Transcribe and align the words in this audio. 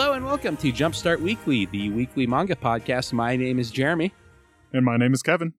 Hello 0.00 0.12
and 0.12 0.24
welcome 0.24 0.56
to 0.58 0.70
Jumpstart 0.72 1.18
Weekly, 1.18 1.66
the 1.66 1.90
weekly 1.90 2.24
manga 2.24 2.54
podcast. 2.54 3.12
My 3.12 3.34
name 3.34 3.58
is 3.58 3.72
Jeremy, 3.72 4.14
And 4.72 4.84
my 4.84 4.96
name 4.96 5.12
is 5.12 5.22
Kevin. 5.22 5.54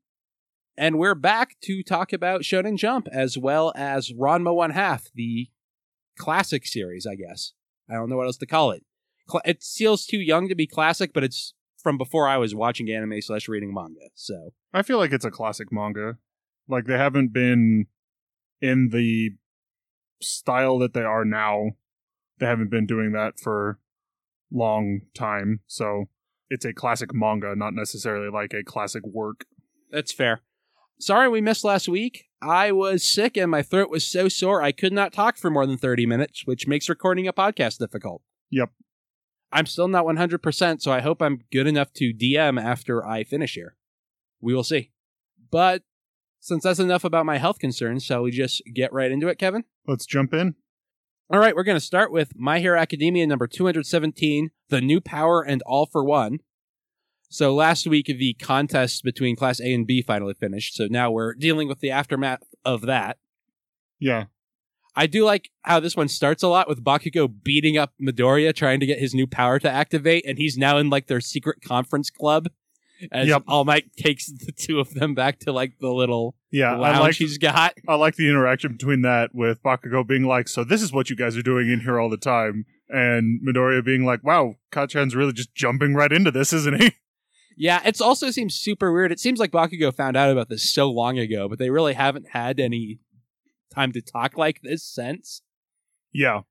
and 0.78 0.98
we're 0.98 1.14
back 1.14 1.58
to 1.64 1.84
talk 1.84 2.14
about 2.14 2.44
Shonen 2.44 2.78
Jump 2.78 3.10
as 3.12 3.38
well 3.38 3.74
as 3.76 4.14
Ranma 4.14 4.56
One 4.56 4.70
Half, 4.70 5.08
the 5.14 5.50
classic 6.18 6.66
series, 6.66 7.06
I 7.06 7.16
guess. 7.16 7.52
I 7.90 7.96
don't 7.96 8.08
know 8.08 8.16
what 8.16 8.28
else 8.28 8.38
to 8.38 8.46
call 8.46 8.72
it. 8.72 8.86
It 9.44 9.62
feels 9.62 10.06
too 10.06 10.20
young 10.20 10.48
to 10.48 10.56
be 10.56 10.68
classic, 10.68 11.12
but 11.14 11.26
it's 11.26 11.54
from 11.78 11.98
before 11.98 12.26
I 12.26 12.38
was 12.38 12.56
watching 12.56 12.90
anime 12.90 13.22
slash 13.22 13.50
reading 13.50 13.74
manga. 13.74 14.08
So 14.16 14.52
I 14.74 14.84
feel 14.84 15.00
like 15.00 15.12
it's 15.12 15.26
a 15.26 15.32
classic 15.32 15.68
manga. 15.70 16.16
Like 16.66 16.86
they 16.86 16.98
haven't 16.98 17.34
been 17.34 17.88
in 18.62 18.92
the 18.94 19.32
style 20.22 20.80
that 20.80 20.94
they 20.94 21.04
are 21.04 21.26
now. 21.26 21.72
They 22.40 22.46
haven't 22.46 22.72
been 22.72 22.86
doing 22.86 23.12
that 23.12 23.38
for 23.38 23.80
long 24.52 25.02
time. 25.14 25.62
So 25.68 26.06
it's 26.50 26.66
a 26.66 26.74
classic 26.74 27.14
manga, 27.14 27.56
not 27.56 27.74
necessarily 27.74 28.30
like 28.30 28.54
a 28.54 28.64
classic 28.64 29.04
work. 29.06 29.46
that's 29.92 30.12
fair. 30.12 30.42
Sorry 31.00 31.30
we 31.30 31.40
missed 31.42 31.64
last 31.64 31.88
week. 31.88 32.26
I 32.42 32.72
was 32.72 33.10
sick 33.10 33.38
and 33.38 33.50
my 33.50 33.62
throat 33.62 33.90
was 33.90 34.06
so 34.06 34.28
sore 34.28 34.62
I 34.62 34.72
could 34.72 34.94
not 34.94 35.14
talk 35.14 35.38
for 35.38 35.50
more 35.50 35.66
than 35.66 35.78
30 35.78 36.06
minutes, 36.06 36.46
which 36.46 36.68
makes 36.68 36.90
recording 36.90 37.28
a 37.28 37.34
podcast 37.34 37.78
difficult. 37.78 38.22
Yep. 38.50 38.70
I'm 39.52 39.66
still 39.66 39.88
not 39.88 40.06
100%, 40.06 40.82
so 40.82 40.92
I 40.92 41.00
hope 41.02 41.22
I'm 41.22 41.44
good 41.52 41.68
enough 41.68 41.92
to 41.94 42.14
DM 42.14 42.62
after 42.62 43.06
I 43.06 43.24
finish 43.24 43.56
here. 43.56 43.76
We 44.42 44.54
will 44.54 44.64
see. 44.64 44.92
But 45.50 45.84
since 46.40 46.64
that's 46.64 46.80
enough 46.80 47.04
about 47.04 47.26
my 47.26 47.38
health 47.38 47.60
concerns, 47.60 48.04
shall 48.04 48.22
we 48.24 48.32
just 48.32 48.62
get 48.74 48.94
right 48.94 49.12
into 49.12 49.28
it, 49.28 49.40
Kevin? 49.40 49.64
Let's 49.88 50.06
jump 50.06 50.34
in. 50.34 50.56
All 51.32 51.40
right, 51.40 51.56
we're 51.56 51.62
going 51.62 51.78
to 51.78 51.80
start 51.80 52.12
with 52.12 52.36
My 52.36 52.60
Hero 52.60 52.80
Academia 52.80 53.28
number 53.28 53.46
217, 53.46 54.50
The 54.70 54.82
New 54.82 55.00
Power 55.00 55.44
and 55.44 55.62
All 55.62 55.86
for 55.86 56.04
One. 56.04 56.40
So 57.30 57.54
last 57.54 57.86
week, 57.86 58.08
the 58.08 58.34
contest 58.42 59.04
between 59.04 59.36
Class 59.36 59.62
A 59.62 59.72
and 59.72 59.86
B 59.86 60.02
finally 60.02 60.34
finished. 60.34 60.74
So 60.74 60.88
now 60.90 61.12
we're 61.12 61.36
dealing 61.36 61.68
with 61.68 61.82
the 61.82 61.92
aftermath 61.92 62.42
of 62.66 62.82
that. 62.82 63.20
Yeah. 64.00 64.26
I 64.96 65.06
do 65.06 65.24
like 65.24 65.52
how 65.62 65.80
this 65.80 65.96
one 65.96 66.08
starts 66.08 66.42
a 66.42 66.48
lot 66.48 66.68
with 66.68 66.84
Bakugo 66.84 67.32
beating 67.44 67.78
up 67.78 67.94
Midoriya, 68.02 68.56
trying 68.56 68.80
to 68.80 68.88
get 68.88 68.98
his 68.98 69.14
new 69.14 69.28
power 69.28 69.60
to 69.60 69.70
activate, 69.70 70.26
and 70.26 70.40
he's 70.40 70.58
now 70.58 70.80
in 70.80 70.90
like 70.90 71.06
their 71.06 71.22
secret 71.22 71.62
conference 71.62 72.10
club. 72.10 72.48
As 73.12 73.28
Yep. 73.28 73.44
All 73.48 73.66
Might 73.66 73.94
takes 73.96 74.28
the 74.28 74.52
two 74.52 74.80
of 74.80 74.94
them 74.94 75.14
back 75.16 75.40
to 75.42 75.52
like 75.52 75.80
the 75.80 75.90
little 75.92 76.36
Yeah. 76.52 76.76
lounge 76.76 76.98
I 76.98 77.00
like 77.00 77.16
he's 77.16 77.38
got. 77.38 77.74
I 77.88 77.96
like 77.96 78.16
the 78.16 78.30
interaction 78.30 78.74
between 78.74 79.02
that 79.04 79.32
with 79.34 79.62
Bakugo 79.64 80.06
being 80.08 80.24
like, 80.24 80.48
So 80.48 80.64
this 80.64 80.82
is 80.82 80.92
what 80.92 81.10
you 81.10 81.16
guys 81.16 81.38
are 81.38 81.42
doing 81.42 81.70
in 81.70 81.82
here 81.82 82.00
all 82.00 82.10
the 82.10 82.18
time 82.18 82.66
and 82.90 83.40
Midoriya 83.48 83.84
being 83.86 84.04
like, 84.06 84.24
Wow, 84.24 84.56
Kacchan's 84.72 85.16
really 85.16 85.34
just 85.34 85.54
jumping 85.56 85.94
right 85.96 86.12
into 86.12 86.32
this, 86.32 86.52
isn't 86.54 86.82
he? 86.82 86.92
Yeah, 87.62 87.82
it's 87.84 88.00
also 88.00 88.32
seems 88.32 88.56
super 88.56 88.94
weird. 88.94 89.12
It 89.12 89.20
seems 89.20 89.38
like 89.38 89.52
Bakugo 89.52 89.94
found 89.94 90.16
out 90.16 90.32
about 90.32 90.48
this 90.48 90.72
so 90.74 90.90
long 90.90 91.20
ago, 91.20 91.50
but 91.50 91.60
they 91.60 91.70
really 91.70 91.94
haven't 91.94 92.28
had 92.32 92.58
any 92.58 93.00
time 93.76 93.92
to 93.92 94.02
talk 94.02 94.38
like 94.38 94.62
this 94.62 94.82
since. 94.82 95.42
Yeah. 96.14 96.44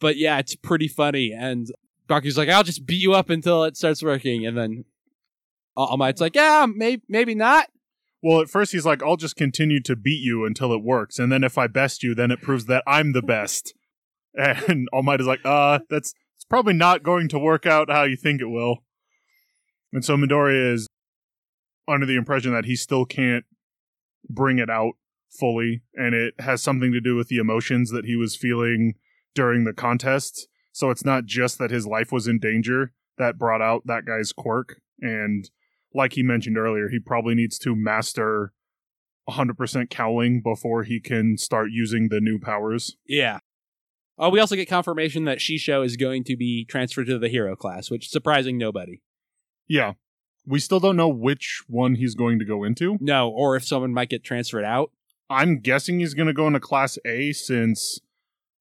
But 0.00 0.18
yeah, 0.18 0.36
it's 0.38 0.54
pretty 0.54 0.86
funny. 0.86 1.32
And 1.32 1.68
Bakugo's 2.10 2.36
like, 2.36 2.50
I'll 2.50 2.62
just 2.62 2.84
beat 2.84 3.00
you 3.00 3.14
up 3.14 3.30
until 3.30 3.64
it 3.64 3.78
starts 3.78 4.02
working. 4.02 4.44
And 4.44 4.54
then 4.54 4.84
All 5.76 5.96
Might's 5.96 6.20
like, 6.20 6.36
yeah, 6.36 6.66
maybe, 6.72 7.02
maybe 7.08 7.34
not. 7.34 7.68
Well, 8.22 8.40
at 8.40 8.48
first 8.48 8.72
he's 8.72 8.86
like, 8.86 9.02
I'll 9.02 9.16
just 9.16 9.36
continue 9.36 9.80
to 9.82 9.96
beat 9.96 10.22
you 10.22 10.44
until 10.46 10.72
it 10.72 10.82
works. 10.82 11.18
And 11.18 11.30
then 11.30 11.44
if 11.44 11.58
I 11.58 11.66
best 11.66 12.02
you, 12.02 12.14
then 12.14 12.30
it 12.30 12.40
proves 12.40 12.66
that 12.66 12.82
I'm 12.86 13.12
the 13.12 13.22
best. 13.22 13.74
And 14.36 14.88
All 14.92 15.04
Might 15.04 15.20
is 15.20 15.28
like, 15.28 15.44
uh, 15.44 15.78
that's 15.88 16.12
it's 16.34 16.44
probably 16.44 16.74
not 16.74 17.04
going 17.04 17.28
to 17.28 17.38
work 17.38 17.66
out 17.66 17.88
how 17.88 18.02
you 18.02 18.16
think 18.16 18.40
it 18.40 18.48
will. 18.48 18.78
And 19.92 20.04
so 20.04 20.16
Midoriya 20.16 20.72
is 20.74 20.88
under 21.86 22.04
the 22.04 22.16
impression 22.16 22.52
that 22.52 22.64
he 22.64 22.74
still 22.74 23.04
can't 23.04 23.44
bring 24.28 24.58
it 24.58 24.68
out 24.68 24.94
fully. 25.30 25.82
And 25.94 26.14
it 26.14 26.34
has 26.40 26.62
something 26.62 26.92
to 26.92 27.00
do 27.00 27.14
with 27.14 27.28
the 27.28 27.38
emotions 27.38 27.90
that 27.92 28.04
he 28.04 28.16
was 28.16 28.36
feeling 28.36 28.94
during 29.34 29.64
the 29.64 29.72
contest. 29.72 30.48
So 30.72 30.90
it's 30.90 31.04
not 31.04 31.26
just 31.26 31.58
that 31.58 31.70
his 31.70 31.86
life 31.86 32.10
was 32.10 32.26
in 32.26 32.38
danger 32.38 32.92
that 33.18 33.38
brought 33.38 33.62
out 33.62 33.86
that 33.86 34.04
guy's 34.04 34.32
quirk. 34.32 34.80
And 35.00 35.48
like 35.94 36.14
he 36.14 36.22
mentioned 36.22 36.58
earlier, 36.58 36.88
he 36.88 36.98
probably 36.98 37.34
needs 37.34 37.58
to 37.60 37.74
master 37.76 38.52
100% 39.28 39.90
cowling 39.90 40.42
before 40.42 40.82
he 40.82 41.00
can 41.00 41.38
start 41.38 41.68
using 41.70 42.08
the 42.08 42.20
new 42.20 42.38
powers. 42.38 42.96
Yeah. 43.06 43.38
Oh, 44.18 44.28
we 44.28 44.38
also 44.38 44.54
get 44.56 44.68
confirmation 44.68 45.24
that 45.24 45.38
Shinso 45.38 45.84
is 45.84 45.96
going 45.96 46.24
to 46.24 46.36
be 46.36 46.64
transferred 46.64 47.06
to 47.06 47.18
the 47.18 47.28
hero 47.28 47.56
class, 47.56 47.90
which 47.90 48.10
surprising 48.10 48.58
nobody. 48.58 49.00
Yeah. 49.66 49.94
We 50.46 50.60
still 50.60 50.78
don't 50.78 50.96
know 50.96 51.08
which 51.08 51.62
one 51.68 51.94
he's 51.94 52.14
going 52.14 52.38
to 52.38 52.44
go 52.44 52.64
into. 52.64 52.98
No, 53.00 53.30
or 53.30 53.56
if 53.56 53.64
someone 53.64 53.94
might 53.94 54.10
get 54.10 54.22
transferred 54.22 54.64
out. 54.64 54.90
I'm 55.30 55.58
guessing 55.60 56.00
he's 56.00 56.14
going 56.14 56.26
to 56.26 56.34
go 56.34 56.46
into 56.46 56.60
Class 56.60 56.98
A 57.06 57.32
since 57.32 57.98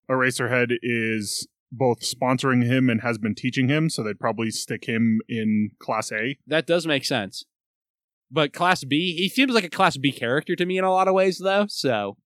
Eraserhead 0.10 0.78
is 0.82 1.48
both 1.74 2.02
sponsoring 2.02 2.64
him 2.66 2.90
and 2.90 3.02
has 3.02 3.18
been 3.18 3.36
teaching 3.36 3.68
him, 3.68 3.90
so 3.90 4.04
they'd 4.04 4.20
probably 4.20 4.52
stick 4.52 4.86
him 4.86 5.20
in 5.28 5.72
Class 5.80 6.12
A. 6.12 6.38
That 6.48 6.68
does 6.68 6.86
make 6.86 7.04
sense. 7.04 7.44
But 8.32 8.54
Class 8.54 8.84
B, 8.84 9.16
he 9.16 9.28
seems 9.28 9.54
like 9.54 9.64
a 9.64 9.70
Class 9.70 9.98
B 9.98 10.12
character 10.12 10.56
to 10.56 10.66
me 10.66 10.78
in 10.78 10.84
a 10.84 10.92
lot 10.92 11.08
of 11.08 11.14
ways, 11.14 11.40
though, 11.40 11.66
so 11.68 12.18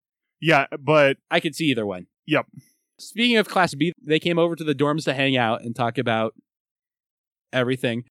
Yeah, 0.42 0.68
but 0.80 1.18
I 1.32 1.40
could 1.40 1.56
see 1.56 1.66
either 1.66 1.86
one. 1.86 2.08
Yep. 2.28 2.48
Speaking 3.00 3.38
of 3.38 3.48
Class 3.48 3.74
B, 3.74 3.94
they 4.04 4.20
came 4.20 4.40
over 4.40 4.56
to 4.56 4.64
the 4.64 4.76
dorms 4.76 5.06
to 5.06 5.14
hang 5.14 5.38
out 5.38 5.62
and 5.62 5.76
talk 5.76 5.98
about 5.98 6.34
everything. 7.54 8.04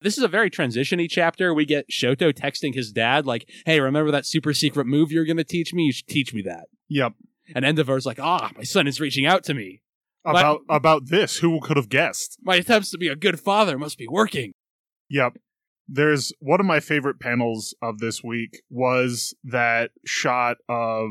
This 0.00 0.18
is 0.18 0.24
a 0.24 0.28
very 0.28 0.50
transitiony 0.50 1.08
chapter. 1.08 1.54
We 1.54 1.64
get 1.64 1.88
Shoto 1.90 2.32
texting 2.32 2.74
his 2.74 2.92
dad, 2.92 3.24
like, 3.24 3.48
hey, 3.64 3.80
remember 3.80 4.10
that 4.10 4.26
super 4.26 4.52
secret 4.52 4.86
move 4.86 5.10
you're 5.10 5.24
going 5.24 5.38
to 5.38 5.44
teach 5.44 5.72
me? 5.72 5.84
You 5.84 5.92
should 5.92 6.06
teach 6.06 6.34
me 6.34 6.42
that. 6.42 6.66
yep. 6.88 7.14
And 7.54 7.64
Endeavor's 7.64 8.06
like, 8.06 8.18
ah, 8.20 8.50
my 8.56 8.62
son 8.62 8.86
is 8.86 9.00
reaching 9.00 9.26
out 9.26 9.44
to 9.44 9.54
me. 9.54 9.82
What? 10.24 10.40
About 10.40 10.60
about 10.70 11.06
this, 11.08 11.38
who 11.38 11.60
could 11.60 11.76
have 11.76 11.90
guessed? 11.90 12.38
My 12.42 12.56
attempts 12.56 12.90
to 12.90 12.98
be 12.98 13.08
a 13.08 13.16
good 13.16 13.38
father 13.38 13.78
must 13.78 13.98
be 13.98 14.08
working. 14.08 14.52
Yep. 15.10 15.34
There's 15.86 16.32
one 16.40 16.60
of 16.60 16.66
my 16.66 16.80
favorite 16.80 17.20
panels 17.20 17.74
of 17.82 17.98
this 17.98 18.24
week 18.24 18.62
was 18.70 19.34
that 19.44 19.90
shot 20.06 20.56
of 20.66 21.10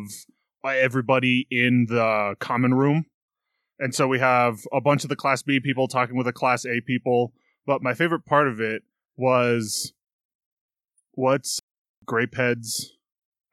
everybody 0.66 1.46
in 1.52 1.86
the 1.90 2.36
common 2.40 2.74
room. 2.74 3.06
And 3.78 3.94
so 3.94 4.08
we 4.08 4.18
have 4.18 4.62
a 4.74 4.82
bunch 4.82 5.04
of 5.04 5.10
the 5.10 5.16
class 5.16 5.44
B 5.44 5.60
people 5.60 5.88
talking 5.88 6.18
with 6.18 6.26
the 6.26 6.34
class 6.34 6.66
A 6.66 6.82
people, 6.82 7.34
but 7.68 7.84
my 7.84 7.94
favorite 7.94 8.26
part 8.26 8.48
of 8.48 8.60
it 8.60 8.82
was 9.16 9.94
what's 11.12 11.60
Grapehead's 12.08 12.98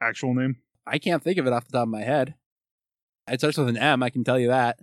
actual 0.01 0.33
name? 0.33 0.57
I 0.87 0.99
can't 0.99 1.23
think 1.23 1.37
of 1.37 1.47
it 1.47 1.53
off 1.53 1.67
the 1.67 1.73
top 1.73 1.83
of 1.83 1.91
my 1.91 2.03
head. 2.03 2.35
It 3.29 3.41
starts 3.41 3.59
with 3.59 3.69
an 3.69 3.77
M, 3.77 4.03
I 4.03 4.09
can 4.09 4.25
tell 4.25 4.39
you 4.39 4.49
that. 4.49 4.79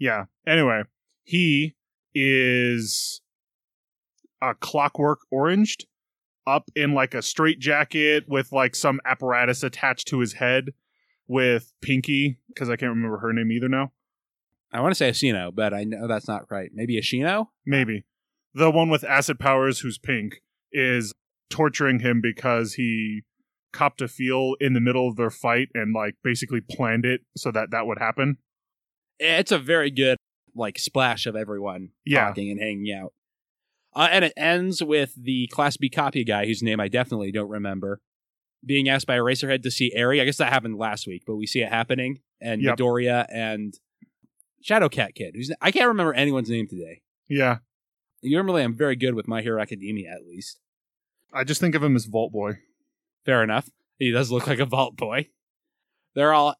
Yeah. 0.00 0.24
Anyway, 0.46 0.82
he 1.22 1.76
is 2.14 3.20
a 4.42 4.54
clockwork 4.54 5.20
oranged 5.30 5.86
up 6.46 6.70
in 6.74 6.94
like 6.94 7.14
a 7.14 7.22
straight 7.22 7.60
jacket 7.60 8.24
with 8.26 8.50
like 8.50 8.74
some 8.74 8.98
apparatus 9.04 9.62
attached 9.62 10.08
to 10.08 10.18
his 10.18 10.32
head 10.32 10.72
with 11.28 11.72
Pinky, 11.80 12.38
because 12.48 12.68
I 12.68 12.74
can't 12.74 12.90
remember 12.90 13.18
her 13.18 13.32
name 13.32 13.52
either 13.52 13.68
now. 13.68 13.92
I 14.72 14.80
want 14.80 14.92
to 14.92 14.96
say 14.96 15.10
Ashino, 15.10 15.54
but 15.54 15.72
I 15.74 15.84
know 15.84 16.08
that's 16.08 16.26
not 16.26 16.50
right. 16.50 16.70
Maybe 16.74 17.00
Ashino? 17.00 17.48
Maybe. 17.64 18.04
The 18.54 18.70
one 18.70 18.88
with 18.88 19.04
acid 19.04 19.38
powers 19.38 19.80
who's 19.80 19.98
pink 19.98 20.42
is 20.72 21.12
torturing 21.50 22.00
him 22.00 22.20
because 22.20 22.74
he 22.74 23.22
copped 23.72 24.00
a 24.00 24.08
feel 24.08 24.54
in 24.60 24.72
the 24.72 24.80
middle 24.80 25.08
of 25.08 25.16
their 25.16 25.30
fight 25.30 25.68
and 25.74 25.94
like 25.94 26.16
basically 26.24 26.60
planned 26.60 27.04
it 27.04 27.20
so 27.36 27.52
that 27.52 27.70
that 27.70 27.86
would 27.86 27.98
happen. 27.98 28.38
It's 29.20 29.52
a 29.52 29.58
very 29.58 29.90
good 29.90 30.16
like 30.54 30.78
splash 30.78 31.26
of 31.26 31.36
everyone 31.36 31.90
Yeah. 32.04 32.26
talking 32.26 32.50
and 32.50 32.60
hanging 32.60 32.92
out. 32.92 33.12
Uh, 33.94 34.08
and 34.10 34.24
it 34.24 34.32
ends 34.36 34.82
with 34.82 35.14
the 35.16 35.46
Class 35.48 35.76
B 35.76 35.88
copy 35.90 36.24
guy, 36.24 36.46
whose 36.46 36.62
name 36.62 36.80
I 36.80 36.88
definitely 36.88 37.30
don't 37.32 37.48
remember, 37.50 38.00
being 38.64 38.88
asked 38.88 39.06
by 39.06 39.16
Eraserhead 39.16 39.62
to 39.62 39.70
see 39.70 39.92
Eri. 39.94 40.20
I 40.20 40.24
guess 40.24 40.38
that 40.38 40.52
happened 40.52 40.76
last 40.78 41.06
week, 41.06 41.22
but 41.26 41.36
we 41.36 41.46
see 41.46 41.60
it 41.60 41.68
happening. 41.68 42.20
And 42.40 42.62
Yep. 42.62 42.78
Midoriya 42.78 43.26
and 43.32 43.74
Shadowcat 44.64 45.14
Kid, 45.14 45.34
who's 45.36 45.52
I 45.60 45.70
can't 45.70 45.88
remember 45.88 46.14
anyone's 46.14 46.50
name 46.50 46.66
today. 46.66 47.02
Yeah. 47.28 47.58
Normally, 48.22 48.62
I'm 48.62 48.76
very 48.76 48.96
good 48.96 49.14
with 49.14 49.26
My 49.28 49.40
Hero 49.42 49.60
Academia, 49.60 50.10
at 50.10 50.26
least. 50.26 50.60
I 51.32 51.44
just 51.44 51.60
think 51.60 51.74
of 51.74 51.82
him 51.82 51.96
as 51.96 52.04
Vault 52.06 52.32
Boy. 52.32 52.58
Fair 53.24 53.42
enough. 53.42 53.70
He 53.98 54.10
does 54.10 54.30
look 54.30 54.46
like 54.46 54.58
a 54.58 54.64
vault 54.66 54.96
boy. 54.96 55.28
They're 56.14 56.32
all 56.32 56.56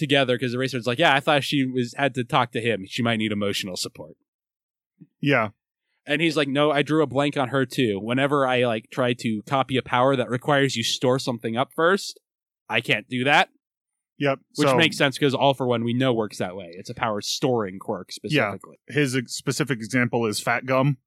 together 0.00 0.36
because 0.36 0.54
Eraserhead's 0.54 0.86
like, 0.86 0.98
yeah, 0.98 1.14
I 1.14 1.20
thought 1.20 1.44
she 1.44 1.64
was 1.64 1.94
had 1.96 2.14
to 2.16 2.24
talk 2.24 2.50
to 2.52 2.60
him. 2.60 2.84
She 2.88 3.02
might 3.02 3.18
need 3.18 3.30
emotional 3.30 3.76
support. 3.76 4.16
Yeah. 5.20 5.50
And 6.06 6.20
he's 6.20 6.36
like, 6.36 6.48
no, 6.48 6.72
I 6.72 6.82
drew 6.82 7.02
a 7.02 7.06
blank 7.06 7.36
on 7.36 7.48
her 7.48 7.64
too. 7.64 8.00
Whenever 8.02 8.46
I 8.46 8.64
like 8.64 8.90
try 8.90 9.12
to 9.12 9.42
copy 9.42 9.76
a 9.76 9.82
power 9.82 10.16
that 10.16 10.28
requires 10.28 10.74
you 10.74 10.82
store 10.82 11.20
something 11.20 11.56
up 11.56 11.70
first, 11.74 12.18
I 12.68 12.80
can't 12.80 13.08
do 13.08 13.22
that. 13.24 13.50
Yep. 14.18 14.38
which 14.56 14.68
so 14.68 14.76
makes 14.76 14.98
sense 14.98 15.16
because 15.16 15.34
All 15.34 15.54
for 15.54 15.66
One 15.66 15.82
we 15.82 15.94
know 15.94 16.12
works 16.12 16.38
that 16.38 16.54
way. 16.56 16.70
It's 16.72 16.90
a 16.90 16.94
power 16.94 17.22
storing 17.22 17.78
quirk 17.78 18.12
specifically. 18.12 18.76
his 18.88 19.16
ex- 19.16 19.32
specific 19.32 19.78
example 19.78 20.26
is 20.26 20.40
Fat 20.40 20.66
Gum, 20.66 20.98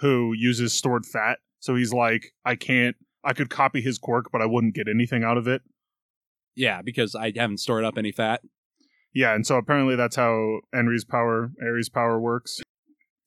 who 0.00 0.34
uses 0.36 0.74
stored 0.74 1.06
fat. 1.06 1.38
So 1.60 1.76
he's 1.76 1.92
like, 1.92 2.34
I 2.44 2.56
can't. 2.56 2.96
I 3.24 3.32
could 3.32 3.48
copy 3.50 3.80
his 3.80 3.98
quirk, 3.98 4.26
but 4.30 4.42
I 4.42 4.46
wouldn't 4.46 4.74
get 4.74 4.86
anything 4.86 5.24
out 5.24 5.38
of 5.38 5.48
it. 5.48 5.62
Yeah, 6.58 6.82
because 6.82 7.14
I 7.14 7.32
haven't 7.36 7.58
stored 7.58 7.84
up 7.84 7.96
any 7.96 8.10
fat. 8.10 8.42
Yeah, 9.14 9.34
and 9.34 9.46
so 9.46 9.56
apparently 9.56 9.94
that's 9.94 10.16
how 10.16 10.60
Enri's 10.74 11.04
power, 11.04 11.52
Eri's 11.62 11.88
power 11.88 12.20
works. 12.20 12.60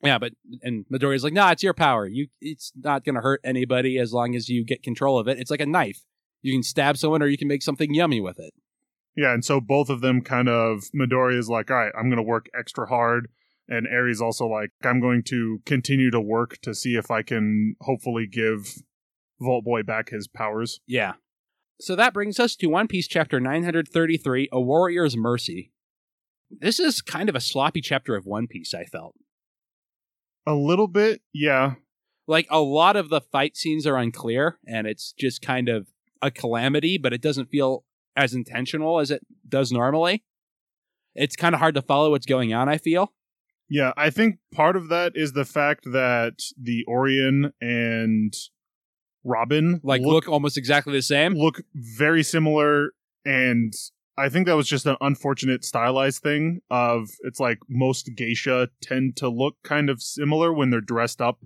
Yeah, 0.04 0.18
but 0.18 0.33
and 0.62 0.86
Midoriya's 0.92 1.24
like, 1.24 1.33
nah, 1.33 1.51
it's 1.51 1.63
your 1.63 1.74
power. 1.74 2.07
You, 2.07 2.28
it's 2.42 2.74
not 2.75 3.06
gonna 3.06 3.22
hurt 3.22 3.39
anybody 3.44 3.98
as 3.98 4.12
long 4.12 4.36
as 4.36 4.50
you 4.50 4.66
get 4.66 4.83
control 4.83 5.18
of 5.18 5.30
it. 5.30 5.39
It's 5.39 5.50
like 5.50 5.62
a 5.62 5.66
knife. 5.66 6.01
You 6.42 6.54
can 6.54 6.63
stab 6.63 6.98
someone, 6.98 7.22
or 7.22 7.28
you 7.28 7.38
can 7.38 7.48
make 7.48 7.63
something 7.63 7.94
yummy 7.94 8.19
with 8.19 8.38
it. 8.38 8.54
Yeah, 9.16 9.34
and 9.34 9.45
so 9.45 9.62
both 9.62 9.89
of 9.89 10.01
them 10.01 10.22
kind 10.22 10.50
of 10.50 10.84
Midori 10.94 11.38
is 11.38 11.48
like, 11.48 11.72
all 11.72 11.77
right, 11.77 11.94
I'm 11.98 12.10
gonna 12.10 12.24
work 12.24 12.48
extra 12.57 12.88
hard, 12.88 13.30
and 13.69 13.88
Ares 13.88 14.22
also 14.22 14.48
like, 14.48 14.72
I'm 14.84 15.00
going 15.00 15.24
to 15.27 15.62
continue 15.66 16.12
to 16.12 16.19
work 16.19 16.57
to 16.63 16.75
see 16.75 16.95
if 16.95 17.10
I 17.10 17.22
can 17.22 17.75
hopefully 17.80 18.27
give 18.27 18.68
Vault 19.39 19.63
Boy 19.63 19.84
back 19.84 20.10
his 20.10 20.27
powers. 20.27 20.81
Yeah. 20.86 21.13
So 21.81 21.95
that 21.95 22.13
brings 22.13 22.39
us 22.39 22.56
to 22.57 22.68
One 22.68 22.88
Piece 22.88 23.07
chapter 23.07 23.39
933, 23.39 24.50
A 24.51 24.62
Warrior's 24.62 25.18
Mercy. 25.18 25.72
This 26.51 26.80
is 26.80 27.01
kind 27.01 27.28
of 27.28 27.36
a 27.36 27.39
sloppy 27.42 27.81
chapter 27.81 28.16
of 28.16 28.28
One 28.28 28.45
Piece, 28.45 28.75
I 28.75 28.83
felt. 28.86 29.16
A 30.45 30.54
little 30.54 30.88
bit, 30.88 31.22
yeah, 31.33 31.74
Like 32.28 32.48
a 32.50 32.62
lot 32.62 32.95
of 32.95 33.10
the 33.10 33.19
fight 33.19 33.57
scenes 33.57 33.88
are 33.88 33.98
unclear, 33.98 34.60
and 34.68 34.86
it's 34.86 35.12
just 35.12 35.42
kind 35.42 35.69
of 35.69 35.88
a 36.22 36.30
calamity, 36.30 37.00
but 37.00 37.13
it 37.13 37.22
doesn't 37.22 37.50
feel 37.50 37.84
as 38.16 38.34
intentional 38.34 39.00
as 39.00 39.10
it 39.10 39.25
does 39.50 39.72
normally. 39.72 40.24
It's 41.16 41.36
kind 41.36 41.56
of 41.56 41.60
hard 41.60 41.75
to 41.75 41.81
follow 41.81 42.12
what's 42.12 42.27
going 42.27 42.54
on, 42.54 42.69
I 42.69 42.77
feel. 42.77 43.12
Yeah, 43.69 43.92
I 43.98 44.12
think 44.12 44.38
part 44.54 44.75
of 44.75 44.89
that 44.89 45.13
is 45.16 45.34
the 45.34 45.45
fact 45.45 45.86
that 45.92 46.44
the 46.62 46.86
Oiran 46.88 47.54
and 47.60 48.34
Robin 49.24 49.80
Like, 49.84 50.02
look 50.02 50.26
look 50.26 50.30
almost 50.30 50.58
exactly 50.58 50.94
the 50.94 51.02
same. 51.02 51.34
look 51.34 51.62
very 51.74 52.24
similar 52.24 52.92
and 53.26 53.74
I 54.18 54.30
think 54.30 54.46
that 54.46 54.56
was 54.56 54.68
just 54.68 54.86
an 54.86 54.98
unfortunate 55.02 55.64
stylized 55.64 56.22
thing 56.22 56.62
of 56.70 57.10
it's 57.22 57.40
like 57.40 57.60
most 57.70 58.10
geisha 58.16 58.70
tend 58.82 59.16
to 59.18 59.30
look 59.30 59.56
kind 59.64 59.90
of 59.90 60.02
similar 60.02 60.54
when 60.54 60.70
they're 60.70 60.82
dressed 60.82 61.22
up 61.22 61.40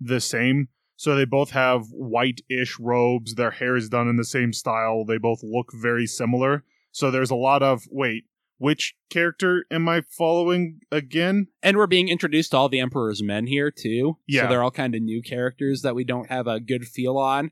the 0.00 0.20
same. 0.20 0.68
So 0.96 1.14
they 1.14 1.24
both 1.24 1.50
have 1.50 1.86
white-ish 1.90 2.78
robes, 2.78 3.34
their 3.34 3.50
hair 3.50 3.76
is 3.76 3.88
done 3.88 4.08
in 4.08 4.16
the 4.16 4.24
same 4.24 4.52
style, 4.52 5.04
they 5.04 5.18
both 5.18 5.40
look 5.42 5.72
very 5.74 6.06
similar. 6.06 6.64
So 6.92 7.10
there's 7.10 7.30
a 7.30 7.36
lot 7.36 7.62
of 7.62 7.82
wait, 7.90 8.24
which 8.58 8.94
character 9.10 9.64
am 9.70 9.88
I 9.88 10.02
following 10.02 10.80
again? 10.90 11.48
And 11.62 11.76
we're 11.76 11.86
being 11.86 12.08
introduced 12.08 12.52
to 12.52 12.56
all 12.56 12.68
the 12.68 12.80
Emperor's 12.80 13.22
men 13.22 13.46
here 13.46 13.70
too. 13.70 14.18
Yeah. 14.26 14.42
So 14.42 14.48
they're 14.48 14.62
all 14.62 14.70
kind 14.70 14.94
of 14.94 15.02
new 15.02 15.22
characters 15.22 15.82
that 15.82 15.94
we 15.94 16.04
don't 16.04 16.30
have 16.30 16.46
a 16.46 16.60
good 16.60 16.86
feel 16.86 17.18
on. 17.18 17.50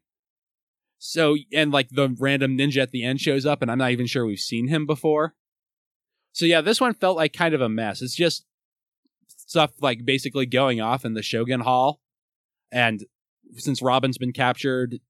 So 0.99 1.37
and 1.53 1.73
like 1.73 1.89
the 1.91 2.15
random 2.19 2.57
ninja 2.57 2.83
at 2.83 2.93
the 2.93 3.05
end 3.05 3.21
shows 3.21 3.45
up 3.45 3.63
and 3.63 3.71
I'm 3.71 3.79
not 3.79 3.91
even 3.91 4.07
sure 4.07 4.25
we've 4.25 4.39
seen 4.39 4.69
him 4.69 4.87
before. 4.87 5.35
So 6.33 6.47
yeah, 6.47 6.61
this 6.61 6.81
one 6.81 6.95
felt 6.95 7.17
like 7.17 7.33
kind 7.33 7.55
of 7.55 7.61
a 7.61 7.69
mess. 7.69 8.01
It's 8.01 8.15
just 8.15 8.47
stuff 9.27 9.73
like 9.81 10.05
basically 10.05 10.47
going 10.47 10.81
off 10.81 11.05
in 11.05 11.15
the 11.15 11.23
Shogun 11.23 11.61
Hall. 11.61 12.01
And 12.71 13.05
since 13.57 13.83
Robin's 13.83 14.17
been 14.17 14.33
captured, 14.33 15.01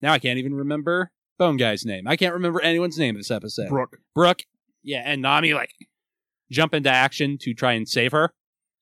now 0.00 0.12
I 0.12 0.18
can't 0.18 0.38
even 0.38 0.54
remember 0.54 1.10
Bone 1.38 1.56
Guy's 1.56 1.84
name. 1.84 2.06
I 2.06 2.16
can't 2.16 2.32
remember 2.32 2.62
anyone's 2.62 2.98
name 2.98 3.16
in 3.16 3.20
this 3.20 3.30
episode. 3.30 3.68
Brook. 3.68 3.98
Brook. 4.14 4.44
Yeah, 4.84 5.02
and 5.04 5.22
Nami 5.22 5.54
like 5.54 5.70
jump 6.50 6.74
into 6.74 6.90
action 6.90 7.38
to 7.40 7.54
try 7.54 7.72
and 7.72 7.88
save 7.88 8.12
her. 8.12 8.32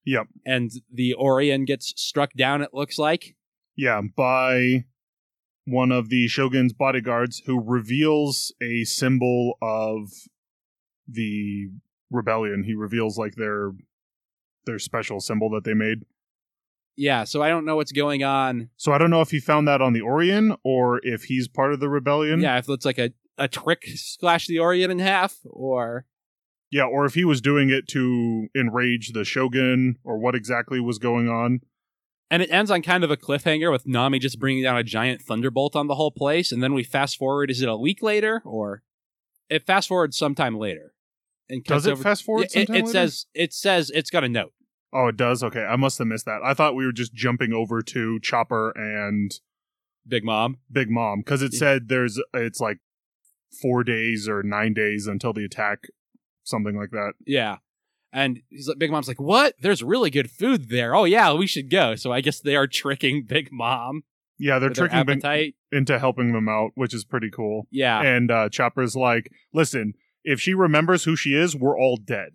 Yep. 0.05 0.27
And 0.45 0.71
the 0.93 1.15
Oiran 1.19 1.65
gets 1.65 1.95
struck 1.97 2.33
down, 2.35 2.61
it 2.61 2.71
looks 2.75 2.99
like. 2.99 3.37
Yeah, 3.77 4.01
by 4.17 4.85
one 5.65 5.93
of 5.93 6.09
the 6.09 6.27
Shogun's 6.27 6.73
bodyguards 6.73 7.43
who 7.47 7.63
reveals 7.63 8.53
a 8.61 8.85
symbol 8.85 9.57
of 9.63 10.11
the 11.07 11.69
rebellion. 12.11 12.65
He 12.65 12.75
reveals 12.75 13.17
like 13.17 13.37
their 13.37 13.73
their 14.67 14.79
special 14.79 15.21
symbol 15.21 15.51
that 15.51 15.65
they 15.65 15.75
made. 15.75 16.05
Yeah, 16.97 17.25
so 17.25 17.43
I 17.43 17.49
don't 17.49 17.65
know 17.65 17.77
what's 17.77 17.93
going 17.93 18.23
on. 18.23 18.69
So 18.77 18.93
I 18.93 18.99
don't 18.99 19.11
know 19.11 19.23
if 19.23 19.31
he 19.31 19.41
found 19.41 19.67
that 19.67 19.81
on 19.81 19.93
the 19.93 20.03
Oiran 20.03 20.57
or 20.63 21.01
if 21.03 21.25
he's 21.25 21.49
part 21.49 21.73
of 21.73 21.81
the 21.81 21.89
rebellion. 21.89 22.41
Yeah, 22.41 22.59
if 22.59 22.69
it's 22.69 22.85
like 22.85 22.99
a, 22.99 23.13
a 23.39 23.49
trick 23.49 23.85
slash 23.97 24.47
the 24.47 24.57
Oiran 24.57 24.91
in 24.91 24.99
half, 24.99 25.37
or 25.45 26.07
Yeah, 26.71 26.85
or 26.85 27.05
if 27.07 27.15
he 27.15 27.25
was 27.25 27.41
doing 27.41 27.71
it 27.71 27.89
to 27.89 28.49
enrage 28.57 29.13
the 29.13 29.25
Shogun 29.25 29.97
or 30.05 30.19
what 30.19 30.35
exactly 30.35 30.81
was 30.81 30.99
going 30.99 31.29
on. 31.29 31.61
and 32.31 32.43
it 32.43 32.51
ends 32.51 32.71
on 32.71 32.81
kind 32.83 33.05
of 33.05 33.11
a 33.11 33.17
cliffhanger 33.17 33.71
with 33.71 33.87
Nami 33.87 34.19
just 34.19 34.39
bringing 34.39 34.63
down 34.63 34.77
a 34.79 34.83
giant 34.83 35.21
thunderbolt 35.23 35.77
on 35.77 35.87
the 35.87 35.95
whole 35.97 36.11
place, 36.11 36.51
and 36.53 36.63
then 36.63 36.73
we 36.75 36.83
fast 36.83 37.17
forward. 37.19 37.51
Is 37.51 37.61
it 37.63 37.69
a 37.69 37.77
week 37.77 38.03
later, 38.03 38.41
or 38.45 38.83
it 39.51 39.67
fast 39.67 39.89
forwards 39.89 40.17
sometime 40.17 40.57
later? 40.59 40.95
And 41.51 41.63
Does 41.65 41.87
it 41.87 41.93
over- 41.93 42.03
fast 42.03 42.25
forward 42.25 42.49
it, 42.55 42.71
it 42.71 42.89
says 42.89 43.27
it 43.35 43.53
says 43.53 43.91
it's 43.95 44.09
got 44.11 44.25
a 44.25 44.29
note. 44.29 44.53
Oh, 44.95 45.09
it 45.09 45.17
does? 45.17 45.43
Okay. 45.43 45.61
I 45.65 45.77
must 45.77 45.99
have 45.99 46.07
missed 46.07 46.25
that. 46.27 46.41
I 46.45 46.53
thought 46.55 46.75
we 46.75 46.85
were 46.87 46.93
just 46.93 47.13
jumping 47.15 47.53
over 47.53 47.83
to 47.83 48.21
Chopper 48.21 48.71
and 48.77 49.31
Big 50.07 50.25
Mom. 50.25 50.59
Big 50.71 50.89
Mom 50.91 51.21
because 51.21 51.43
it 51.43 51.53
said 51.53 51.89
there's 51.89 52.19
it's 52.35 52.61
like 52.61 52.79
four 53.61 53.85
days 53.85 54.29
or 54.29 54.43
nine 54.43 54.75
days 54.75 55.07
until 55.07 55.33
the 55.33 55.45
attack, 55.45 55.85
something 56.45 56.77
like 56.77 56.91
that. 56.91 57.13
Yeah. 57.27 57.57
And 58.13 58.41
he's 58.51 58.69
like, 58.69 58.79
Big 58.79 58.91
Mom's 58.91 59.09
like, 59.09 59.21
what? 59.21 59.55
There's 59.61 59.83
really 59.83 60.11
good 60.11 60.31
food 60.31 60.69
there. 60.69 60.95
Oh 60.95 61.05
yeah, 61.05 61.33
we 61.33 61.47
should 61.47 61.71
go. 61.71 61.95
So 61.95 62.13
I 62.13 62.21
guess 62.21 62.41
they 62.41 62.57
are 62.57 62.67
tricking 62.67 63.25
Big 63.29 63.51
Mom. 63.51 64.03
Yeah, 64.39 64.59
they're 64.59 64.71
tricking 64.71 65.05
Big 65.07 65.55
into 65.71 65.99
helping 65.99 66.33
them 66.33 66.49
out, 66.49 66.73
which 66.75 66.95
is 66.95 67.05
pretty 67.05 67.31
cool. 67.31 67.69
Yeah. 67.71 68.01
And 68.03 68.31
uh, 68.31 68.49
Chopper's 68.49 68.97
like, 68.97 69.31
"Listen, 69.55 69.95
if 70.25 70.41
she 70.41 70.53
remembers 70.53 71.05
who 71.05 71.15
she 71.15 71.35
is, 71.35 71.55
we're 71.55 71.79
all 71.79 71.97
dead." 71.97 72.33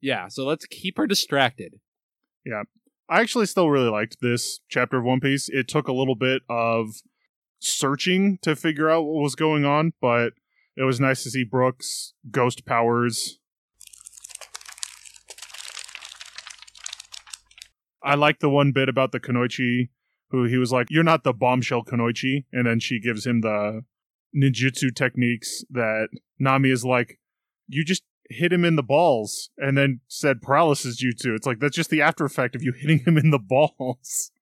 Yeah. 0.00 0.28
So 0.28 0.44
let's 0.44 0.66
keep 0.66 0.98
her 0.98 1.06
distracted. 1.06 1.80
Yeah. 2.44 2.64
I 3.08 3.20
actually 3.20 3.46
still 3.46 3.70
really 3.70 3.90
liked 3.90 4.18
this 4.20 4.60
chapter 4.68 4.98
of 4.98 5.04
One 5.04 5.20
Piece. 5.20 5.48
It 5.48 5.68
took 5.68 5.88
a 5.88 5.92
little 5.92 6.14
bit 6.14 6.42
of 6.48 7.02
searching 7.62 8.38
to 8.42 8.56
figure 8.56 8.90
out 8.90 9.04
what 9.04 9.22
was 9.22 9.34
going 9.34 9.64
on, 9.64 9.92
but 10.00 10.32
it 10.76 10.84
was 10.84 11.00
nice 11.00 11.22
to 11.22 11.30
see 11.30 11.44
Brook's 11.44 12.14
ghost 12.30 12.64
powers. 12.64 13.38
I 18.02 18.16
like 18.16 18.40
the 18.40 18.50
one 18.50 18.72
bit 18.72 18.88
about 18.88 19.12
the 19.12 19.20
Kunoichi, 19.20 19.90
who 20.30 20.44
he 20.44 20.58
was 20.58 20.72
like, 20.72 20.88
You're 20.90 21.04
not 21.04 21.24
the 21.24 21.32
bombshell 21.32 21.84
Kunoichi. 21.84 22.46
And 22.52 22.66
then 22.66 22.80
she 22.80 22.98
gives 22.98 23.26
him 23.26 23.42
the 23.42 23.82
ninjutsu 24.36 24.94
techniques 24.94 25.64
that 25.70 26.08
Nami 26.38 26.70
is 26.70 26.84
like, 26.84 27.20
You 27.68 27.84
just 27.84 28.02
hit 28.28 28.52
him 28.52 28.64
in 28.64 28.76
the 28.76 28.82
balls 28.82 29.50
and 29.58 29.76
then 29.76 30.00
said 30.08 30.42
paralysis 30.42 31.02
jutsu. 31.02 31.36
It's 31.36 31.46
like 31.46 31.60
that's 31.60 31.76
just 31.76 31.90
the 31.90 32.02
after 32.02 32.24
effect 32.24 32.56
of 32.56 32.62
you 32.62 32.72
hitting 32.72 33.00
him 33.00 33.16
in 33.16 33.30
the 33.30 33.38
balls. 33.78 34.32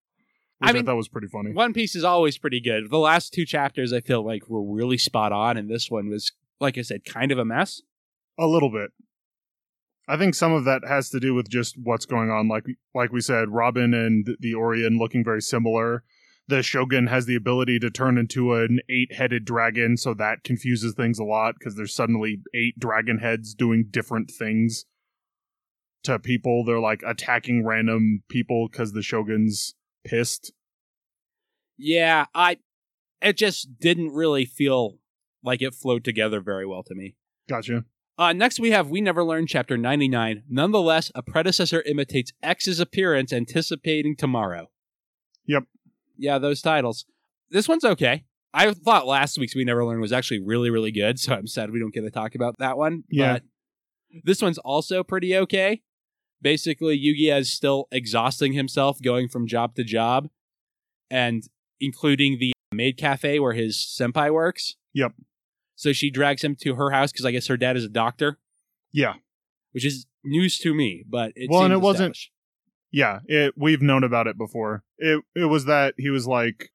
Which 0.60 0.68
I 0.68 0.70
I, 0.70 0.72
mean, 0.74 0.84
thought 0.84 0.96
was 0.96 1.08
pretty 1.08 1.28
funny. 1.28 1.52
One 1.52 1.72
Piece 1.72 1.96
is 1.96 2.04
always 2.04 2.36
pretty 2.36 2.60
good. 2.60 2.90
The 2.90 2.98
last 2.98 3.32
two 3.32 3.46
chapters 3.46 3.94
I 3.94 4.00
feel 4.00 4.24
like 4.24 4.48
were 4.48 4.62
really 4.62 4.98
spot 4.98 5.32
on, 5.32 5.56
and 5.56 5.70
this 5.70 5.90
one 5.90 6.10
was, 6.10 6.32
like 6.60 6.76
I 6.76 6.82
said, 6.82 7.06
kind 7.06 7.32
of 7.32 7.38
a 7.38 7.46
mess. 7.46 7.80
A 8.38 8.46
little 8.46 8.70
bit. 8.70 8.90
I 10.06 10.18
think 10.18 10.34
some 10.34 10.52
of 10.52 10.64
that 10.64 10.82
has 10.86 11.08
to 11.10 11.20
do 11.20 11.34
with 11.34 11.48
just 11.48 11.76
what's 11.82 12.04
going 12.04 12.30
on. 12.30 12.48
Like 12.48 12.64
like 12.94 13.10
we 13.10 13.20
said, 13.22 13.48
Robin 13.48 13.94
and 13.94 14.26
the 14.40 14.52
Oiran 14.52 14.98
looking 14.98 15.24
very 15.24 15.40
similar. 15.40 16.04
The 16.48 16.62
Shogun 16.62 17.06
has 17.06 17.26
the 17.26 17.36
ability 17.36 17.78
to 17.78 17.90
turn 17.90 18.18
into 18.18 18.54
an 18.54 18.80
eight-headed 18.90 19.44
dragon, 19.44 19.96
so 19.96 20.14
that 20.14 20.42
confuses 20.42 20.94
things 20.94 21.18
a 21.18 21.24
lot 21.24 21.54
because 21.58 21.76
there's 21.76 21.94
suddenly 21.94 22.42
eight 22.54 22.78
dragon 22.78 23.18
heads 23.18 23.54
doing 23.54 23.86
different 23.88 24.30
things 24.30 24.84
to 26.02 26.18
people. 26.18 26.64
They're 26.64 26.80
like 26.80 27.02
attacking 27.06 27.64
random 27.64 28.24
people 28.28 28.68
because 28.68 28.92
the 28.92 29.02
Shogun's 29.02 29.74
pissed. 30.04 30.52
Yeah, 31.76 32.26
I. 32.34 32.58
It 33.22 33.36
just 33.36 33.78
didn't 33.78 34.12
really 34.12 34.46
feel 34.46 34.98
like 35.42 35.60
it 35.60 35.74
flowed 35.74 36.04
together 36.04 36.40
very 36.40 36.66
well 36.66 36.82
to 36.84 36.94
me. 36.94 37.16
Gotcha. 37.48 37.84
Uh, 38.18 38.32
next, 38.32 38.60
we 38.60 38.70
have 38.70 38.90
We 38.90 39.00
Never 39.00 39.24
Learned, 39.24 39.48
Chapter 39.48 39.78
99. 39.78 40.42
Nonetheless, 40.48 41.10
a 41.14 41.22
predecessor 41.22 41.82
imitates 41.82 42.32
X's 42.42 42.78
appearance, 42.78 43.32
anticipating 43.32 44.14
tomorrow. 44.14 44.70
Yep. 45.46 45.64
Yeah, 46.18 46.38
those 46.38 46.60
titles. 46.60 47.06
This 47.50 47.66
one's 47.66 47.84
okay. 47.84 48.24
I 48.52 48.72
thought 48.72 49.06
last 49.06 49.38
week's 49.38 49.54
We 49.54 49.64
Never 49.64 49.84
Learned 49.84 50.00
was 50.00 50.12
actually 50.12 50.40
really, 50.40 50.70
really 50.70 50.92
good, 50.92 51.18
so 51.18 51.32
I'm 51.32 51.46
sad 51.46 51.70
we 51.70 51.80
don't 51.80 51.94
get 51.94 52.02
to 52.02 52.10
talk 52.10 52.34
about 52.34 52.58
that 52.58 52.76
one. 52.76 53.04
Yeah. 53.10 53.34
But 53.34 53.42
this 54.24 54.42
one's 54.42 54.58
also 54.58 55.02
pretty 55.02 55.36
okay. 55.36 55.82
Basically, 56.42 56.98
Yuiga 56.98 57.38
is 57.40 57.52
still 57.52 57.86
exhausting 57.92 58.52
himself 58.54 59.00
going 59.02 59.28
from 59.28 59.46
job 59.46 59.74
to 59.74 59.84
job, 59.84 60.28
and 61.10 61.44
including 61.80 62.38
the 62.38 62.52
maid 62.72 62.96
cafe 62.96 63.38
where 63.38 63.52
his 63.52 63.76
senpai 63.76 64.32
works. 64.32 64.76
Yep. 64.94 65.12
So 65.76 65.92
she 65.92 66.10
drags 66.10 66.42
him 66.44 66.56
to 66.62 66.74
her 66.76 66.90
house 66.90 67.10
because 67.12 67.24
I 67.24 67.30
guess 67.30 67.46
her 67.48 67.56
dad 67.56 67.76
is 67.76 67.84
a 67.84 67.88
doctor, 67.88 68.38
Yeah. 68.92 69.14
which 69.72 69.84
is 69.84 70.06
news 70.24 70.58
to 70.58 70.74
me. 70.74 71.04
But 71.08 71.32
it 71.36 71.48
Well, 71.50 71.64
and 71.64 71.72
it 71.72 71.80
wasn't- 71.80 72.18
Yeah, 72.92 73.20
it 73.26 73.54
we've 73.56 73.80
known 73.82 74.02
about 74.04 74.26
it 74.26 74.36
before. 74.36 74.82
It 74.98 75.22
it 75.34 75.44
was 75.44 75.64
that 75.66 75.94
he 75.96 76.10
was 76.10 76.26
like 76.26 76.70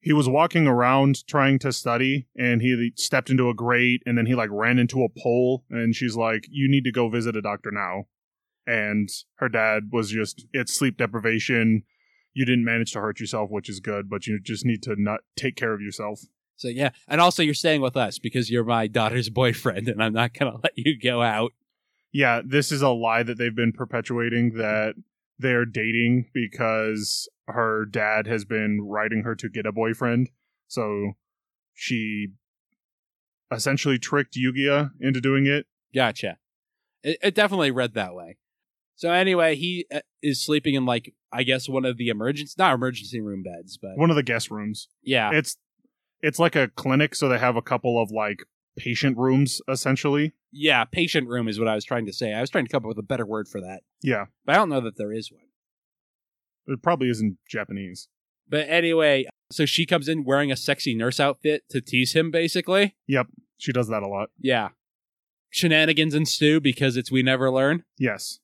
he 0.00 0.12
was 0.12 0.28
walking 0.28 0.66
around 0.66 1.26
trying 1.26 1.58
to 1.60 1.72
study 1.72 2.26
and 2.36 2.60
he 2.60 2.92
stepped 2.96 3.30
into 3.30 3.48
a 3.48 3.54
grate 3.54 4.02
and 4.06 4.16
then 4.18 4.26
he 4.26 4.34
like 4.34 4.50
ran 4.50 4.78
into 4.78 5.04
a 5.04 5.08
pole 5.08 5.64
and 5.70 5.94
she's 5.94 6.16
like 6.16 6.46
you 6.50 6.68
need 6.68 6.84
to 6.84 6.90
go 6.92 7.08
visit 7.08 7.36
a 7.36 7.42
doctor 7.42 7.70
now. 7.70 8.06
And 8.70 9.08
her 9.36 9.48
dad 9.48 9.88
was 9.90 10.10
just 10.10 10.46
it's 10.52 10.72
sleep 10.72 10.96
deprivation. 10.96 11.82
You 12.34 12.44
didn't 12.44 12.64
manage 12.64 12.92
to 12.92 13.00
hurt 13.00 13.18
yourself, 13.18 13.50
which 13.50 13.68
is 13.68 13.80
good, 13.80 14.08
but 14.08 14.26
you 14.26 14.38
just 14.40 14.64
need 14.64 14.82
to 14.84 14.94
not 14.96 15.20
take 15.36 15.56
care 15.56 15.72
of 15.72 15.80
yourself. 15.80 16.20
So 16.54 16.68
yeah, 16.68 16.90
and 17.08 17.20
also 17.20 17.42
you're 17.42 17.54
staying 17.54 17.80
with 17.80 17.96
us 17.96 18.18
because 18.18 18.50
you're 18.50 18.64
my 18.64 18.86
daughter's 18.86 19.30
boyfriend, 19.30 19.88
and 19.88 20.02
I'm 20.02 20.12
not 20.12 20.34
gonna 20.34 20.58
let 20.62 20.76
you 20.76 20.98
go 21.00 21.22
out. 21.22 21.52
Yeah, 22.12 22.42
this 22.44 22.70
is 22.70 22.82
a 22.82 22.90
lie 22.90 23.22
that 23.22 23.38
they've 23.38 23.54
been 23.54 23.72
perpetuating 23.72 24.54
that 24.54 24.94
they're 25.38 25.64
dating 25.64 26.26
because 26.34 27.28
her 27.48 27.86
dad 27.86 28.26
has 28.26 28.44
been 28.44 28.82
writing 28.82 29.22
her 29.24 29.34
to 29.36 29.48
get 29.48 29.66
a 29.66 29.72
boyfriend. 29.72 30.30
So 30.68 31.12
she 31.74 32.28
essentially 33.50 33.98
tricked 33.98 34.36
Yuiga 34.36 34.90
into 35.00 35.20
doing 35.20 35.46
it. 35.46 35.66
Gotcha. 35.94 36.38
It, 37.02 37.18
it 37.22 37.34
definitely 37.34 37.70
read 37.70 37.94
that 37.94 38.14
way. 38.14 38.36
So 39.00 39.10
anyway, 39.10 39.56
he 39.56 39.86
uh, 39.94 40.00
is 40.22 40.44
sleeping 40.44 40.74
in 40.74 40.84
like 40.84 41.14
I 41.32 41.42
guess 41.42 41.70
one 41.70 41.86
of 41.86 41.96
the 41.96 42.08
emergency, 42.08 42.54
not 42.58 42.74
emergency 42.74 43.18
room 43.20 43.42
beds, 43.42 43.78
but 43.80 43.96
One 43.96 44.10
of 44.10 44.16
the 44.16 44.22
guest 44.22 44.50
rooms. 44.50 44.88
yeah, 45.02 45.30
It's 45.32 45.56
it's 46.20 46.38
like 46.38 46.54
a 46.54 46.68
clinic, 46.68 47.14
so 47.14 47.26
they 47.30 47.38
have 47.38 47.56
a 47.56 47.62
couple 47.62 48.00
of 48.02 48.10
like 48.10 48.42
patient 48.76 49.16
rooms 49.16 49.62
essentially. 49.68 50.34
yeah, 50.52 50.84
patient 50.84 51.28
room 51.28 51.48
is 51.48 51.58
what 51.58 51.66
I 51.66 51.74
was 51.74 51.84
trying 51.86 52.04
to 52.06 52.12
say. 52.12 52.34
I 52.34 52.42
was 52.42 52.50
trying 52.50 52.66
to 52.66 52.70
come 52.70 52.84
up 52.84 52.88
with 52.88 52.98
a 52.98 53.02
better 53.02 53.24
word 53.24 53.48
for 53.48 53.60
that, 53.62 53.80
Yeah. 54.02 54.26
but 54.44 54.54
I 54.54 54.58
don't 54.58 54.68
know 54.68 54.82
that 54.82 54.98
there 54.98 55.12
is 55.14 55.32
one. 55.32 55.46
It 56.66 56.82
probably 56.82 57.08
isn't 57.08 57.38
Japanese. 57.48 58.08
But 58.48 58.68
anyway, 58.68 59.24
so 59.50 59.64
she 59.64 59.86
comes 59.86 60.08
in 60.08 60.24
wearing 60.24 60.52
a 60.52 60.56
sexy 60.56 60.94
nurse 60.94 61.18
outfit 61.20 61.62
to 61.70 61.80
tease 61.80 62.12
him, 62.14 62.30
basically. 62.30 62.96
Yep, 63.06 63.28
she 63.56 63.72
does 63.72 63.88
that 63.88 64.02
a 64.02 64.08
lot. 64.08 64.28
Yeah. 64.38 64.70
Shenanigans 65.48 66.14
ensue 66.14 66.60
because 66.60 66.96
it's 66.98 67.10
We 67.10 67.22
Never 67.22 67.50
Learn. 67.50 67.84
Yes. 67.98 68.40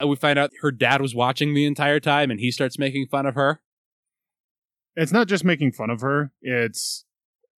And 0.00 0.08
we 0.08 0.16
find 0.16 0.38
out 0.38 0.50
her 0.62 0.72
dad 0.72 1.00
was 1.00 1.14
watching 1.14 1.54
the 1.54 1.66
entire 1.66 2.00
time 2.00 2.30
and 2.30 2.40
he 2.40 2.50
starts 2.50 2.78
making 2.78 3.06
fun 3.06 3.26
of 3.26 3.34
her. 3.34 3.60
It's 4.96 5.12
not 5.12 5.28
just 5.28 5.44
making 5.44 5.72
fun 5.72 5.90
of 5.90 6.00
her. 6.00 6.32
It's 6.40 7.04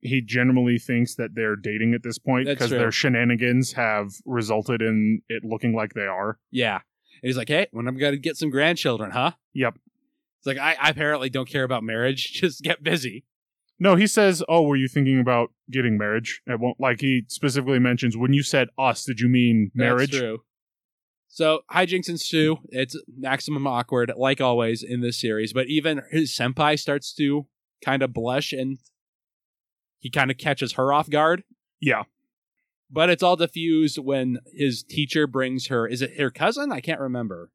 he 0.01 0.21
generally 0.21 0.79
thinks 0.79 1.15
that 1.15 1.35
they're 1.35 1.57
dating 1.57 1.95
at 1.95 2.03
this 2.03 2.19
point 2.19 2.49
because 2.49 2.71
their 2.71 2.91
shenanigans 2.91 3.73
have 3.73 4.11
resulted 4.27 4.83
in 4.83 5.23
it 5.29 5.45
looking 5.45 5.75
like 5.75 5.95
they 5.95 6.07
are. 6.07 6.39
Yeah. 6.51 6.75
And 7.23 7.29
he's 7.29 7.37
like, 7.37 7.49
hey, 7.49 7.69
when 7.71 7.87
I'm 7.87 7.97
going 7.97 8.13
to 8.13 8.19
get 8.19 8.37
some 8.37 8.51
grandchildren, 8.51 9.13
huh? 9.13 9.33
Yep. 9.55 9.79
It's 10.39 10.47
like, 10.47 10.59
I, 10.59 10.77
I 10.81 10.91
apparently 10.91 11.31
don't 11.31 11.49
care 11.49 11.63
about 11.63 11.85
marriage. 11.85 12.33
Just 12.33 12.63
get 12.63 12.83
busy. 12.83 13.25
No, 13.79 13.97
he 13.97 14.07
says, 14.07 14.45
"Oh, 14.49 14.63
were 14.63 14.77
you 14.77 14.87
thinking 14.87 15.19
about 15.19 15.51
getting 15.69 15.99
marriage?" 15.99 16.41
It 16.47 16.61
won't 16.61 16.79
like 16.79 17.01
he 17.01 17.25
specifically 17.27 17.81
mentions 17.81 18.17
when 18.17 18.33
you 18.33 18.45
said 18.45 18.69
us, 18.79 19.05
did 19.05 19.19
you 19.19 19.29
mean 19.29 19.73
marriage? 19.75 20.13
That's 20.13 20.21
true. 20.21 20.39
So 21.35 21.61
hijinks 21.73 22.11
ensue. 22.11 22.59
It's 22.69 22.95
maximum 23.19 23.67
awkward, 23.67 24.13
like 24.19 24.43
always 24.43 24.83
in 24.83 25.01
this 25.01 25.19
series. 25.19 25.55
But 25.55 25.67
even 25.69 26.03
his 26.11 26.31
senpai 26.31 26.79
starts 26.79 27.15
to 27.15 27.47
kind 27.83 28.03
of 28.03 28.13
blush 28.13 28.53
and 28.53 28.77
he 29.99 30.11
kind 30.11 30.31
of 30.31 30.37
catches 30.37 30.73
her 30.75 30.93
off 30.93 31.09
guard. 31.09 31.43
Yeah. 31.81 32.03
But 32.91 33.09
it's 33.09 33.23
all 33.23 33.37
diffused 33.37 33.97
when 33.97 34.41
his 34.53 34.83
teacher 34.83 35.27
brings 35.27 35.69
her. 35.69 35.87
Is 35.89 36.03
it 36.03 36.21
her 36.21 36.31
cousin? 36.31 36.71
I 36.71 36.81
can't 36.81 37.01
remember. 37.01 37.51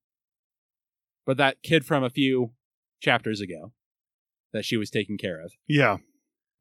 But 1.27 1.37
that 1.37 1.61
kid 1.61 1.85
from 1.85 2.03
a 2.03 2.09
few 2.09 2.53
chapters 2.99 3.41
ago 3.41 3.73
that 4.53 4.65
she 4.65 4.75
was 4.75 4.89
taking 4.89 5.19
care 5.19 5.39
of 5.39 5.51
Yeah. 5.67 5.97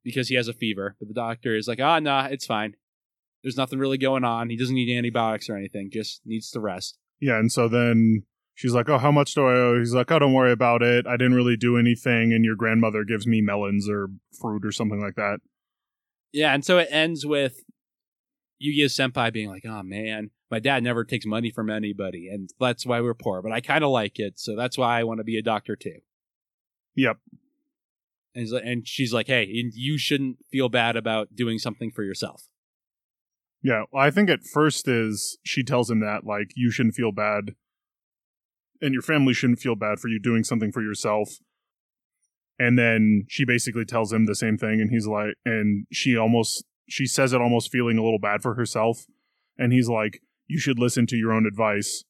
because 0.04 0.28
he 0.28 0.34
has 0.34 0.48
a 0.48 0.52
fever. 0.52 0.96
But 0.98 1.08
the 1.08 1.14
doctor 1.14 1.56
is 1.56 1.66
like, 1.66 1.80
ah, 1.80 1.98
nah, 1.98 2.26
it's 2.26 2.44
fine. 2.44 2.74
There's 3.42 3.56
nothing 3.56 3.78
really 3.78 3.96
going 3.96 4.24
on. 4.24 4.50
He 4.50 4.56
doesn't 4.58 4.74
need 4.74 4.94
antibiotics 4.94 5.48
or 5.48 5.56
anything, 5.56 5.88
just 5.90 6.20
needs 6.26 6.50
to 6.50 6.60
rest. 6.60 6.98
Yeah, 7.20 7.38
and 7.38 7.50
so 7.50 7.68
then 7.68 8.24
she's 8.54 8.74
like, 8.74 8.88
"Oh, 8.88 8.98
how 8.98 9.10
much 9.10 9.34
do 9.34 9.46
I 9.46 9.54
owe?" 9.54 9.78
He's 9.78 9.94
like, 9.94 10.10
"Oh, 10.10 10.18
don't 10.18 10.34
worry 10.34 10.52
about 10.52 10.82
it. 10.82 11.06
I 11.06 11.16
didn't 11.16 11.34
really 11.34 11.56
do 11.56 11.78
anything, 11.78 12.32
and 12.32 12.44
your 12.44 12.56
grandmother 12.56 13.04
gives 13.04 13.26
me 13.26 13.40
melons 13.40 13.88
or 13.88 14.08
fruit 14.38 14.64
or 14.64 14.72
something 14.72 15.00
like 15.00 15.14
that." 15.16 15.38
Yeah, 16.32 16.52
and 16.52 16.64
so 16.64 16.78
it 16.78 16.88
ends 16.90 17.24
with 17.24 17.64
Yu-Gi-Oh! 18.58 18.86
Senpai 18.86 19.32
being 19.32 19.48
like, 19.48 19.64
oh 19.66 19.82
man, 19.82 20.30
my 20.50 20.58
dad 20.58 20.82
never 20.82 21.04
takes 21.04 21.26
money 21.26 21.50
from 21.50 21.70
anybody, 21.70 22.28
and 22.28 22.50
that's 22.60 22.86
why 22.86 23.00
we're 23.00 23.14
poor, 23.14 23.42
but 23.42 23.52
I 23.52 23.60
kind 23.60 23.84
of 23.84 23.90
like 23.90 24.18
it, 24.18 24.38
so 24.38 24.56
that's 24.56 24.76
why 24.76 24.98
I 24.98 25.04
want 25.04 25.18
to 25.18 25.24
be 25.24 25.38
a 25.38 25.42
doctor 25.42 25.76
too. 25.76 26.00
Yep. 26.94 27.18
And, 28.34 28.42
he's 28.42 28.52
like, 28.52 28.62
and 28.66 28.86
she's 28.86 29.12
like, 29.12 29.28
hey, 29.28 29.46
you 29.48 29.96
shouldn't 29.98 30.38
feel 30.50 30.68
bad 30.68 30.96
about 30.96 31.34
doing 31.34 31.58
something 31.58 31.90
for 31.90 32.02
yourself. 32.02 32.48
Yeah, 33.66 33.82
well, 33.90 34.04
I 34.04 34.12
think 34.12 34.30
at 34.30 34.44
first 34.44 34.86
is 34.86 35.38
she 35.42 35.64
tells 35.64 35.90
him 35.90 35.98
that 35.98 36.24
like 36.24 36.52
you 36.54 36.70
shouldn't 36.70 36.94
feel 36.94 37.10
bad, 37.10 37.56
and 38.80 38.92
your 38.92 39.02
family 39.02 39.34
shouldn't 39.34 39.58
feel 39.58 39.74
bad 39.74 39.98
for 39.98 40.06
you 40.06 40.20
doing 40.20 40.44
something 40.44 40.70
for 40.70 40.82
yourself. 40.82 41.40
And 42.60 42.78
then 42.78 43.24
she 43.28 43.44
basically 43.44 43.84
tells 43.84 44.12
him 44.12 44.26
the 44.26 44.36
same 44.36 44.56
thing, 44.56 44.80
and 44.80 44.88
he's 44.90 45.08
like, 45.08 45.34
and 45.44 45.84
she 45.90 46.16
almost 46.16 46.64
she 46.88 47.06
says 47.06 47.32
it 47.32 47.40
almost 47.40 47.72
feeling 47.72 47.98
a 47.98 48.04
little 48.04 48.20
bad 48.20 48.40
for 48.40 48.54
herself, 48.54 49.04
and 49.58 49.72
he's 49.72 49.88
like, 49.88 50.20
you 50.46 50.60
should 50.60 50.78
listen 50.78 51.04
to 51.08 51.16
your 51.16 51.32
own 51.32 51.44
advice 51.44 52.04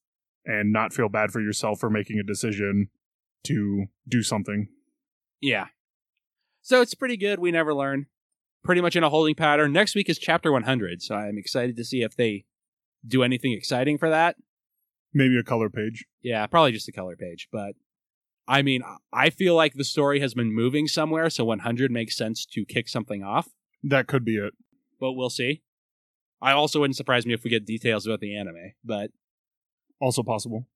and 0.44 0.75
not 0.75 0.92
feel 0.92 1.08
bad 1.08 1.30
for 1.30 1.40
yourself 1.40 1.80
for 1.80 1.88
making 1.88 2.18
a 2.18 2.22
decision 2.22 2.90
to 3.44 3.86
do 4.06 4.22
something. 4.22 4.68
Yeah. 5.40 5.68
So 6.60 6.82
it's 6.82 6.94
pretty 6.94 7.16
good. 7.16 7.38
We 7.38 7.50
never 7.50 7.72
learn. 7.72 8.08
Pretty 8.66 8.80
much 8.80 8.96
in 8.96 9.04
a 9.04 9.08
holding 9.08 9.35
pattern. 9.37 9.73
Next 9.73 9.94
week 9.94 10.08
is 10.08 10.18
chapter 10.18 10.50
100, 10.52 11.00
so 11.00 11.14
I'm 11.14 11.38
excited 11.38 11.76
to 11.76 11.85
see 11.85 12.02
if 12.02 12.16
they 12.16 12.44
do 13.06 13.23
anything 13.23 13.52
exciting 13.52 13.96
for 13.96 14.11
that. 14.11 14.37
Maybe 15.14 15.38
a 15.38 15.44
color 15.44 15.70
page. 15.70 16.04
Yeah, 16.20 16.44
probably 16.46 16.73
just 16.73 16.88
a 16.88 16.92
color 16.92 17.16
page, 17.16 17.49
but 17.52 17.75
I 18.49 18.62
mean, 18.62 18.82
I 19.12 19.30
feel 19.30 19.54
like 19.54 19.75
the 19.75 19.85
story 19.85 20.18
has 20.20 20.35
been 20.35 20.52
moving 20.52 20.88
somewhere, 20.88 21.30
so 21.30 21.44
100 21.44 21.90
makes 21.90 22.16
sense 22.16 22.44
to 22.46 22.64
kick 22.64 22.88
something 22.88 23.23
off, 23.23 23.49
That 23.85 24.08
could 24.08 24.25
be 24.25 24.37
it. 24.37 24.52
but 25.00 25.12
we'll 25.12 25.30
see. 25.30 25.62
I 26.42 26.52
also 26.52 26.80
wouldn't 26.80 26.96
surprise 26.96 27.25
me 27.25 27.32
if 27.35 27.44
we 27.44 27.50
get 27.50 27.64
details 27.64 28.04
about 28.06 28.20
the 28.20 28.37
anime, 28.37 28.73
but 28.85 29.11
Also 30.00 30.23
possible. 30.25 30.66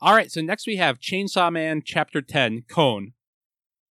all 0.00 0.14
right, 0.14 0.30
so 0.30 0.40
next 0.40 0.66
we 0.66 0.76
have 0.76 1.00
Chainsaw 1.00 1.52
Man 1.52 1.82
chapter 1.84 2.22
10, 2.22 2.64
Kon. 2.68 3.12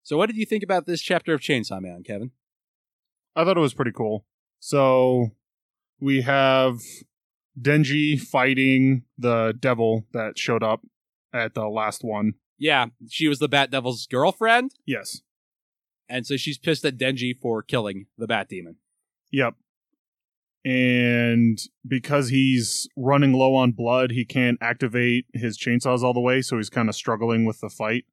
So 0.05 0.17
what 0.17 0.27
did 0.27 0.37
you 0.37 0.47
think 0.47 0.63
about 0.63 0.87
this 0.87 1.03
chapter 1.03 1.35
of 1.35 1.41
Chainsaw 1.41 1.81
Man, 1.83 2.03
Kevin? 2.05 2.31
I 3.37 3.45
thought 3.45 3.57
it 3.57 3.61
was 3.61 3.75
pretty 3.75 3.93
cool. 3.93 4.25
So 4.59 5.31
we 6.01 6.23
have 6.23 6.79
Denji 7.61 8.21
fighting 8.21 9.05
the 9.19 9.55
devil 9.59 10.07
that 10.13 10.39
showed 10.39 10.63
up 10.63 10.83
at 11.33 11.55
the 11.55 11.69
last 11.69 12.03
one. 12.05 12.35
Yeah, 12.59 12.87
she 13.09 13.29
was 13.29 13.39
the 13.39 13.49
Bat 13.49 13.71
Devil's 13.71 14.07
girlfriend, 14.07 14.73
Yes. 14.87 15.23
and 16.09 16.27
so 16.27 16.37
she's 16.37 16.59
pissed 16.59 16.85
at 16.85 16.99
Denji 16.99 17.33
for 17.41 17.63
killing 17.63 18.07
the 18.19 18.27
Bat 18.27 18.49
Demon. 18.51 18.77
Yep. 19.33 19.55
And 20.65 21.59
because 21.89 22.29
he's 22.29 22.87
running 22.97 23.33
low 23.33 23.55
on 23.55 23.73
blood, 23.73 24.11
he 24.11 24.27
can't 24.27 24.59
activate 24.61 25.25
his 25.33 25.57
chainsaws 25.59 26.03
all 26.03 26.13
the 26.13 26.21
way, 26.21 26.43
so 26.43 26.59
he's 26.59 26.69
kind 26.69 26.89
of 26.91 26.95
struggling 26.95 27.47
with 27.47 27.61
the 27.61 27.71
fight. 27.71 28.05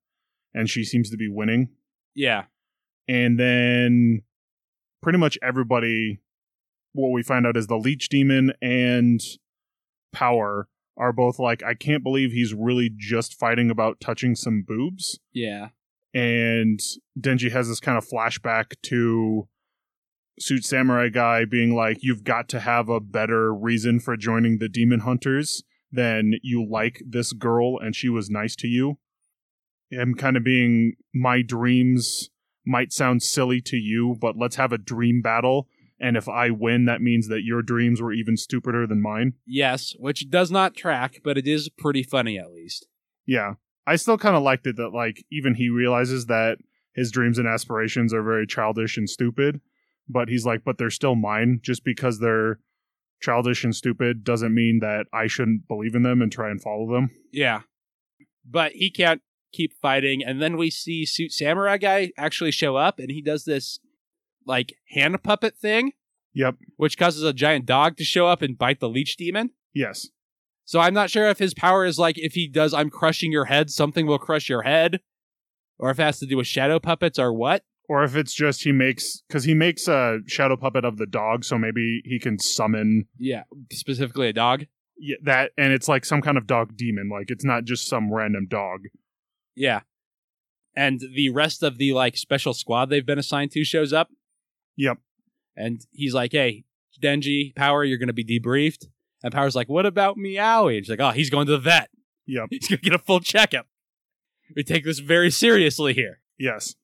And 0.53 0.69
she 0.69 0.85
seems 0.85 1.09
to 1.09 1.17
be 1.17 1.27
winning. 1.27 1.69
Yeah, 2.15 2.45
And 3.07 3.37
then 3.39 4.21
pretty 5.07 5.19
much 5.19 5.37
everybody, 5.41 6.19
what 6.91 7.13
we 7.13 7.23
find 7.23 7.47
out 7.47 7.55
is 7.55 7.67
the 7.67 7.77
leech 7.77 8.09
demon 8.09 8.51
and 8.61 9.21
power 10.11 10.67
are 10.97 11.13
both 11.13 11.39
like, 11.39 11.63
I 11.63 11.75
can't 11.75 12.03
believe 12.03 12.33
he's 12.33 12.53
really 12.53 12.91
just 12.93 13.39
fighting 13.39 13.71
about 13.71 14.01
touching 14.01 14.35
some 14.35 14.65
boobs. 14.67 15.17
yeah, 15.31 15.69
And 16.13 16.81
Denji 17.17 17.49
has 17.53 17.69
this 17.69 17.79
kind 17.79 17.97
of 17.97 18.05
flashback 18.05 18.73
to 18.87 19.47
Suit 20.41 20.65
Samurai 20.65 21.07
guy 21.07 21.45
being 21.45 21.73
like, 21.73 21.99
You've 22.01 22.25
got 22.25 22.49
to 22.49 22.59
have 22.59 22.89
a 22.89 22.99
better 22.99 23.53
reason 23.53 24.01
for 24.01 24.17
joining 24.17 24.57
the 24.57 24.67
demon 24.67 24.99
hunters 24.99 25.63
than 25.89 26.33
you 26.43 26.67
like 26.69 27.01
this 27.07 27.31
girl 27.31 27.79
and 27.79 27.95
she 27.95 28.09
was 28.09 28.29
nice 28.29 28.57
to 28.57 28.67
you. 28.67 28.97
Him 29.89 30.15
kind 30.15 30.35
of 30.35 30.43
being, 30.43 30.95
My 31.13 31.43
dreams 31.43 32.29
might 32.67 32.91
sound 32.93 33.23
silly 33.23 33.61
to 33.61 33.77
you, 33.77 34.17
but 34.19 34.37
let's 34.37 34.57
have 34.57 34.71
a 34.71 34.77
dream 34.77 35.21
battle. 35.21 35.67
And 35.99 36.15
if 36.15 36.29
I 36.29 36.51
win, 36.51 36.85
that 36.85 37.01
means 37.01 37.27
that 37.29 37.43
your 37.43 37.63
dreams 37.63 38.01
were 38.01 38.13
even 38.13 38.37
stupider 38.37 38.85
than 38.85 39.01
mine. 39.01 39.33
yes, 39.47 39.95
which 39.97 40.29
does 40.29 40.51
not 40.51 40.75
track, 40.75 41.21
but 41.23 41.37
it 41.37 41.47
is 41.47 41.69
pretty 41.69 42.03
funny 42.03 42.37
at 42.37 42.51
least. 42.51 42.85
Yeah. 43.25 43.53
I 43.87 43.95
still 43.95 44.17
kind 44.17 44.35
of 44.35 44.43
liked 44.43 44.67
it 44.67 44.75
that, 44.75 44.89
like, 44.93 45.25
even 45.31 45.55
he 45.55 45.69
realizes 45.69 46.25
that 46.27 46.57
his 46.93 47.09
dreams 47.09 47.39
and 47.39 47.47
aspirations 47.47 48.13
are 48.13 48.21
very 48.21 48.45
childish 48.45 48.97
and 48.97 49.09
stupid, 49.09 49.61
but 50.09 50.29
he's 50.29 50.45
like, 50.45 50.63
but 50.63 50.77
they're 50.77 50.89
still 50.89 51.15
mine. 51.15 51.61
Just 51.63 51.83
because 51.83 52.19
they're 52.19 52.59
childish 53.21 53.63
and 53.63 53.75
stupid 53.75 54.23
doesn't 54.23 54.53
mean 54.53 54.79
that 54.81 55.05
I 55.13 55.27
shouldn't 55.27 55.67
believe 55.67 55.95
in 55.95 56.03
them 56.03 56.21
and 56.21 56.31
try 56.31 56.51
and 56.51 56.61
follow 56.61 56.91
them. 56.91 57.09
Yeah. 57.31 57.61
But 58.45 58.73
he 58.73 58.91
can't 58.91 59.21
keep 59.53 59.73
fighting. 59.81 60.23
And 60.23 60.41
then 60.41 60.57
we 60.57 60.69
see 60.69 61.05
Suit 61.05 61.31
Samurai 61.31 61.77
guy 61.77 62.11
actually 62.17 62.51
show 62.51 62.75
up 62.75 62.99
and 62.99 63.09
he 63.11 63.21
does 63.21 63.45
this 63.45 63.79
like 64.45 64.73
hand 64.89 65.21
puppet 65.23 65.57
thing, 65.57 65.93
Yep. 66.33 66.55
which 66.77 66.97
causes 66.97 67.23
a 67.23 67.33
giant 67.33 67.65
dog 67.65 67.97
to 67.97 68.03
show 68.03 68.27
up 68.27 68.41
and 68.41 68.57
bite 68.57 68.79
the 68.79 68.89
leech 68.89 69.17
demon. 69.17 69.51
Yes. 69.73 70.07
So 70.65 70.79
I'm 70.79 70.93
not 70.93 71.09
sure 71.09 71.29
if 71.29 71.39
his 71.39 71.53
power 71.53 71.85
is 71.85 71.97
like 71.97 72.17
if 72.17 72.33
he 72.33 72.47
does 72.47 72.73
I'm 72.73 72.89
crushing 72.89 73.31
your 73.31 73.45
head, 73.45 73.69
something 73.69 74.05
will 74.05 74.19
crush 74.19 74.49
your 74.49 74.63
head. 74.63 74.99
Or 75.79 75.89
if 75.91 75.99
it 75.99 76.03
has 76.03 76.19
to 76.19 76.25
do 76.25 76.37
with 76.37 76.47
shadow 76.47 76.79
puppets 76.79 77.19
or 77.19 77.31
what. 77.31 77.63
Or 77.89 78.03
if 78.03 78.15
it's 78.17 78.33
just 78.33 78.63
he 78.63 78.71
makes 78.73 79.21
because 79.27 79.45
he 79.45 79.53
makes 79.53 79.87
a 79.87 80.19
shadow 80.27 80.57
puppet 80.57 80.83
of 80.83 80.97
the 80.97 81.05
dog, 81.05 81.45
so 81.45 81.57
maybe 81.57 82.01
he 82.03 82.19
can 82.19 82.37
summon 82.39 83.07
Yeah. 83.17 83.43
Specifically 83.71 84.27
a 84.27 84.33
dog. 84.33 84.65
yeah, 84.97 85.15
that, 85.23 85.51
and 85.57 85.71
it's 85.71 85.87
like 85.87 86.03
some 86.03 86.21
kind 86.21 86.37
of 86.37 86.47
dog 86.47 86.75
demon. 86.75 87.09
Like 87.09 87.29
it's 87.31 87.45
not 87.45 87.63
just 87.63 87.87
some 87.87 88.11
random 88.13 88.47
dog. 88.49 88.81
Yeah. 89.57 89.81
And 90.75 91.01
the 91.15 91.31
rest 91.31 91.63
of 91.63 91.79
the 91.79 91.93
like 91.93 92.15
special 92.15 92.53
squad 92.53 92.89
they've 92.89 93.05
been 93.05 93.17
assigned 93.17 93.51
to 93.51 93.63
shows 93.63 93.91
up. 93.91 94.09
Yep. 94.77 94.99
And 95.55 95.81
he's 95.91 96.13
like, 96.13 96.31
Hey, 96.31 96.65
Denji, 97.01 97.55
Power, 97.55 97.83
you're 97.83 97.97
gonna 97.97 98.13
be 98.13 98.23
debriefed. 98.23 98.85
And 99.23 99.33
Power's 99.33 99.55
like, 99.55 99.67
What 99.67 99.87
about 99.87 100.17
Meowy? 100.17 100.77
And 100.77 100.85
she's 100.85 100.89
like, 100.91 100.99
Oh, 100.99 101.11
he's 101.11 101.31
going 101.31 101.47
to 101.47 101.53
the 101.53 101.57
vet. 101.57 101.89
Yep. 102.27 102.47
He's 102.51 102.67
gonna 102.67 102.81
get 102.81 102.93
a 102.93 102.99
full 102.99 103.21
checkup. 103.21 103.67
We 104.53 104.61
take 104.63 104.83
this 104.83 104.99
very 104.99 105.31
seriously 105.31 105.93
here. 105.93 106.19
Yes. 106.37 106.75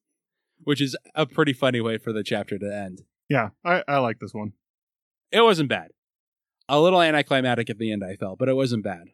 Which 0.62 0.80
is 0.80 0.96
a 1.14 1.26
pretty 1.26 1.52
funny 1.52 1.82
way 1.82 1.98
for 1.98 2.12
the 2.14 2.24
chapter 2.24 2.58
to 2.58 2.74
end. 2.74 3.02
Yeah. 3.28 3.50
I, 3.62 3.84
I 3.86 3.98
like 3.98 4.20
this 4.20 4.32
one. 4.32 4.54
It 5.30 5.42
wasn't 5.42 5.68
bad. 5.68 5.90
A 6.66 6.80
little 6.80 7.02
anticlimactic 7.02 7.68
at 7.68 7.78
the 7.78 7.92
end, 7.92 8.02
I 8.02 8.16
felt, 8.16 8.38
but 8.38 8.48
it 8.48 8.56
wasn't 8.56 8.84
bad. 8.84 9.08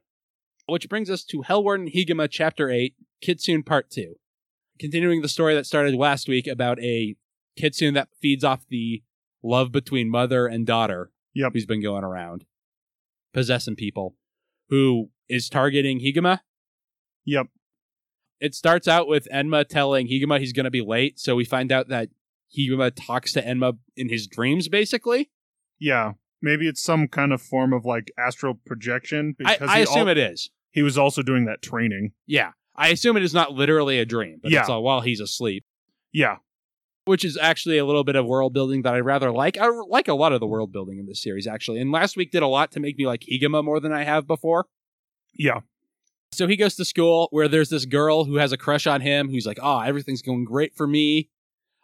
Which 0.71 0.89
brings 0.89 1.11
us 1.11 1.25
to 1.25 1.43
Hellwarden 1.43 1.93
Higuma 1.93 2.29
Chapter 2.31 2.71
8, 2.71 2.95
Kitsune 3.21 3.65
Part 3.65 3.91
2. 3.91 4.15
Continuing 4.79 5.21
the 5.21 5.29
story 5.29 5.53
that 5.55 5.67
started 5.67 5.97
last 5.97 6.29
week 6.29 6.47
about 6.47 6.81
a 6.81 7.17
kitsune 7.59 7.95
that 7.95 8.09
feeds 8.23 8.45
off 8.45 8.65
the 8.69 9.03
love 9.43 9.73
between 9.73 10.09
mother 10.09 10.47
and 10.47 10.65
daughter. 10.65 11.11
Yep. 11.35 11.55
Who's 11.55 11.67
been 11.67 11.83
going 11.83 12.05
around 12.05 12.45
possessing 13.33 13.75
people, 13.75 14.15
who 14.69 15.11
is 15.29 15.49
targeting 15.49 16.01
Higuma. 16.01 16.41
Yep. 17.25 17.49
It 18.41 18.55
starts 18.55 18.87
out 18.87 19.09
with 19.09 19.29
Enma 19.33 19.67
telling 19.69 20.07
Higuma 20.07 20.39
he's 20.39 20.53
going 20.53 20.65
to 20.65 20.71
be 20.71 20.83
late, 20.83 21.19
so 21.19 21.35
we 21.35 21.45
find 21.45 21.73
out 21.73 21.89
that 21.89 22.11
Higuma 22.57 22.93
talks 22.95 23.33
to 23.33 23.43
Enma 23.43 23.77
in 23.97 24.09
his 24.09 24.29
dreams, 24.29 24.69
basically. 24.69 25.31
Yeah. 25.81 26.13
Maybe 26.41 26.69
it's 26.69 26.83
some 26.83 27.09
kind 27.09 27.33
of 27.33 27.43
form 27.43 27.73
of 27.73 27.85
like 27.85 28.13
astral 28.17 28.55
projection 28.65 29.35
I, 29.45 29.55
because 29.55 29.69
I 29.69 29.77
he, 29.79 29.83
assume 29.83 29.99
al- 30.03 30.09
it 30.09 30.19
is. 30.19 30.51
He 30.73 30.83
was 30.83 30.97
also 30.99 31.23
doing 31.23 31.45
that 31.47 31.63
training. 31.63 32.13
Yeah. 32.27 32.53
I 32.77 32.89
assume 32.89 33.17
it 33.17 33.23
is 33.23 33.35
not 33.35 33.53
literally 33.53 33.99
a 33.99 34.05
dream, 34.05 34.39
but 34.43 34.53
it's 34.53 34.69
Yeah. 34.69 34.75
all 34.75 34.83
while 34.83 35.01
he's 35.01 35.21
asleep, 35.21 35.65
Yeah. 36.13 36.37
which 37.05 37.25
is 37.25 37.37
actually 37.37 37.79
a 37.79 37.85
little 37.85 38.05
bit 38.05 38.17
of 38.17 38.27
world 38.27 38.53
building 38.55 38.83
that 38.83 38.95
I 38.95 39.01
rather 39.01 39.31
like. 39.33 39.59
I 39.59 39.69
like 39.69 40.09
a 40.09 40.15
lot 40.15 40.33
of 40.33 40.41
the 40.41 40.47
world 40.47 40.73
building 40.73 40.99
in 40.99 41.07
this 41.07 41.21
series, 41.23 41.47
actually. 41.47 41.81
And 41.81 41.91
last 41.93 42.17
week 42.17 42.31
did 42.31 42.43
a 42.43 42.47
lot 42.47 42.71
to 42.73 42.81
make 42.81 42.97
me 42.97 43.07
like 43.07 43.23
Higuma 43.23 43.65
more 43.65 43.81
than 43.81 43.93
I 43.93 44.05
have 44.05 44.27
before. 44.27 44.67
Yeah. 45.35 45.61
So 46.33 46.47
he 46.47 46.57
goes 46.57 46.77
to 46.77 46.85
school 46.85 47.27
where 47.33 47.49
there's 47.49 47.71
this 47.71 47.85
girl 47.85 48.25
who 48.25 48.37
has 48.37 48.53
a 48.53 48.57
crush 48.57 48.87
on 48.87 49.01
him 49.01 49.29
who's 49.31 49.47
like, 49.47 49.59
oh, 49.61 49.81
everything's 49.81 50.23
going 50.23 50.45
great 50.45 50.77
for 50.77 50.87
me. 50.87 51.29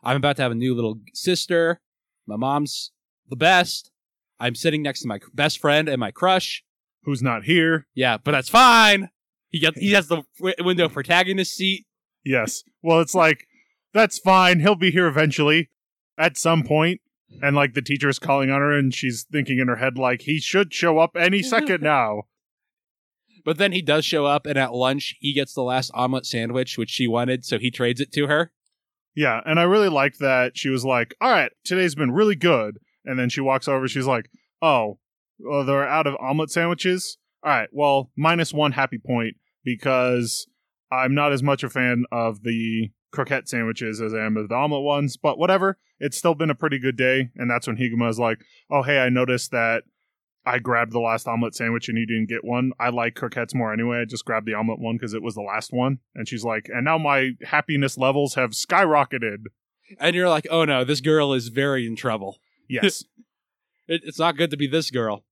I'm 0.04 0.16
about 0.16 0.36
to 0.36 0.42
have 0.42 0.52
a 0.52 0.56
new 0.56 0.74
little 0.74 1.00
sister. 1.14 1.80
My 2.26 2.36
mom's 2.36 2.92
the 3.28 3.34
best. 3.36 3.90
I'm 4.38 4.54
sitting 4.54 4.82
next 4.82 5.00
to 5.02 5.08
my 5.08 5.18
best 5.34 5.58
friend 5.58 5.88
and 5.88 5.98
my 5.98 6.12
crush. 6.12 6.62
Who's 7.06 7.22
not 7.22 7.44
here? 7.44 7.86
Yeah, 7.94 8.18
but 8.18 8.32
that's 8.32 8.48
fine. 8.48 9.10
He 9.48 9.60
gets 9.60 9.78
he 9.78 9.92
has 9.92 10.08
the 10.08 10.24
window 10.58 10.88
protagonist 10.88 11.54
seat. 11.54 11.86
Yes. 12.24 12.64
Well, 12.82 13.00
it's 13.00 13.14
like 13.14 13.46
that's 13.94 14.18
fine. 14.18 14.58
He'll 14.58 14.74
be 14.74 14.90
here 14.90 15.06
eventually, 15.06 15.70
at 16.18 16.36
some 16.36 16.64
point. 16.64 17.00
And 17.40 17.54
like 17.54 17.74
the 17.74 17.82
teacher's 17.82 18.18
calling 18.18 18.50
on 18.50 18.60
her, 18.60 18.76
and 18.76 18.92
she's 18.92 19.24
thinking 19.30 19.58
in 19.58 19.68
her 19.68 19.76
head 19.76 19.96
like 19.96 20.22
he 20.22 20.40
should 20.40 20.74
show 20.74 20.98
up 20.98 21.16
any 21.16 21.42
second 21.44 21.80
now. 21.80 22.24
But 23.44 23.58
then 23.58 23.70
he 23.70 23.82
does 23.82 24.04
show 24.04 24.26
up, 24.26 24.44
and 24.44 24.58
at 24.58 24.74
lunch 24.74 25.14
he 25.20 25.32
gets 25.32 25.54
the 25.54 25.62
last 25.62 25.92
omelet 25.94 26.26
sandwich, 26.26 26.76
which 26.76 26.90
she 26.90 27.06
wanted, 27.06 27.44
so 27.44 27.58
he 27.58 27.70
trades 27.70 28.00
it 28.00 28.10
to 28.12 28.26
her. 28.26 28.50
Yeah, 29.14 29.40
and 29.46 29.60
I 29.60 29.62
really 29.62 29.88
liked 29.88 30.18
that 30.18 30.58
she 30.58 30.70
was 30.70 30.84
like, 30.84 31.14
"All 31.20 31.30
right, 31.30 31.52
today's 31.64 31.94
been 31.94 32.10
really 32.10 32.34
good," 32.34 32.78
and 33.04 33.16
then 33.16 33.28
she 33.28 33.40
walks 33.40 33.68
over. 33.68 33.86
She's 33.86 34.06
like, 34.06 34.28
"Oh, 34.60 34.98
well, 35.38 35.64
they're 35.64 35.88
out 35.88 36.06
of 36.06 36.16
omelet 36.20 36.50
sandwiches. 36.50 37.18
All 37.42 37.50
right, 37.50 37.68
well, 37.72 38.10
minus 38.16 38.52
one 38.52 38.72
happy 38.72 38.98
point 38.98 39.36
because 39.64 40.46
I'm 40.90 41.14
not 41.14 41.32
as 41.32 41.42
much 41.42 41.62
a 41.62 41.70
fan 41.70 42.04
of 42.10 42.42
the 42.42 42.90
croquette 43.12 43.48
sandwiches 43.48 44.00
as 44.00 44.12
I 44.14 44.24
am 44.24 44.36
of 44.36 44.48
the 44.48 44.54
omelet 44.54 44.82
ones. 44.82 45.16
But 45.16 45.38
whatever, 45.38 45.78
it's 45.98 46.16
still 46.16 46.34
been 46.34 46.50
a 46.50 46.54
pretty 46.54 46.78
good 46.78 46.96
day." 46.96 47.30
And 47.36 47.50
that's 47.50 47.66
when 47.66 47.76
Higuma 47.76 48.08
is 48.08 48.18
like, 48.18 48.38
"Oh, 48.70 48.82
hey, 48.82 48.98
I 48.98 49.08
noticed 49.08 49.50
that." 49.52 49.84
I 50.48 50.60
grabbed 50.60 50.92
the 50.92 51.00
last 51.00 51.26
omelet 51.26 51.56
sandwich 51.56 51.88
and 51.88 51.98
you 51.98 52.06
didn't 52.06 52.28
get 52.28 52.44
one. 52.44 52.70
I 52.78 52.90
like 52.90 53.16
croquettes 53.16 53.52
more 53.52 53.72
anyway. 53.72 53.98
I 53.98 54.04
just 54.04 54.24
grabbed 54.24 54.46
the 54.46 54.54
omelet 54.54 54.78
one 54.78 54.94
because 54.94 55.12
it 55.12 55.22
was 55.22 55.34
the 55.34 55.42
last 55.42 55.72
one. 55.72 55.98
And 56.14 56.28
she's 56.28 56.44
like, 56.44 56.70
and 56.72 56.84
now 56.84 56.98
my 56.98 57.32
happiness 57.42 57.98
levels 57.98 58.36
have 58.36 58.50
skyrocketed. 58.50 59.46
And 59.98 60.14
you're 60.14 60.28
like, 60.28 60.46
oh 60.48 60.64
no, 60.64 60.84
this 60.84 61.00
girl 61.00 61.32
is 61.32 61.48
very 61.48 61.84
in 61.84 61.96
trouble. 61.96 62.38
Yes. 62.68 63.04
It, 63.88 64.00
it's 64.04 64.18
not 64.18 64.36
good 64.36 64.50
to 64.50 64.56
be 64.56 64.66
this 64.66 64.90
girl. 64.90 65.24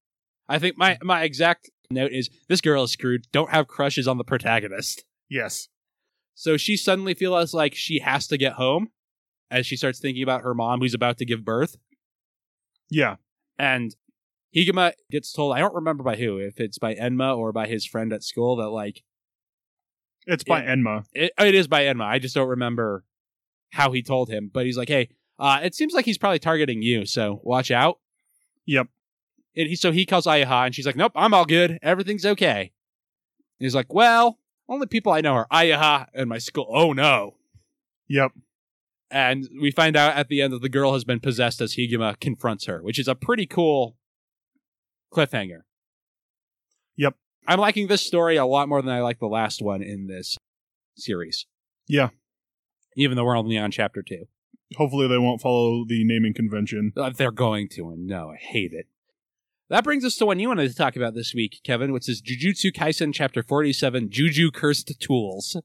I 0.49 0.59
think 0.59 0.77
my 0.77 0.99
my 1.03 1.23
exact 1.25 1.71
note 1.91 2.13
is 2.13 2.29
this 2.49 2.61
girl 2.61 2.85
is 2.85 2.91
screwed. 2.93 3.27
Don't 3.33 3.51
have 3.51 3.67
crushes 3.69 4.07
on 4.09 4.19
the 4.19 4.25
protagonist. 4.25 5.05
yes. 5.29 5.69
So 6.37 6.57
she 6.57 6.77
suddenly 6.77 7.15
feels 7.15 7.55
like 7.55 7.77
she 7.77 8.01
has 8.01 8.27
to 8.27 8.37
get 8.37 8.55
home 8.55 8.89
as 9.53 9.67
she 9.67 9.77
starts 9.77 10.01
thinking 10.01 10.23
about 10.25 10.43
her 10.43 10.53
mom 10.53 10.81
who's 10.81 10.93
about 10.95 11.17
to 11.19 11.25
give 11.25 11.45
birth. 11.45 11.77
Yeah. 12.91 13.17
And 13.57 13.95
Higuma 14.55 14.95
gets 15.13 15.33
told, 15.33 15.55
I 15.55 15.61
don't 15.61 15.77
remember 15.77 16.03
by 16.03 16.17
who, 16.17 16.39
if 16.39 16.59
it's 16.59 16.77
by 16.79 16.97
Enma 16.97 17.37
or 17.39 17.53
by 17.53 17.69
his 17.69 17.87
friend 17.87 18.13
at 18.13 18.25
school, 18.25 18.57
that 18.57 18.71
like 18.71 19.05
It's 20.27 20.43
by 20.43 20.65
Yeah. 20.65 20.75
Enma. 20.75 21.05
it, 21.13 21.31
it 21.39 21.55
is 21.55 21.69
by 21.69 21.85
Enma. 21.85 22.05
I 22.05 22.19
just 22.19 22.35
don't 22.35 22.49
remember 22.49 23.05
how 23.71 23.93
he 23.93 24.03
told 24.03 24.29
him. 24.29 24.51
But 24.53 24.67
he's 24.67 24.77
like, 24.77 24.89
hey, 24.89 25.11
uh, 25.39 25.61
it 25.63 25.77
seems 25.77 25.95
like 25.95 26.05
he's 26.05 26.19
probably 26.19 26.41
targeting 26.41 26.83
you, 26.83 27.07
so 27.07 27.41
watch 27.45 27.71
out. 27.71 28.01
Yep. 28.67 28.89
And 29.57 29.69
he 29.69 29.77
so 29.77 29.93
he 29.93 30.05
calls 30.05 30.27
Ayaha, 30.27 30.67
and 30.67 30.75
she's 30.75 30.87
like, 30.87 30.97
nope, 30.97 31.13
I'm 31.15 31.35
all 31.35 31.45
good. 31.45 31.79
Everything's 31.83 32.27
okay. 32.27 32.61
And 32.61 33.65
he's 33.65 33.75
like, 33.75 33.93
well, 33.93 34.39
only 34.69 34.87
people 34.87 35.13
I 35.13 35.21
know 35.21 35.35
are 35.35 35.47
Ayaha 35.53 36.07
and 36.15 36.29
my 36.29 36.39
school. 36.39 36.67
Oh 36.69 36.93
no. 36.93 37.37
Yep. 38.09 38.33
And 39.11 39.49
we 39.61 39.71
find 39.71 39.97
out 39.97 40.17
at 40.17 40.29
the 40.29 40.43
end 40.43 40.53
that 40.53 40.63
the 40.63 40.69
girl 40.69 40.95
has 40.95 41.05
been 41.05 41.21
possessed 41.21 41.61
as 41.61 41.77
Higuma 41.77 42.19
confronts 42.19 42.67
her, 42.67 42.83
which 42.83 42.99
is 42.99 43.07
a 43.07 43.15
pretty 43.15 43.47
cool 43.47 43.97
cliffhanger. 45.13 45.61
Yep. 46.97 47.15
I'm 47.47 47.61
liking 47.61 47.87
this 47.87 48.03
story 48.03 48.37
a 48.37 48.47
lot 48.47 48.69
more 48.69 48.83
than 48.83 48.93
I 48.93 49.03
like 49.03 49.21
the 49.21 49.27
last 49.27 49.63
one 49.63 49.83
in 49.83 50.09
this 50.09 50.37
series. 50.97 51.47
Yeah. 51.87 52.09
Even 52.97 53.17
though 53.17 53.25
we're 53.25 53.37
only 53.37 53.59
on 53.59 53.71
chapter 53.71 54.03
two. 54.03 54.25
Hopefully 54.77 55.07
they 55.07 55.19
won't 55.19 55.41
follow 55.41 55.85
the 55.87 56.05
naming 56.05 56.35
convention. 56.35 56.93
Uh, 56.97 57.11
They're 57.11 57.31
going 57.31 57.69
to, 57.71 57.91
and 57.91 58.07
no, 58.07 58.31
I 58.31 58.37
hate 58.37 58.73
it. 58.73 58.87
That 59.71 59.85
brings 59.85 60.05
us 60.05 60.17
to 60.17 60.27
one 60.27 60.39
you 60.39 60.49
wanted 60.49 60.69
to 60.69 60.75
talk 60.77 60.95
about 60.95 61.15
this 61.15 61.35
week, 61.35 61.61
Kevin, 61.65 61.93
which 61.93 62.09
is 62.09 62.21
Jujutsu 62.21 62.71
Kaisen 62.73 63.15
chapter 63.15 63.43
47, 63.43 64.11
Juju 64.11 64.51
Cursed 64.51 65.01
Tools. 65.01 65.57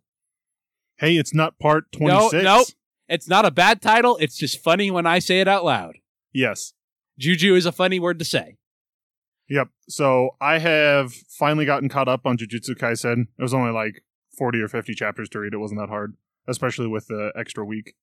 Hey, 0.97 1.17
it's 1.17 1.33
not 1.33 1.59
part 1.59 1.85
No, 1.99 2.29
26. 2.29 2.43
nope. 2.43 2.67
It's 3.09 3.27
not 3.27 3.45
a 3.45 3.51
bad 3.51 3.81
title, 3.81 4.17
it's 4.17 4.37
just 4.37 4.63
funny 4.63 4.91
when 4.91 5.05
I 5.05 5.19
say 5.19 5.41
it 5.41 5.47
out 5.47 5.65
loud. 5.65 5.95
Yes. 6.31 6.73
Juju 7.17 7.55
is 7.55 7.65
a 7.65 7.71
funny 7.71 7.99
word 7.99 8.19
to 8.19 8.25
say. 8.25 8.57
Yep. 9.49 9.69
So 9.89 10.31
I 10.39 10.59
have 10.59 11.11
finally 11.11 11.65
gotten 11.65 11.89
caught 11.89 12.07
up 12.07 12.25
on 12.25 12.37
Jujutsu 12.37 12.75
Kaisen. 12.77 13.27
It 13.37 13.41
was 13.41 13.53
only 13.53 13.71
like 13.71 14.03
40 14.37 14.61
or 14.61 14.67
50 14.67 14.93
chapters 14.93 15.27
to 15.29 15.39
read. 15.39 15.53
It 15.53 15.57
wasn't 15.57 15.79
that 15.81 15.89
hard, 15.89 16.15
especially 16.47 16.87
with 16.87 17.07
the 17.07 17.31
extra 17.35 17.65
week 17.65 17.95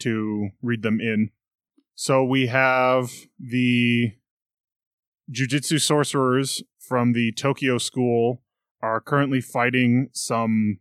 to 0.00 0.50
read 0.60 0.82
them 0.82 1.00
in. 1.00 1.30
So 1.94 2.24
we 2.24 2.48
have 2.48 3.10
the 3.38 4.12
Jujutsu 5.32 5.80
sorcerers 5.80 6.62
from 6.78 7.12
the 7.12 7.32
Tokyo 7.32 7.78
school 7.78 8.42
are 8.82 9.00
currently 9.00 9.40
fighting 9.40 10.08
some 10.12 10.78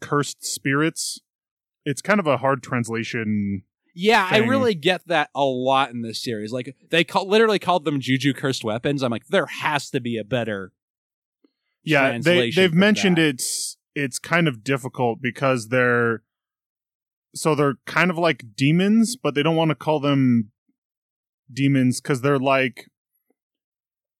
cursed 0.00 0.44
spirits. 0.44 1.20
It's 1.84 2.02
kind 2.02 2.18
of 2.18 2.26
a 2.26 2.38
hard 2.38 2.62
translation. 2.62 3.62
Yeah, 3.94 4.28
I 4.30 4.38
really 4.38 4.74
get 4.74 5.06
that 5.06 5.30
a 5.34 5.44
lot 5.44 5.90
in 5.90 6.02
this 6.02 6.22
series. 6.22 6.52
Like 6.52 6.76
they 6.90 7.04
call, 7.04 7.28
literally 7.28 7.58
called 7.58 7.84
them 7.84 8.00
Juju 8.00 8.34
cursed 8.34 8.64
weapons. 8.64 9.02
I'm 9.02 9.10
like, 9.10 9.28
there 9.28 9.46
has 9.46 9.90
to 9.90 10.00
be 10.00 10.18
a 10.18 10.24
better. 10.24 10.72
yeah 11.84 12.18
they, 12.18 12.50
they've 12.50 12.74
mentioned 12.74 13.16
that. 13.16 13.26
it's 13.26 13.76
it's 13.94 14.18
kind 14.18 14.48
of 14.48 14.62
difficult 14.62 15.22
because 15.22 15.68
they're 15.68 16.22
so 17.34 17.54
they're 17.54 17.76
kind 17.86 18.10
of 18.10 18.18
like 18.18 18.56
demons, 18.56 19.16
but 19.16 19.34
they 19.34 19.42
don't 19.42 19.56
want 19.56 19.70
to 19.70 19.74
call 19.74 20.00
them 20.00 20.50
demons 21.52 22.00
because 22.00 22.20
they're 22.20 22.38
like 22.38 22.88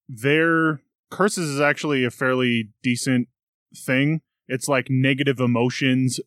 their 0.08 0.80
curses 1.10 1.48
is 1.50 1.60
actually 1.60 2.04
a 2.04 2.10
fairly 2.10 2.70
decent 2.82 3.28
thing. 3.74 4.20
It's 4.48 4.68
like 4.68 4.88
negative 4.90 5.40
emotions 5.40 6.20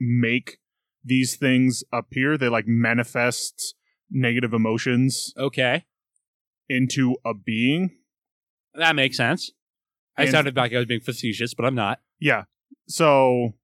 make 0.00 0.58
these 1.04 1.36
things 1.36 1.84
appear. 1.92 2.36
They 2.36 2.48
like 2.48 2.66
manifest 2.66 3.74
negative 4.10 4.52
emotions 4.52 5.32
Okay. 5.36 5.84
into 6.68 7.16
a 7.24 7.34
being. 7.34 7.96
That 8.74 8.96
makes 8.96 9.16
sense. 9.16 9.52
I 10.16 10.22
And- 10.22 10.30
sounded 10.32 10.56
like 10.56 10.72
I 10.72 10.76
was 10.78 10.86
being 10.86 11.00
facetious, 11.00 11.54
but 11.54 11.64
I'm 11.66 11.74
not. 11.74 12.00
Yeah. 12.20 12.44
So 12.88 13.54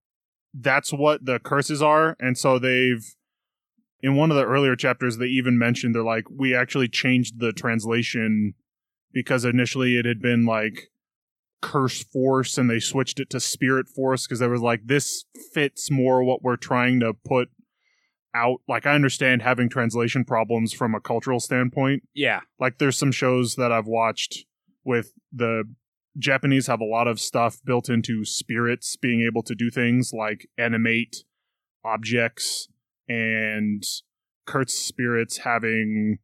that's 0.54 0.92
what 0.92 1.24
the 1.24 1.38
curses 1.38 1.80
are. 1.82 2.16
And 2.18 2.36
so 2.36 2.58
they've, 2.58 3.04
in 4.02 4.16
one 4.16 4.30
of 4.30 4.36
the 4.36 4.44
earlier 4.44 4.76
chapters, 4.76 5.18
they 5.18 5.26
even 5.26 5.58
mentioned 5.58 5.94
they're 5.94 6.02
like, 6.02 6.24
we 6.30 6.54
actually 6.54 6.88
changed 6.88 7.38
the 7.38 7.52
translation 7.52 8.54
because 9.12 9.44
initially 9.44 9.96
it 9.96 10.04
had 10.04 10.20
been 10.20 10.44
like 10.46 10.90
curse 11.62 12.02
force 12.04 12.56
and 12.56 12.70
they 12.70 12.80
switched 12.80 13.20
it 13.20 13.28
to 13.30 13.40
spirit 13.40 13.88
force 13.88 14.26
because 14.26 14.38
they 14.38 14.46
was 14.48 14.62
like, 14.62 14.80
this 14.86 15.24
fits 15.52 15.90
more 15.90 16.24
what 16.24 16.42
we're 16.42 16.56
trying 16.56 17.00
to 17.00 17.12
put 17.24 17.48
out. 18.34 18.60
Like, 18.68 18.86
I 18.86 18.94
understand 18.94 19.42
having 19.42 19.68
translation 19.68 20.24
problems 20.24 20.72
from 20.72 20.94
a 20.94 21.00
cultural 21.00 21.40
standpoint 21.40 22.04
Yeah. 22.14 22.40
like 22.58 22.78
there's 22.78 22.96
some 22.98 23.12
shows 23.12 23.56
that 23.56 23.72
I've 23.72 23.86
watched 23.88 24.46
with 24.84 25.12
the 25.32 25.64
Japanese 26.18 26.66
have 26.66 26.80
a 26.80 26.84
lot 26.84 27.06
of 27.06 27.20
stuff 27.20 27.58
built 27.64 27.88
into 27.88 28.24
spirits 28.24 28.96
being 28.96 29.20
able 29.22 29.42
to 29.44 29.54
do 29.54 29.70
things 29.70 30.12
like 30.12 30.48
animate 30.58 31.24
objects 31.84 32.68
and 33.08 33.82
cursed 34.46 34.86
spirits 34.86 35.38
having 35.38 36.18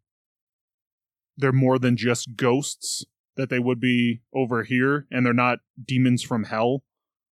they're 1.37 1.53
more 1.53 1.79
than 1.79 1.97
just 1.97 2.37
ghosts 2.37 3.05
that 3.37 3.51
they 3.51 3.59
would 3.59 3.81
be 3.81 4.23
over 4.35 4.65
here 4.65 5.07
and 5.11 5.25
they're 5.25 5.33
not 5.33 5.59
demons 5.87 6.23
from 6.23 6.45
hell. 6.45 6.83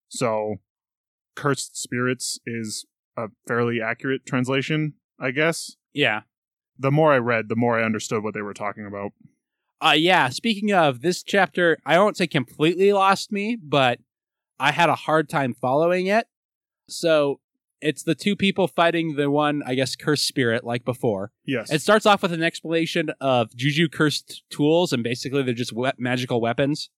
So 0.09 0.57
cursed 1.37 1.81
spirits 1.81 2.39
is 2.47 2.87
a 3.17 3.29
fairly 3.47 3.81
accurate 3.81 4.27
translation, 4.27 4.95
I 5.19 5.31
guess. 5.31 5.77
Yeah. 5.93 6.23
The 6.79 6.91
more 6.91 7.13
I 7.13 7.19
read, 7.19 7.49
the 7.49 7.57
more 7.57 7.79
I 7.79 7.85
understood 7.85 8.23
what 8.23 8.35
they 8.35 8.43
were 8.43 8.55
talking 8.55 8.87
about. 8.87 9.13
Uh, 9.83 9.95
yeah. 9.97 10.29
Speaking 10.31 10.73
of 10.73 11.03
this 11.03 11.23
chapter, 11.23 11.79
I 11.85 11.99
won't 11.99 12.17
say 12.17 12.27
completely 12.27 12.93
lost 12.93 13.31
me, 13.33 13.57
but 13.63 13.99
I 14.59 14.73
had 14.73 14.89
a 14.89 14.95
hard 14.95 15.29
time 15.29 15.55
following 15.55 16.07
it. 16.07 16.27
So 16.89 17.41
it's 17.81 18.03
the 18.03 18.15
two 18.15 18.37
people 18.37 18.69
fighting 18.69 19.17
the 19.17 19.31
one, 19.31 19.63
I 19.67 19.75
guess, 19.75 19.97
cursed 19.97 20.27
spirit 20.27 20.65
like 20.65 20.85
before. 20.85 21.33
Yes. 21.47 21.73
It 21.73 21.83
starts 21.83 22.07
off 22.07 22.23
with 22.23 22.33
an 22.33 22.43
explanation 22.43 23.11
of 23.21 23.55
juju 23.57 23.89
cursed 23.89 24.43
tools, 24.51 24.93
and 24.93 25.03
basically 25.03 25.43
they're 25.43 25.55
just 25.55 25.73
we- 25.73 25.91
magical 25.99 26.41
weapons 26.41 26.91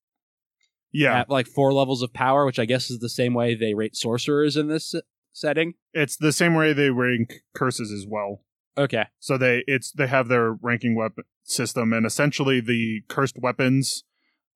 yeah. 0.92 1.21
at 1.21 1.31
like 1.31 1.47
four 1.47 1.73
levels 1.73 2.03
of 2.03 2.12
power, 2.12 2.45
which 2.47 2.59
I 2.59 2.64
guess 2.64 2.90
is 2.90 3.01
the 3.01 3.09
same 3.09 3.35
way 3.35 3.55
they 3.55 3.75
rate 3.75 3.97
sorcerers 3.97 4.57
in 4.57 4.68
this 4.68 4.95
uh, 4.95 5.01
setting. 5.33 5.75
It's 5.92 6.16
the 6.16 6.33
same 6.33 6.55
way 6.55 6.73
they 6.73 6.90
rank 6.90 7.42
curses 7.55 7.90
as 7.90 8.07
well. 8.09 8.45
Okay. 8.77 9.07
So 9.18 9.37
they 9.37 9.64
it's 9.66 9.90
they 9.92 10.07
have 10.07 10.29
their 10.29 10.53
ranking 10.53 10.95
weapon 10.95 11.25
system 11.45 11.92
and 11.92 12.07
essentially 12.07 12.61
the 12.61 13.03
cursed 13.09 13.38
weapons 13.38 14.05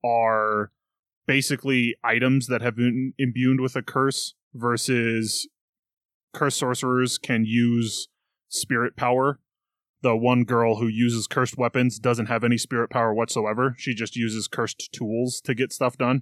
are 0.03 0.71
basically 1.27 1.95
items 2.03 2.47
that 2.47 2.61
have 2.61 2.75
been 2.75 3.13
imbued 3.17 3.59
with 3.59 3.75
a 3.75 3.81
curse 3.81 4.33
versus 4.53 5.47
cursed 6.37 6.59
sorcerers 6.59 7.17
can 7.17 7.45
use 7.45 8.07
spirit 8.49 8.95
power. 8.95 9.39
The 10.03 10.15
one 10.15 10.43
girl 10.43 10.75
who 10.77 10.87
uses 10.87 11.25
cursed 11.27 11.57
weapons 11.57 11.97
doesn't 11.99 12.27
have 12.27 12.43
any 12.43 12.57
spirit 12.57 12.89
power 12.89 13.13
whatsoever. 13.13 13.75
She 13.77 13.93
just 13.95 14.15
uses 14.15 14.47
cursed 14.47 14.91
tools 14.91 15.41
to 15.41 15.55
get 15.55 15.73
stuff 15.73 15.97
done. 15.97 16.21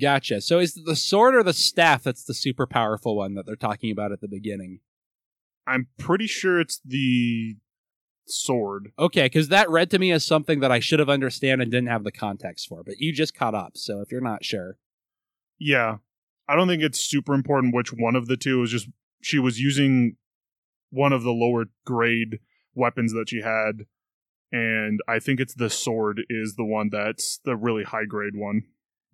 Gotcha. 0.00 0.40
So 0.40 0.58
is 0.58 0.74
the 0.74 0.96
sword 0.96 1.34
or 1.34 1.42
the 1.42 1.52
staff 1.52 2.02
that's 2.04 2.24
the 2.24 2.32
super 2.34 2.66
powerful 2.66 3.16
one 3.16 3.34
that 3.34 3.44
they're 3.46 3.56
talking 3.56 3.90
about 3.92 4.12
at 4.12 4.20
the 4.20 4.28
beginning? 4.28 4.80
I'm 5.66 5.88
pretty 5.98 6.26
sure 6.26 6.60
it's 6.60 6.80
the 6.84 7.56
sword. 8.26 8.92
Okay, 8.98 9.26
because 9.26 9.48
that 9.48 9.68
read 9.68 9.90
to 9.90 9.98
me 9.98 10.12
as 10.12 10.24
something 10.24 10.60
that 10.60 10.72
I 10.72 10.78
should 10.80 11.00
have 11.00 11.08
understand 11.10 11.60
and 11.60 11.70
didn't 11.70 11.88
have 11.88 12.04
the 12.04 12.12
context 12.12 12.68
for, 12.68 12.82
but 12.84 12.98
you 12.98 13.12
just 13.12 13.34
caught 13.34 13.54
up. 13.54 13.72
So 13.76 14.00
if 14.00 14.10
you're 14.10 14.20
not 14.20 14.44
sure, 14.44 14.78
Yeah. 15.58 15.96
I 16.48 16.56
don't 16.56 16.66
think 16.66 16.82
it's 16.82 16.98
super 16.98 17.34
important 17.34 17.74
which 17.74 17.92
one 17.92 18.16
of 18.16 18.26
the 18.26 18.36
two. 18.36 18.60
is 18.62 18.70
just 18.72 18.88
she 19.20 19.38
was 19.38 19.60
using 19.60 20.16
one 20.90 21.12
of 21.12 21.22
the 21.22 21.30
lower 21.32 21.66
grade 21.84 22.38
weapons 22.74 23.12
that 23.12 23.28
she 23.28 23.42
had. 23.42 23.86
And 24.52 25.00
I 25.06 25.20
think 25.20 25.38
it's 25.38 25.54
the 25.54 25.70
sword 25.70 26.22
is 26.28 26.54
the 26.56 26.64
one 26.64 26.88
that's 26.90 27.40
the 27.44 27.56
really 27.56 27.84
high 27.84 28.04
grade 28.04 28.34
one. 28.34 28.62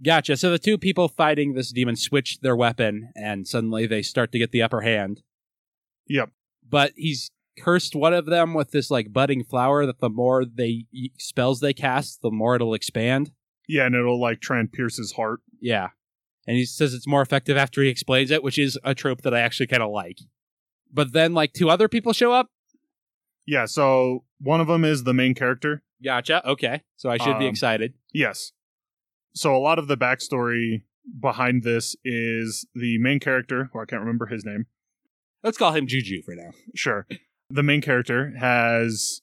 gotcha. 0.03 0.37
So 0.37 0.51
the 0.51 0.59
two 0.59 0.79
people 0.79 1.09
fighting 1.09 1.53
this 1.53 1.73
demon 1.73 1.97
switch 1.97 2.41
their 2.41 2.57
weapon, 2.57 3.11
and 3.15 3.47
suddenly 3.47 3.87
they 3.87 4.03
start 4.03 4.33
to 4.33 4.39
get 4.39 4.53
the 4.53 4.63
upper 4.63 4.81
hand. 4.81 5.21
Yep. 6.09 6.31
But 6.67 6.93
he's 6.97 7.31
cursed 7.59 7.95
one 7.95 8.15
of 8.15 8.27
them 8.27 8.55
with 8.55 8.71
this 8.71 8.91
like 8.91 9.13
budding 9.13 9.45
flower 9.45 9.87
that 9.87 10.01
the 10.01 10.09
more 10.11 10.45
they 10.45 10.87
spells 11.19 11.61
they 11.61 11.75
cast, 11.75 12.23
the 12.23 12.31
more 12.31 12.57
it'll 12.57 12.75
expand. 12.75 13.31
Yeah, 13.69 13.85
and 13.85 13.95
it'll 13.95 14.21
like 14.21 14.41
try 14.41 14.59
and 14.59 14.73
pierce 14.73 14.97
his 14.97 15.13
heart. 15.13 15.41
Yeah. 15.61 15.89
And 16.47 16.57
he 16.57 16.65
says 16.65 16.95
it's 16.95 17.07
more 17.07 17.23
effective 17.23 17.57
after 17.57 17.83
he 17.83 17.89
explains 17.89 18.31
it, 18.31 18.43
which 18.43 18.59
is 18.59 18.79
a 18.85 18.95
trope 18.95 19.23
that 19.23 19.35
I 19.35 19.41
actually 19.41 19.67
kind 19.67 19.83
of 19.83 19.91
like. 19.91 20.19
But 20.93 21.13
then, 21.13 21.35
like, 21.35 21.53
two 21.53 21.69
other 21.69 21.89
people 21.89 22.13
show 22.13 22.33
up. 22.33 22.49
Yeah, 23.47 23.67
so 23.67 24.25
one 24.41 24.61
of 24.61 24.67
them 24.69 24.85
is 24.85 25.05
the 25.05 25.15
main 25.15 25.35
character. 25.35 25.83
Gotcha. 26.05 26.47
Okay. 26.49 26.83
So 26.97 27.11
I 27.11 27.17
should 27.17 27.39
be 27.39 27.47
Um, 27.47 27.51
excited. 27.51 27.95
Yes. 28.13 28.53
So 29.35 29.55
a 29.55 29.59
lot 29.59 29.79
of 29.79 29.89
the 29.89 29.97
backstory 29.97 30.83
behind 31.21 31.63
this 31.63 31.97
is 32.05 32.67
the 32.75 32.99
main 32.99 33.21
character, 33.21 33.71
or 33.73 33.83
I 33.83 33.87
can't 33.87 34.01
remember 34.01 34.27
his 34.27 34.45
name. 34.45 34.67
Let's 35.43 35.59
call 35.59 35.73
him 35.73 35.87
Juju 35.87 36.23
for 36.23 36.35
now. 36.35 36.51
Sure. 36.75 37.07
The 37.51 37.63
main 37.63 37.81
character 37.81 38.33
has 38.39 39.23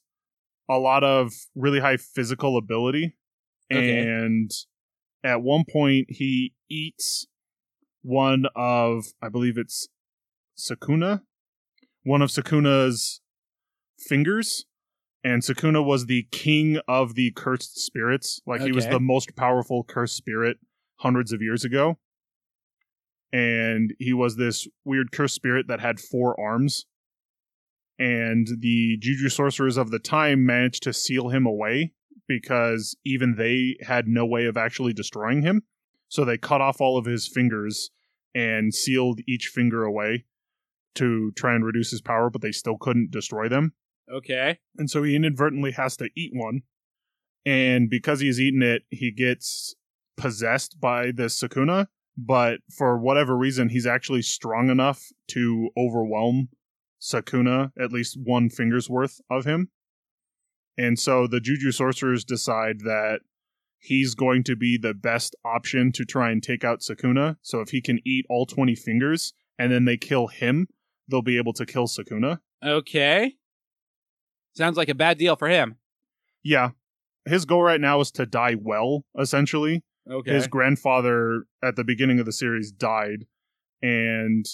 a 0.68 0.78
lot 0.78 1.04
of 1.04 1.32
really 1.54 1.80
high 1.80 1.98
physical 1.98 2.56
ability. 2.56 3.16
Okay. 3.72 3.98
And 4.00 4.50
at 5.22 5.42
one 5.42 5.64
point, 5.70 6.06
he 6.10 6.54
eats 6.74 7.26
one 8.02 8.46
of, 8.54 9.06
I 9.22 9.28
believe 9.28 9.56
it's 9.56 9.88
Sukuna, 10.58 11.22
one 12.02 12.22
of 12.22 12.30
Sukuna's 12.30 13.20
fingers. 13.98 14.66
And 15.26 15.42
Sukuna 15.42 15.82
was 15.82 16.04
the 16.04 16.26
king 16.30 16.78
of 16.86 17.14
the 17.14 17.32
cursed 17.34 17.78
spirits. 17.78 18.40
Like 18.46 18.60
he 18.60 18.72
was 18.72 18.86
the 18.86 19.00
most 19.00 19.34
powerful 19.36 19.82
cursed 19.82 20.16
spirit 20.16 20.58
hundreds 20.96 21.32
of 21.32 21.40
years 21.40 21.64
ago. 21.64 21.98
And 23.32 23.94
he 23.98 24.12
was 24.12 24.36
this 24.36 24.68
weird 24.84 25.12
cursed 25.12 25.34
spirit 25.34 25.66
that 25.68 25.80
had 25.80 25.98
four 25.98 26.38
arms. 26.38 26.84
And 27.98 28.46
the 28.60 28.98
Juju 29.00 29.30
sorcerers 29.30 29.78
of 29.78 29.90
the 29.90 29.98
time 29.98 30.44
managed 30.44 30.82
to 30.82 30.92
seal 30.92 31.30
him 31.30 31.46
away 31.46 31.92
because 32.28 32.94
even 33.04 33.36
they 33.36 33.76
had 33.80 34.06
no 34.06 34.26
way 34.26 34.44
of 34.44 34.58
actually 34.58 34.92
destroying 34.92 35.40
him. 35.42 35.62
So 36.14 36.24
they 36.24 36.38
cut 36.38 36.60
off 36.60 36.80
all 36.80 36.96
of 36.96 37.06
his 37.06 37.26
fingers 37.26 37.90
and 38.36 38.72
sealed 38.72 39.18
each 39.26 39.48
finger 39.48 39.82
away 39.82 40.26
to 40.94 41.32
try 41.32 41.56
and 41.56 41.64
reduce 41.64 41.90
his 41.90 42.00
power, 42.00 42.30
but 42.30 42.40
they 42.40 42.52
still 42.52 42.76
couldn't 42.78 43.10
destroy 43.10 43.48
them. 43.48 43.72
Okay. 44.08 44.60
And 44.78 44.88
so 44.88 45.02
he 45.02 45.16
inadvertently 45.16 45.72
has 45.72 45.96
to 45.96 46.10
eat 46.14 46.30
one. 46.32 46.62
And 47.44 47.90
because 47.90 48.20
he's 48.20 48.40
eaten 48.40 48.62
it, 48.62 48.82
he 48.90 49.10
gets 49.10 49.74
possessed 50.16 50.80
by 50.80 51.06
the 51.06 51.24
Sukuna. 51.24 51.88
But 52.16 52.60
for 52.70 52.96
whatever 52.96 53.36
reason, 53.36 53.70
he's 53.70 53.84
actually 53.84 54.22
strong 54.22 54.70
enough 54.70 55.02
to 55.30 55.70
overwhelm 55.76 56.48
Sukuna, 57.02 57.72
at 57.76 57.90
least 57.90 58.16
one 58.22 58.50
finger's 58.50 58.88
worth 58.88 59.20
of 59.28 59.46
him. 59.46 59.68
And 60.78 60.96
so 60.96 61.26
the 61.26 61.40
Juju 61.40 61.72
sorcerers 61.72 62.24
decide 62.24 62.82
that 62.84 63.22
he's 63.84 64.14
going 64.14 64.42
to 64.44 64.56
be 64.56 64.78
the 64.78 64.94
best 64.94 65.36
option 65.44 65.92
to 65.92 66.04
try 66.04 66.30
and 66.30 66.42
take 66.42 66.64
out 66.64 66.80
Sukuna. 66.80 67.36
So 67.42 67.60
if 67.60 67.68
he 67.70 67.80
can 67.80 68.00
eat 68.04 68.24
all 68.30 68.46
20 68.46 68.74
fingers 68.74 69.32
and 69.58 69.70
then 69.70 69.84
they 69.84 69.96
kill 69.96 70.28
him, 70.28 70.68
they'll 71.08 71.22
be 71.22 71.36
able 71.36 71.52
to 71.52 71.66
kill 71.66 71.86
Sukuna. 71.86 72.38
Okay. 72.64 73.34
Sounds 74.56 74.76
like 74.76 74.88
a 74.88 74.94
bad 74.94 75.18
deal 75.18 75.36
for 75.36 75.48
him. 75.48 75.76
Yeah. 76.42 76.70
His 77.26 77.44
goal 77.44 77.62
right 77.62 77.80
now 77.80 78.00
is 78.00 78.10
to 78.12 78.26
die 78.26 78.56
well, 78.58 79.04
essentially. 79.18 79.82
Okay. 80.10 80.32
His 80.32 80.46
grandfather 80.46 81.44
at 81.62 81.76
the 81.76 81.84
beginning 81.84 82.20
of 82.20 82.26
the 82.26 82.32
series 82.32 82.70
died, 82.70 83.24
and 83.80 84.44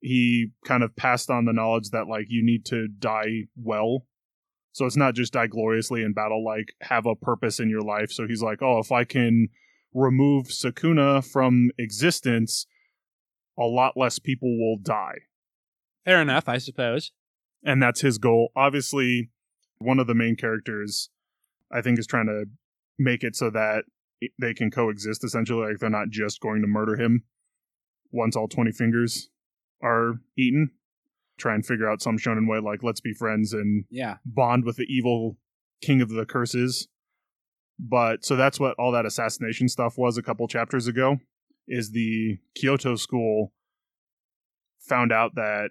he 0.00 0.50
kind 0.66 0.82
of 0.82 0.96
passed 0.96 1.30
on 1.30 1.44
the 1.44 1.52
knowledge 1.52 1.90
that, 1.90 2.08
like, 2.08 2.26
you 2.28 2.44
need 2.44 2.64
to 2.66 2.88
die 2.88 3.44
well. 3.56 4.07
So 4.78 4.86
it's 4.86 4.96
not 4.96 5.14
just 5.14 5.32
die 5.32 5.48
gloriously 5.48 6.02
in 6.02 6.12
battle, 6.12 6.44
like, 6.44 6.72
have 6.82 7.04
a 7.04 7.16
purpose 7.16 7.58
in 7.60 7.68
your 7.68 7.82
life. 7.82 8.12
So 8.12 8.26
he's 8.26 8.42
like, 8.42 8.62
oh, 8.62 8.78
if 8.78 8.92
I 8.92 9.04
can 9.04 9.48
remove 9.92 10.46
Sukuna 10.46 11.24
from 11.24 11.70
existence, 11.78 12.66
a 13.58 13.64
lot 13.64 13.94
less 13.96 14.18
people 14.18 14.56
will 14.58 14.76
die. 14.80 15.18
Fair 16.04 16.22
enough, 16.22 16.48
I 16.48 16.58
suppose. 16.58 17.10
and 17.64 17.82
that's 17.82 18.00
his 18.00 18.18
goal. 18.18 18.52
Obviously, 18.56 19.30
one 19.78 19.98
of 19.98 20.06
the 20.06 20.14
main 20.14 20.36
characters, 20.36 21.10
I 21.72 21.80
think, 21.80 21.98
is 21.98 22.06
trying 22.06 22.26
to 22.26 22.44
make 22.98 23.22
it 23.22 23.36
so 23.36 23.50
that 23.50 23.84
they 24.40 24.54
can 24.54 24.70
coexist. 24.70 25.24
Essentially, 25.24 25.66
like 25.68 25.78
they're 25.78 25.90
not 25.90 26.10
just 26.10 26.40
going 26.40 26.62
to 26.62 26.68
murder 26.68 26.96
him 26.96 27.24
once 28.10 28.36
all 28.36 28.48
twenty 28.48 28.72
fingers 28.72 29.28
are 29.82 30.20
eaten. 30.36 30.70
Try 31.38 31.54
and 31.54 31.64
figure 31.64 31.88
out 31.88 32.02
some 32.02 32.18
shonen 32.18 32.48
way, 32.48 32.58
like 32.58 32.82
let's 32.82 33.00
be 33.00 33.12
friends 33.14 33.52
and 33.52 33.84
Yeah. 33.90 34.16
bond 34.26 34.64
with 34.64 34.76
the 34.76 34.86
evil 34.92 35.38
king 35.80 36.00
of 36.02 36.08
the 36.10 36.26
curses. 36.26 36.88
But 37.78 38.24
so 38.24 38.34
that's 38.36 38.58
what 38.58 38.74
all 38.78 38.90
that 38.92 39.06
assassination 39.06 39.68
stuff 39.68 39.96
was 39.96 40.18
a 40.18 40.22
couple 40.22 40.46
chapters 40.48 40.86
ago. 40.88 41.20
Is 41.68 41.90
the 41.92 42.38
Kyoto 42.54 42.96
school 42.96 43.52
found 44.80 45.12
out 45.12 45.34
that 45.34 45.70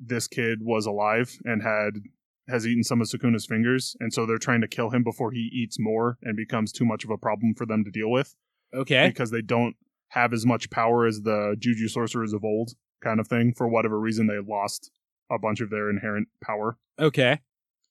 this 0.00 0.28
kid 0.28 0.58
was 0.62 0.86
alive 0.86 1.38
and 1.44 1.62
had 1.62 2.02
has 2.48 2.64
eaten 2.66 2.84
some 2.84 3.00
of 3.00 3.08
Sukuna's 3.08 3.44
fingers, 3.46 3.96
and 3.98 4.12
so 4.12 4.24
they're 4.24 4.38
trying 4.38 4.60
to 4.60 4.68
kill 4.68 4.90
him 4.90 5.02
before 5.02 5.32
he 5.32 5.50
eats 5.52 5.78
more 5.80 6.16
and 6.22 6.36
becomes 6.36 6.70
too 6.70 6.84
much 6.84 7.02
of 7.02 7.10
a 7.10 7.18
problem 7.18 7.54
for 7.54 7.66
them 7.66 7.82
to 7.82 7.90
deal 7.90 8.08
with 8.10 8.36
Okay. 8.72 9.08
because 9.08 9.32
they 9.32 9.42
don't 9.42 9.74
have 10.10 10.32
as 10.32 10.46
much 10.46 10.70
power 10.70 11.06
as 11.06 11.22
the 11.22 11.56
Juju 11.58 11.88
sorcerers 11.88 12.32
of 12.32 12.44
old, 12.44 12.74
kind 13.02 13.20
of 13.20 13.28
thing. 13.28 13.52
For 13.56 13.68
whatever 13.68 13.98
reason, 13.98 14.26
they 14.26 14.38
lost 14.38 14.90
a 15.30 15.38
bunch 15.38 15.60
of 15.60 15.70
their 15.70 15.90
inherent 15.90 16.28
power. 16.42 16.78
Okay. 16.98 17.40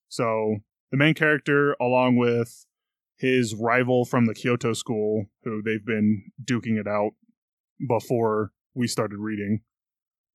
So 0.10 0.58
the 0.92 0.98
main 0.98 1.14
character, 1.14 1.76
along 1.82 2.18
with 2.18 2.66
his 3.18 3.56
rival 3.56 4.06
from 4.06 4.26
the 4.26 4.34
Kyoto 4.34 4.74
school, 4.74 5.26
who 5.44 5.62
they've 5.62 5.86
been 5.86 6.32
duking 6.44 6.80
it 6.80 6.88
out 6.88 7.12
before 7.88 8.52
we 8.74 8.88
started 8.88 9.18
reading, 9.20 9.62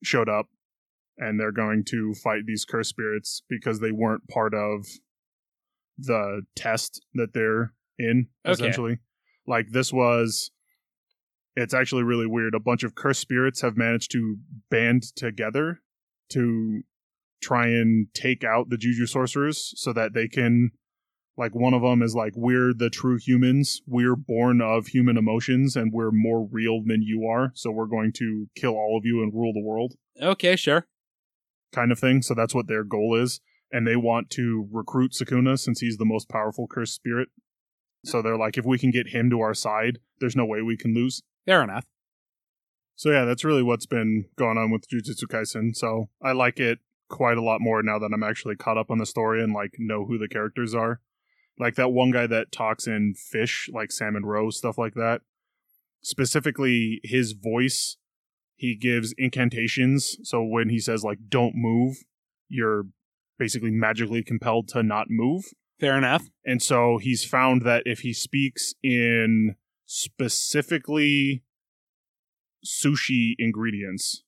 showed 0.02 0.28
up. 0.28 0.46
And 1.18 1.38
they're 1.38 1.52
going 1.52 1.84
to 1.88 2.14
fight 2.14 2.46
these 2.46 2.64
cursed 2.64 2.90
spirits 2.90 3.42
because 3.48 3.80
they 3.80 3.92
weren't 3.92 4.26
part 4.28 4.54
of 4.54 4.86
the 5.98 6.42
test 6.56 7.04
that 7.14 7.34
they're 7.34 7.74
in, 7.98 8.28
Okay. 8.46 8.52
essentially. 8.52 8.98
Like 9.46 9.66
this 9.72 9.92
was 9.92 10.50
it's 11.60 11.74
actually 11.74 12.02
really 12.02 12.26
weird. 12.26 12.54
A 12.54 12.60
bunch 12.60 12.82
of 12.82 12.94
cursed 12.94 13.20
spirits 13.20 13.60
have 13.60 13.76
managed 13.76 14.10
to 14.12 14.38
band 14.70 15.02
together 15.14 15.80
to 16.30 16.82
try 17.42 17.66
and 17.66 18.06
take 18.14 18.44
out 18.44 18.70
the 18.70 18.76
juju 18.76 19.06
sorcerers 19.06 19.72
so 19.76 19.92
that 19.92 20.14
they 20.14 20.28
can 20.28 20.70
like 21.36 21.54
one 21.54 21.72
of 21.72 21.82
them 21.82 22.02
is 22.02 22.14
like 22.14 22.32
we're 22.36 22.74
the 22.74 22.90
true 22.90 23.18
humans. 23.18 23.80
We're 23.86 24.16
born 24.16 24.60
of 24.60 24.88
human 24.88 25.16
emotions 25.16 25.74
and 25.76 25.92
we're 25.92 26.10
more 26.10 26.46
real 26.50 26.82
than 26.84 27.02
you 27.02 27.26
are 27.26 27.52
so 27.54 27.70
we're 27.70 27.86
going 27.86 28.12
to 28.14 28.46
kill 28.56 28.74
all 28.74 28.96
of 28.96 29.04
you 29.04 29.22
and 29.22 29.32
rule 29.32 29.52
the 29.52 29.62
world. 29.62 29.94
Okay, 30.20 30.56
sure. 30.56 30.86
kind 31.74 31.92
of 31.92 31.98
thing 31.98 32.22
so 32.22 32.34
that's 32.34 32.54
what 32.54 32.68
their 32.68 32.84
goal 32.84 33.16
is. 33.20 33.40
And 33.72 33.86
they 33.86 33.96
want 33.96 34.30
to 34.30 34.68
recruit 34.72 35.12
Sukuna 35.12 35.58
since 35.58 35.80
he's 35.80 35.96
the 35.96 36.04
most 36.04 36.28
powerful 36.28 36.66
cursed 36.66 36.94
spirit. 36.94 37.28
So 38.04 38.20
they're 38.22 38.36
like 38.36 38.58
if 38.58 38.64
we 38.64 38.78
can 38.78 38.90
get 38.90 39.08
him 39.08 39.30
to 39.30 39.40
our 39.40 39.54
side 39.54 39.98
there's 40.20 40.36
no 40.36 40.44
way 40.44 40.62
we 40.62 40.76
can 40.76 40.94
lose 40.94 41.22
Fair 41.46 41.62
enough. 41.62 41.86
so 42.96 43.10
yeah, 43.10 43.24
that's 43.24 43.44
really 43.44 43.62
what's 43.62 43.86
been 43.86 44.26
going 44.36 44.58
on 44.58 44.70
with 44.70 44.88
Jujutsu 44.88 45.24
Kaisen. 45.24 45.74
So 45.74 46.10
I 46.22 46.32
like 46.32 46.60
it 46.60 46.78
quite 47.08 47.36
a 47.38 47.42
lot 47.42 47.60
more 47.60 47.82
now 47.82 47.98
that 47.98 48.10
I'm 48.14 48.22
actually 48.22 48.56
caught 48.56 48.78
up 48.78 48.90
on 48.90 48.98
the 48.98 49.06
story 49.06 49.42
and 49.42 49.52
like 49.52 49.74
know 49.78 50.04
who 50.06 50.16
the 50.18 50.28
characters 50.28 50.74
are. 50.74 51.00
Like 51.58 51.74
that 51.74 51.90
one 51.92 52.10
guy 52.10 52.26
that 52.26 52.52
talks 52.52 52.86
in 52.86 53.14
fish, 53.14 53.68
like 53.72 53.90
salmon 53.92 54.24
roe, 54.24 54.50
stuff 54.50 54.78
like 54.78 54.94
that. 54.94 55.22
Specifically, 56.02 57.00
his 57.04 57.32
voice, 57.32 57.96
he 58.54 58.74
gives 58.76 59.12
incantations. 59.18 60.16
So 60.22 60.42
when 60.42 60.68
he 60.70 60.78
says 60.78 61.04
like 61.04 61.18
"don't 61.28 61.54
move," 61.54 62.04
you're 62.48 62.84
basically 63.38 63.70
magically 63.70 64.22
compelled 64.22 64.68
to 64.68 64.82
not 64.82 65.06
move. 65.10 65.46
Fair 65.78 65.96
enough. 65.96 66.28
And 66.44 66.62
so 66.62 66.98
he's 66.98 67.24
found 67.24 67.62
that 67.62 67.82
if 67.86 68.00
he 68.00 68.12
speaks 68.12 68.74
in 68.82 69.56
specifically 69.92 71.42
sushi 72.64 73.34
ingredients, 73.40 74.22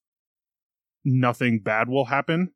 nothing 1.04 1.60
bad 1.60 1.88
will 1.88 2.06
happen. 2.06 2.50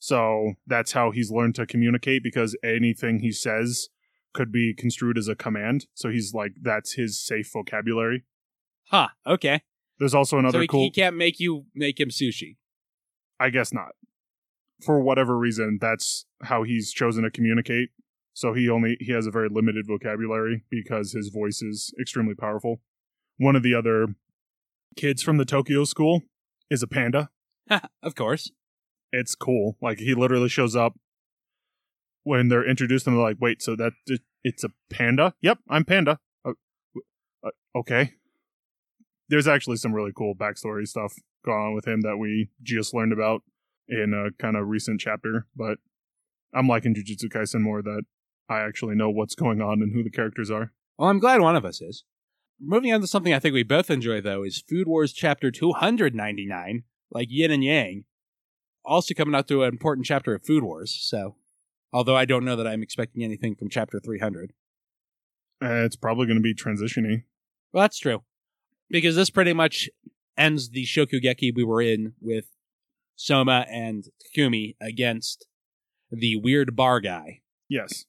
So 0.00 0.54
that's 0.66 0.90
how 0.90 1.12
he's 1.12 1.30
learned 1.30 1.54
to 1.54 1.66
communicate 1.66 2.24
because 2.24 2.56
anything 2.64 3.20
he 3.20 3.30
says 3.30 3.90
could 4.34 4.50
be 4.50 4.74
construed 4.74 5.16
as 5.16 5.28
a 5.28 5.36
command. 5.36 5.86
So 5.94 6.10
he's 6.10 6.34
like, 6.34 6.50
that's 6.60 6.94
his 6.94 7.24
safe 7.24 7.48
vocabulary. 7.52 8.24
Huh. 8.90 9.08
Okay. 9.24 9.62
There's 10.00 10.14
also 10.14 10.38
another 10.38 10.58
so 10.58 10.62
he, 10.62 10.66
cool. 10.66 10.82
he 10.82 10.90
can't 10.90 11.16
make 11.16 11.38
you 11.38 11.66
make 11.76 12.00
him 12.00 12.08
sushi. 12.08 12.56
I 13.38 13.50
guess 13.50 13.72
not. 13.72 13.90
For 14.84 14.98
whatever 15.00 15.38
reason, 15.38 15.78
that's 15.80 16.26
how 16.42 16.64
he's 16.64 16.92
chosen 16.92 17.22
to 17.22 17.30
communicate. 17.30 17.90
So 18.38 18.54
he 18.54 18.70
only 18.70 18.96
he 19.00 19.10
has 19.10 19.26
a 19.26 19.32
very 19.32 19.48
limited 19.48 19.88
vocabulary 19.88 20.62
because 20.70 21.10
his 21.10 21.28
voice 21.28 21.60
is 21.60 21.92
extremely 22.00 22.36
powerful. 22.36 22.80
One 23.36 23.56
of 23.56 23.64
the 23.64 23.74
other 23.74 24.14
kids 24.96 25.24
from 25.24 25.38
the 25.38 25.44
Tokyo 25.44 25.82
school 25.82 26.22
is 26.70 26.80
a 26.80 26.86
panda. 26.86 27.30
of 28.00 28.14
course. 28.14 28.52
It's 29.10 29.34
cool. 29.34 29.76
Like 29.82 29.98
he 29.98 30.14
literally 30.14 30.48
shows 30.48 30.76
up 30.76 30.92
when 32.22 32.46
they're 32.46 32.64
introduced 32.64 33.08
and 33.08 33.16
they're 33.16 33.24
like, 33.24 33.38
"Wait, 33.40 33.60
so 33.60 33.74
that 33.74 33.94
it, 34.06 34.20
it's 34.44 34.62
a 34.62 34.70
panda?" 34.88 35.34
Yep, 35.40 35.58
I'm 35.68 35.84
panda. 35.84 36.20
Uh, 36.44 36.52
uh, 37.44 37.50
okay. 37.74 38.12
There's 39.28 39.48
actually 39.48 39.78
some 39.78 39.92
really 39.92 40.12
cool 40.16 40.36
backstory 40.36 40.86
stuff 40.86 41.12
going 41.44 41.58
on 41.58 41.74
with 41.74 41.88
him 41.88 42.02
that 42.02 42.18
we 42.18 42.50
just 42.62 42.94
learned 42.94 43.12
about 43.12 43.42
in 43.88 44.14
a 44.14 44.30
kind 44.40 44.56
of 44.56 44.68
recent 44.68 45.00
chapter, 45.00 45.48
but 45.56 45.78
I'm 46.54 46.68
liking 46.68 46.94
Jujutsu 46.94 47.24
Kaisen 47.24 47.62
more 47.62 47.82
that 47.82 48.04
I 48.48 48.60
actually 48.60 48.94
know 48.94 49.10
what's 49.10 49.34
going 49.34 49.60
on 49.60 49.82
and 49.82 49.92
who 49.94 50.02
the 50.02 50.10
characters 50.10 50.50
are. 50.50 50.72
Well, 50.98 51.08
I'm 51.08 51.18
glad 51.18 51.40
one 51.40 51.56
of 51.56 51.64
us 51.64 51.80
is. 51.80 52.04
Moving 52.60 52.92
on 52.92 53.00
to 53.00 53.06
something 53.06 53.32
I 53.32 53.38
think 53.38 53.54
we 53.54 53.62
both 53.62 53.90
enjoy, 53.90 54.20
though, 54.20 54.42
is 54.42 54.64
Food 54.68 54.88
Wars 54.88 55.12
Chapter 55.12 55.50
299, 55.50 56.82
like 57.10 57.28
Yin 57.30 57.50
and 57.50 57.62
Yang. 57.62 58.04
Also 58.84 59.14
coming 59.14 59.34
out 59.34 59.46
to 59.48 59.62
an 59.62 59.68
important 59.68 60.06
chapter 60.06 60.34
of 60.34 60.44
Food 60.44 60.64
Wars, 60.64 60.96
so. 61.00 61.36
Although 61.92 62.16
I 62.16 62.24
don't 62.24 62.44
know 62.44 62.56
that 62.56 62.66
I'm 62.66 62.82
expecting 62.82 63.22
anything 63.22 63.54
from 63.54 63.68
Chapter 63.70 64.00
300. 64.00 64.52
Uh, 65.62 65.84
it's 65.84 65.96
probably 65.96 66.26
going 66.26 66.36
to 66.38 66.42
be 66.42 66.54
transitioning. 66.54 67.24
Well, 67.72 67.82
that's 67.82 67.98
true. 67.98 68.22
Because 68.90 69.16
this 69.16 69.30
pretty 69.30 69.52
much 69.52 69.88
ends 70.36 70.70
the 70.70 70.84
Shokugeki 70.84 71.54
we 71.54 71.64
were 71.64 71.82
in 71.82 72.14
with 72.20 72.46
Soma 73.16 73.66
and 73.70 74.04
Takumi 74.22 74.76
against 74.80 75.46
the 76.10 76.36
weird 76.36 76.74
bar 76.74 77.00
guy, 77.00 77.42
Yes. 77.68 78.06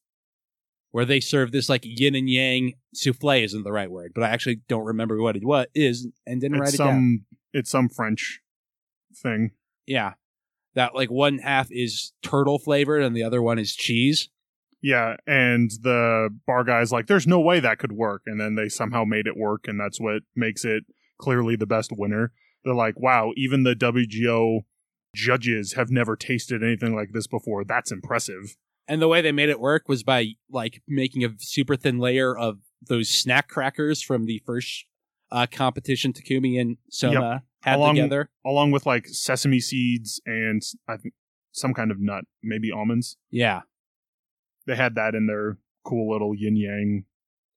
Where 0.92 1.06
they 1.06 1.20
serve 1.20 1.52
this 1.52 1.70
like 1.70 1.82
yin 1.84 2.16
and 2.16 2.30
yang 2.30 2.74
souffle 2.94 3.44
isn't 3.44 3.64
the 3.64 3.72
right 3.72 3.92
word, 3.92 4.12
but 4.16 4.24
I 4.24 4.30
actually 4.30 4.62
don't 4.68 4.86
remember 4.86 5.22
what 5.22 5.36
it 5.36 5.44
what 5.46 5.70
is 5.76 6.08
and 6.26 6.42
didn't 6.42 6.60
write 6.60 6.70
It's 6.70 6.80
it 6.80 6.84
down. 6.84 7.26
it's 7.54 7.70
some 7.70 7.90
French 7.90 8.42
thing. 9.16 9.52
Yeah. 9.86 10.14
That 10.76 10.96
like 10.96 11.10
one 11.10 11.40
half 11.40 11.68
is 11.72 12.14
turtle 12.22 12.60
flavored 12.60 13.02
and 13.04 13.16
the 13.16 13.24
other 13.24 13.42
one 13.42 13.60
is 13.60 13.76
cheese. 13.76 14.30
Yeah, 14.82 15.18
and 15.28 15.70
the 15.82 16.30
bar 16.48 16.64
guy's 16.64 16.90
like, 16.92 17.08
"There's 17.08 17.28
no 17.28 17.42
way 17.42 17.60
that 17.60 17.80
could 17.80 17.92
work," 17.92 18.22
and 18.26 18.40
then 18.40 18.56
they 18.56 18.70
somehow 18.70 19.04
made 19.04 19.28
it 19.28 19.36
work, 19.36 19.68
and 19.68 19.78
that's 19.78 20.00
what 20.00 20.22
makes 20.38 20.64
it 20.64 20.86
clearly 21.20 21.58
the 21.58 21.66
best 21.66 21.92
winner. 21.92 22.32
They're 22.64 22.74
like, 22.74 22.98
"Wow, 22.98 23.34
even 23.36 23.64
the 23.64 23.76
WGO 23.76 24.62
judges 25.14 25.74
have 25.74 25.90
never 25.90 26.16
tasted 26.16 26.64
anything 26.64 26.96
like 26.96 27.10
this 27.12 27.28
before. 27.28 27.66
That's 27.66 27.92
impressive." 27.92 28.56
And 28.90 29.02
the 29.02 29.08
way 29.08 29.22
they 29.22 29.32
made 29.32 29.50
it 29.50 29.60
work 29.60 29.88
was 29.88 30.04
by 30.04 30.30
like 30.52 30.82
making 30.88 31.24
a 31.24 31.30
super 31.38 31.76
thin 31.76 32.00
layer 32.00 32.36
of 32.36 32.58
those 32.82 33.08
snack 33.08 33.48
crackers 33.48 34.02
from 34.02 34.26
the 34.26 34.42
first 34.46 34.86
uh, 35.32 35.46
competition 35.50 36.12
Takumi 36.12 36.60
and 36.60 36.78
Soma 36.90 37.44
had 37.62 37.78
Along- 37.78 37.96
together. 37.96 38.30
Along 38.46 38.72
with 38.72 38.88
like 38.88 39.08
sesame 39.08 39.60
seeds 39.60 40.20
and 40.26 40.62
I 40.88 40.98
think 40.98 41.14
some 41.52 41.74
kind 41.74 41.92
of 41.92 42.00
nut, 42.00 42.26
maybe 42.42 42.72
almonds. 42.72 43.18
Yeah. 43.30 43.62
They 44.66 44.76
had 44.76 44.96
that 44.96 45.14
in 45.14 45.28
their 45.28 45.60
cool 45.86 46.12
little 46.12 46.34
yin 46.36 46.56
yang 46.56 47.06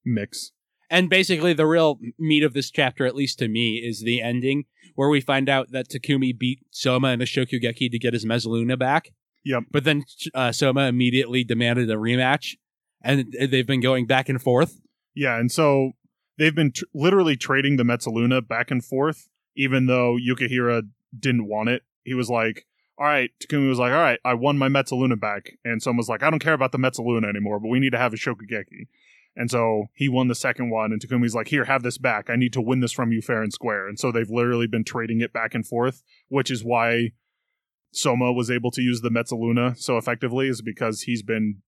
mix. 0.04 0.52
And 0.90 1.08
basically, 1.08 1.54
the 1.54 1.66
real 1.66 1.98
meat 2.18 2.42
of 2.42 2.52
this 2.52 2.70
chapter, 2.70 3.06
at 3.06 3.14
least 3.14 3.38
to 3.38 3.48
me, 3.48 3.76
is 3.76 4.02
the 4.02 4.20
ending 4.20 4.64
where 4.94 5.08
we 5.08 5.22
find 5.22 5.48
out 5.48 5.72
that 5.72 5.88
Takumi 5.88 6.38
beat 6.38 6.60
Soma 6.70 7.08
in 7.08 7.22
a 7.22 7.24
Shokugeki 7.24 7.90
to 7.90 7.98
get 7.98 8.12
his 8.12 8.26
Mezzaluna 8.26 8.78
back. 8.78 9.08
Yep. 9.44 9.64
But 9.70 9.84
then 9.84 10.04
uh, 10.34 10.52
Soma 10.52 10.82
immediately 10.82 11.44
demanded 11.44 11.90
a 11.90 11.96
rematch, 11.96 12.56
and 13.02 13.34
they've 13.38 13.66
been 13.66 13.80
going 13.80 14.06
back 14.06 14.28
and 14.28 14.40
forth. 14.40 14.80
Yeah, 15.14 15.38
and 15.38 15.50
so 15.50 15.92
they've 16.38 16.54
been 16.54 16.72
tr- 16.72 16.84
literally 16.94 17.36
trading 17.36 17.76
the 17.76 17.82
Mezzaluna 17.82 18.46
back 18.46 18.70
and 18.70 18.84
forth, 18.84 19.28
even 19.56 19.86
though 19.86 20.16
Yukihira 20.16 20.82
didn't 21.18 21.48
want 21.48 21.68
it. 21.68 21.82
He 22.04 22.14
was 22.14 22.30
like, 22.30 22.66
all 22.98 23.06
right, 23.06 23.30
Takumi 23.42 23.68
was 23.68 23.78
like, 23.78 23.92
all 23.92 23.98
right, 23.98 24.20
I 24.24 24.34
won 24.34 24.58
my 24.58 24.68
Mezzaluna 24.68 25.18
back. 25.20 25.52
And 25.64 25.82
someone 25.82 25.98
was 25.98 26.08
like, 26.08 26.22
I 26.22 26.30
don't 26.30 26.38
care 26.38 26.54
about 26.54 26.72
the 26.72 26.78
Mezzaluna 26.78 27.28
anymore, 27.28 27.58
but 27.58 27.68
we 27.68 27.80
need 27.80 27.90
to 27.90 27.98
have 27.98 28.12
a 28.12 28.16
Shokugeki. 28.16 28.86
And 29.34 29.50
so 29.50 29.86
he 29.94 30.08
won 30.08 30.28
the 30.28 30.34
second 30.34 30.70
one, 30.70 30.92
and 30.92 31.00
Takumi's 31.00 31.34
like, 31.34 31.48
here, 31.48 31.64
have 31.64 31.82
this 31.82 31.96
back. 31.96 32.28
I 32.28 32.36
need 32.36 32.52
to 32.52 32.60
win 32.60 32.80
this 32.80 32.92
from 32.92 33.12
you 33.12 33.22
fair 33.22 33.42
and 33.42 33.52
square. 33.52 33.88
And 33.88 33.98
so 33.98 34.12
they've 34.12 34.28
literally 34.30 34.66
been 34.66 34.84
trading 34.84 35.22
it 35.22 35.32
back 35.32 35.54
and 35.54 35.66
forth, 35.66 36.02
which 36.28 36.50
is 36.50 36.62
why 36.62 37.12
Soma 37.92 38.32
was 38.32 38.50
able 38.50 38.70
to 38.72 38.80
use 38.82 39.00
the 39.02 39.10
Mezzaluna 39.10 39.76
so 39.78 39.98
effectively 39.98 40.48
is 40.48 40.62
because 40.62 41.02
he's 41.02 41.22
been 41.22 41.58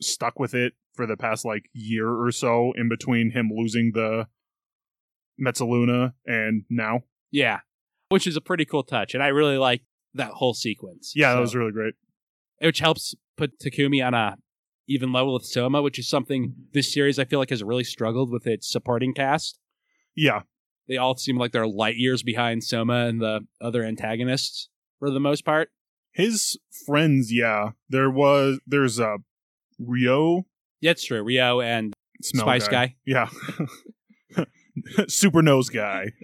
stuck 0.00 0.38
with 0.38 0.54
it 0.54 0.72
for 0.94 1.06
the 1.06 1.16
past 1.16 1.44
like 1.44 1.68
year 1.72 2.08
or 2.08 2.30
so 2.32 2.72
in 2.76 2.88
between 2.88 3.32
him 3.32 3.50
losing 3.54 3.92
the 3.94 4.26
Mezzaluna 5.40 6.14
and 6.24 6.64
now. 6.70 7.02
Yeah, 7.30 7.60
which 8.08 8.26
is 8.26 8.36
a 8.36 8.40
pretty 8.40 8.64
cool 8.64 8.82
touch, 8.82 9.14
and 9.14 9.22
I 9.22 9.28
really 9.28 9.58
like 9.58 9.82
that 10.14 10.30
whole 10.32 10.54
sequence. 10.54 11.12
Yeah, 11.14 11.34
that 11.34 11.40
was 11.40 11.54
really 11.54 11.72
great. 11.72 11.94
which 12.60 12.78
helps 12.78 13.14
put 13.36 13.58
Takumi 13.58 14.04
on 14.06 14.14
a 14.14 14.36
even 14.88 15.12
level 15.12 15.34
with 15.34 15.44
Soma, 15.44 15.82
which 15.82 15.98
is 15.98 16.08
something 16.08 16.54
this 16.72 16.92
series 16.92 17.18
I 17.18 17.24
feel 17.24 17.38
like 17.40 17.50
has 17.50 17.62
really 17.62 17.84
struggled 17.84 18.30
with 18.30 18.46
its 18.46 18.70
supporting 18.70 19.12
cast. 19.12 19.58
Yeah, 20.14 20.42
They 20.88 20.96
all 20.96 21.16
seem 21.16 21.36
like 21.36 21.52
they're 21.52 21.66
light 21.66 21.96
years 21.96 22.22
behind 22.22 22.64
Soma 22.64 23.06
and 23.06 23.20
the 23.20 23.40
other 23.60 23.82
antagonists 23.84 24.70
for 24.98 25.10
the 25.10 25.20
most 25.20 25.44
part. 25.44 25.70
his 26.12 26.58
friends. 26.86 27.32
Yeah, 27.32 27.70
there 27.88 28.10
was 28.10 28.60
there's 28.66 28.98
a 28.98 29.18
Rio 29.78 30.46
Yeah, 30.80 30.92
it's 30.92 31.04
true. 31.04 31.22
Rio 31.22 31.60
and 31.60 31.92
smell 32.22 32.44
Spice 32.44 32.68
Guy. 32.68 32.96
Yeah, 33.04 33.28
super 35.08 35.42
nose 35.42 35.68
guy. 35.68 36.12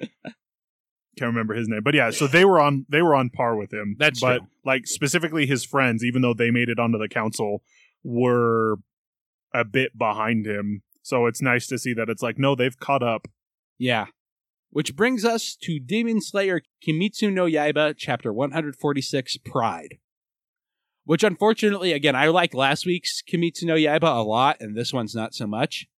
Can't 1.18 1.28
remember 1.28 1.54
his 1.54 1.68
name, 1.68 1.82
but 1.84 1.94
yeah. 1.94 2.10
So 2.10 2.26
they 2.26 2.44
were 2.44 2.58
on 2.58 2.86
they 2.88 3.02
were 3.02 3.14
on 3.14 3.28
par 3.28 3.54
with 3.56 3.72
him. 3.72 3.96
That's 3.98 4.20
but 4.20 4.38
true. 4.38 4.46
like 4.64 4.86
specifically 4.86 5.46
his 5.46 5.64
friends, 5.64 6.02
even 6.02 6.22
though 6.22 6.34
they 6.34 6.50
made 6.50 6.70
it 6.70 6.78
onto 6.78 6.98
the 6.98 7.08
council, 7.08 7.62
were 8.02 8.76
a 9.52 9.64
bit 9.64 9.96
behind 9.96 10.46
him. 10.46 10.82
So 11.02 11.26
it's 11.26 11.42
nice 11.42 11.66
to 11.66 11.78
see 11.78 11.92
that 11.94 12.08
it's 12.08 12.22
like 12.22 12.38
no, 12.38 12.54
they've 12.54 12.78
caught 12.78 13.02
up. 13.02 13.28
Yeah. 13.78 14.06
Which 14.72 14.96
brings 14.96 15.22
us 15.22 15.54
to 15.64 15.78
Demon 15.78 16.22
Slayer 16.22 16.62
Kimetsu 16.82 17.30
no 17.30 17.44
Yaiba, 17.44 17.94
chapter 17.94 18.32
146, 18.32 19.36
Pride. 19.44 19.98
Which 21.04 21.22
unfortunately, 21.22 21.92
again, 21.92 22.16
I 22.16 22.28
like 22.28 22.54
last 22.54 22.86
week's 22.86 23.20
Kimetsu 23.22 23.64
no 23.64 23.74
Yaiba 23.74 24.04
a 24.04 24.22
lot, 24.22 24.56
and 24.60 24.74
this 24.74 24.90
one's 24.90 25.14
not 25.14 25.34
so 25.34 25.46
much. 25.46 25.88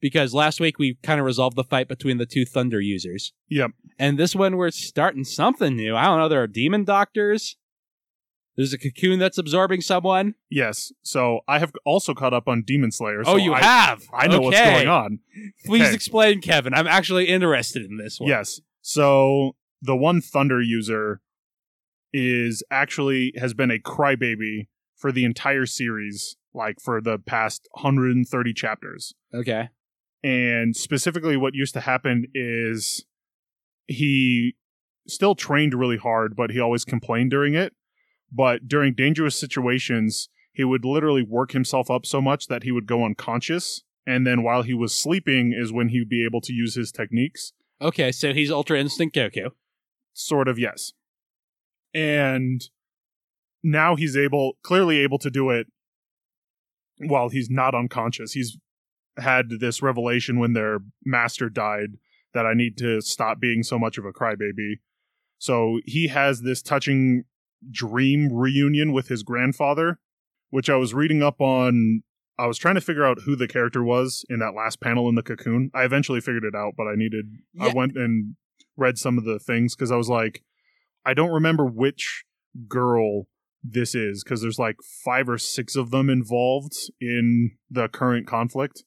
Because 0.00 0.32
last 0.32 0.60
week 0.60 0.78
we 0.78 0.98
kind 1.02 1.18
of 1.18 1.26
resolved 1.26 1.56
the 1.56 1.64
fight 1.64 1.88
between 1.88 2.18
the 2.18 2.26
two 2.26 2.44
Thunder 2.44 2.80
users. 2.80 3.32
Yep. 3.48 3.72
And 3.98 4.18
this 4.18 4.36
one 4.36 4.56
we're 4.56 4.70
starting 4.70 5.24
something 5.24 5.74
new. 5.74 5.96
I 5.96 6.04
don't 6.04 6.20
know, 6.20 6.28
there 6.28 6.42
are 6.42 6.48
demon 6.48 6.84
doctors. 6.84 7.56
There's 8.56 8.72
a 8.74 8.78
cocoon 8.78 9.18
that's 9.18 9.38
absorbing 9.38 9.80
someone. 9.80 10.34
Yes. 10.50 10.92
So 11.02 11.40
I 11.48 11.58
have 11.58 11.72
also 11.86 12.12
caught 12.12 12.34
up 12.34 12.48
on 12.48 12.62
Demon 12.62 12.90
Slayer. 12.92 13.22
oh, 13.24 13.36
you 13.36 13.54
I, 13.54 13.60
have. 13.62 14.02
I 14.12 14.26
know 14.26 14.40
what's 14.42 14.58
going 14.60 14.88
on. 14.88 15.20
Please 15.64 15.84
Okay. 15.86 15.94
explain, 15.94 16.40
Kevin. 16.42 16.74
I'm 16.74 16.86
actually 16.86 17.28
interested 17.28 17.84
in 17.90 17.96
this 17.96 18.20
one. 18.20 18.28
Yes. 18.28 18.60
So 18.82 19.56
the 19.80 19.96
one 19.96 20.20
Thunder 20.20 20.60
user 20.60 21.20
is 22.12 22.62
actually 22.70 23.32
has 23.38 23.54
been 23.54 23.70
a 23.70 23.78
crybaby 23.78 24.66
for 24.96 25.10
the 25.12 25.24
entire 25.24 25.64
series, 25.64 26.36
like 26.52 26.76
for 26.80 27.00
the 27.00 27.18
past 27.18 27.66
130 27.72 28.52
chapters. 28.52 29.14
Okay. 29.32 29.70
And 30.22 30.76
specifically, 30.76 31.36
what 31.38 31.54
used 31.54 31.72
to 31.74 31.80
happen 31.80 32.26
is 32.34 33.06
he 33.86 34.54
still 35.08 35.34
trained 35.34 35.74
really 35.74 35.96
hard, 35.96 36.36
but 36.36 36.50
he 36.50 36.60
always 36.60 36.84
complained 36.84 37.30
during 37.30 37.54
it. 37.54 37.72
But 38.34 38.66
during 38.66 38.94
dangerous 38.94 39.36
situations, 39.36 40.28
he 40.52 40.64
would 40.64 40.84
literally 40.84 41.22
work 41.22 41.52
himself 41.52 41.90
up 41.90 42.06
so 42.06 42.20
much 42.20 42.46
that 42.46 42.62
he 42.62 42.72
would 42.72 42.86
go 42.86 43.04
unconscious. 43.04 43.82
And 44.06 44.26
then 44.26 44.42
while 44.42 44.62
he 44.62 44.74
was 44.74 44.94
sleeping, 44.94 45.52
is 45.56 45.72
when 45.72 45.88
he'd 45.90 46.08
be 46.08 46.24
able 46.24 46.40
to 46.42 46.52
use 46.52 46.74
his 46.74 46.90
techniques. 46.90 47.52
Okay, 47.80 48.10
so 48.12 48.32
he's 48.32 48.50
Ultra 48.50 48.78
Instinct 48.78 49.14
Goku. 49.14 49.50
sort 50.14 50.48
of 50.48 50.58
yes 50.58 50.92
and 51.94 52.62
now 53.62 53.96
he's 53.96 54.16
able 54.16 54.54
clearly 54.62 54.98
able 54.98 55.18
to 55.18 55.30
do 55.30 55.50
it 55.50 55.66
while 56.98 57.28
he's 57.28 57.50
not 57.50 57.74
unconscious 57.74 58.32
he's 58.32 58.56
had 59.18 59.46
this 59.60 59.82
revelation 59.82 60.38
when 60.38 60.52
their 60.52 60.78
master 61.04 61.48
died 61.48 61.96
that 62.34 62.46
i 62.46 62.54
need 62.54 62.76
to 62.78 63.00
stop 63.00 63.40
being 63.40 63.62
so 63.62 63.78
much 63.78 63.98
of 63.98 64.04
a 64.04 64.12
crybaby 64.12 64.80
so 65.38 65.80
he 65.84 66.08
has 66.08 66.42
this 66.42 66.62
touching 66.62 67.24
dream 67.70 68.32
reunion 68.32 68.92
with 68.92 69.08
his 69.08 69.22
grandfather 69.22 69.98
which 70.50 70.68
i 70.68 70.76
was 70.76 70.94
reading 70.94 71.22
up 71.22 71.40
on 71.40 72.02
i 72.38 72.46
was 72.46 72.58
trying 72.58 72.74
to 72.74 72.80
figure 72.80 73.04
out 73.04 73.22
who 73.24 73.36
the 73.36 73.48
character 73.48 73.82
was 73.82 74.24
in 74.28 74.38
that 74.38 74.54
last 74.54 74.80
panel 74.80 75.08
in 75.08 75.14
the 75.14 75.22
cocoon 75.22 75.70
i 75.74 75.84
eventually 75.84 76.20
figured 76.20 76.44
it 76.44 76.54
out 76.54 76.72
but 76.76 76.86
i 76.86 76.94
needed 76.94 77.26
i 77.60 77.72
went 77.72 77.96
and 77.96 78.36
read 78.76 78.98
some 78.98 79.18
of 79.18 79.24
the 79.24 79.38
things 79.38 79.74
because 79.74 79.90
I 79.90 79.96
was 79.96 80.08
like, 80.08 80.42
I 81.04 81.14
don't 81.14 81.30
remember 81.30 81.64
which 81.64 82.24
girl 82.68 83.26
this 83.62 83.94
is 83.94 84.24
because 84.24 84.42
there's 84.42 84.58
like 84.58 84.76
five 85.04 85.28
or 85.28 85.38
six 85.38 85.76
of 85.76 85.90
them 85.90 86.10
involved 86.10 86.74
in 87.00 87.52
the 87.70 87.88
current 87.88 88.26
conflict. 88.26 88.84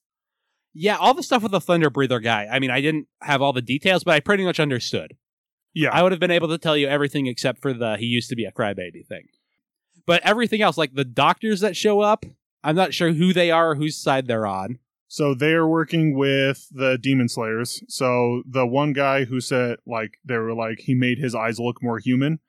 Yeah, 0.73 0.97
all 0.97 1.13
the 1.13 1.23
stuff 1.23 1.41
with 1.41 1.53
the 1.53 1.61
Thunder 1.61 1.89
Breather 1.89 2.19
guy. 2.19 2.47
I 2.51 2.59
mean, 2.59 2.71
I 2.71 2.81
didn't 2.81 3.07
have 3.21 3.41
all 3.41 3.53
the 3.53 3.61
details, 3.61 4.03
but 4.03 4.13
I 4.13 4.19
pretty 4.19 4.43
much 4.43 4.59
understood. 4.59 5.13
Yeah, 5.75 5.89
I 5.91 6.01
would 6.01 6.11
have 6.11 6.19
been 6.19 6.31
able 6.31 6.47
to 6.47 6.57
tell 6.57 6.75
you 6.75 6.88
everything 6.88 7.27
except 7.27 7.61
for 7.61 7.73
the 7.73 7.97
he 7.97 8.05
used 8.07 8.29
to 8.29 8.35
be 8.35 8.45
a 8.45 8.51
crybaby 8.51 9.05
thing. 9.05 9.27
But 10.07 10.23
everything 10.23 10.61
else, 10.61 10.77
like 10.77 10.93
the 10.95 11.05
doctors 11.05 11.59
that 11.59 11.75
show 11.75 11.99
up, 11.99 12.25
I'm 12.63 12.75
not 12.75 12.93
sure 12.93 13.11
who 13.13 13.33
they 13.33 13.51
are 13.51 13.71
or 13.71 13.75
whose 13.75 13.97
side 13.97 14.27
they're 14.27 14.47
on. 14.47 14.79
so 15.07 15.33
they're 15.35 15.67
working 15.67 16.15
with 16.17 16.67
the 16.71 16.97
demon 16.97 17.29
slayers. 17.29 17.83
So 17.88 18.41
the 18.49 18.65
one 18.65 18.93
guy 18.93 19.25
who 19.25 19.39
said 19.41 19.77
like 19.85 20.17
they 20.25 20.38
were 20.38 20.53
like 20.53 20.79
he 20.79 20.95
made 20.95 21.19
his 21.19 21.35
eyes 21.35 21.59
look 21.59 21.83
more 21.83 21.99
human 21.99 22.39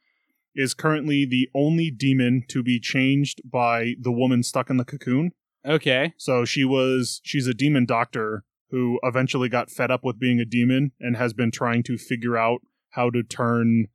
is 0.54 0.72
currently 0.72 1.26
the 1.26 1.50
only 1.54 1.90
demon 1.90 2.42
to 2.48 2.62
be 2.62 2.80
changed 2.80 3.42
by 3.44 3.94
the 4.00 4.12
woman 4.12 4.42
stuck 4.42 4.70
in 4.70 4.78
the 4.78 4.84
cocoon. 4.86 5.32
Okay. 5.66 6.14
So 6.16 6.44
she 6.44 6.64
was 6.64 7.20
she's 7.24 7.46
a 7.46 7.54
demon 7.54 7.84
doctor 7.86 8.44
who 8.70 8.98
eventually 9.02 9.48
got 9.48 9.70
fed 9.70 9.90
up 9.90 10.02
with 10.04 10.18
being 10.18 10.40
a 10.40 10.44
demon 10.44 10.92
and 11.00 11.16
has 11.16 11.32
been 11.34 11.50
trying 11.50 11.82
to 11.84 11.98
figure 11.98 12.36
out 12.36 12.60
how 12.96 13.10
to 13.10 13.22
turn 13.22 13.86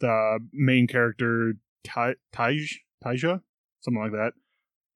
the 0.00 0.38
main 0.52 0.86
character 0.86 1.54
Taj 1.84 2.14
Taija 3.04 3.40
something 3.80 4.02
like 4.02 4.12
that. 4.12 4.32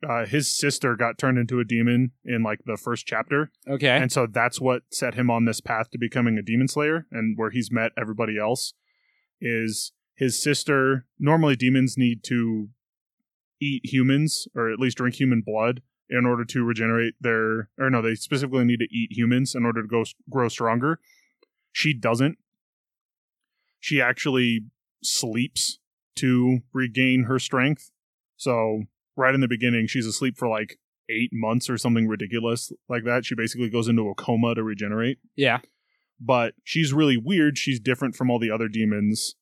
Uh, 0.09 0.27
his 0.27 0.55
sister 0.57 0.97
got 0.97 1.17
turned 1.17 1.39
into 1.39 1.61
a 1.61 1.65
demon 1.65 2.11
in 2.25 2.43
like 2.43 2.59
the 2.67 2.77
first 2.77 3.07
chapter, 3.07 3.53
Okay. 3.69 3.89
and 3.89 4.11
so 4.11 4.27
that's 4.27 4.61
what 4.61 4.83
set 4.91 5.15
him 5.15 5.31
on 5.31 5.45
this 5.45 5.61
path 5.61 5.91
to 5.93 5.99
becoming 5.99 6.37
a 6.37 6.43
demon 6.43 6.67
slayer. 6.67 7.07
And 7.13 7.39
where 7.39 7.51
he's 7.51 7.71
met 7.71 7.93
everybody 7.97 8.37
else 8.37 8.75
is 9.41 9.93
his 10.17 10.43
sister. 10.43 11.07
Normally, 11.21 11.55
demons 11.55 11.97
need 11.97 12.25
to 12.25 12.71
eat 13.61 13.83
humans 13.85 14.49
or 14.57 14.73
at 14.73 14.81
least 14.81 14.97
drink 14.97 15.15
human 15.15 15.41
blood 15.41 15.83
in 16.11 16.27
order 16.27 16.45
to 16.47 16.65
regenerate 16.65 17.15
their. 17.21 17.71
Or 17.79 17.89
no, 17.89 18.03
they 18.03 18.17
specifically 18.17 18.65
need 18.65 18.81
to 18.81 18.89
eat 18.93 19.13
humans 19.17 19.55
in 19.55 19.65
order 19.65 19.83
to 19.83 19.89
go 19.89 20.03
grow 20.29 20.49
stronger. 20.49 20.99
She 21.71 21.95
doesn't. 21.95 22.39
She 23.83 24.01
actually 24.01 24.61
sleeps 25.03 25.79
to 26.17 26.61
regain 26.73 27.25
her 27.25 27.39
strength. 27.41 27.91
So 28.37 28.85
right 29.17 29.35
in 29.35 29.41
the 29.41 29.49
beginning, 29.49 29.89
she's 29.89 30.07
asleep 30.07 30.37
for 30.39 30.49
like 30.49 30.79
eight 31.11 31.31
months 31.33 31.69
or 31.69 31.77
something 31.77 32.07
ridiculous 32.07 32.71
like 32.89 33.03
that. 33.05 33.25
She 33.27 33.35
basically 33.35 33.69
goes 33.69 33.89
into 33.89 34.09
a 34.09 34.15
coma 34.15 34.55
to 34.55 34.63
regenerate. 34.63 35.19
yeah. 35.37 35.59
But 36.25 36.55
she's 36.63 36.93
really 36.93 37.17
weird. 37.17 37.59
She's 37.59 37.81
different 37.81 38.15
from 38.15 38.31
all 38.31 38.39
the 38.39 38.53
other 38.53 38.69
demons. 38.69 39.35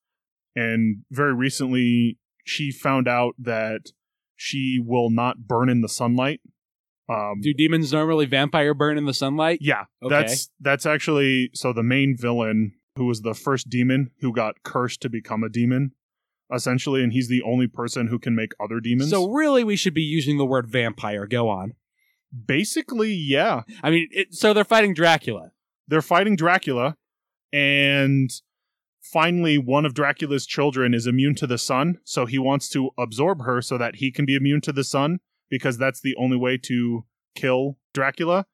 And 0.56 1.04
very 1.10 1.34
recently, 1.34 2.16
she 2.46 2.70
found 2.72 3.06
out 3.06 3.34
that 3.38 3.92
she 4.36 4.80
will 4.82 5.10
not 5.10 5.46
burn 5.46 5.68
in 5.68 5.82
the 5.82 5.88
sunlight. 5.90 6.40
Um, 7.10 7.40
Do 7.42 7.52
demons 7.52 7.92
normally 7.92 8.24
vampire 8.24 8.72
burn 8.72 8.96
in 8.96 9.04
the 9.04 9.12
sunlight? 9.12 9.58
yeah, 9.60 9.84
Okay. 10.02 10.08
that's 10.14 10.48
that's 10.60 10.86
actually 10.86 11.50
so 11.52 11.74
the 11.74 11.82
main 11.82 12.16
villain 12.16 12.72
who 13.00 13.06
was 13.06 13.22
the 13.22 13.32
first 13.32 13.70
demon 13.70 14.10
who 14.20 14.30
got 14.30 14.62
cursed 14.62 15.00
to 15.00 15.08
become 15.08 15.42
a 15.42 15.48
demon, 15.48 15.92
essentially, 16.54 17.02
and 17.02 17.14
he's 17.14 17.28
the 17.30 17.40
only 17.40 17.66
person 17.66 18.08
who 18.08 18.18
can 18.18 18.34
make 18.34 18.52
other 18.62 18.78
demons. 18.78 19.08
So 19.08 19.30
really, 19.30 19.64
we 19.64 19.74
should 19.74 19.94
be 19.94 20.02
using 20.02 20.36
the 20.36 20.44
word 20.44 20.68
vampire. 20.68 21.26
Go 21.26 21.48
on. 21.48 21.72
basically, 22.46 23.10
yeah, 23.14 23.62
I 23.82 23.88
mean, 23.90 24.06
it, 24.10 24.34
so 24.34 24.52
they're 24.52 24.64
fighting 24.64 24.92
Dracula. 24.92 25.52
they're 25.88 26.02
fighting 26.02 26.36
Dracula, 26.36 26.98
and 27.54 28.30
finally, 29.00 29.56
one 29.56 29.86
of 29.86 29.94
Dracula's 29.94 30.44
children 30.44 30.92
is 30.92 31.06
immune 31.06 31.34
to 31.36 31.46
the 31.46 31.56
sun, 31.56 32.00
so 32.04 32.26
he 32.26 32.38
wants 32.38 32.68
to 32.68 32.90
absorb 32.98 33.44
her 33.44 33.62
so 33.62 33.78
that 33.78 33.96
he 33.96 34.12
can 34.12 34.26
be 34.26 34.36
immune 34.36 34.60
to 34.60 34.72
the 34.72 34.84
sun 34.84 35.20
because 35.48 35.78
that's 35.78 36.02
the 36.02 36.14
only 36.16 36.36
way 36.36 36.58
to 36.58 37.06
kill 37.34 37.78
Dracula. 37.94 38.44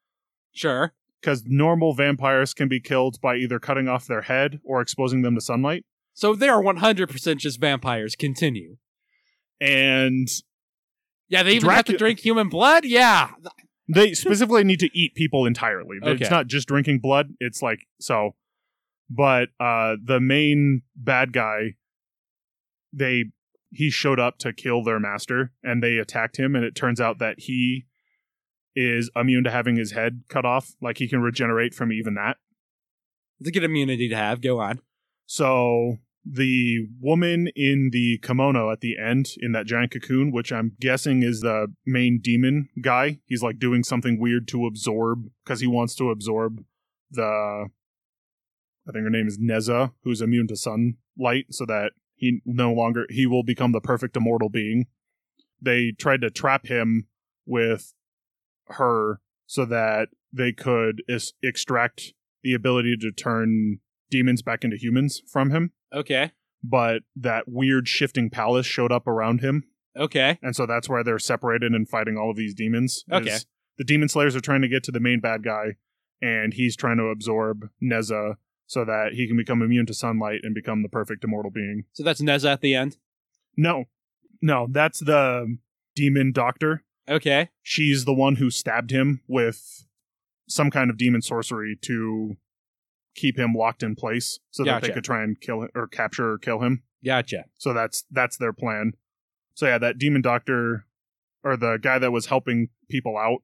Sure. 0.52 0.92
Because 1.20 1.44
normal 1.46 1.94
vampires 1.94 2.54
can 2.54 2.68
be 2.68 2.80
killed 2.80 3.20
by 3.20 3.36
either 3.36 3.58
cutting 3.58 3.88
off 3.88 4.06
their 4.06 4.22
head 4.22 4.60
or 4.64 4.80
exposing 4.80 5.22
them 5.22 5.34
to 5.34 5.40
sunlight. 5.40 5.84
So 6.14 6.34
they 6.34 6.48
are 6.48 6.62
100% 6.62 7.36
just 7.36 7.60
vampires. 7.60 8.14
Continue. 8.14 8.76
And 9.60 10.28
Yeah, 11.28 11.42
they 11.42 11.54
even 11.54 11.70
have 11.70 11.86
to 11.86 11.96
drink 11.96 12.20
human 12.20 12.48
blood? 12.48 12.84
Yeah. 12.84 13.30
they 13.88 14.14
specifically 14.14 14.64
need 14.64 14.80
to 14.80 14.90
eat 14.96 15.14
people 15.14 15.46
entirely. 15.46 15.98
Okay. 16.02 16.22
It's 16.22 16.30
not 16.30 16.46
just 16.46 16.68
drinking 16.68 17.00
blood. 17.00 17.34
It's 17.40 17.62
like 17.62 17.86
so. 18.00 18.34
But 19.08 19.50
uh, 19.60 19.96
the 20.04 20.20
main 20.20 20.82
bad 20.96 21.32
guy 21.32 21.76
they 22.92 23.26
he 23.70 23.90
showed 23.90 24.18
up 24.18 24.38
to 24.38 24.52
kill 24.52 24.82
their 24.82 24.98
master 24.98 25.52
and 25.62 25.82
they 25.82 25.98
attacked 25.98 26.38
him 26.38 26.56
and 26.56 26.64
it 26.64 26.74
turns 26.74 27.00
out 27.00 27.18
that 27.18 27.40
he 27.40 27.84
is 28.76 29.10
immune 29.16 29.42
to 29.44 29.50
having 29.50 29.76
his 29.76 29.92
head 29.92 30.22
cut 30.28 30.44
off 30.44 30.74
like 30.80 30.98
he 30.98 31.08
can 31.08 31.20
regenerate 31.20 31.74
from 31.74 31.90
even 31.90 32.14
that 32.14 32.36
It's 33.40 33.48
a 33.48 33.52
good 33.52 33.64
immunity 33.64 34.08
to 34.08 34.16
have. 34.16 34.40
Go 34.40 34.60
on. 34.60 34.80
so 35.24 35.96
the 36.28 36.86
woman 37.00 37.48
in 37.54 37.90
the 37.92 38.18
kimono 38.18 38.70
at 38.72 38.80
the 38.80 38.96
end 38.98 39.28
in 39.38 39.52
that 39.52 39.64
giant 39.64 39.92
cocoon 39.92 40.32
which 40.32 40.52
i'm 40.52 40.72
guessing 40.80 41.22
is 41.22 41.40
the 41.40 41.68
main 41.86 42.18
demon 42.20 42.68
guy 42.82 43.18
he's 43.26 43.44
like 43.44 43.60
doing 43.60 43.84
something 43.84 44.18
weird 44.18 44.48
to 44.48 44.66
absorb 44.66 45.30
because 45.44 45.60
he 45.60 45.68
wants 45.68 45.94
to 45.94 46.10
absorb 46.10 46.64
the 47.12 47.68
i 48.88 48.90
think 48.92 49.04
her 49.04 49.10
name 49.10 49.28
is 49.28 49.38
neza 49.38 49.92
who's 50.02 50.20
immune 50.20 50.48
to 50.48 50.56
sunlight 50.56 51.46
so 51.50 51.64
that 51.64 51.92
he 52.16 52.40
no 52.44 52.72
longer 52.72 53.06
he 53.08 53.24
will 53.24 53.44
become 53.44 53.70
the 53.70 53.80
perfect 53.80 54.16
immortal 54.16 54.48
being 54.48 54.86
they 55.62 55.92
tried 55.92 56.20
to 56.20 56.28
trap 56.28 56.66
him 56.66 57.06
with 57.46 57.94
her 58.68 59.20
so 59.46 59.64
that 59.64 60.08
they 60.32 60.52
could 60.52 61.02
is- 61.08 61.34
extract 61.42 62.12
the 62.42 62.54
ability 62.54 62.96
to 63.00 63.10
turn 63.12 63.78
demons 64.10 64.42
back 64.42 64.64
into 64.64 64.76
humans 64.76 65.22
from 65.30 65.50
him 65.50 65.72
Okay. 65.92 66.32
but 66.62 67.02
that 67.16 67.44
weird 67.48 67.88
shifting 67.88 68.30
palace 68.30 68.66
showed 68.66 68.92
up 68.92 69.06
around 69.06 69.40
him 69.40 69.64
Okay. 69.96 70.38
and 70.42 70.54
so 70.54 70.66
that's 70.66 70.88
why 70.88 71.02
they're 71.02 71.18
separated 71.18 71.72
and 71.72 71.88
fighting 71.88 72.16
all 72.16 72.30
of 72.30 72.36
these 72.36 72.54
demons 72.54 73.04
Okay. 73.10 73.38
the 73.78 73.84
demon 73.84 74.08
slayers 74.08 74.36
are 74.36 74.40
trying 74.40 74.62
to 74.62 74.68
get 74.68 74.82
to 74.84 74.92
the 74.92 75.00
main 75.00 75.20
bad 75.20 75.42
guy 75.42 75.76
and 76.22 76.54
he's 76.54 76.76
trying 76.76 76.96
to 76.98 77.04
absorb 77.04 77.68
neza 77.82 78.34
so 78.66 78.84
that 78.84 79.12
he 79.14 79.26
can 79.28 79.36
become 79.36 79.62
immune 79.62 79.86
to 79.86 79.94
sunlight 79.94 80.40
and 80.42 80.54
become 80.54 80.82
the 80.82 80.88
perfect 80.88 81.22
immortal 81.24 81.50
being 81.50 81.84
So 81.92 82.02
that's 82.02 82.20
Neza 82.20 82.50
at 82.52 82.60
the 82.60 82.74
end. 82.74 82.96
no 83.56 83.84
no 84.42 84.66
that's 84.70 85.00
the 85.00 85.56
demon 85.94 86.32
doctor 86.32 86.82
Okay. 87.08 87.50
she's 87.62 88.04
the 88.04 88.14
one 88.14 88.36
who 88.36 88.50
stabbed 88.50 88.90
him 88.90 89.20
with 89.28 89.84
some 90.48 90.70
kind 90.70 90.90
of 90.90 90.96
demon 90.96 91.22
sorcery 91.22 91.76
to 91.82 92.36
keep 93.14 93.38
him 93.38 93.54
locked 93.54 93.82
in 93.82 93.96
place 93.96 94.38
so 94.50 94.62
that 94.64 94.82
they 94.82 94.90
could 94.90 95.04
try 95.04 95.22
and 95.22 95.40
kill 95.40 95.62
him 95.62 95.68
or 95.74 95.86
capture 95.86 96.32
or 96.32 96.38
kill 96.38 96.60
him 96.60 96.82
Gotcha. 97.06 97.44
So 97.58 97.72
that's 97.72 98.04
that's 98.10 98.36
their 98.36 98.52
plan. 98.52 98.92
So 99.54 99.66
yeah, 99.66 99.78
that 99.78 99.96
demon 99.96 100.22
doctor 100.22 100.86
or 101.44 101.56
the 101.56 101.78
guy 101.80 101.98
that 102.00 102.10
was 102.10 102.26
helping 102.26 102.68
people 102.90 103.16
out 103.16 103.42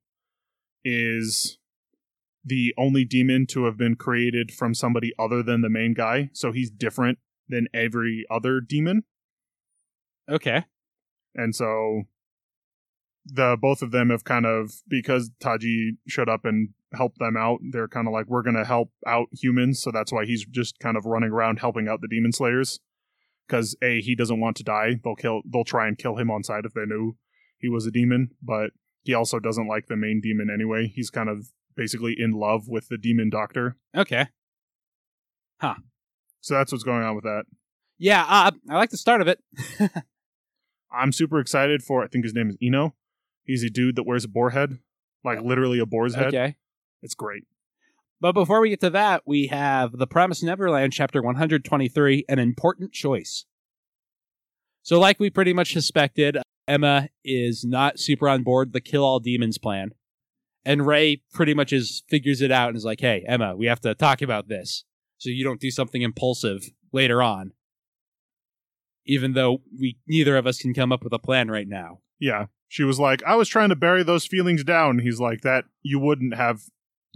is 0.84 1.58
the 2.44 2.74
only 2.76 3.04
demon 3.04 3.46
to 3.46 3.64
have 3.66 3.76
been 3.76 3.94
created 3.94 4.50
from 4.50 4.74
somebody 4.74 5.12
other 5.16 5.44
than 5.44 5.60
the 5.60 5.70
main 5.70 5.94
guy. 5.94 6.30
So 6.32 6.50
he's 6.50 6.70
different 6.70 7.18
than 7.48 7.68
every 7.72 8.26
other 8.28 8.60
demon. 8.60 9.04
Okay. 10.28 10.64
And 11.36 11.54
so 11.54 12.02
the 13.24 13.56
both 13.60 13.82
of 13.82 13.92
them 13.92 14.10
have 14.10 14.24
kind 14.24 14.46
of 14.46 14.72
because 14.88 15.30
Taji 15.40 15.98
showed 16.08 16.28
up 16.28 16.44
and 16.44 16.70
helped 16.92 17.18
them 17.18 17.36
out, 17.36 17.60
they're 17.70 17.88
kind 17.88 18.06
of 18.06 18.12
like 18.12 18.26
we're 18.26 18.42
going 18.42 18.56
to 18.56 18.64
help 18.64 18.90
out 19.06 19.28
humans, 19.32 19.80
so 19.82 19.90
that's 19.90 20.12
why 20.12 20.24
he's 20.24 20.44
just 20.44 20.78
kind 20.78 20.96
of 20.96 21.06
running 21.06 21.30
around 21.30 21.58
helping 21.58 21.88
out 21.88 22.00
the 22.00 22.08
demon 22.08 22.32
slayers 22.32 22.80
cuz 23.48 23.76
a 23.82 24.00
he 24.00 24.14
doesn't 24.14 24.40
want 24.40 24.56
to 24.56 24.64
die. 24.64 25.00
They'll 25.02 25.14
kill 25.14 25.42
they'll 25.50 25.64
try 25.64 25.86
and 25.86 25.98
kill 25.98 26.16
him 26.16 26.30
on 26.30 26.42
sight 26.42 26.64
if 26.64 26.74
they 26.74 26.84
knew 26.86 27.16
he 27.58 27.68
was 27.68 27.86
a 27.86 27.90
demon, 27.90 28.30
but 28.42 28.70
he 29.02 29.14
also 29.14 29.38
doesn't 29.38 29.68
like 29.68 29.86
the 29.86 29.96
main 29.96 30.20
demon 30.20 30.48
anyway. 30.52 30.88
He's 30.88 31.10
kind 31.10 31.28
of 31.28 31.48
basically 31.76 32.14
in 32.18 32.32
love 32.32 32.68
with 32.68 32.88
the 32.88 32.98
demon 32.98 33.30
doctor. 33.30 33.76
Okay. 33.96 34.28
Huh. 35.60 35.76
So 36.40 36.54
that's 36.54 36.72
what's 36.72 36.84
going 36.84 37.02
on 37.02 37.14
with 37.14 37.24
that. 37.24 37.44
Yeah. 37.98 38.24
Uh, 38.28 38.50
I 38.68 38.76
like 38.76 38.90
the 38.90 38.96
start 38.96 39.20
of 39.20 39.28
it. 39.28 39.40
I'm 40.92 41.12
super 41.12 41.38
excited 41.38 41.82
for 41.82 42.02
I 42.02 42.08
think 42.08 42.24
his 42.24 42.34
name 42.34 42.50
is 42.50 42.56
Eno. 42.62 42.94
He's 43.44 43.64
a 43.64 43.70
dude 43.70 43.96
that 43.96 44.04
wears 44.04 44.24
a 44.24 44.28
boar 44.28 44.50
head, 44.50 44.78
like 45.24 45.42
literally 45.42 45.78
a 45.78 45.86
boar's 45.86 46.14
head. 46.14 46.28
Okay. 46.28 46.56
It's 47.02 47.14
great. 47.14 47.44
But 48.20 48.32
before 48.32 48.60
we 48.60 48.70
get 48.70 48.80
to 48.80 48.90
that, 48.90 49.22
we 49.26 49.48
have 49.48 49.98
The 49.98 50.06
Promised 50.06 50.44
Neverland, 50.44 50.92
chapter 50.92 51.20
123, 51.20 52.24
an 52.28 52.38
important 52.38 52.92
choice. 52.92 53.46
So, 54.82 55.00
like 55.00 55.18
we 55.18 55.28
pretty 55.28 55.52
much 55.52 55.72
suspected, 55.72 56.38
Emma 56.68 57.08
is 57.24 57.64
not 57.64 57.98
super 57.98 58.28
on 58.28 58.44
board 58.44 58.72
the 58.72 58.80
kill 58.80 59.04
all 59.04 59.18
demons 59.18 59.58
plan. 59.58 59.90
And 60.64 60.86
Ray 60.86 61.22
pretty 61.32 61.54
much 61.54 61.72
is 61.72 62.04
figures 62.08 62.40
it 62.40 62.52
out 62.52 62.68
and 62.68 62.76
is 62.76 62.84
like, 62.84 63.00
hey, 63.00 63.24
Emma, 63.26 63.56
we 63.56 63.66
have 63.66 63.80
to 63.80 63.94
talk 63.94 64.22
about 64.22 64.46
this. 64.48 64.84
So 65.18 65.28
you 65.28 65.42
don't 65.42 65.60
do 65.60 65.70
something 65.70 66.02
impulsive 66.02 66.70
later 66.92 67.22
on. 67.22 67.52
Even 69.04 69.32
though 69.32 69.62
we 69.80 69.98
neither 70.06 70.36
of 70.36 70.46
us 70.46 70.58
can 70.58 70.74
come 70.74 70.92
up 70.92 71.02
with 71.02 71.12
a 71.12 71.18
plan 71.18 71.50
right 71.50 71.66
now. 71.66 71.98
Yeah. 72.20 72.46
She 72.72 72.84
was 72.84 72.98
like, 72.98 73.22
I 73.24 73.34
was 73.34 73.50
trying 73.50 73.68
to 73.68 73.76
bury 73.76 74.02
those 74.02 74.24
feelings 74.24 74.64
down. 74.64 75.00
He's 75.00 75.20
like, 75.20 75.42
that 75.42 75.66
you 75.82 75.98
wouldn't 75.98 76.34
have 76.34 76.62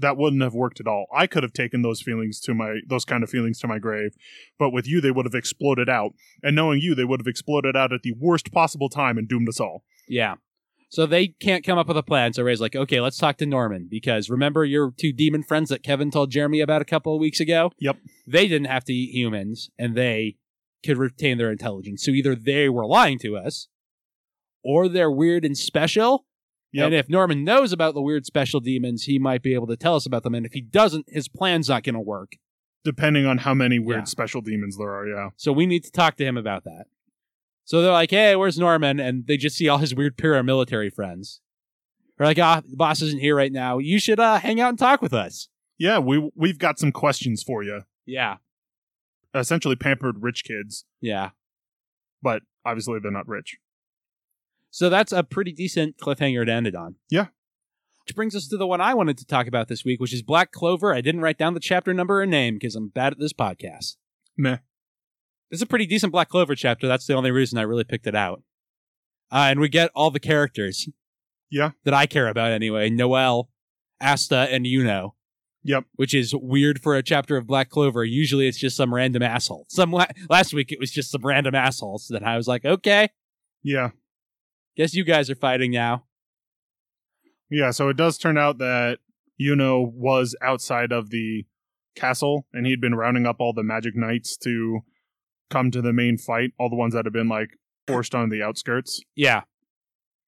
that 0.01 0.19
wouldn't 0.19 0.43
have 0.43 0.53
worked 0.53 0.81
at 0.81 0.87
all. 0.87 1.07
I 1.11 1.27
could 1.27 1.43
have 1.45 1.55
taken 1.55 1.81
those 1.81 2.03
feelings 2.03 2.41
to 2.41 2.53
my 2.53 2.81
those 2.87 3.07
kind 3.07 3.25
of 3.25 3.31
feelings 3.31 3.59
to 3.61 3.67
my 3.67 3.79
grave, 3.79 4.15
but 4.59 4.69
with 4.69 4.87
you 4.87 5.01
they 5.01 5.11
would 5.11 5.25
have 5.25 5.35
exploded 5.35 5.89
out. 5.89 6.13
And 6.43 6.55
knowing 6.55 6.83
you, 6.83 6.95
they 6.95 7.07
would 7.07 7.21
have 7.21 7.27
exploded 7.27 7.75
out 7.75 7.95
at 7.95 8.03
the 8.03 8.13
worst 8.13 8.53
possible 8.53 8.91
time 8.91 9.17
and 9.17 9.27
doomed 9.27 9.49
us 9.49 9.59
all. 9.59 9.83
Yeah. 10.07 10.35
So 10.91 11.07
they 11.07 11.29
can't 11.29 11.65
come 11.65 11.79
up 11.79 11.89
with 11.89 11.97
a 11.97 12.03
plan. 12.03 12.35
So 12.35 12.43
Ray's 12.43 12.61
like, 12.61 12.77
okay, 12.77 13.01
let's 13.01 13.17
talk 13.17 13.39
to 13.39 13.47
Norman 13.47 13.89
because 13.91 14.29
remember 14.29 14.63
your 14.67 14.93
two 14.95 15.15
demon 15.15 15.43
friends 15.43 15.71
that 15.71 15.83
Kevin 15.83 16.11
told 16.11 16.31
Jeremy 16.31 16.61
about 16.61 16.83
a 16.83 16.85
couple 16.85 17.15
of 17.15 17.21
weeks 17.21 17.41
ago? 17.41 17.73
Yep. 17.79 17.97
They 18.27 18.47
didn't 18.47 18.69
have 18.69 18.85
to 18.85 18.93
eat 18.93 19.15
humans 19.15 19.71
and 19.79 19.97
they 19.97 20.37
could 20.85 20.99
retain 20.99 21.39
their 21.39 21.51
intelligence. 21.51 22.05
So 22.05 22.11
either 22.11 22.35
they 22.35 22.69
were 22.69 22.85
lying 22.85 23.19
to 23.21 23.39
us 23.39 23.69
or 24.67 24.89
they're 24.89 25.11
weird 25.11 25.45
and 25.45 25.57
special. 25.57 26.27
Yep. 26.73 26.85
And 26.87 26.95
if 26.95 27.09
Norman 27.09 27.45
knows 27.45 27.73
about 27.73 27.95
the 27.95 28.03
weird 28.03 28.27
special 28.27 28.61
demons, 28.61 29.05
he 29.05 29.19
might 29.19 29.43
be 29.43 29.55
able 29.55 29.69
to 29.69 29.77
tell 29.77 29.95
us 29.95 30.05
about 30.05 30.25
them. 30.25 30.35
And 30.35 30.45
if 30.45 30.53
he 30.53 30.61
doesn't, 30.61 31.07
his 31.09 31.29
plan's 31.29 31.69
not 31.69 31.85
going 31.85 31.95
to 31.95 32.01
work. 32.01 32.33
Depending 32.85 33.25
on 33.27 33.39
how 33.39 33.55
many 33.55 33.79
weird 33.79 34.01
Yeah. 34.01 34.05
special 34.05 34.41
demons 34.41 34.77
there 34.77 34.91
are, 34.95 35.07
yeah. 35.09 35.31
So 35.37 35.53
we 35.53 35.64
need 35.67 35.85
to 35.85 35.91
talk 35.91 36.17
to 36.17 36.25
him 36.25 36.37
about 36.37 36.64
that. 36.64 36.87
So 37.64 37.83
they're 37.83 37.93
like, 37.93 38.11
hey, 38.11 38.37
where's 38.37 38.59
Norman? 38.59 39.01
And 39.01 39.27
they 39.27 39.37
just 39.37 39.57
see 39.57 39.69
all 39.69 39.79
his 39.79 39.95
weird 39.95 40.17
paramilitary 40.17 40.93
friends. 40.93 41.41
They're 42.19 42.27
like, 42.27 42.39
ah, 42.39 42.62
the 42.69 42.77
boss 42.77 43.03
isn't 43.03 43.21
here 43.21 43.37
right 43.37 43.53
now. 43.53 43.79
You 43.79 43.99
should 43.99 44.21
uh, 44.21 44.39
hang 44.39 44.61
out 44.61 44.69
and 44.71 44.79
talk 44.79 45.03
with 45.03 45.12
us. 45.12 45.49
Yeah, 45.79 45.99
we 45.99 46.31
we've 46.35 46.59
got 46.59 46.79
some 46.79 46.93
questions 46.93 47.43
for 47.43 47.62
you. 47.62 47.83
Yeah. 48.07 48.37
Essentially 49.35 49.77
pampered 49.77 50.23
rich 50.23 50.45
kids, 50.45 50.85
Yeah. 51.01 51.31
but 52.23 52.43
obviously 52.64 52.99
they're 53.03 53.11
not 53.11 53.29
rich. 53.29 53.59
So 54.71 54.91
that's 54.91 55.12
a 55.12 55.23
pretty 55.23 55.53
decent 55.53 55.97
cliffhanger 55.99 56.45
to 56.47 56.53
end 56.53 56.67
it 56.67 56.75
on. 56.75 56.97
Yeah. 57.11 57.27
Which 58.07 58.14
brings 58.14 58.37
us 58.37 58.47
to 58.49 58.57
the 58.57 58.67
one 58.67 58.81
I 58.81 58.95
wanted 58.95 59.19
to 59.19 59.27
talk 59.27 59.47
about 59.47 59.69
this 59.69 59.85
week, 59.85 60.01
which 60.01 60.12
is 60.14 60.23
Black 60.23 60.53
Clover. 60.53 60.95
I 60.95 61.01
didn't 61.01 61.23
write 61.23 61.39
down 61.39 61.55
the 61.55 61.61
chapter 61.61 61.93
number 61.93 62.21
or 62.21 62.27
name 62.27 62.55
because 62.55 62.77
I'm 62.77 62.89
bad 62.89 63.12
at 63.14 63.19
this 63.19 63.33
podcast. 63.33 63.97
Meh. 64.37 64.59
It's 65.51 65.62
a 65.62 65.67
pretty 65.67 65.87
decent 65.87 66.12
Black 66.12 66.29
Clover 66.29 66.55
chapter. 66.55 66.87
That's 66.87 67.07
the 67.07 67.14
only 67.14 67.31
reason 67.31 67.59
I 67.59 67.62
really 67.62 67.85
picked 67.85 68.07
it 68.07 68.14
out. 68.14 68.43
Uh, 69.33 69.47
and 69.51 69.59
we 69.61 69.69
get 69.69 69.91
all 69.95 70.11
the 70.11 70.21
characters. 70.21 70.89
Yeah. 71.51 71.71
That 71.85 71.95
I 71.95 72.07
care 72.07 72.29
about 72.29 72.53
anyway. 72.53 72.91
Noelle, 72.91 73.49
Asta, 74.01 74.49
and 74.53 74.67
Yuno. 74.67 75.12
Yep. 75.64 75.85
Which 75.97 76.14
is 76.14 76.33
weird 76.33 76.81
for 76.81 76.95
a 76.95 77.03
chapter 77.03 77.37
of 77.37 77.47
Black 77.47 77.71
Clover. 77.71 78.05
Usually 78.05 78.47
it's 78.47 78.59
just 78.59 78.77
some 78.77 78.95
random 78.95 79.23
asshole. 79.23 79.67
Some 79.69 79.91
la- 79.91 80.07
last 80.31 80.55
week 80.55 80.71
it 80.71 80.79
was 80.79 80.93
just 80.93 81.11
some 81.11 81.23
random 81.23 81.57
assholes 81.57 82.07
that 82.11 82.23
I 82.23 82.37
was 82.37 82.47
like, 82.47 82.64
okay, 82.64 83.09
Yeah. 83.64 83.91
Guess 84.77 84.95
you 84.95 85.05
guys 85.05 85.31
are 85.31 85.35
fighting 85.35 85.70
now. 85.70 86.05
Yeah, 87.51 87.70
so 87.70 87.89
it 87.89 87.97
does 87.97 88.18
turn 88.18 88.37
out 88.37 88.59
that 88.59 88.99
Yuno 89.41 89.91
was 89.93 90.35
outside 90.43 90.93
of 90.93 91.11
the 91.11 91.47
castle 91.95 92.47
and 92.53 92.66
he'd 92.66 92.81
been 92.81 92.95
rounding 92.95 93.27
up 93.27 93.37
all 93.39 93.53
the 93.53 93.62
magic 93.62 93.97
knights 93.97 94.37
to 94.39 94.81
come 95.51 95.70
to 95.70 95.81
the 95.81 95.93
main 95.93 96.18
fight, 96.18 96.53
all 96.59 96.68
the 96.68 96.77
ones 96.77 96.95
that 96.95 97.05
have 97.05 97.12
been 97.12 97.29
like 97.29 97.51
forced 97.87 98.14
on 98.14 98.29
the 98.29 98.43
outskirts. 98.43 99.01
Yeah. 99.14 99.43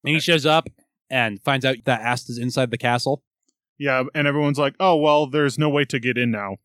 And 0.04 0.14
he 0.14 0.20
shows 0.20 0.46
up 0.46 0.68
and 1.10 1.42
finds 1.42 1.64
out 1.64 1.76
that 1.84 2.00
Asta's 2.00 2.38
inside 2.38 2.70
the 2.70 2.78
castle. 2.78 3.22
Yeah, 3.78 4.04
and 4.14 4.26
everyone's 4.26 4.58
like, 4.58 4.74
"Oh, 4.80 4.96
well, 4.96 5.28
there's 5.28 5.56
no 5.58 5.68
way 5.68 5.84
to 5.84 6.00
get 6.00 6.18
in 6.18 6.32
now." 6.32 6.56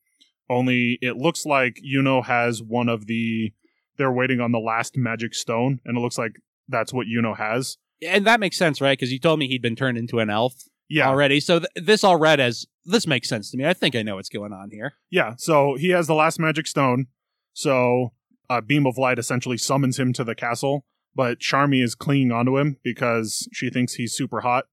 Only 0.49 0.97
it 1.01 1.15
looks 1.15 1.45
like 1.45 1.79
Yuno 1.85 2.25
has 2.25 2.61
one 2.61 2.89
of 2.89 3.05
the 3.05 3.53
they're 3.97 4.11
waiting 4.11 4.39
on 4.39 4.51
the 4.51 4.59
last 4.59 4.97
magic 4.97 5.35
stone 5.35 5.79
and 5.85 5.97
it 5.97 6.01
looks 6.01 6.17
like 6.17 6.33
that's 6.67 6.93
what 6.93 7.07
Yuno 7.07 7.37
has. 7.37 7.77
And 8.05 8.25
that 8.27 8.39
makes 8.39 8.57
sense, 8.57 8.81
right? 8.81 8.97
Because 8.97 9.11
you 9.11 9.19
told 9.19 9.39
me 9.39 9.47
he'd 9.47 9.61
been 9.61 9.75
turned 9.75 9.97
into 9.97 10.19
an 10.19 10.29
elf 10.29 10.53
Yeah. 10.89 11.07
already. 11.07 11.39
So 11.39 11.59
th- 11.59 11.69
this 11.75 12.03
all 12.03 12.17
read 12.17 12.39
as 12.39 12.65
this 12.85 13.07
makes 13.07 13.29
sense 13.29 13.49
to 13.51 13.57
me. 13.57 13.65
I 13.65 13.73
think 13.73 13.95
I 13.95 14.01
know 14.01 14.15
what's 14.15 14.29
going 14.29 14.51
on 14.53 14.69
here. 14.71 14.93
Yeah, 15.09 15.35
so 15.37 15.75
he 15.75 15.89
has 15.89 16.07
the 16.07 16.13
last 16.15 16.39
magic 16.39 16.67
stone. 16.67 17.07
So 17.53 18.13
a 18.49 18.61
beam 18.61 18.85
of 18.85 18.97
light 18.97 19.19
essentially 19.19 19.57
summons 19.57 19.97
him 19.99 20.11
to 20.13 20.23
the 20.23 20.35
castle, 20.35 20.85
but 21.15 21.39
Charmy 21.39 21.81
is 21.83 21.95
clinging 21.95 22.31
onto 22.31 22.57
him 22.57 22.77
because 22.83 23.47
she 23.53 23.69
thinks 23.69 23.93
he's 23.95 24.13
super 24.13 24.41
hot. 24.41 24.65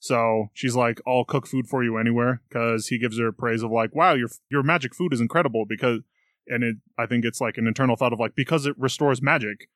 So 0.00 0.48
she's 0.52 0.74
like, 0.74 1.00
"I'll 1.06 1.24
cook 1.24 1.46
food 1.46 1.68
for 1.68 1.84
you 1.84 1.96
anywhere," 1.96 2.42
because 2.48 2.88
he 2.88 2.98
gives 2.98 3.20
her 3.20 3.30
praise 3.30 3.62
of 3.62 3.70
like, 3.70 3.94
"Wow, 3.94 4.14
your 4.14 4.28
your 4.50 4.64
magic 4.64 4.94
food 4.96 5.12
is 5.12 5.20
incredible." 5.20 5.64
Because, 5.68 6.00
and 6.48 6.64
it, 6.64 6.76
I 6.98 7.06
think 7.06 7.24
it's 7.24 7.40
like 7.40 7.56
an 7.56 7.68
internal 7.68 7.94
thought 7.94 8.12
of 8.12 8.18
like, 8.18 8.34
because 8.34 8.66
it 8.66 8.74
restores 8.76 9.22
magic. 9.22 9.68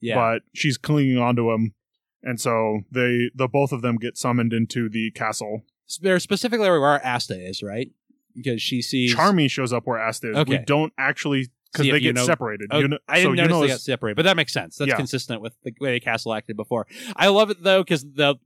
Yeah. 0.00 0.14
but 0.16 0.42
she's 0.54 0.76
clinging 0.78 1.18
onto 1.18 1.50
him, 1.50 1.74
and 2.22 2.40
so 2.40 2.80
they 2.90 3.30
the 3.34 3.48
both 3.48 3.72
of 3.72 3.82
them 3.82 3.96
get 3.96 4.16
summoned 4.18 4.52
into 4.52 4.88
the 4.88 5.10
castle. 5.12 5.62
They're 6.00 6.18
specifically 6.20 6.68
where 6.68 7.04
Asta 7.06 7.34
is, 7.40 7.62
right? 7.62 7.90
Because 8.34 8.60
she 8.60 8.82
sees 8.82 9.14
Charmy 9.14 9.50
shows 9.50 9.72
up 9.72 9.86
where 9.86 9.98
Asta 9.98 10.32
is. 10.40 10.46
We 10.46 10.58
don't 10.58 10.92
actually 10.98 11.48
because 11.72 11.90
they 11.90 12.00
get 12.00 12.18
separated. 12.18 12.68
Oh, 12.70 12.78
I 12.78 12.82
didn't 12.82 13.00
so 13.22 13.32
notice 13.32 13.46
Yuno 13.56 13.60
they 13.60 13.66
is- 13.66 13.72
got 13.72 13.80
separated, 13.80 14.16
but 14.16 14.22
that 14.22 14.36
makes 14.36 14.52
sense. 14.52 14.76
That's 14.76 14.90
Yeah. 14.90 14.96
consistent 14.96 15.40
with 15.40 15.54
the 15.62 15.72
way 15.80 15.92
the 15.92 16.00
Castle 16.00 16.34
acted 16.34 16.56
before. 16.56 16.86
I 17.16 17.28
love 17.28 17.50
it 17.50 17.62
though 17.62 17.82
because 17.82 18.02
the 18.02 18.36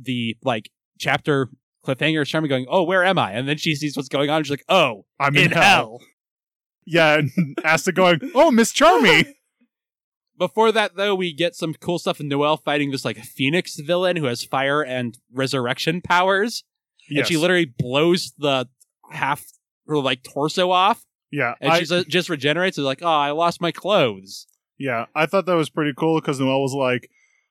the 0.00 0.36
like 0.44 0.70
chapter 0.98 1.48
cliffhanger 1.84 2.22
is 2.22 2.28
Charmy 2.28 2.48
going, 2.48 2.66
"Oh, 2.68 2.82
where 2.84 3.04
am 3.04 3.18
I?" 3.18 3.32
And 3.32 3.48
then 3.48 3.56
she 3.56 3.74
sees 3.74 3.96
what's 3.96 4.08
going 4.08 4.30
on. 4.30 4.44
She's 4.44 4.50
like, 4.50 4.64
"Oh, 4.68 5.06
I'm 5.18 5.36
in, 5.36 5.44
in, 5.46 5.50
hell. 5.52 6.00
Yeah, 6.86 7.18
and 7.18 7.30
Asta 7.64 7.92
going, 7.92 8.20
"Oh, 8.34 8.50
Miss 8.50 8.72
Charmy." 8.72 9.34
Before 10.40 10.72
that, 10.72 10.96
though, 10.96 11.14
we 11.14 11.34
get 11.34 11.54
some 11.54 11.74
cool 11.74 11.98
stuff 11.98 12.18
in 12.18 12.26
Noelle 12.26 12.56
fighting 12.56 12.90
this 12.90 13.04
like 13.04 13.18
Phoenix 13.18 13.76
villain 13.78 14.16
who 14.16 14.24
has 14.24 14.42
fire 14.42 14.80
and 14.80 15.18
resurrection 15.30 16.00
powers, 16.00 16.64
and 17.10 17.18
yes. 17.18 17.28
she 17.28 17.36
literally 17.36 17.66
blows 17.66 18.32
the 18.38 18.66
half 19.10 19.44
her 19.86 19.98
like 19.98 20.22
torso 20.22 20.70
off, 20.70 21.04
yeah, 21.30 21.56
and 21.60 21.70
I, 21.70 21.80
she 21.80 21.84
just- 21.84 22.08
just 22.08 22.28
regenerates. 22.30 22.78
It's 22.78 22.84
like, 22.86 23.02
"Oh, 23.02 23.06
I 23.06 23.32
lost 23.32 23.60
my 23.60 23.70
clothes." 23.70 24.46
yeah, 24.78 25.04
I 25.14 25.26
thought 25.26 25.44
that 25.44 25.56
was 25.56 25.68
pretty 25.68 25.92
cool 25.94 26.18
because 26.18 26.40
Noelle 26.40 26.62
was 26.62 26.72
like, 26.72 27.10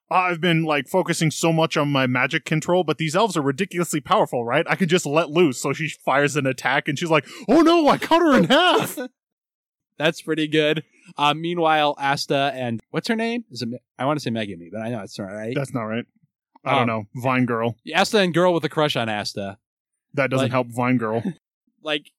"Ah, 0.09 0.23
"I've 0.23 0.41
been 0.41 0.63
like 0.63 0.87
focusing 0.87 1.29
so 1.29 1.53
much 1.53 1.77
on 1.77 1.91
my 1.91 2.07
magic 2.07 2.43
control, 2.43 2.83
but 2.83 2.97
these 2.97 3.15
elves 3.15 3.37
are 3.37 3.43
ridiculously 3.43 4.01
powerful, 4.01 4.43
right? 4.43 4.65
I 4.67 4.75
could 4.75 4.89
just 4.89 5.05
let 5.05 5.29
loose." 5.29 5.61
So 5.61 5.73
she 5.73 5.89
fires 5.89 6.35
an 6.35 6.47
attack, 6.47 6.87
and 6.87 6.97
she's 6.97 7.11
like, 7.11 7.27
"Oh 7.47 7.61
no, 7.61 7.87
I 7.87 7.99
cut 7.99 8.21
her 8.23 8.35
in 8.35 8.45
half." 8.45 8.97
That's 9.99 10.21
pretty 10.23 10.47
good. 10.47 10.83
Uh, 11.17 11.33
meanwhile, 11.35 11.93
Asta 11.99 12.51
and 12.55 12.79
what's 12.89 13.07
her 13.09 13.15
name? 13.15 13.43
Is 13.51 13.61
it? 13.61 13.69
I 13.99 14.05
want 14.05 14.17
to 14.17 14.23
say 14.23 14.31
Megumi, 14.31 14.71
but 14.71 14.81
I 14.81 14.89
know 14.89 15.01
it's 15.01 15.19
not 15.19 15.25
right. 15.25 15.53
That's 15.55 15.73
not 15.73 15.81
right. 15.83 16.05
I 16.65 16.71
Um, 16.71 16.77
don't 16.79 16.87
know. 16.87 17.21
Vine 17.21 17.45
Girl. 17.45 17.75
Asta 17.95 18.19
and 18.19 18.33
girl 18.33 18.53
with 18.53 18.63
a 18.63 18.69
crush 18.69 18.95
on 18.95 19.09
Asta, 19.09 19.57
That 20.15 20.29
doesn't 20.31 20.45
like- 20.45 20.51
help 20.51 20.67
Vine 20.69 20.97
Girl. 20.97 21.21
like, 21.83 22.11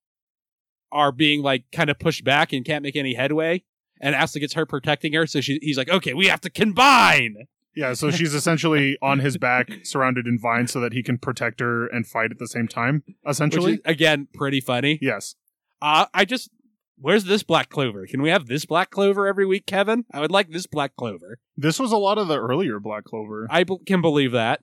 are 0.93 1.13
being 1.13 1.43
like 1.43 1.65
kind 1.73 1.89
of 1.91 1.99
pushed 1.99 2.25
back 2.25 2.53
and 2.53 2.65
can't 2.65 2.83
make 2.83 2.97
any 2.97 3.15
headway. 3.15 3.63
And 4.01 4.15
Asta 4.15 4.41
gets 4.41 4.55
her 4.55 4.65
protecting 4.67 5.13
her, 5.13 5.27
so 5.27 5.41
she, 5.41 5.59
he's 5.63 5.77
like, 5.77 5.89
"Okay, 5.91 6.15
we 6.15 6.27
have 6.27 6.41
to 6.43 6.51
combine." 6.51 7.47
Yeah, 7.77 7.93
so 7.93 8.11
she's 8.11 8.35
essentially 8.35 8.97
on 9.03 9.19
his 9.21 9.37
back, 9.37 9.71
surrounded 9.85 10.27
in 10.27 10.39
vines, 10.39 10.73
so 10.73 10.81
that 10.81 10.93
he 10.95 11.03
can 11.03 11.19
protect 11.19 11.61
her 11.61 11.87
and 11.87 12.07
fight 12.07 12.31
at 12.33 12.39
the 12.39 12.49
same 12.49 12.67
time. 12.67 13.03
Which 13.07 13.17
Essentially, 13.27 13.75
is 13.75 13.81
again 13.85 14.27
pretty 14.35 14.61
funny. 14.61 14.99
yes. 15.03 15.35
Uh, 15.83 16.07
I 16.13 16.25
just, 16.25 16.51
where's 17.01 17.25
this 17.25 17.43
black 17.43 17.69
clover? 17.71 18.07
Can 18.07 18.23
we 18.23 18.31
have 18.31 18.47
this 18.47 18.65
black 18.65 18.91
clover 18.91 19.27
every 19.27 19.47
week, 19.47 19.67
Kevin? 19.67 20.05
I 20.13 20.21
would 20.21 20.31
like 20.31 20.51
this 20.51 20.67
black 20.67 20.95
clover. 20.97 21.39
This 21.57 21.79
was 21.79 21.93
a 21.93 21.97
lot 21.97 22.19
of 22.19 22.29
the 22.29 22.39
earlier 22.39 22.79
Black 22.79 23.05
Clover. 23.05 23.47
I 23.51 23.65
b- 23.65 23.79
can 23.87 24.01
believe 24.01 24.33
that. 24.33 24.61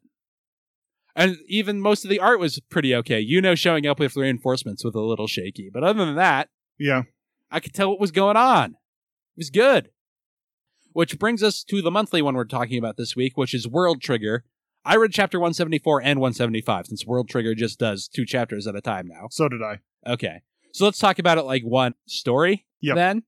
And 1.16 1.38
even 1.48 1.82
most 1.82 2.04
of 2.04 2.10
the 2.10 2.20
art 2.20 2.40
was 2.40 2.60
pretty 2.70 2.94
okay. 2.96 3.20
You 3.20 3.42
know, 3.42 3.56
showing 3.56 3.88
up 3.88 4.00
with 4.00 4.16
reinforcements 4.16 4.84
was 4.84 4.94
a 4.96 5.00
little 5.02 5.28
shaky, 5.28 5.70
but 5.74 5.84
other 5.84 6.06
than 6.06 6.16
that, 6.16 6.50
yeah, 6.80 7.04
I 7.50 7.60
could 7.60 7.74
tell 7.74 7.90
what 7.90 8.00
was 8.00 8.12
going 8.12 8.38
on. 8.38 8.72
It 8.72 9.40
was 9.40 9.50
good. 9.50 9.90
Which 10.94 11.20
brings 11.20 11.44
us 11.44 11.64
to 11.66 11.82
the 11.82 11.92
monthly 11.92 12.22
one 12.22 12.36
we're 12.36 12.46
talking 12.46 12.78
about 12.78 12.98
this 12.98 13.16
week, 13.16 13.36
which 13.36 13.54
is 13.54 13.68
World 13.68 14.02
Trigger. 14.02 14.44
I 14.86 14.96
read 14.96 15.12
chapter 15.12 15.40
174 15.40 16.02
and 16.02 16.20
175 16.20 16.88
since 16.88 17.06
World 17.06 17.30
Trigger 17.30 17.54
just 17.54 17.78
does 17.78 18.08
two 18.08 18.26
chapters 18.26 18.68
at 18.68 18.76
a 18.76 18.82
time 18.82 19.08
now. 19.08 19.28
so 19.30 19.50
did 19.50 19.62
I. 19.62 19.80
Okay. 20.08 20.42
So 20.78 20.86
let's 20.86 21.00
talk 21.00 21.18
about 21.18 21.40
it 21.40 21.44
like 21.44 21.64
one 21.64 21.96
story 22.06 22.68
Yep. 22.82 22.96
then. 22.96 23.24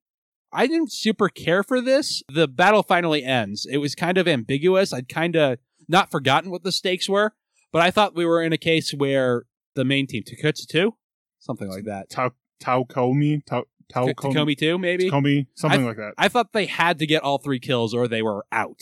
I 0.54 0.68
didn't 0.68 0.92
super 0.92 1.30
care 1.30 1.64
for 1.64 1.82
this. 1.82 2.22
The 2.32 2.48
battle 2.48 2.84
finally 2.84 3.24
ends. 3.24 3.66
It 3.66 3.78
was 3.78 3.96
kind 3.96 4.20
of 4.20 4.28
ambiguous. 4.28 4.94
I'd 4.94 5.10
kind 5.10 5.36
of 5.36 5.58
not 5.88 6.12
forgotten 6.12 6.52
what 6.52 6.62
the 6.64 6.72
stakes 6.72 7.10
were, 7.10 7.34
but 7.72 7.82
I 7.82 7.90
thought 7.90 8.16
we 8.16 8.24
were 8.24 8.44
in 8.44 8.54
a 8.54 8.58
case 8.58 8.94
where 8.94 9.46
the 9.74 9.84
main 9.84 10.06
team, 10.06 10.22
Takutsu 10.22 10.68
2, 10.68 10.94
something 11.40 11.68
like 11.70 11.86
that. 11.86 12.12
Tau 12.12 12.34
Taukomi, 12.62 13.44
Tau 13.48 13.64
Taukomi, 13.92 14.14
Takomi 14.16 14.56
2, 14.58 14.78
maybe? 14.78 15.10
Takomi, 15.10 15.48
something 15.56 15.82
I- 15.84 15.88
like 15.88 15.98
that. 15.98 16.14
I 16.20 16.28
thought 16.28 16.54
they 16.54 16.68
had 16.68 17.00
to 17.00 17.08
get 17.08 17.24
all 17.24 17.40
three 17.40 17.60
kills 17.60 17.96
or 17.96 18.08
they 18.08 18.22
were 18.22 18.46
out. 18.52 18.80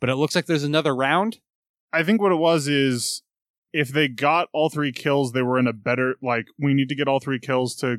But 0.00 0.08
it 0.08 0.14
looks 0.14 0.34
like 0.34 0.46
there's 0.46 0.64
another 0.64 0.96
round. 0.96 1.40
I 1.92 2.02
think 2.04 2.22
what 2.22 2.32
it 2.32 2.36
was 2.36 2.68
is 2.68 3.22
if 3.72 3.88
they 3.88 4.08
got 4.08 4.48
all 4.52 4.70
three 4.70 4.92
kills, 4.92 5.32
they 5.32 5.42
were 5.42 5.58
in 5.58 5.66
a 5.66 5.72
better 5.72 6.14
like 6.22 6.46
we 6.58 6.74
need 6.74 6.88
to 6.88 6.94
get 6.94 7.08
all 7.08 7.20
three 7.20 7.38
kills 7.38 7.74
to 7.76 7.98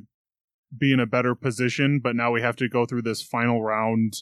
be 0.77 0.93
in 0.93 0.99
a 0.99 1.05
better 1.05 1.35
position, 1.35 1.99
but 1.99 2.15
now 2.15 2.31
we 2.31 2.41
have 2.41 2.55
to 2.57 2.69
go 2.69 2.85
through 2.85 3.01
this 3.01 3.21
final 3.21 3.61
round 3.63 4.21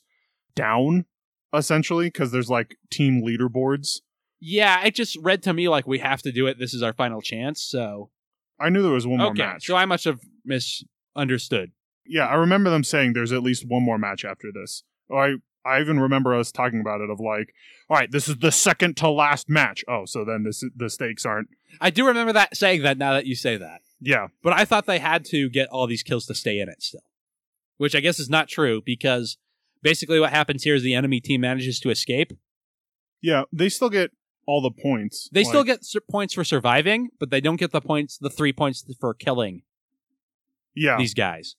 down 0.55 1.05
essentially 1.53 2.07
because 2.07 2.31
there's 2.31 2.49
like 2.49 2.75
team 2.91 3.21
leaderboards. 3.21 4.01
Yeah, 4.39 4.85
it 4.85 4.93
just 4.95 5.17
read 5.21 5.43
to 5.43 5.53
me 5.53 5.67
like 5.67 5.87
we 5.87 5.99
have 5.99 6.21
to 6.21 6.31
do 6.31 6.47
it. 6.47 6.59
This 6.59 6.73
is 6.73 6.83
our 6.83 6.93
final 6.93 7.21
chance. 7.21 7.61
So 7.61 8.11
I 8.59 8.69
knew 8.69 8.81
there 8.81 8.91
was 8.91 9.07
one 9.07 9.17
more 9.19 9.33
match. 9.33 9.65
so 9.65 9.75
I 9.75 9.85
must 9.85 10.05
have 10.05 10.19
misunderstood. 10.45 11.71
yeah, 12.05 12.27
I 12.27 12.35
remember 12.35 12.69
them 12.69 12.83
saying 12.83 13.13
there's 13.13 13.33
at 13.33 13.43
least 13.43 13.65
one 13.67 13.83
more 13.83 13.97
match 13.97 14.23
after 14.25 14.51
this. 14.53 14.83
Oh, 15.09 15.17
I 15.17 15.35
I 15.67 15.81
even 15.81 15.99
remember 15.99 16.35
us 16.35 16.51
talking 16.51 16.79
about 16.79 17.01
it 17.01 17.09
of 17.09 17.19
like, 17.19 17.53
all 17.89 17.97
right, 17.97 18.11
this 18.11 18.27
is 18.27 18.37
the 18.37 18.51
second 18.51 18.97
to 18.97 19.09
last 19.09 19.49
match. 19.49 19.83
Oh, 19.87 20.05
so 20.05 20.23
then 20.25 20.43
this 20.43 20.63
the 20.75 20.89
stakes 20.89 21.25
aren't. 21.25 21.49
I 21.81 21.89
do 21.89 22.05
remember 22.07 22.33
that 22.33 22.55
saying 22.55 22.83
that 22.83 22.97
now 22.97 23.13
that 23.13 23.25
you 23.25 23.35
say 23.35 23.57
that. 23.57 23.81
Yeah, 23.99 24.27
But 24.43 24.53
I 24.53 24.63
thought 24.65 24.85
they 24.85 24.99
had 24.99 25.25
to 25.25 25.49
get 25.49 25.69
all 25.69 25.87
these 25.87 26.03
kills 26.03 26.27
to 26.27 26.35
stay 26.35 26.59
in 26.59 26.69
it 26.69 26.83
still. 26.83 27.01
Which 27.77 27.95
I 27.95 27.99
guess 27.99 28.19
is 28.19 28.29
not 28.29 28.47
true 28.47 28.81
because 28.85 29.37
basically 29.81 30.19
what 30.19 30.29
happens 30.29 30.63
here 30.63 30.75
is 30.75 30.83
the 30.83 30.93
enemy 30.93 31.19
team 31.19 31.41
manages 31.41 31.79
to 31.79 31.89
escape. 31.89 32.33
yeah, 33.21 33.43
they 33.51 33.69
still 33.69 33.89
get 33.89 34.11
all 34.45 34.61
the 34.61 34.71
points. 34.71 35.29
They 35.31 35.43
still 35.43 35.63
get 35.63 35.85
points 36.09 36.33
for 36.33 36.43
surviving, 36.43 37.09
but 37.19 37.29
they 37.29 37.41
don't 37.41 37.57
get 37.57 37.71
the 37.71 37.81
points, 37.81 38.17
the 38.17 38.29
three 38.29 38.53
points 38.53 38.85
for 38.99 39.13
killing 39.13 39.63
yeah. 40.73 40.97
these 40.97 41.13
guys. 41.13 41.55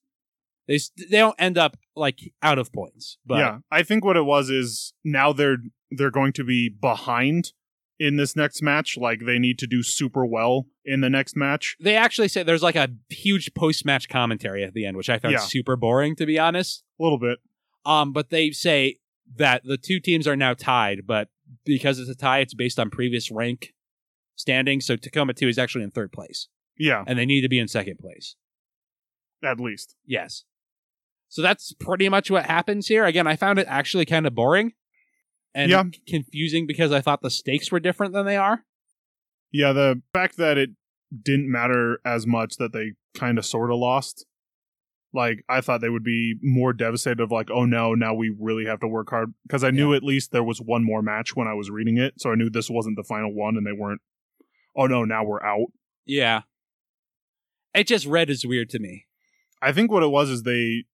They 0.68 0.78
they 0.98 1.16
don't 1.18 1.34
end 1.38 1.56
up 1.58 1.76
like 1.96 2.18
out 2.42 2.58
of 2.58 2.72
points. 2.72 3.18
But 3.26 3.38
yeah, 3.38 3.58
I 3.70 3.82
think 3.82 4.04
what 4.04 4.16
it 4.18 4.24
was 4.26 4.50
is 4.50 4.92
now 5.04 5.32
they're 5.32 5.56
they're 5.90 6.10
going 6.10 6.34
to 6.34 6.44
be 6.44 6.68
behind 6.68 7.52
in 7.98 8.16
this 8.16 8.36
next 8.36 8.62
match. 8.62 8.96
Like 8.98 9.20
they 9.26 9.38
need 9.38 9.58
to 9.60 9.66
do 9.66 9.82
super 9.82 10.24
well 10.26 10.66
in 10.84 11.00
the 11.00 11.08
next 11.10 11.34
match. 11.36 11.74
they 11.80 11.96
actually 11.96 12.28
say 12.28 12.42
there's 12.42 12.62
like 12.62 12.76
a 12.76 12.90
huge 13.08 13.54
post 13.54 13.84
match 13.86 14.08
commentary 14.08 14.62
at 14.62 14.74
the 14.74 14.84
end, 14.86 14.96
which 14.96 15.08
I 15.10 15.18
found 15.18 15.32
Yeah. 15.32 15.38
super 15.40 15.74
boring 15.74 16.14
to 16.16 16.26
be 16.26 16.38
honest. 16.38 16.84
A 17.00 17.02
little 17.02 17.18
bit. 17.18 17.38
Um, 17.86 18.12
but 18.12 18.28
they 18.30 18.50
say 18.50 18.98
that 19.36 19.62
the 19.64 19.78
two 19.78 19.98
teams 20.00 20.26
are 20.28 20.36
now 20.36 20.52
tied, 20.54 21.06
but 21.06 21.28
because 21.64 21.98
it's 21.98 22.10
a 22.10 22.14
tie, 22.14 22.40
it's 22.40 22.52
based 22.54 22.78
on 22.78 22.90
previous 22.90 23.30
rank 23.30 23.72
standing. 24.36 24.80
So 24.82 24.96
Tacoma 24.96 25.32
2 25.32 25.48
is 25.48 25.58
actually 25.58 25.84
in 25.84 25.90
third 25.90 26.12
place, 26.12 26.48
Yeah, 26.78 27.02
and 27.06 27.18
they 27.18 27.24
need 27.26 27.40
to 27.42 27.48
be 27.48 27.58
in 27.58 27.68
second 27.68 27.98
place. 27.98 28.36
at 29.42 29.58
least. 29.60 29.94
Yes. 30.06 30.44
So 31.28 31.42
that's 31.42 31.72
pretty 31.74 32.08
much 32.08 32.30
what 32.30 32.46
happens 32.46 32.86
here. 32.88 33.04
Again, 33.04 33.26
I 33.26 33.36
found 33.36 33.58
it 33.58 33.66
actually 33.68 34.06
kind 34.06 34.26
of 34.26 34.34
boring 34.34 34.72
and 35.54 35.70
Yeah. 35.70 35.84
confusing 36.06 36.66
because 36.66 36.90
I 36.92 37.00
thought 37.00 37.20
the 37.22 37.30
stakes 37.30 37.70
were 37.70 37.80
different 37.80 38.12
than 38.14 38.24
they 38.26 38.36
are. 38.36 38.64
Yeah, 39.52 39.72
the 39.72 40.02
fact 40.12 40.36
that 40.38 40.56
it 40.58 40.70
didn't 41.22 41.50
matter 41.50 42.00
as 42.04 42.26
much 42.26 42.56
that 42.56 42.72
they 42.72 42.92
kind 43.14 43.38
of 43.38 43.46
sort 43.46 43.70
of 43.70 43.78
lost. 43.78 44.26
Like 45.14 45.42
I 45.48 45.62
thought 45.62 45.80
they 45.80 45.88
would 45.88 46.04
be 46.04 46.34
more 46.42 46.74
devastated 46.74 47.20
of 47.20 47.30
like, 47.30 47.50
oh 47.50 47.64
no, 47.64 47.94
now 47.94 48.12
we 48.12 48.34
really 48.38 48.66
have 48.66 48.80
to 48.80 48.88
work 48.88 49.08
hard 49.08 49.32
because 49.42 49.64
I 49.64 49.70
knew 49.70 49.94
at 49.94 50.02
least 50.02 50.32
there 50.32 50.44
was 50.44 50.60
one 50.60 50.84
more 50.84 51.00
match 51.00 51.34
when 51.34 51.48
I 51.48 51.54
was 51.54 51.70
reading 51.70 51.96
it, 51.96 52.14
so 52.18 52.30
I 52.30 52.34
knew 52.34 52.50
this 52.50 52.68
wasn't 52.68 52.96
the 52.96 53.04
final 53.04 53.32
one, 53.34 53.56
and 53.56 53.66
they 53.66 53.72
weren't. 53.72 54.02
Oh 54.76 54.86
no, 54.86 55.04
now 55.04 55.24
we're 55.24 55.42
out. 55.42 55.68
Yeah. 56.04 56.42
It 57.74 57.86
just 57.86 58.06
read 58.06 58.28
as 58.28 58.44
weird 58.46 58.68
to 58.70 58.78
me. 58.78 59.06
I 59.62 59.72
think 59.72 59.90
what 59.90 60.02
it 60.02 60.08
was 60.10 60.28
is 60.30 60.42
they, 60.42 60.84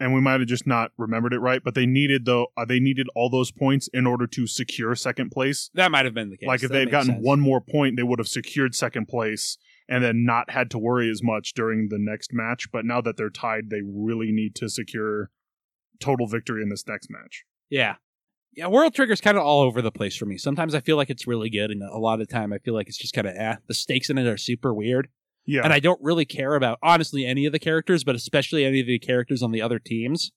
and 0.00 0.14
we 0.14 0.20
might 0.20 0.40
have 0.40 0.48
just 0.48 0.66
not 0.66 0.92
remembered 0.96 1.32
it 1.32 1.38
right, 1.40 1.62
but 1.64 1.74
they 1.74 1.86
needed 1.86 2.24
though 2.24 2.48
uh, 2.56 2.64
they 2.64 2.80
needed 2.80 3.06
all 3.14 3.28
those 3.30 3.50
points 3.50 3.88
in 3.92 4.06
order 4.06 4.26
to 4.26 4.46
secure 4.46 4.94
second 4.94 5.30
place. 5.30 5.70
That 5.74 5.90
might 5.90 6.04
have 6.04 6.14
been 6.14 6.30
the 6.30 6.36
case. 6.36 6.46
like 6.46 6.62
if 6.62 6.68
That 6.68 6.74
they 6.74 6.80
had 6.80 6.90
gotten 6.90 7.12
sense. 7.14 7.24
one 7.24 7.40
more 7.40 7.60
point, 7.60 7.96
they 7.96 8.02
would 8.02 8.18
have 8.18 8.28
secured 8.28 8.74
second 8.74 9.06
place 9.08 9.58
and 9.88 10.04
then 10.04 10.24
not 10.24 10.50
had 10.50 10.70
to 10.72 10.78
worry 10.78 11.10
as 11.10 11.22
much 11.22 11.54
during 11.54 11.88
the 11.88 11.98
next 11.98 12.32
match. 12.32 12.70
But 12.70 12.84
now 12.84 13.00
that 13.00 13.16
they're 13.16 13.30
tied, 13.30 13.70
they 13.70 13.80
really 13.82 14.30
need 14.32 14.54
to 14.56 14.68
secure 14.68 15.30
total 15.98 16.26
victory 16.26 16.62
in 16.62 16.68
this 16.68 16.86
next 16.86 17.10
match. 17.10 17.44
Yeah. 17.70 17.96
Yeah, 18.54 18.66
World 18.66 18.94
Trigger's 18.94 19.20
kind 19.20 19.36
of 19.36 19.44
all 19.44 19.60
over 19.62 19.80
the 19.82 19.92
place 19.92 20.16
for 20.16 20.26
me. 20.26 20.36
Sometimes 20.36 20.74
I 20.74 20.80
feel 20.80 20.96
like 20.96 21.10
it's 21.10 21.26
really 21.28 21.48
good, 21.48 21.70
and 21.70 21.82
a 21.82 21.98
lot 21.98 22.20
of 22.20 22.26
the 22.26 22.32
time 22.32 22.52
I 22.52 22.58
feel 22.58 22.74
like 22.74 22.88
it's 22.88 22.98
just 22.98 23.14
kind 23.14 23.26
of 23.26 23.34
eh. 23.36 23.56
The 23.68 23.74
stakes 23.74 24.10
in 24.10 24.18
it 24.18 24.26
are 24.26 24.36
super 24.38 24.74
weird. 24.74 25.08
Yeah, 25.50 25.62
And 25.64 25.72
I 25.72 25.80
don't 25.80 25.98
really 26.02 26.26
care 26.26 26.54
about, 26.56 26.78
honestly, 26.82 27.24
any 27.24 27.46
of 27.46 27.52
the 27.52 27.58
characters, 27.58 28.04
but 28.04 28.14
especially 28.14 28.66
any 28.66 28.80
of 28.80 28.86
the 28.86 28.98
characters 28.98 29.42
on 29.42 29.50
the 29.50 29.62
other 29.62 29.78
teams. 29.78 30.30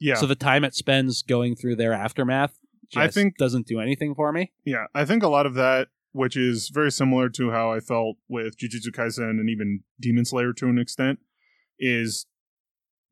yeah, 0.00 0.14
So 0.16 0.26
the 0.26 0.34
time 0.34 0.64
it 0.64 0.74
spends 0.74 1.22
going 1.22 1.54
through 1.54 1.76
their 1.76 1.92
aftermath 1.92 2.58
just 2.90 2.96
I 3.00 3.06
think- 3.08 3.36
doesn't 3.36 3.68
do 3.68 3.78
anything 3.78 4.12
for 4.14 4.32
me. 4.32 4.50
yeah. 4.64 4.86
I 4.92 5.04
think 5.04 5.22
a 5.22 5.28
lot 5.28 5.46
of 5.46 5.54
that, 5.54 5.88
which 6.10 6.36
is 6.36 6.68
very 6.70 6.90
similar 6.90 7.28
to 7.28 7.50
how 7.50 7.70
I 7.70 7.78
felt 7.78 8.16
with 8.28 8.56
Jujutsu 8.58 8.88
Kaisen 8.90 9.30
and 9.38 9.48
even 9.48 9.84
Demon 10.00 10.24
Slayer 10.24 10.52
to 10.54 10.66
an 10.66 10.78
extent, 10.78 11.20
is 11.78 12.26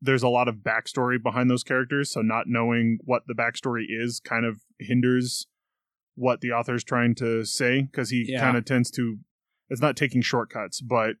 there's 0.01 0.23
a 0.23 0.27
lot 0.29 0.49
of 0.49 0.55
backstory 0.57 1.21
behind 1.21 1.49
those 1.49 1.63
characters, 1.63 2.11
so 2.11 2.21
not 2.21 2.47
knowing 2.47 2.97
what 3.05 3.23
the 3.27 3.33
backstory 3.33 3.85
is 3.87 4.19
kind 4.19 4.45
of 4.45 4.61
hinders 4.79 5.47
what 6.15 6.41
the 6.41 6.51
author's 6.51 6.83
trying 6.83 7.15
to 7.15 7.45
say 7.45 7.83
because 7.83 8.09
he 8.09 8.25
Yeah. 8.27 8.41
kind 8.41 8.57
of 8.57 8.65
tends 8.65 8.91
to 8.91 9.19
it's 9.69 9.79
not 9.81 9.95
taking 9.95 10.21
shortcuts, 10.21 10.81
but 10.81 11.15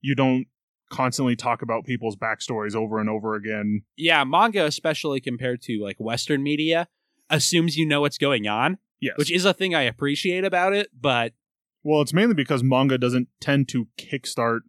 you 0.00 0.14
don't 0.14 0.46
constantly 0.90 1.36
talk 1.36 1.60
about 1.62 1.84
people's 1.84 2.16
backstories 2.16 2.74
over 2.74 2.98
and 2.98 3.10
over 3.10 3.34
again. 3.34 3.82
Yeah, 3.96 4.24
manga, 4.24 4.64
especially 4.64 5.20
compared 5.20 5.60
to 5.62 5.82
like 5.82 5.96
Western 5.98 6.42
media, 6.42 6.88
assumes 7.28 7.76
you 7.76 7.84
know 7.86 8.00
what's 8.00 8.18
going 8.18 8.46
on, 8.48 8.78
Yes. 9.00 9.14
which 9.18 9.30
is 9.30 9.44
a 9.44 9.52
thing 9.52 9.74
I 9.74 9.82
appreciate 9.82 10.44
about 10.44 10.72
it. 10.72 10.88
But 10.98 11.34
well, 11.82 12.00
it's 12.00 12.14
mainly 12.14 12.34
because 12.34 12.62
manga 12.62 12.96
doesn't 12.98 13.28
tend 13.40 13.68
to 13.68 13.88
kickstart 13.98 14.60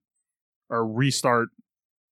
or 0.69 0.85
restart 0.85 1.49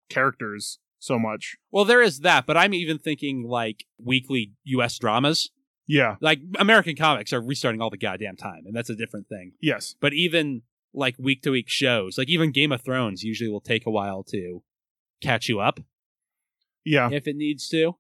characters 0.10 0.80
so 1.02 1.18
much. 1.20 1.56
well, 1.72 1.86
there 1.86 2.02
is 2.02 2.20
that. 2.22 2.46
But 2.46 2.58
I'm 2.58 2.74
even 2.74 2.98
thinking 3.00 3.44
like 3.48 3.86
weekly 4.04 4.54
U.S. 4.66 4.98
dramas. 4.98 5.50
Yeah. 5.88 6.16
Like 6.22 6.40
American 6.58 6.96
comics 6.96 7.32
are 7.34 7.42
restarting 7.42 7.82
all 7.82 7.90
the 7.90 7.98
goddamn 7.98 8.36
time, 8.36 8.64
and 8.66 8.76
that's 8.76 8.90
a 8.90 8.96
different 8.96 9.28
thing. 9.28 9.54
Yes. 9.62 9.96
But 10.00 10.14
even 10.14 10.62
like 10.94 11.16
week 11.20 11.42
to 11.44 11.52
week 11.52 11.70
shows, 11.70 12.18
like 12.18 12.30
even 12.30 12.52
Game 12.52 12.72
of 12.72 12.82
Thrones, 12.82 13.24
usually 13.24 13.50
will 13.50 13.62
take 13.62 13.86
a 13.86 13.92
while 13.92 14.24
to 14.26 14.64
catch 15.22 15.48
you 15.50 15.60
up 15.60 15.80
Yeah. 16.86 17.10
if 17.12 17.28
it 17.28 17.36
needs 17.36 17.68
to. 17.70 17.96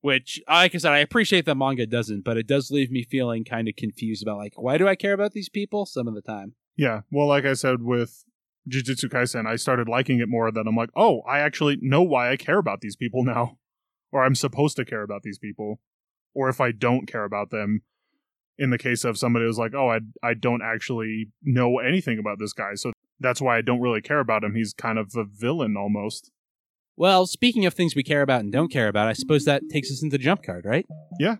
Which, 0.00 0.40
like 0.48 0.74
I 0.76 0.78
said, 0.78 0.92
I 0.92 0.98
appreciate 0.98 1.44
that 1.46 1.56
manga 1.56 1.84
doesn't, 1.84 2.24
but 2.24 2.36
it 2.36 2.46
does 2.46 2.70
leave 2.70 2.90
me 2.90 3.02
feeling 3.02 3.44
kind 3.44 3.68
of 3.68 3.74
confused 3.74 4.22
about 4.22 4.38
like 4.38 4.52
why 4.56 4.78
do 4.78 4.86
I 4.86 4.94
care 4.94 5.12
about 5.12 5.32
these 5.32 5.48
people 5.48 5.86
some 5.86 6.06
of 6.06 6.14
the 6.14 6.22
time. 6.22 6.54
Yeah. 6.76 7.00
Well, 7.10 7.26
like 7.26 7.44
I 7.44 7.54
said 7.54 7.82
with 7.82 8.24
Jujutsu 8.70 9.06
Kaisen, 9.10 9.46
I 9.46 9.56
started 9.56 9.88
liking 9.88 10.20
it 10.20 10.28
more. 10.28 10.52
That 10.52 10.66
I'm 10.68 10.76
like, 10.76 10.90
oh, 10.94 11.22
I 11.22 11.40
actually 11.40 11.78
know 11.82 12.02
why 12.02 12.30
I 12.30 12.36
care 12.36 12.58
about 12.58 12.80
these 12.80 12.94
people 12.94 13.24
now, 13.24 13.58
or 14.12 14.24
I'm 14.24 14.36
supposed 14.36 14.76
to 14.76 14.84
care 14.84 15.02
about 15.02 15.22
these 15.24 15.38
people, 15.38 15.80
or 16.32 16.48
if 16.48 16.60
I 16.60 16.70
don't 16.70 17.06
care 17.08 17.24
about 17.24 17.50
them. 17.50 17.82
In 18.58 18.70
the 18.70 18.78
case 18.78 19.04
of 19.04 19.16
somebody 19.16 19.46
who's 19.46 19.58
like, 19.58 19.74
oh, 19.74 19.88
I 19.88 20.00
I 20.22 20.34
don't 20.34 20.62
actually 20.62 21.30
know 21.42 21.78
anything 21.78 22.18
about 22.18 22.38
this 22.38 22.52
guy, 22.52 22.74
so 22.74 22.92
that's 23.20 23.40
why 23.40 23.56
I 23.56 23.60
don't 23.60 23.80
really 23.80 24.00
care 24.00 24.20
about 24.20 24.44
him. 24.44 24.54
He's 24.54 24.72
kind 24.72 24.98
of 24.98 25.12
a 25.16 25.24
villain 25.24 25.76
almost. 25.76 26.30
Well, 26.96 27.26
speaking 27.26 27.64
of 27.64 27.74
things 27.74 27.94
we 27.94 28.02
care 28.02 28.22
about 28.22 28.40
and 28.40 28.52
don't 28.52 28.72
care 28.72 28.88
about, 28.88 29.06
I 29.06 29.12
suppose 29.12 29.44
that 29.44 29.62
takes 29.70 29.90
us 29.92 30.02
into 30.02 30.18
jump 30.18 30.42
card, 30.42 30.64
right? 30.64 30.84
Yeah. 31.20 31.36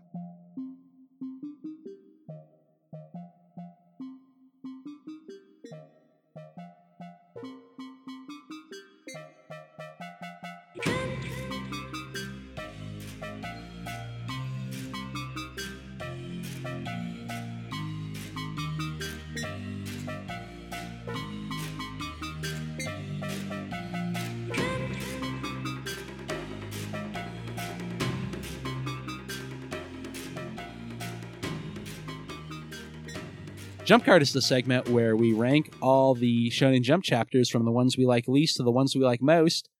Jump 33.88 34.04
card 34.04 34.20
is 34.20 34.34
the 34.34 34.42
segment 34.42 34.90
where 34.90 35.16
we 35.16 35.32
rank 35.32 35.72
all 35.80 36.14
the 36.14 36.50
Shonen 36.50 36.82
Jump 36.82 37.02
chapters 37.02 37.48
from 37.48 37.64
the 37.64 37.70
ones 37.70 37.96
we 37.96 38.04
like 38.04 38.28
least 38.28 38.58
to 38.58 38.62
the 38.62 38.70
ones 38.70 38.94
we 38.94 39.00
like 39.00 39.22
most, 39.22 39.70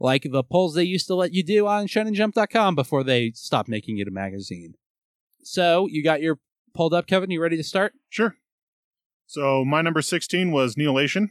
like 0.00 0.26
the 0.28 0.42
polls 0.42 0.74
they 0.74 0.82
used 0.82 1.06
to 1.06 1.14
let 1.14 1.32
you 1.32 1.44
do 1.44 1.64
on 1.68 1.86
ShonenJump.com 1.86 2.74
before 2.74 3.04
they 3.04 3.30
stopped 3.36 3.68
making 3.68 3.98
it 3.98 4.08
a 4.08 4.10
magazine. 4.10 4.74
So 5.44 5.86
you 5.88 6.02
got 6.02 6.20
your 6.20 6.40
pulled 6.74 6.92
up, 6.92 7.06
Kevin. 7.06 7.30
You 7.30 7.40
ready 7.40 7.56
to 7.56 7.62
start? 7.62 7.92
Sure. 8.08 8.34
So 9.28 9.64
my 9.64 9.80
number 9.80 10.02
16 10.02 10.50
was 10.50 10.74
Neolation. 10.74 11.28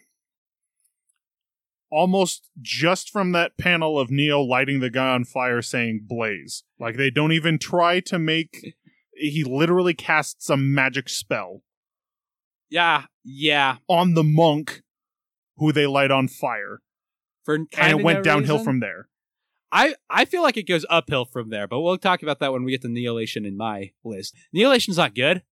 Almost 1.91 2.47
just 2.61 3.09
from 3.09 3.34
that 3.34 3.57
panel 3.57 3.99
of 3.99 4.09
Neo 4.09 4.39
lighting 4.39 4.80
the 4.80 4.89
guy 4.89 5.09
on 5.09 5.26
fire 5.26 5.61
saying 5.61 6.05
blaze. 6.07 6.63
Like 6.80 6.95
they 6.95 7.09
don't 7.09 7.34
even 7.34 7.59
try 7.59 7.99
to 7.99 8.18
make 8.18 8.74
he 9.18 9.43
literally 9.43 9.93
casts 9.93 10.49
a 10.49 10.55
magic 10.55 11.09
spell 11.09 11.61
Yeah, 12.70 13.05
yeah. 13.24 13.78
on 13.88 14.13
the 14.13 14.24
monk 14.24 14.82
who 15.57 15.72
they 15.72 15.88
light 15.88 16.11
on 16.11 16.28
fire. 16.28 16.82
For 17.43 17.55
And 17.55 17.70
kinda 17.70 17.99
it 17.99 18.03
went 18.03 18.24
downhill 18.24 18.63
from 18.63 18.80
there. 18.80 19.07
I 19.72 19.95
I 20.09 20.26
feel 20.26 20.41
like 20.41 20.57
it 20.57 20.68
goes 20.68 20.86
uphill 20.89 21.26
from 21.26 21.49
there, 21.49 21.68
but 21.68 21.82
we'll 21.82 21.97
talk 21.97 22.24
about 22.24 22.39
that 22.39 22.51
when 22.51 22.63
we 22.63 22.72
get 22.72 22.82
to 22.84 22.88
Neolation 22.88 23.45
in 23.45 23.55
my 23.55 23.91
list. 24.03 24.36
Neolation's 24.53 24.97
not 24.97 25.13
good. 25.13 25.43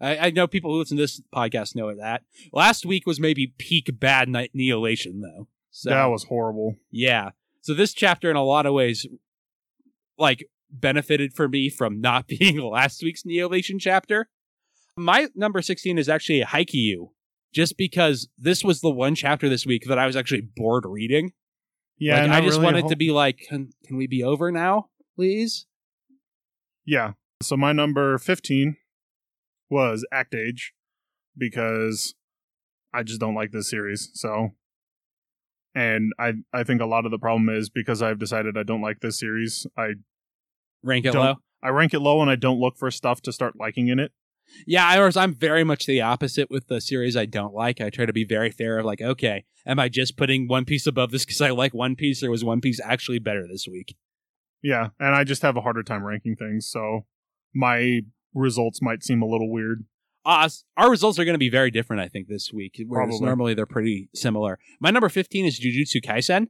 I, 0.00 0.18
I 0.18 0.30
know 0.30 0.46
people 0.46 0.70
who 0.70 0.78
listen 0.78 0.96
to 0.96 1.02
this 1.02 1.20
podcast 1.34 1.74
know 1.74 1.92
that. 1.94 2.22
Last 2.52 2.86
week 2.86 3.04
was 3.04 3.18
maybe 3.18 3.52
peak 3.58 3.98
bad 3.98 4.28
night 4.28 4.52
Neolation 4.56 5.20
though. 5.22 5.48
So 5.70 5.90
that 5.90 6.06
was 6.06 6.24
horrible. 6.24 6.76
yeah. 6.90 7.30
So 7.62 7.74
this 7.74 7.92
chapter 7.92 8.30
in 8.30 8.36
a 8.36 8.44
lot 8.44 8.64
of 8.64 8.72
ways 8.74 9.06
like 10.16 10.48
benefited 10.70 11.34
for 11.34 11.48
me 11.48 11.68
from 11.68 12.00
not 12.00 12.26
being 12.38 12.58
last 12.60 13.02
week's 13.02 13.24
Neolation 13.24 13.80
chapter. 13.80 14.28
My 14.98 15.28
number 15.34 15.62
16 15.62 15.98
is 15.98 16.08
actually 16.08 16.40
a 16.40 16.46
Haikyuu. 16.46 17.10
Just 17.54 17.78
because 17.78 18.28
this 18.36 18.62
was 18.62 18.80
the 18.82 18.90
one 18.90 19.14
chapter 19.14 19.48
this 19.48 19.64
week 19.64 19.84
that 19.86 19.98
I 19.98 20.06
was 20.06 20.16
actually 20.16 20.42
bored 20.54 20.84
reading. 20.86 21.32
Yeah, 21.96 22.22
like, 22.22 22.30
I 22.30 22.40
just 22.40 22.52
really 22.52 22.64
wanted 22.64 22.80
whole- 22.82 22.90
to 22.90 22.96
be 22.96 23.10
like, 23.10 23.38
can, 23.48 23.70
can 23.86 23.96
we 23.96 24.06
be 24.06 24.22
over 24.22 24.52
now, 24.52 24.90
please? 25.16 25.66
Yeah. 26.84 27.12
So 27.42 27.56
my 27.56 27.72
number 27.72 28.18
15 28.18 28.76
was 29.70 30.06
Act 30.12 30.34
Age 30.34 30.74
because 31.36 32.14
I 32.92 33.02
just 33.02 33.20
don't 33.20 33.34
like 33.34 33.52
this 33.52 33.70
series. 33.70 34.10
So 34.14 34.50
and 35.74 36.12
I 36.18 36.32
I 36.52 36.64
think 36.64 36.80
a 36.80 36.86
lot 36.86 37.04
of 37.04 37.10
the 37.10 37.18
problem 37.18 37.48
is 37.48 37.70
because 37.70 38.02
I've 38.02 38.18
decided 38.18 38.56
I 38.58 38.62
don't 38.62 38.80
like 38.80 39.00
this 39.00 39.18
series. 39.20 39.66
I 39.76 39.94
Rank 40.82 41.04
it 41.06 41.14
low. 41.14 41.36
I 41.62 41.68
rank 41.68 41.94
it 41.94 42.00
low 42.00 42.20
and 42.20 42.30
I 42.30 42.36
don't 42.36 42.58
look 42.60 42.76
for 42.76 42.90
stuff 42.90 43.20
to 43.22 43.32
start 43.32 43.54
liking 43.58 43.88
in 43.88 43.98
it. 43.98 44.12
Yeah, 44.66 44.86
I 44.86 45.00
was, 45.00 45.16
I'm 45.16 45.34
very 45.34 45.64
much 45.64 45.86
the 45.86 46.00
opposite 46.00 46.50
with 46.50 46.68
the 46.68 46.80
series 46.80 47.16
I 47.16 47.26
don't 47.26 47.54
like. 47.54 47.80
I 47.80 47.90
try 47.90 48.06
to 48.06 48.12
be 48.12 48.24
very 48.24 48.50
fair 48.50 48.78
of 48.78 48.86
like, 48.86 49.00
okay, 49.00 49.44
am 49.66 49.78
I 49.78 49.88
just 49.88 50.16
putting 50.16 50.48
One 50.48 50.64
Piece 50.64 50.86
above 50.86 51.10
this 51.10 51.24
because 51.24 51.40
I 51.40 51.50
like 51.50 51.74
One 51.74 51.96
Piece, 51.96 52.22
or 52.22 52.30
was 52.30 52.44
One 52.44 52.60
Piece 52.60 52.80
actually 52.82 53.18
better 53.18 53.46
this 53.46 53.66
week? 53.70 53.96
Yeah, 54.62 54.88
and 54.98 55.14
I 55.14 55.24
just 55.24 55.42
have 55.42 55.56
a 55.56 55.60
harder 55.60 55.82
time 55.82 56.04
ranking 56.04 56.34
things, 56.36 56.68
so 56.68 57.06
my 57.54 58.00
results 58.34 58.82
might 58.82 59.02
seem 59.02 59.22
a 59.22 59.26
little 59.26 59.50
weird. 59.50 59.84
Uh, 60.24 60.48
our 60.76 60.90
results 60.90 61.18
are 61.18 61.24
going 61.24 61.34
to 61.34 61.38
be 61.38 61.48
very 61.48 61.70
different, 61.70 62.02
I 62.02 62.08
think, 62.08 62.28
this 62.28 62.52
week. 62.52 62.82
Whereas 62.86 63.08
Probably. 63.08 63.26
normally 63.26 63.54
they're 63.54 63.66
pretty 63.66 64.10
similar. 64.14 64.58
My 64.80 64.90
number 64.90 65.08
15 65.08 65.46
is 65.46 65.58
Jujutsu 65.58 66.04
Kaisen 66.04 66.48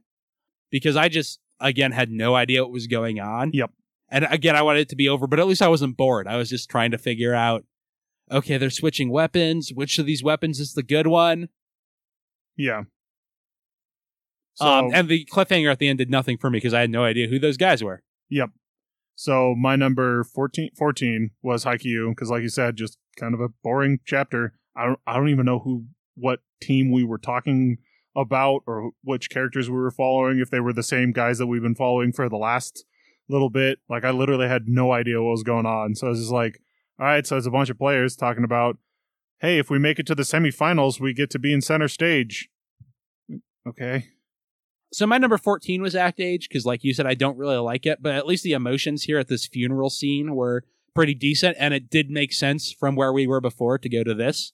because 0.69 0.95
I 0.95 1.07
just, 1.07 1.39
again, 1.59 1.91
had 1.91 2.11
no 2.11 2.35
idea 2.35 2.63
what 2.63 2.71
was 2.71 2.87
going 2.87 3.19
on. 3.19 3.51
Yep. 3.53 3.71
And 4.09 4.25
again, 4.29 4.55
I 4.55 4.63
wanted 4.63 4.81
it 4.81 4.89
to 4.89 4.95
be 4.95 5.07
over, 5.07 5.27
but 5.27 5.39
at 5.39 5.47
least 5.47 5.61
I 5.61 5.67
wasn't 5.67 5.95
bored. 5.95 6.27
I 6.27 6.35
was 6.35 6.49
just 6.49 6.69
trying 6.69 6.91
to 6.91 6.97
figure 6.97 7.33
out 7.33 7.63
okay, 8.31 8.57
they're 8.57 8.69
switching 8.69 9.09
weapons. 9.09 9.71
Which 9.73 9.99
of 9.99 10.05
these 10.05 10.23
weapons 10.23 10.59
is 10.59 10.73
the 10.73 10.83
good 10.83 11.07
one? 11.07 11.49
Yeah. 12.57 12.83
So, 14.55 14.65
um, 14.65 14.91
and 14.93 15.07
the 15.07 15.25
cliffhanger 15.25 15.71
at 15.71 15.79
the 15.79 15.87
end 15.87 15.99
did 15.99 16.09
nothing 16.09 16.37
for 16.37 16.49
me 16.49 16.57
because 16.57 16.73
I 16.73 16.81
had 16.81 16.89
no 16.89 17.03
idea 17.03 17.27
who 17.27 17.39
those 17.39 17.57
guys 17.57 17.83
were. 17.83 18.03
Yep. 18.29 18.49
So 19.15 19.55
my 19.55 19.75
number 19.75 20.23
14, 20.23 20.71
14 20.77 21.31
was 21.41 21.65
Haikyuu 21.65 22.09
because, 22.09 22.29
like 22.29 22.41
you 22.41 22.49
said, 22.49 22.75
just 22.75 22.97
kind 23.17 23.33
of 23.33 23.39
a 23.39 23.49
boring 23.63 23.99
chapter. 24.05 24.53
I 24.75 24.85
don't, 24.85 24.99
I 25.07 25.15
don't 25.15 25.29
even 25.29 25.45
know 25.45 25.59
who, 25.59 25.85
what 26.15 26.39
team 26.61 26.91
we 26.91 27.03
were 27.03 27.17
talking 27.17 27.77
about 28.15 28.61
or 28.67 28.91
which 29.03 29.29
characters 29.29 29.69
we 29.69 29.77
were 29.77 29.91
following. 29.91 30.39
If 30.39 30.49
they 30.49 30.59
were 30.59 30.73
the 30.73 30.83
same 30.83 31.11
guys 31.11 31.37
that 31.37 31.47
we've 31.47 31.61
been 31.61 31.75
following 31.75 32.11
for 32.11 32.27
the 32.27 32.37
last 32.37 32.85
little 33.29 33.49
bit. 33.49 33.79
Like 33.87 34.03
I 34.03 34.11
literally 34.11 34.47
had 34.47 34.67
no 34.67 34.91
idea 34.91 35.21
what 35.21 35.31
was 35.31 35.43
going 35.43 35.65
on. 35.65 35.95
So 35.95 36.07
I 36.07 36.09
was 36.09 36.19
just 36.19 36.31
like, 36.31 36.61
all 36.99 37.05
right. 37.05 37.25
So 37.25 37.37
it's 37.37 37.47
a 37.47 37.51
bunch 37.51 37.69
of 37.69 37.77
players 37.77 38.15
talking 38.15 38.43
about, 38.43 38.77
hey, 39.39 39.57
if 39.57 39.69
we 39.69 39.79
make 39.79 39.99
it 39.99 40.05
to 40.07 40.15
the 40.15 40.23
semifinals, 40.23 40.99
we 40.99 41.13
get 41.13 41.29
to 41.31 41.39
be 41.39 41.53
in 41.53 41.61
center 41.61 41.87
stage. 41.87 42.49
Okay. 43.67 44.07
So 44.91 45.05
my 45.05 45.17
number 45.19 45.37
14 45.37 45.81
was 45.81 45.95
Act 45.95 46.19
Age 46.19 46.47
because, 46.49 46.65
like 46.65 46.83
you 46.83 46.93
said, 46.93 47.05
I 47.05 47.13
don't 47.13 47.37
really 47.37 47.57
like 47.57 47.85
it, 47.85 48.01
but 48.01 48.15
at 48.15 48.25
least 48.25 48.43
the 48.43 48.53
emotions 48.53 49.03
here 49.03 49.19
at 49.19 49.27
this 49.27 49.45
funeral 49.45 49.91
scene 49.91 50.33
were 50.35 50.63
pretty 50.95 51.13
decent, 51.13 51.55
and 51.59 51.73
it 51.75 51.89
did 51.91 52.09
make 52.09 52.33
sense 52.33 52.71
from 52.71 52.95
where 52.95 53.13
we 53.13 53.27
were 53.27 53.39
before 53.39 53.77
to 53.77 53.87
go 53.89 54.03
to 54.03 54.15
this. 54.15 54.53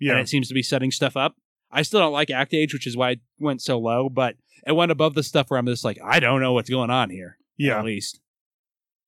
Yeah. 0.00 0.12
and 0.12 0.20
it 0.20 0.28
seems 0.28 0.48
to 0.48 0.54
be 0.54 0.62
setting 0.62 0.90
stuff 0.90 1.16
up. 1.16 1.36
I 1.70 1.82
still 1.82 2.00
don't 2.00 2.12
like 2.12 2.30
Act 2.30 2.52
Age, 2.54 2.72
which 2.72 2.86
is 2.86 2.96
why 2.96 3.10
it 3.10 3.20
went 3.38 3.62
so 3.62 3.78
low, 3.78 4.08
but 4.08 4.36
it 4.66 4.72
went 4.72 4.90
above 4.90 5.14
the 5.14 5.22
stuff 5.22 5.50
where 5.50 5.58
I'm 5.58 5.66
just 5.66 5.84
like, 5.84 5.98
I 6.02 6.18
don't 6.18 6.40
know 6.40 6.52
what's 6.52 6.70
going 6.70 6.90
on 6.90 7.10
here. 7.10 7.38
yeah. 7.58 7.78
At 7.78 7.84
least. 7.84 8.20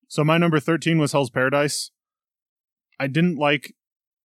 So 0.09 0.23
my 0.25 0.39
number 0.39 0.61
13 0.61 0.99
was 0.99 1.13
Hell's 1.13 1.31
Paradise. 1.31 1.91
I 2.99 3.07
didn't 3.07 3.37
like 3.37 3.75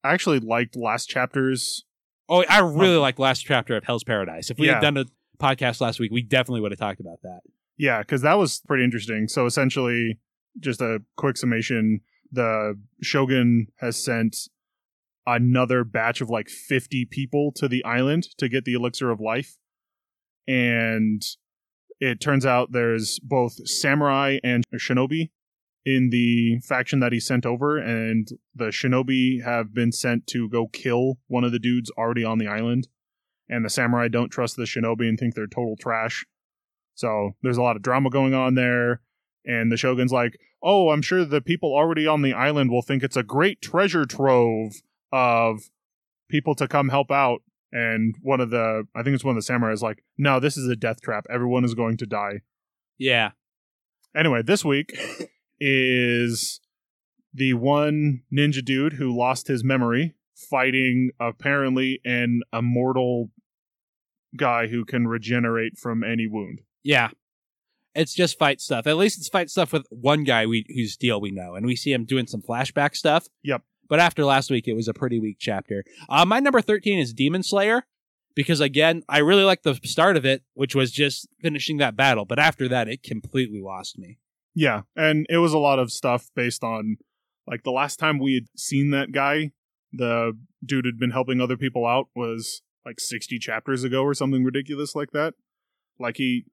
I 0.03 0.13
actually 0.13 0.39
liked 0.39 0.75
last 0.75 1.07
chapter's 1.07 1.83
Oh, 2.29 2.43
I 2.49 2.59
really 2.59 2.95
um, 2.95 3.01
like 3.01 3.19
last 3.19 3.41
chapter 3.41 3.75
of 3.75 3.83
Hell's 3.83 4.03
Paradise. 4.05 4.49
If 4.49 4.57
we 4.57 4.67
Yeah. 4.67 4.75
had 4.75 4.81
done 4.81 4.97
a 4.97 5.05
podcast 5.37 5.81
last 5.81 5.99
week, 5.99 6.11
we 6.11 6.21
definitely 6.21 6.61
would 6.61 6.71
have 6.71 6.79
talked 6.79 7.01
about 7.01 7.21
that. 7.23 7.41
Yeah, 7.77 7.99
because 7.99 8.21
that 8.21 8.35
was 8.35 8.61
pretty 8.67 8.83
interesting. 8.85 9.27
So 9.27 9.45
essentially, 9.45 10.17
just 10.59 10.79
a 10.81 10.99
quick 11.17 11.35
summation: 11.35 12.01
the 12.31 12.79
Shogun 13.01 13.67
has 13.79 14.01
sent 14.01 14.37
another 15.27 15.83
batch 15.83 16.21
of 16.21 16.29
like 16.29 16.47
50 16.49 17.05
people 17.05 17.51
to 17.57 17.67
the 17.67 17.83
island 17.83 18.23
to 18.37 18.47
get 18.49 18.65
the 18.65 18.73
elixir 18.73 19.11
of 19.11 19.19
life, 19.19 19.57
and 20.47 21.21
it 21.99 22.19
turns 22.21 22.45
out 22.45 22.71
there's 22.71 23.19
both 23.19 23.67
samurai 23.67 24.39
and 24.43 24.63
shinobi 24.75 25.29
in 25.85 26.09
the 26.11 26.59
faction 26.59 26.99
that 26.99 27.11
he 27.11 27.19
sent 27.19 27.45
over, 27.45 27.77
and 27.77 28.27
the 28.53 28.65
shinobi 28.65 29.43
have 29.43 29.73
been 29.73 29.91
sent 29.91 30.27
to 30.27 30.47
go 30.49 30.67
kill 30.67 31.17
one 31.27 31.43
of 31.43 31.51
the 31.51 31.59
dudes 31.59 31.91
already 31.97 32.23
on 32.23 32.37
the 32.37 32.47
island, 32.47 32.87
and 33.49 33.65
the 33.65 33.69
samurai 33.69 34.07
don't 34.07 34.29
trust 34.29 34.55
the 34.55 34.63
shinobi 34.63 35.09
and 35.09 35.17
think 35.17 35.33
they're 35.33 35.47
total 35.47 35.75
trash. 35.79 36.25
So 36.93 37.31
there's 37.41 37.57
a 37.57 37.61
lot 37.61 37.75
of 37.75 37.81
drama 37.81 38.09
going 38.09 38.33
on 38.33 38.55
there, 38.55 39.01
and 39.45 39.71
the 39.71 39.77
shogun's 39.77 40.11
like, 40.11 40.39
"Oh, 40.61 40.89
I'm 40.89 41.01
sure 41.01 41.25
the 41.25 41.41
people 41.41 41.73
already 41.73 42.05
on 42.05 42.21
the 42.21 42.33
island 42.33 42.69
will 42.69 42.83
think 42.83 43.01
it's 43.01 43.17
a 43.17 43.23
great 43.23 43.61
treasure 43.61 44.05
trove 44.05 44.73
of 45.11 45.71
people 46.29 46.53
to 46.55 46.67
come 46.67 46.89
help 46.89 47.09
out." 47.11 47.41
And 47.71 48.15
one 48.21 48.41
of 48.41 48.49
the, 48.49 48.85
I 48.93 49.01
think 49.01 49.15
it's 49.15 49.23
one 49.23 49.35
of 49.35 49.37
the 49.37 49.45
samurai 49.45 49.71
is 49.71 49.81
like, 49.81 50.03
"No, 50.17 50.39
this 50.39 50.57
is 50.57 50.67
a 50.67 50.75
death 50.75 51.01
trap. 51.01 51.25
Everyone 51.29 51.65
is 51.65 51.73
going 51.73 51.97
to 51.97 52.05
die." 52.05 52.41
Yeah. 52.99 53.31
Anyway, 54.15 54.43
this 54.43 54.63
week 54.63 54.93
is 55.63 56.59
the 57.33 57.53
one 57.53 58.23
ninja 58.33 58.65
dude 58.65 58.93
who 58.93 59.15
lost 59.15 59.47
his 59.47 59.63
memory 59.63 60.15
fighting 60.35 61.11
apparently 61.19 62.01
an 62.03 62.41
immortal 62.51 63.29
guy 64.35 64.67
who 64.67 64.83
can 64.83 65.07
regenerate 65.07 65.77
from 65.77 66.03
any 66.03 66.25
wound. 66.25 66.61
Yeah. 66.83 67.11
It's 67.93 68.13
just 68.13 68.39
fight 68.39 68.59
stuff. 68.59 68.87
At 68.87 68.97
least 68.97 69.19
it's 69.19 69.29
fight 69.29 69.49
stuff 69.49 69.71
with 69.71 69.85
one 69.89 70.23
guy 70.23 70.45
we 70.45 70.65
whose 70.69 70.97
deal 70.97 71.21
we 71.21 71.29
know, 71.29 71.55
and 71.55 71.65
we 71.65 71.75
see 71.75 71.91
him 71.91 72.05
doing 72.05 72.25
some 72.25 72.41
flashback 72.41 72.95
stuff. 72.95 73.27
Yep. 73.43 73.63
But 73.89 73.99
after 73.99 74.23
last 74.23 74.49
week, 74.49 74.67
it 74.67 74.73
was 74.73 74.87
a 74.87 74.93
pretty 74.93 75.19
weak 75.19 75.37
chapter. 75.39 75.83
Uh, 76.07 76.25
my 76.25 76.39
number 76.39 76.61
thirteen 76.61 76.99
is 76.99 77.13
Demon 77.13 77.43
Slayer, 77.43 77.83
because 78.33 78.61
again, 78.61 79.03
I 79.09 79.17
really 79.17 79.43
like 79.43 79.63
the 79.63 79.77
start 79.83 80.15
of 80.15 80.25
it, 80.25 80.43
which 80.53 80.73
was 80.73 80.91
just 80.91 81.27
finishing 81.41 81.77
that 81.77 81.97
battle. 81.97 82.23
But 82.23 82.39
after 82.39 82.69
that, 82.69 82.87
it 82.87 83.03
completely 83.03 83.61
lost 83.61 83.99
me. 83.99 84.19
Yeah, 84.53 84.81
and 84.95 85.25
it 85.29 85.37
was 85.37 85.53
a 85.53 85.59
lot 85.59 85.79
of 85.79 85.91
stuff 85.91 86.29
based 86.35 86.63
on 86.63 86.97
like 87.47 87.63
the 87.63 87.71
last 87.71 87.97
time 87.97 88.19
we 88.19 88.33
had 88.35 88.45
seen 88.57 88.91
that 88.91 89.11
guy, 89.11 89.51
the 89.91 90.37
dude 90.65 90.85
had 90.85 90.99
been 90.99 91.11
helping 91.11 91.41
other 91.41 91.57
people 91.57 91.85
out 91.85 92.07
was 92.15 92.61
like 92.85 92.99
60 92.99 93.39
chapters 93.39 93.83
ago 93.83 94.03
or 94.03 94.13
something 94.13 94.43
ridiculous 94.43 94.95
like 94.95 95.11
that. 95.11 95.33
Like 95.99 96.17
he 96.17 96.45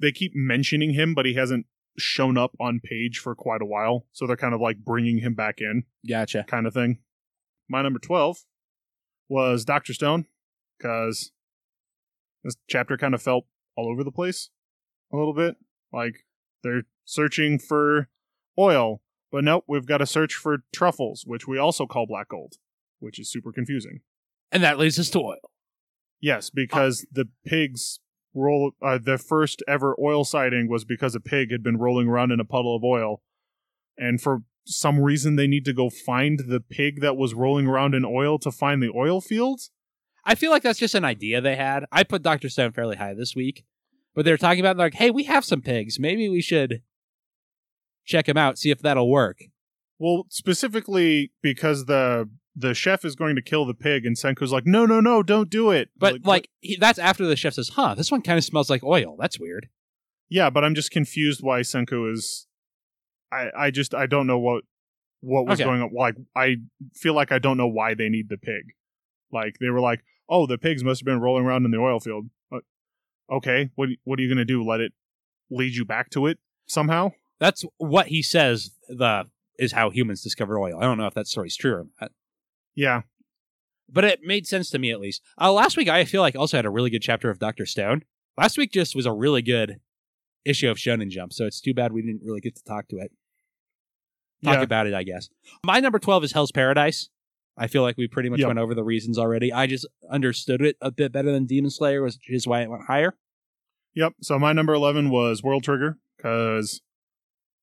they 0.00 0.12
keep 0.12 0.32
mentioning 0.34 0.94
him 0.94 1.14
but 1.14 1.26
he 1.26 1.34
hasn't 1.34 1.66
shown 1.98 2.38
up 2.38 2.52
on 2.60 2.80
page 2.82 3.18
for 3.18 3.34
quite 3.34 3.60
a 3.62 3.66
while, 3.66 4.06
so 4.12 4.26
they're 4.26 4.36
kind 4.36 4.54
of 4.54 4.60
like 4.60 4.78
bringing 4.78 5.18
him 5.18 5.34
back 5.34 5.60
in 5.60 5.84
Gotcha. 6.08 6.44
kind 6.46 6.66
of 6.66 6.74
thing. 6.74 6.98
My 7.68 7.82
number 7.82 7.98
12 7.98 8.38
was 9.28 9.64
Dr. 9.64 9.92
Stone 9.94 10.26
cuz 10.80 11.32
this 12.44 12.56
chapter 12.68 12.96
kind 12.96 13.14
of 13.14 13.22
felt 13.22 13.46
all 13.76 13.90
over 13.90 14.04
the 14.04 14.12
place 14.12 14.50
a 15.12 15.16
little 15.16 15.34
bit. 15.34 15.56
Like 15.92 16.24
they're 16.62 16.84
searching 17.08 17.58
for 17.58 18.08
oil, 18.58 19.00
but 19.32 19.42
nope, 19.42 19.64
we've 19.66 19.86
got 19.86 19.98
to 19.98 20.06
search 20.06 20.34
for 20.34 20.58
truffles, 20.74 21.24
which 21.26 21.48
we 21.48 21.58
also 21.58 21.86
call 21.86 22.06
black 22.06 22.28
gold, 22.28 22.54
which 22.98 23.18
is 23.18 23.30
super 23.30 23.50
confusing. 23.50 24.00
And 24.52 24.62
that 24.62 24.78
leads 24.78 24.98
us 24.98 25.10
to 25.10 25.20
oil. 25.20 25.50
Yes, 26.20 26.50
because 26.50 27.06
the 27.10 27.28
pigs 27.46 28.00
roll. 28.34 28.72
Uh, 28.82 28.98
the 29.02 29.18
first 29.18 29.62
ever 29.66 29.96
oil 30.00 30.24
sighting 30.24 30.68
was 30.68 30.84
because 30.84 31.14
a 31.14 31.20
pig 31.20 31.50
had 31.50 31.62
been 31.62 31.78
rolling 31.78 32.08
around 32.08 32.30
in 32.30 32.40
a 32.40 32.44
puddle 32.44 32.76
of 32.76 32.84
oil, 32.84 33.22
and 33.96 34.20
for 34.20 34.42
some 34.66 35.00
reason 35.00 35.36
they 35.36 35.46
need 35.46 35.64
to 35.64 35.72
go 35.72 35.88
find 35.88 36.40
the 36.46 36.60
pig 36.60 37.00
that 37.00 37.16
was 37.16 37.32
rolling 37.32 37.66
around 37.66 37.94
in 37.94 38.04
oil 38.04 38.38
to 38.38 38.50
find 38.50 38.82
the 38.82 38.92
oil 38.94 39.20
fields. 39.20 39.70
I 40.24 40.34
feel 40.34 40.50
like 40.50 40.62
that's 40.62 40.78
just 40.78 40.94
an 40.94 41.06
idea 41.06 41.40
they 41.40 41.56
had. 41.56 41.86
I 41.90 42.02
put 42.02 42.22
Doctor 42.22 42.50
Stone 42.50 42.72
fairly 42.72 42.96
high 42.96 43.14
this 43.14 43.34
week, 43.34 43.64
but 44.14 44.26
they're 44.26 44.36
talking 44.36 44.60
about 44.60 44.76
like, 44.76 44.94
hey, 44.94 45.10
we 45.10 45.24
have 45.24 45.44
some 45.44 45.62
pigs. 45.62 45.98
Maybe 45.98 46.28
we 46.28 46.42
should 46.42 46.82
check 48.08 48.28
him 48.28 48.36
out, 48.36 48.58
see 48.58 48.70
if 48.70 48.80
that'll 48.80 49.08
work. 49.10 49.42
Well, 50.00 50.26
specifically 50.30 51.32
because 51.42 51.84
the 51.86 52.28
the 52.56 52.74
chef 52.74 53.04
is 53.04 53.14
going 53.14 53.36
to 53.36 53.42
kill 53.42 53.66
the 53.66 53.74
pig, 53.74 54.04
and 54.04 54.16
Senku's 54.16 54.50
like, 54.50 54.66
"No, 54.66 54.86
no, 54.86 55.00
no, 55.00 55.22
don't 55.22 55.48
do 55.50 55.70
it." 55.70 55.90
But 55.96 56.24
like, 56.24 56.48
he, 56.60 56.76
that's 56.76 56.98
after 56.98 57.24
the 57.26 57.36
chef 57.36 57.54
says, 57.54 57.68
"Huh, 57.70 57.94
this 57.94 58.10
one 58.10 58.22
kind 58.22 58.38
of 58.38 58.44
smells 58.44 58.70
like 58.70 58.82
oil. 58.82 59.16
That's 59.18 59.38
weird." 59.38 59.68
Yeah, 60.28 60.50
but 60.50 60.64
I'm 60.64 60.74
just 60.74 60.90
confused 60.90 61.40
why 61.42 61.60
Senku 61.60 62.12
is. 62.12 62.46
I 63.30 63.50
I 63.56 63.70
just 63.70 63.94
I 63.94 64.06
don't 64.06 64.26
know 64.26 64.38
what 64.38 64.64
what 65.20 65.46
was 65.46 65.60
Okay. 65.60 65.68
going 65.68 65.82
on. 65.82 65.90
Like 65.92 66.14
I 66.34 66.56
feel 66.94 67.14
like 67.14 67.30
I 67.32 67.38
don't 67.38 67.56
know 67.56 67.68
why 67.68 67.94
they 67.94 68.08
need 68.08 68.28
the 68.28 68.38
pig. 68.38 68.72
Like 69.32 69.56
they 69.60 69.68
were 69.68 69.80
like, 69.80 70.00
oh, 70.28 70.46
the 70.46 70.58
pigs 70.58 70.82
must 70.82 71.00
have 71.00 71.06
been 71.06 71.20
rolling 71.20 71.44
around 71.44 71.64
in 71.64 71.70
the 71.70 71.78
oil 71.78 72.00
field. 72.00 72.26
Uh, 72.52 72.60
okay, 73.30 73.70
what 73.74 73.88
what 74.04 74.18
are 74.18 74.22
you 74.22 74.28
gonna 74.28 74.44
do? 74.44 74.64
Let 74.64 74.80
it 74.80 74.92
lead 75.50 75.74
you 75.74 75.84
back 75.84 76.10
to 76.10 76.26
it 76.26 76.38
somehow? 76.66 77.12
That's 77.40 77.64
what 77.78 78.08
he 78.08 78.22
says. 78.22 78.70
The 78.88 79.26
is 79.58 79.72
how 79.72 79.90
humans 79.90 80.22
discovered 80.22 80.58
oil. 80.58 80.78
I 80.78 80.82
don't 80.84 80.98
know 80.98 81.06
if 81.06 81.14
that 81.14 81.26
story's 81.26 81.56
true 81.56 81.72
or 81.74 81.86
not, 82.00 82.12
Yeah, 82.76 83.02
but 83.88 84.04
it 84.04 84.20
made 84.22 84.46
sense 84.46 84.70
to 84.70 84.78
me 84.78 84.90
at 84.92 85.00
least. 85.00 85.22
Uh, 85.40 85.52
last 85.52 85.76
week, 85.76 85.88
I 85.88 86.04
feel 86.04 86.22
like 86.22 86.36
also 86.36 86.56
had 86.56 86.66
a 86.66 86.70
really 86.70 86.90
good 86.90 87.02
chapter 87.02 87.28
of 87.30 87.38
Doctor 87.38 87.66
Stone. 87.66 88.02
Last 88.36 88.56
week 88.56 88.70
just 88.72 88.94
was 88.94 89.06
a 89.06 89.12
really 89.12 89.42
good 89.42 89.80
issue 90.44 90.70
of 90.70 90.76
Shonen 90.76 91.10
Jump, 91.10 91.32
so 91.32 91.44
it's 91.44 91.60
too 91.60 91.74
bad 91.74 91.92
we 91.92 92.02
didn't 92.02 92.22
really 92.24 92.40
get 92.40 92.54
to 92.56 92.62
talk 92.64 92.88
to 92.88 92.98
it. 92.98 93.10
Talk 94.44 94.54
yeah. 94.58 94.62
about 94.62 94.86
it, 94.86 94.94
I 94.94 95.02
guess. 95.02 95.28
My 95.66 95.80
number 95.80 95.98
twelve 95.98 96.22
is 96.22 96.32
Hell's 96.32 96.52
Paradise. 96.52 97.08
I 97.56 97.66
feel 97.66 97.82
like 97.82 97.96
we 97.98 98.06
pretty 98.06 98.28
much 98.28 98.38
Yep. 98.38 98.46
went 98.46 98.58
over 98.60 98.72
the 98.72 98.84
reasons 98.84 99.18
already. 99.18 99.52
I 99.52 99.66
just 99.66 99.84
understood 100.08 100.62
it 100.62 100.76
a 100.80 100.92
bit 100.92 101.10
better 101.10 101.32
than 101.32 101.44
Demon 101.46 101.70
Slayer, 101.70 102.00
which 102.02 102.16
is 102.28 102.46
why 102.46 102.62
it 102.62 102.70
went 102.70 102.84
higher. 102.86 103.14
Yep. 103.94 104.12
So 104.22 104.38
my 104.38 104.52
number 104.52 104.74
11 104.74 105.10
was 105.10 105.42
World 105.42 105.64
Trigger 105.64 105.98
because 106.16 106.80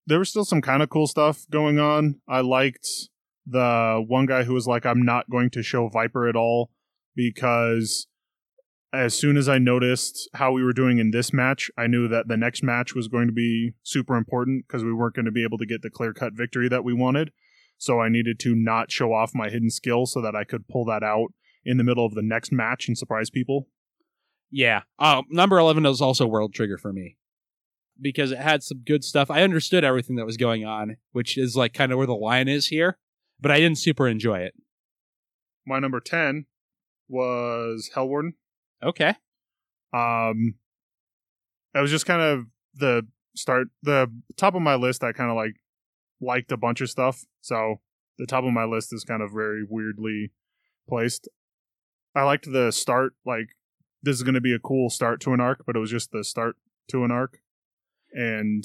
there 0.07 0.19
was 0.19 0.29
still 0.29 0.45
some 0.45 0.61
kind 0.61 0.83
of 0.83 0.89
cool 0.89 1.07
stuff 1.07 1.45
going 1.49 1.79
on. 1.79 2.21
I 2.27 2.41
liked 2.41 2.87
the 3.45 4.03
one 4.07 4.25
guy 4.25 4.43
who 4.43 4.53
was 4.53 4.67
like, 4.67 4.85
I'm 4.85 5.03
not 5.03 5.29
going 5.29 5.49
to 5.51 5.63
show 5.63 5.87
Viper 5.89 6.27
at 6.27 6.35
all 6.35 6.71
because 7.15 8.07
as 8.93 9.13
soon 9.13 9.35
as 9.35 9.49
I 9.49 9.57
noticed 9.57 10.29
how 10.35 10.51
we 10.51 10.63
were 10.63 10.73
doing 10.73 10.99
in 10.99 11.11
this 11.11 11.33
match, 11.33 11.69
I 11.77 11.87
knew 11.87 12.07
that 12.07 12.27
the 12.27 12.37
next 12.37 12.63
match 12.63 12.95
was 12.95 13.07
going 13.07 13.27
to 13.27 13.33
be 13.33 13.73
super 13.83 14.15
important 14.15 14.65
because 14.67 14.83
we 14.83 14.93
weren't 14.93 15.15
going 15.15 15.25
to 15.25 15.31
be 15.31 15.43
able 15.43 15.57
to 15.57 15.65
get 15.65 15.81
the 15.81 15.89
clear 15.89 16.13
cut 16.13 16.33
victory 16.33 16.69
that 16.69 16.83
we 16.83 16.93
wanted. 16.93 17.31
So 17.77 17.99
I 17.99 18.09
needed 18.09 18.39
to 18.39 18.55
not 18.55 18.91
show 18.91 19.11
off 19.13 19.31
my 19.35 19.49
hidden 19.49 19.69
skill 19.69 20.05
so 20.05 20.21
that 20.21 20.35
I 20.35 20.45
could 20.45 20.67
pull 20.67 20.85
that 20.85 21.03
out 21.03 21.33
in 21.65 21.77
the 21.77 21.83
middle 21.83 22.05
of 22.05 22.13
the 22.13 22.21
next 22.21 22.51
match 22.51 22.87
and 22.87 22.97
surprise 22.97 23.29
people. 23.29 23.67
Yeah. 24.49 24.83
Uh, 24.97 25.23
number 25.29 25.57
11 25.57 25.85
is 25.85 25.99
also 25.99 26.25
World 26.25 26.53
Trigger 26.53 26.77
for 26.77 26.93
me 26.93 27.17
because 27.99 28.31
it 28.31 28.39
had 28.39 28.63
some 28.63 28.79
good 28.85 29.03
stuff. 29.03 29.31
I 29.31 29.43
understood 29.43 29.83
everything 29.83 30.15
that 30.17 30.25
was 30.25 30.37
going 30.37 30.65
on, 30.65 30.97
which 31.11 31.37
is 31.37 31.55
like 31.55 31.73
kind 31.73 31.91
of 31.91 31.97
where 31.97 32.07
the 32.07 32.13
line 32.13 32.47
is 32.47 32.67
here, 32.67 32.97
but 33.39 33.51
I 33.51 33.59
didn't 33.59 33.77
super 33.77 34.07
enjoy 34.07 34.39
it. 34.39 34.53
My 35.65 35.79
number 35.79 35.99
10 35.99 36.45
was 37.07 37.89
Hellwarden. 37.95 38.33
Okay. 38.83 39.15
Um, 39.93 40.55
it 41.73 41.79
was 41.79 41.91
just 41.91 42.05
kind 42.05 42.21
of 42.21 42.45
the 42.75 43.07
start, 43.35 43.67
the 43.81 44.11
top 44.37 44.55
of 44.55 44.61
my 44.61 44.75
list. 44.75 45.03
I 45.03 45.11
kind 45.11 45.29
of 45.29 45.35
like 45.35 45.55
liked 46.21 46.51
a 46.51 46.57
bunch 46.57 46.81
of 46.81 46.89
stuff, 46.89 47.23
so 47.41 47.81
the 48.17 48.25
top 48.25 48.43
of 48.43 48.51
my 48.51 48.65
list 48.65 48.93
is 48.93 49.03
kind 49.03 49.21
of 49.21 49.31
very 49.31 49.65
weirdly 49.67 50.31
placed. 50.87 51.27
I 52.15 52.23
liked 52.23 52.51
the 52.51 52.71
start, 52.71 53.13
like 53.25 53.47
this 54.03 54.15
is 54.15 54.23
going 54.23 54.35
to 54.35 54.41
be 54.41 54.53
a 54.53 54.59
cool 54.59 54.89
start 54.89 55.19
to 55.21 55.33
an 55.33 55.41
arc, 55.41 55.63
but 55.65 55.75
it 55.75 55.79
was 55.79 55.91
just 55.91 56.11
the 56.11 56.23
start 56.23 56.55
to 56.89 57.03
an 57.03 57.11
arc, 57.11 57.39
and 58.15 58.63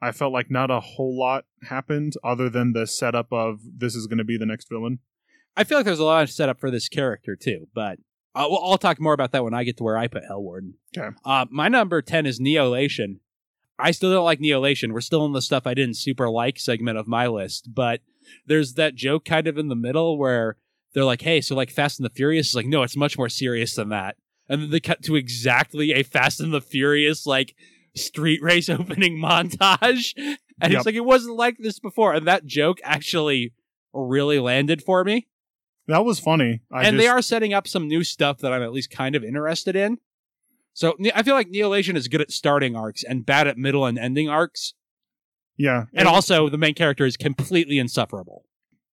I 0.00 0.10
felt 0.10 0.32
like 0.32 0.50
not 0.50 0.70
a 0.70 0.80
whole 0.80 1.16
lot 1.16 1.44
happened 1.68 2.14
other 2.24 2.50
than 2.50 2.72
the 2.72 2.88
setup 2.88 3.32
of 3.32 3.60
this 3.76 3.94
is 3.94 4.08
going 4.08 4.18
to 4.18 4.24
be 4.24 4.36
the 4.36 4.46
next 4.46 4.68
villain. 4.68 4.98
I 5.56 5.64
feel 5.64 5.78
like 5.78 5.84
there's 5.84 6.00
a 6.00 6.04
lot 6.04 6.24
of 6.24 6.30
setup 6.30 6.58
for 6.58 6.70
this 6.70 6.88
character 6.88 7.36
too, 7.36 7.68
but 7.72 7.98
uh, 8.34 8.48
well, 8.50 8.62
I'll 8.64 8.78
talk 8.78 8.98
more 8.98 9.12
about 9.12 9.32
that 9.32 9.44
when 9.44 9.54
I 9.54 9.62
get 9.62 9.76
to 9.76 9.84
where 9.84 9.98
I 9.98 10.08
put 10.08 10.24
Hellwarden. 10.28 10.72
Okay. 10.96 11.14
Uh, 11.24 11.44
my 11.50 11.68
number 11.68 12.00
10 12.00 12.26
is 12.26 12.40
Neolation. 12.40 13.18
I 13.78 13.90
still 13.90 14.10
don't 14.10 14.24
like 14.24 14.40
Neolation. 14.40 14.92
We're 14.92 15.02
still 15.02 15.26
in 15.26 15.32
the 15.32 15.42
stuff 15.42 15.66
I 15.66 15.74
didn't 15.74 15.98
super 15.98 16.30
like 16.30 16.58
segment 16.58 16.98
of 16.98 17.06
my 17.06 17.26
list, 17.26 17.68
but 17.74 18.00
there's 18.46 18.74
that 18.74 18.94
joke 18.94 19.24
kind 19.24 19.46
of 19.46 19.58
in 19.58 19.68
the 19.68 19.76
middle 19.76 20.18
where 20.18 20.56
they're 20.94 21.04
like, 21.04 21.22
hey, 21.22 21.40
so 21.40 21.54
like 21.54 21.70
Fast 21.70 21.98
and 21.98 22.06
the 22.06 22.14
Furious 22.14 22.50
is 22.50 22.54
like, 22.54 22.66
no, 22.66 22.82
it's 22.82 22.96
much 22.96 23.18
more 23.18 23.28
serious 23.28 23.74
than 23.74 23.90
that. 23.90 24.16
And 24.48 24.62
then 24.62 24.70
they 24.70 24.80
cut 24.80 25.02
to 25.04 25.14
exactly 25.14 25.92
a 25.92 26.02
Fast 26.02 26.40
and 26.40 26.52
the 26.52 26.60
Furious, 26.60 27.26
like, 27.26 27.54
street 27.94 28.40
race 28.42 28.68
opening 28.70 29.18
montage. 29.18 30.12
And 30.16 30.72
Yep. 30.72 30.78
it's 30.78 30.86
like, 30.86 30.94
it 30.94 31.04
wasn't 31.04 31.36
like 31.36 31.56
this 31.58 31.78
before. 31.80 32.14
And 32.14 32.26
that 32.26 32.46
joke 32.46 32.78
actually 32.84 33.52
really 33.92 34.38
landed 34.38 34.82
for 34.82 35.04
me 35.04 35.26
That 35.88 36.04
was 36.04 36.18
funny. 36.20 36.60
I 36.72 36.84
and 36.84 36.98
they 36.98 37.08
are 37.08 37.20
setting 37.20 37.52
up 37.52 37.66
some 37.68 37.88
new 37.88 38.04
stuff 38.04 38.38
that 38.38 38.52
I'm 38.52 38.62
at 38.62 38.72
least 38.72 38.90
kind 38.90 39.14
of 39.16 39.24
interested 39.24 39.74
in. 39.76 39.98
So 40.74 40.96
I 41.14 41.22
feel 41.22 41.34
like 41.34 41.50
Neolation 41.50 41.96
is 41.96 42.08
good 42.08 42.22
at 42.22 42.30
starting 42.30 42.74
arcs 42.76 43.02
and 43.04 43.26
bad 43.26 43.46
at 43.46 43.58
middle 43.58 43.84
and 43.84 43.98
ending 43.98 44.28
arcs. 44.30 44.72
Yeah. 45.58 45.84
And 45.92 46.08
also, 46.08 46.48
the 46.48 46.56
main 46.56 46.72
character 46.74 47.04
is 47.04 47.16
completely 47.18 47.78
insufferable. 47.78 48.44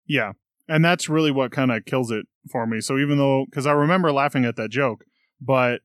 Yeah. 0.05 0.33
And 0.67 0.83
that's 0.83 1.07
really 1.07 1.31
what 1.31 1.51
kind 1.51 1.71
of 1.71 1.85
kills 1.85 2.11
it 2.11 2.25
for 2.51 2.67
me. 2.67 2.81
So 2.81 2.97
even 2.97 3.17
though, 3.17 3.45
because 3.49 3.65
I 3.65 3.71
remember 3.71 4.11
laughing 4.11 4.43
at 4.43 4.57
that 4.57 4.69
joke, 4.69 5.05
but 5.39 5.79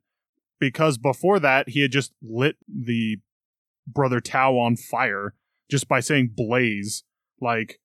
because 0.59 0.99
before 0.99 1.39
that, 1.41 1.71
he 1.71 1.81
had 1.81 1.93
just 1.93 2.13
lit 2.23 2.57
the 2.69 3.19
brother 3.87 4.21
Tao 4.21 4.57
on 4.57 4.77
fire 4.77 5.35
just 5.71 5.89
by 5.89 6.01
saying 6.01 6.33
blaze. 6.35 7.05
Like, 7.41 7.81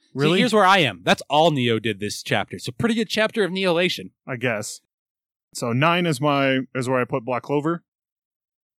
See, 0.00 0.08
really? 0.14 0.38
here's 0.40 0.54
where 0.54 0.64
I 0.64 0.78
am. 0.78 1.02
That's 1.04 1.22
all 1.28 1.50
Neo 1.50 1.78
did 1.78 2.00
this 2.00 2.22
chapter. 2.22 2.58
So 2.58 2.72
pretty 2.72 2.94
good 2.94 3.08
chapter 3.08 3.44
of 3.44 3.50
Neolation. 3.50 4.10
I 4.26 4.36
guess. 4.36 4.80
So 5.54 5.72
nine 5.72 6.06
is 6.06 6.20
my 6.20 6.60
is 6.74 6.88
where 6.88 7.00
I 7.00 7.04
put 7.04 7.24
Black 7.24 7.42
Clover. 7.42 7.84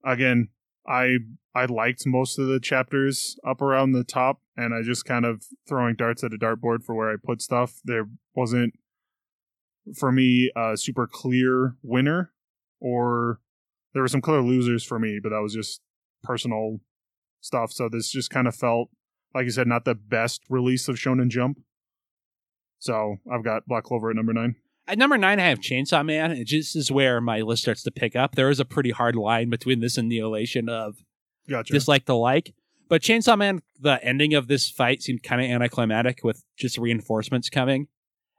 Again, 0.03 0.49
I 0.87 1.17
I 1.55 1.65
liked 1.65 2.05
most 2.05 2.37
of 2.39 2.47
the 2.47 2.59
chapters 2.59 3.37
up 3.45 3.61
around 3.61 3.91
the 3.91 4.03
top, 4.03 4.41
and 4.55 4.73
I 4.73 4.81
just 4.83 5.05
kind 5.05 5.25
of 5.25 5.45
throwing 5.67 5.95
darts 5.95 6.23
at 6.23 6.33
a 6.33 6.37
dartboard 6.37 6.83
for 6.83 6.95
where 6.95 7.11
I 7.11 7.15
put 7.21 7.41
stuff. 7.41 7.79
There 7.83 8.07
wasn't 8.35 8.73
for 9.97 10.11
me 10.11 10.51
a 10.55 10.77
super 10.77 11.07
clear 11.07 11.75
winner, 11.81 12.31
or 12.79 13.39
there 13.93 14.01
were 14.01 14.07
some 14.07 14.21
clear 14.21 14.41
losers 14.41 14.83
for 14.83 14.99
me, 14.99 15.19
but 15.21 15.29
that 15.29 15.41
was 15.41 15.53
just 15.53 15.81
personal 16.23 16.79
stuff. 17.41 17.71
So 17.71 17.89
this 17.89 18.11
just 18.11 18.29
kind 18.29 18.47
of 18.47 18.55
felt 18.55 18.89
like 19.33 19.45
you 19.45 19.51
said, 19.51 19.67
not 19.67 19.85
the 19.85 19.95
best 19.95 20.41
release 20.49 20.87
of 20.87 20.95
Shonen 20.95 21.29
Jump. 21.29 21.59
So 22.79 23.17
I've 23.31 23.43
got 23.43 23.65
Black 23.67 23.83
Clover 23.83 24.09
at 24.09 24.15
number 24.15 24.33
nine. 24.33 24.55
At 24.87 24.97
number 24.97 25.17
nine, 25.17 25.39
I 25.39 25.49
have 25.49 25.59
Chainsaw 25.59 26.03
Man. 26.03 26.31
It 26.31 26.45
just 26.45 26.75
is 26.75 26.91
where 26.91 27.21
my 27.21 27.41
list 27.41 27.61
starts 27.61 27.83
to 27.83 27.91
pick 27.91 28.15
up. 28.15 28.35
There 28.35 28.49
is 28.49 28.59
a 28.59 28.65
pretty 28.65 28.89
hard 28.89 29.15
line 29.15 29.49
between 29.49 29.81
this 29.81 29.97
and 29.97 30.11
Neolation 30.11 30.67
of 30.69 31.03
Gotcha. 31.47 31.73
dislike 31.73 32.05
to 32.05 32.15
like. 32.15 32.53
But 32.87 33.03
Chainsaw 33.03 33.37
Man, 33.37 33.61
the 33.79 34.03
ending 34.03 34.33
of 34.33 34.47
this 34.47 34.69
fight 34.69 35.03
seemed 35.03 35.21
kind 35.21 35.41
of 35.41 35.49
anticlimactic 35.51 36.23
with 36.23 36.43
just 36.57 36.77
reinforcements 36.79 37.49
coming. 37.49 37.87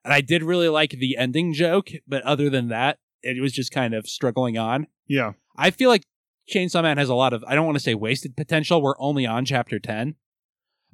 And 0.04 0.12
I 0.12 0.22
did 0.22 0.42
really 0.42 0.68
like 0.68 0.90
the 0.90 1.16
ending 1.16 1.52
joke, 1.52 1.90
but 2.08 2.22
other 2.22 2.50
than 2.50 2.68
that, 2.68 2.98
it 3.22 3.40
was 3.40 3.52
just 3.52 3.70
kind 3.72 3.94
of 3.94 4.06
struggling 4.08 4.58
on. 4.58 4.86
yeah. 5.06 5.32
I 5.56 5.70
feel 5.70 5.90
like 5.90 6.04
Chainsaw 6.50 6.82
Man 6.82 6.96
has 6.96 7.10
a 7.10 7.14
lot 7.14 7.32
of, 7.34 7.44
I 7.46 7.54
don't 7.54 7.66
want 7.66 7.76
to 7.76 7.82
say 7.82 7.94
wasted 7.94 8.34
potential. 8.34 8.80
We're 8.80 8.94
only 8.98 9.26
on 9.26 9.44
chapter 9.44 9.78
10. 9.78 10.14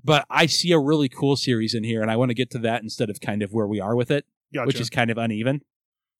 But 0.03 0.27
I 0.29 0.47
see 0.47 0.73
a 0.73 0.79
really 0.79 1.09
cool 1.09 1.37
series 1.37 1.73
in 1.75 1.85
here, 1.85 2.03
and 2.03 2.11
I 2.11 2.17
want 2.17 2.31
to 2.31 2.35
get 2.35 2.51
to 2.53 2.59
that 2.59 2.83
instead 2.83 3.09
of 3.11 3.21
kind 3.21 3.43
of 3.43 3.53
where 3.53 3.67
we 3.67 3.81
are 3.81 3.95
with 3.95 4.11
it, 4.11 4.25
Gotcha. 4.53 4.67
which 4.67 4.81
is 4.81 4.91
kind 4.91 5.11
of 5.11 5.19
uneven. 5.19 5.63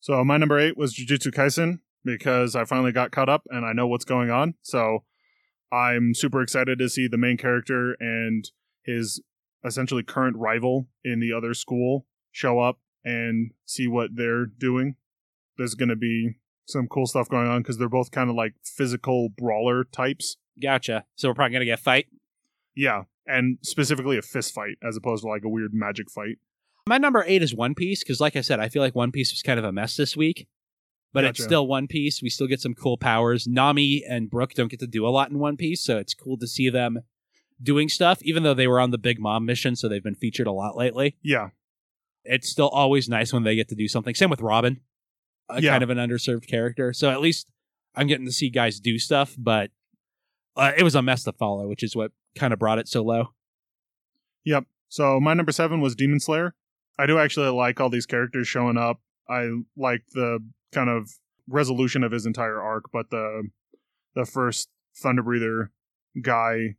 So 0.01 0.25
my 0.25 0.37
number 0.37 0.59
eight 0.59 0.77
was 0.77 0.95
Jujutsu 0.95 1.33
Kaisen 1.33 1.81
because 2.05 2.55
I 2.55 2.65
finally 2.65 2.93
got 2.93 3.11
caught 3.11 3.29
up 3.29 3.43
and 3.51 3.67
I 3.67 3.73
know 3.73 3.87
what's 3.89 4.05
going 4.05 4.31
on. 4.31 4.55
So 4.63 5.05
I'm 5.73 6.15
super 6.15 6.41
excited 6.41 6.79
to 6.79 6.89
see 6.89 7.09
the 7.09 7.19
main 7.19 7.37
character 7.37 7.97
and 7.99 8.49
his 8.85 9.21
essentially 9.65 10.03
current 10.05 10.37
rival 10.37 10.87
in 11.05 11.19
the 11.21 11.33
other 11.33 11.53
school 11.55 12.07
show 12.31 12.61
up 12.61 12.79
and 13.05 13.53
see 13.65 13.89
what 13.89 14.11
they're 14.15 14.47
doing. 14.47 14.95
There's 15.59 15.75
going 15.75 15.89
to 15.89 15.97
be 15.97 16.37
some 16.67 16.89
cool 16.89 17.07
stuff 17.07 17.29
going 17.29 17.49
on 17.49 17.63
because 17.63 17.79
they're 17.79 17.89
both 17.89 18.11
kind 18.11 18.29
of 18.29 18.37
like 18.37 18.55
physical 18.65 19.29
brawler 19.29 19.85
types. 19.85 20.37
Gotcha. 20.61 21.05
So 21.15 21.29
we're 21.29 21.35
probably 21.35 21.53
going 21.53 21.61
to 21.61 21.67
get 21.67 21.79
a 21.79 21.83
fight. 21.83 22.07
Yeah. 22.75 23.05
And 23.27 23.59
specifically 23.63 24.19
a 24.19 24.23
fist 24.23 24.55
fight 24.55 24.77
as 24.87 24.97
opposed 24.97 25.23
to 25.23 25.29
like 25.29 25.45
a 25.45 25.49
weird 25.49 25.73
magic 25.73 26.11
fight. 26.11 26.39
My 26.89 26.99
number 26.99 27.25
eight 27.27 27.43
is 27.43 27.55
One 27.55 27.75
Piece 27.75 28.03
because, 28.03 28.21
like 28.21 28.37
I 28.37 28.41
said, 28.43 28.61
I 28.61 28.69
feel 28.69 28.83
like 28.83 28.95
One 28.95 29.11
Piece 29.11 29.33
was 29.33 29.43
kind 29.43 29.59
of 29.59 29.65
a 29.65 29.73
mess 29.73 29.97
this 29.97 30.17
week, 30.17 30.47
but 31.13 31.25
it's 31.25 31.43
still 31.43 31.67
One 31.67 31.89
Piece. 31.89 32.23
We 32.23 32.31
still 32.31 32.47
get 32.47 32.61
some 32.61 32.75
cool 32.75 32.97
powers. 32.97 33.47
Nami 33.49 34.05
and 34.09 34.31
Brook 34.31 34.55
don't 34.55 34.71
get 34.71 34.79
to 34.81 34.87
do 34.87 35.05
a 35.05 35.11
lot 35.11 35.31
in 35.31 35.41
One 35.41 35.57
Piece, 35.57 35.83
so 35.83 35.99
it's 35.99 36.15
cool 36.15 36.39
to 36.39 36.47
see 36.47 36.71
them 36.71 37.01
doing 37.61 37.89
stuff, 37.89 38.23
even 38.23 38.45
though 38.45 38.55
they 38.55 38.69
were 38.69 38.79
on 38.79 38.93
the 38.93 38.99
Big 38.99 39.19
Mom 39.19 39.45
mission, 39.45 39.75
so 39.75 39.89
they've 39.89 40.03
been 40.03 40.15
featured 40.15 40.47
a 40.47 40.53
lot 40.53 40.77
lately. 40.77 41.17
Yeah. 41.23 41.49
It's 42.23 42.49
still 42.49 42.69
always 42.69 43.09
nice 43.09 43.33
when 43.33 43.43
they 43.43 43.57
get 43.57 43.69
to 43.71 43.75
do 43.75 43.89
something. 43.89 44.15
Same 44.15 44.31
with 44.31 44.41
Robin, 44.41 44.81
a 45.49 45.63
Yeah. 45.63 45.71
kind 45.73 45.83
of 45.83 45.91
an 45.91 45.99
underserved 45.99 46.47
character. 46.49 46.93
So 46.93 47.11
at 47.11 47.21
least 47.21 47.47
I'm 47.95 48.07
getting 48.07 48.27
to 48.27 48.33
see 48.33 48.51
guys 48.51 48.81
do 48.81 48.99
stuff, 48.99 49.35
but 49.39 49.71
uh, 50.57 50.73
it 50.77 50.83
was 50.83 50.95
a 50.95 51.03
mess 51.03 51.25
to 51.25 51.33
follow, 51.33 51.67
which 51.69 51.83
is 51.83 51.95
what 51.95 52.13
kind 52.35 52.53
of 52.53 52.59
brought 52.59 52.79
it 52.79 52.89
so 52.89 53.03
low. 53.03 53.31
Yep. 54.45 54.65
So 54.89 55.21
my 55.21 55.35
number 55.35 55.53
seven 55.53 55.81
was 55.81 55.95
Demon 55.95 56.21
Slayer. 56.21 56.55
I 56.99 57.07
do 57.07 57.19
actually 57.19 57.49
like 57.49 57.81
all 57.81 57.91
these 57.91 58.07
characters 58.07 58.49
showing 58.49 58.77
up. 58.77 59.01
I 59.29 59.49
like 59.77 60.03
the 60.15 60.39
kind 60.73 60.89
of 60.89 61.11
resolution 61.49 62.03
of 62.03 62.13
his 62.13 62.27
entire 62.27 62.61
arc, 62.61 62.85
but 62.93 63.11
the 63.11 63.49
the 64.15 64.25
first 64.25 64.69
Thunder 64.97 65.23
Breather 65.23 65.73
guy 66.23 66.77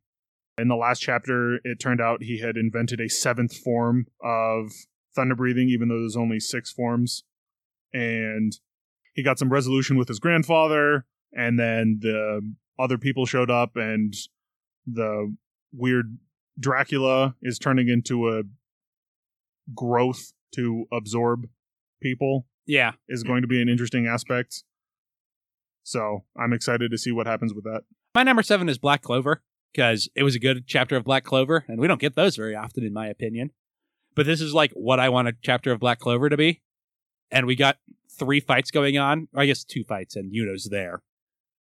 in 0.57 0.70
the 0.70 0.76
last 0.76 0.99
chapter, 0.99 1.59
it 1.63 1.80
turned 1.80 2.01
out 2.01 2.24
he 2.24 2.39
had 2.39 2.57
invented 2.57 2.99
a 2.99 3.09
seventh 3.09 3.55
form 3.55 4.07
of 4.24 4.72
thunder 5.15 5.36
breathing, 5.36 5.70
even 5.70 5.88
though 5.89 5.99
there's 5.99 6.18
only 6.18 6.39
six 6.39 6.72
forms. 6.72 7.24
And 7.93 8.53
he 9.13 9.23
got 9.23 9.39
some 9.39 9.49
resolution 9.49 9.97
with 9.97 10.07
his 10.07 10.19
grandfather, 10.19 11.05
and 11.33 11.57
then 11.59 11.99
the 12.01 12.41
other 12.79 12.97
people 12.97 13.25
showed 13.25 13.49
up, 13.49 13.75
and 13.75 14.13
the 14.85 15.35
weird 15.73 16.17
Dracula 16.59 17.35
is 17.41 17.59
turning 17.59 17.88
into 17.88 18.29
a 18.29 18.41
growth 19.75 20.33
to 20.55 20.85
absorb 20.91 21.47
people 22.01 22.47
Yeah. 22.65 22.93
is 23.07 23.23
going 23.23 23.41
to 23.41 23.47
be 23.47 23.61
an 23.61 23.69
interesting 23.69 24.07
aspect. 24.07 24.63
So 25.83 26.25
I'm 26.39 26.53
excited 26.53 26.91
to 26.91 26.97
see 26.97 27.11
what 27.11 27.27
happens 27.27 27.53
with 27.53 27.63
that. 27.65 27.83
My 28.15 28.23
number 28.23 28.43
seven 28.43 28.69
is 28.69 28.77
Black 28.77 29.01
Clover 29.01 29.41
because 29.73 30.09
it 30.15 30.23
was 30.23 30.35
a 30.35 30.39
good 30.39 30.65
chapter 30.67 30.95
of 30.95 31.03
Black 31.03 31.23
Clover, 31.23 31.65
and 31.67 31.79
we 31.79 31.88
don't 31.88 32.01
get 32.01 32.15
those 32.15 32.35
very 32.35 32.55
often, 32.55 32.83
in 32.83 32.93
my 32.93 33.07
opinion. 33.07 33.51
But 34.15 34.25
this 34.25 34.41
is 34.41 34.53
like 34.53 34.71
what 34.73 34.99
I 34.99 35.09
want 35.09 35.27
a 35.27 35.33
chapter 35.41 35.71
of 35.71 35.79
Black 35.79 35.99
Clover 35.99 36.29
to 36.29 36.38
be. 36.38 36.61
And 37.32 37.45
we 37.45 37.55
got 37.55 37.78
three 38.17 38.39
fights 38.39 38.71
going 38.71 38.97
on, 38.97 39.28
or 39.34 39.41
I 39.41 39.45
guess 39.45 39.63
two 39.63 39.84
fights, 39.84 40.15
and 40.15 40.34
Yuno's 40.34 40.69
there. 40.71 41.01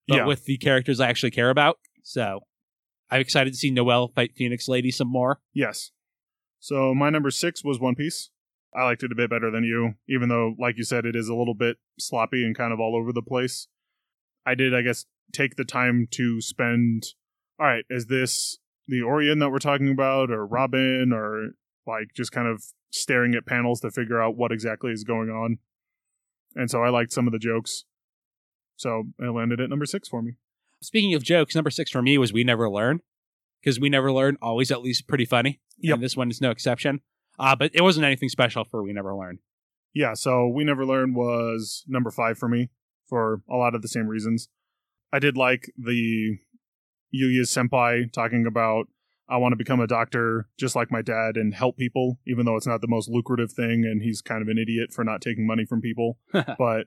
But 0.09 0.17
Yeah. 0.17 0.27
with 0.27 0.45
the 0.45 0.57
characters 0.57 1.01
I 1.01 1.09
actually 1.09 1.33
care 1.33 1.51
about. 1.51 1.79
So 2.03 2.41
I'm 3.11 3.21
excited 3.21 3.53
to 3.53 3.57
see 3.57 3.71
Noelle 3.71 4.09
fight 4.09 4.33
Phoenix 4.37 4.69
Lady 4.69 4.91
some 4.91 5.09
more. 5.09 5.41
Yes. 5.53 5.91
So 6.61 6.95
my 6.95 7.11
number 7.11 7.31
six 7.31 7.63
was 7.65 7.79
One 7.79 7.95
Piece. 7.95 8.31
I 8.75 8.85
liked 8.85 9.03
it 9.03 9.13
a 9.13 9.15
bit 9.15 9.31
better 9.31 9.51
than 9.51 9.65
you, 9.65 9.95
even 10.09 10.29
though, 10.29 10.55
like 10.59 10.77
you 10.77 10.85
said, 10.85 11.07
it 11.07 11.17
is 11.17 11.29
a 11.29 11.35
little 11.35 11.55
bit 11.55 11.79
sloppy 11.99 12.45
and 12.45 12.57
kind 12.57 12.73
of 12.73 12.81
all 12.81 12.95
over 12.97 13.13
the 13.13 13.23
place. 13.23 13.69
I 14.45 14.55
did, 14.55 14.75
I 14.75 14.83
guess, 14.83 15.07
take 15.33 15.57
the 15.57 15.65
time 15.65 16.07
to 16.13 16.41
spend. 16.41 17.05
All 17.59 17.67
right, 17.67 17.85
is 17.89 18.07
this 18.07 18.59
the 18.87 19.01
Oiran 19.01 19.41
that 19.41 19.51
we're 19.51 19.59
talking 19.59 19.89
about, 19.91 20.31
or 20.31 20.47
Robin, 20.47 21.11
or 21.13 21.51
like 21.87 22.09
just 22.15 22.33
kind 22.33 22.47
of 22.49 22.63
staring 23.01 23.35
at 23.35 23.47
panels 23.47 23.81
to 23.81 23.91
figure 23.91 24.21
out 24.21 24.37
what 24.37 24.53
exactly 24.53 24.93
is 24.93 25.05
going 25.05 25.31
on? 25.31 25.59
And 26.55 26.71
so 26.71 26.83
I 26.83 26.89
liked 26.89 27.13
some 27.13 27.27
of 27.27 27.33
the 27.33 27.39
jokes. 27.39 27.85
So 28.77 29.05
it 29.19 29.31
landed 29.31 29.61
at 29.61 29.71
number 29.71 29.87
six 29.87 30.09
for 30.09 30.23
me. 30.23 30.33
Speaking 30.83 31.15
of 31.15 31.23
jokes, 31.23 31.55
number 31.55 31.71
six 31.71 31.91
for 31.91 32.03
me 32.03 32.19
was 32.19 32.33
We 32.33 32.45
Never 32.45 32.69
Learn. 32.69 33.01
Because 33.61 33.81
We 33.81 33.89
Never 33.89 34.13
Learn, 34.13 34.37
always 34.43 34.71
at 34.71 34.83
least 34.83 35.09
pretty 35.09 35.25
funny. 35.25 35.61
Yep. 35.79 35.95
And 35.95 36.03
this 36.03 36.17
one 36.17 36.31
is 36.31 36.41
no 36.41 36.51
exception. 36.51 37.01
Uh, 37.39 37.57
but 37.57 37.71
it 37.75 37.83
wasn't 37.83 38.07
anything 38.07 38.29
special 38.29 38.65
for 38.65 38.83
We 38.83 38.93
Never 38.93 39.15
Learn. 39.15 39.39
Yeah, 39.95 40.15
so 40.15 40.47
We 40.47 40.65
Never 40.65 40.85
Learn 40.85 41.15
was 41.15 41.85
number 41.87 42.11
five 42.11 42.39
for 42.39 42.49
me 42.49 42.71
for 43.07 43.41
a 43.51 43.57
lot 43.57 43.75
of 43.75 43.83
the 43.83 43.89
same 43.89 44.07
reasons. 44.07 44.49
I 45.13 45.19
did 45.19 45.37
like 45.37 45.73
the 45.79 46.39
Yuya's 47.15 47.51
senpai 47.51 48.13
talking 48.13 48.47
about 48.47 48.89
I 49.29 49.39
want 49.39 49.53
to 49.53 49.57
become 49.57 49.81
a 49.81 49.87
doctor 49.87 50.49
just 50.59 50.77
like 50.77 50.91
my 50.91 51.03
dad 51.03 51.37
and 51.37 51.55
help 51.55 51.77
people, 51.77 52.19
even 52.27 52.47
though 52.47 52.57
it's 52.57 52.67
not 52.67 52.81
the 52.81 52.89
most 52.89 53.09
lucrative 53.09 53.53
thing 53.53 53.85
and 53.85 54.03
he's 54.03 54.21
kind 54.23 54.41
of 54.41 54.49
an 54.49 54.59
idiot 54.59 54.93
for 54.93 55.05
not 55.05 55.21
taking 55.21 55.47
money 55.47 55.65
from 55.65 55.81
people. 55.81 56.19
but 56.33 56.87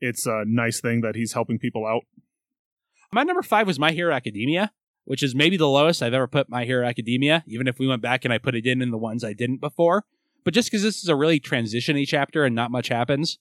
it's 0.00 0.26
a 0.26 0.44
nice 0.46 0.80
thing 0.80 1.00
that 1.00 1.16
he's 1.16 1.32
helping 1.32 1.58
people 1.58 1.86
out. 1.86 2.02
My 3.12 3.24
number 3.24 3.42
five 3.42 3.66
was 3.66 3.78
My 3.78 3.90
Hero 3.90 4.14
Academia, 4.14 4.72
which 5.04 5.22
is 5.22 5.34
maybe 5.34 5.56
the 5.56 5.68
lowest 5.68 6.02
I've 6.02 6.14
ever 6.14 6.28
put 6.28 6.48
My 6.48 6.64
Hero 6.64 6.86
Academia, 6.86 7.42
even 7.46 7.66
if 7.66 7.78
we 7.78 7.88
went 7.88 8.02
back 8.02 8.24
and 8.24 8.32
I 8.32 8.38
put 8.38 8.54
it 8.54 8.66
in 8.66 8.80
in 8.80 8.90
the 8.90 8.98
ones 8.98 9.24
I 9.24 9.32
didn't 9.32 9.60
before. 9.60 10.04
But 10.44 10.54
just 10.54 10.70
because 10.70 10.82
this 10.82 11.02
is 11.02 11.08
a 11.08 11.16
really 11.16 11.40
transitiony 11.40 12.06
chapter 12.06 12.44
and 12.44 12.54
not 12.54 12.70
much 12.70 12.88
happens, 12.88 13.38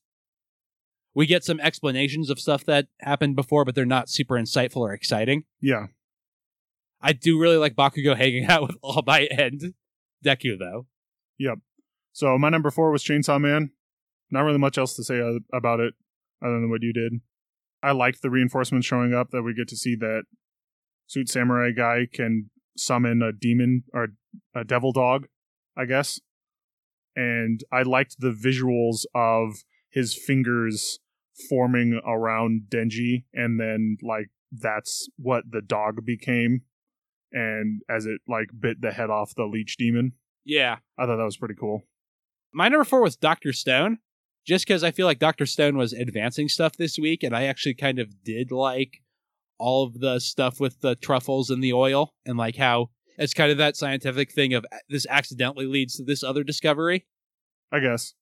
we 1.14 1.26
get 1.26 1.43
some 1.43 1.60
explanations 1.60 2.30
of 2.30 2.39
stuff 2.39 2.66
that 2.66 2.88
happened 3.02 3.36
before, 3.36 3.64
but 3.66 3.76
they're 3.76 3.86
not 3.86 4.10
super 4.10 4.36
insightful 4.36 4.82
or 4.82 4.93
exciting. 4.93 5.43
Yeah. 5.62 5.88
I 7.02 7.14
do 7.14 7.39
really 7.39 7.58
like 7.58 7.76
Bakugo 7.76 8.16
hanging 8.16 8.45
out 8.50 8.64
with 8.64 8.78
All 8.82 9.04
Might 9.06 9.32
and 9.32 9.74
Deku, 10.26 10.58
though. 10.60 10.88
Yep. 11.38 11.60
So 12.12 12.38
my 12.38 12.50
number 12.50 12.72
four 12.72 12.91
was 12.91 13.04
Chainsaw 13.04 13.39
Man. 13.39 13.72
Not 14.32 14.41
really 14.41 14.58
much 14.58 14.78
else 14.78 14.95
to 14.95 15.04
say 15.04 15.20
uh, 15.20 15.39
about 15.56 15.80
it 15.80 15.93
other 16.43 16.60
than 16.60 16.70
what 16.70 16.84
you 16.84 16.93
did. 16.93 17.22
I 17.82 17.91
liked 17.91 18.22
the 18.22 18.30
reinforcements 18.30 18.86
showing 18.86 19.14
up 19.14 19.30
that 19.32 19.43
we 19.43 19.54
get 19.54 19.68
to 19.70 19.78
see 19.78 19.95
that 19.95 20.24
suit 21.08 21.30
samurai 21.30 21.72
guy 21.72 22.08
can 22.12 22.50
summon 22.78 23.22
a 23.22 23.32
demon 23.32 23.84
or 23.93 24.10
a 24.54 24.64
devil 24.64 24.91
dog, 24.91 25.28
I 25.78 25.86
guess. 25.86 26.20
And 27.16 27.62
I 27.72 27.84
liked 27.84 28.18
the 28.20 28.32
visuals 28.32 29.06
of 29.16 29.64
his 29.89 30.14
fingers 30.14 31.00
forming 31.50 32.00
around 32.06 32.64
Denji, 32.70 33.24
and 33.34 33.60
then 33.60 33.97
like 34.02 34.28
that's 34.52 35.10
what 35.18 35.45
the 35.50 35.62
dog 35.62 36.06
became, 36.06 36.62
and 37.32 37.82
as 37.90 38.06
it 38.06 38.22
like 38.28 38.50
bit 38.58 38.82
the 38.82 38.92
head 38.92 39.10
off 39.10 39.36
the 39.36 39.46
leech 39.46 39.78
demon. 39.78 40.14
Yeah. 40.46 40.78
I 40.98 41.06
thought 41.06 41.18
that 41.18 41.24
was 41.24 41.38
pretty 41.38 41.56
cool. 41.56 41.84
My 42.54 42.68
number 42.68 42.86
four 42.86 43.02
was 43.02 43.16
Dr. 43.16 43.54
Stone, 43.54 44.00
just 44.46 44.66
because 44.66 44.84
I 44.84 44.92
feel 44.92 45.06
like 45.06 45.20
Dr. 45.20 45.46
Stone 45.46 45.78
was 45.78 45.94
advancing 45.94 46.50
stuff 46.50 46.76
this 46.78 46.98
week, 46.98 47.24
and 47.24 47.36
I 47.36 47.44
actually 47.44 47.76
kind 47.76 48.00
of 48.00 48.24
did 48.24 48.52
like 48.52 49.02
all 49.60 49.84
of 49.84 50.00
the 50.00 50.20
stuff 50.20 50.60
with 50.60 50.82
the 50.82 50.96
truffles 50.96 51.50
and 51.50 51.64
the 51.64 51.74
oil, 51.74 52.14
and 52.26 52.38
like 52.38 52.56
how 52.56 52.90
it's 53.18 53.34
kind 53.34 53.52
of 53.52 53.58
that 53.58 53.76
scientific 53.76 54.32
thing 54.32 54.54
of 54.54 54.66
this 54.88 55.06
accidentally 55.10 55.66
leads 55.66 55.98
to 55.98 56.04
this 56.04 56.24
other 56.24 56.44
discovery. 56.44 57.06
I 57.72 57.80
guess. 57.80 58.14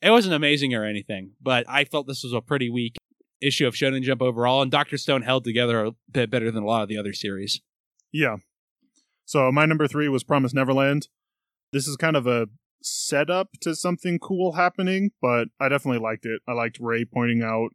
It 0.00 0.10
wasn't 0.10 0.34
amazing 0.34 0.74
or 0.74 0.84
anything, 0.84 1.32
but 1.42 1.66
I 1.68 1.84
felt 1.84 2.06
this 2.06 2.22
was 2.22 2.32
a 2.32 2.40
pretty 2.40 2.70
weak 2.70 2.96
issue 3.40 3.66
of 3.66 3.74
Shonen 3.74 4.02
Jump 4.02 4.22
overall, 4.22 4.62
and 4.62 4.70
Dr. 4.70 4.96
Stone 4.96 5.22
held 5.22 5.44
together 5.44 5.84
a 5.84 5.92
bit 6.10 6.30
better 6.30 6.50
than 6.50 6.62
a 6.62 6.66
lot 6.66 6.82
of 6.82 6.88
the 6.88 6.96
other 6.96 7.12
series. 7.12 7.60
Yeah. 8.12 8.36
So 9.24 9.52
my 9.52 9.66
number 9.66 9.86
three 9.86 10.08
was 10.08 10.24
Promise 10.24 10.54
Neverland. 10.54 11.08
This 11.72 11.86
is 11.86 11.96
kind 11.96 12.16
of 12.16 12.26
a 12.26 12.46
setup 12.82 13.48
to 13.60 13.74
something 13.74 14.18
cool 14.18 14.52
happening, 14.52 15.10
but 15.20 15.48
I 15.60 15.68
definitely 15.68 16.00
liked 16.00 16.24
it. 16.24 16.40
I 16.48 16.52
liked 16.52 16.78
Ray 16.80 17.04
pointing 17.04 17.42
out, 17.42 17.70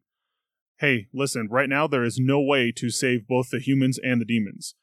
hey, 0.80 1.08
listen, 1.14 1.48
right 1.52 1.70
now 1.70 1.88
there 1.88 2.04
is 2.04 2.18
no 2.20 2.42
way 2.42 2.72
to 2.76 2.90
save 2.90 3.28
both 3.28 3.50
the 3.52 3.60
humans 3.60 4.00
and 4.02 4.20
the 4.20 4.26
demons. 4.26 4.76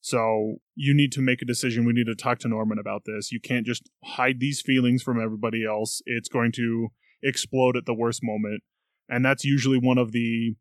So 0.00 0.56
you 0.74 0.94
need 0.94 1.12
to 1.12 1.20
make 1.20 1.42
a 1.42 1.46
decision. 1.46 1.84
We 1.84 1.92
need 1.92 2.06
to 2.06 2.14
talk 2.14 2.38
to 2.40 2.48
Norman 2.48 2.78
about 2.78 3.02
this. 3.06 3.32
You 3.32 3.40
can't 3.40 3.66
just 3.66 3.90
hide 4.04 4.40
these 4.40 4.62
feelings 4.64 5.02
from 5.02 5.20
everybody 5.20 5.64
else. 5.64 6.00
It's 6.06 6.28
going 6.28 6.52
to 6.52 6.88
explode 7.22 7.76
at 7.76 7.86
the 7.86 7.94
worst 7.94 8.20
moment. 8.22 8.62
And 9.08 9.24
that's 9.24 9.44
usually 9.44 9.78
one 9.78 9.98
of 9.98 10.12
the 10.12 10.56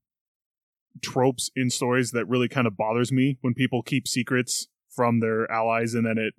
tropes 1.02 1.50
in 1.56 1.70
stories 1.70 2.12
that 2.12 2.28
really 2.28 2.48
kind 2.48 2.68
of 2.68 2.78
bothers 2.78 3.12
me 3.12 3.38
when 3.42 3.54
people 3.54 3.82
keep 3.82 4.08
secrets 4.08 4.68
from 4.90 5.20
their 5.20 5.50
allies 5.52 5.94
and 5.94 6.06
then 6.06 6.18
it 6.18 6.34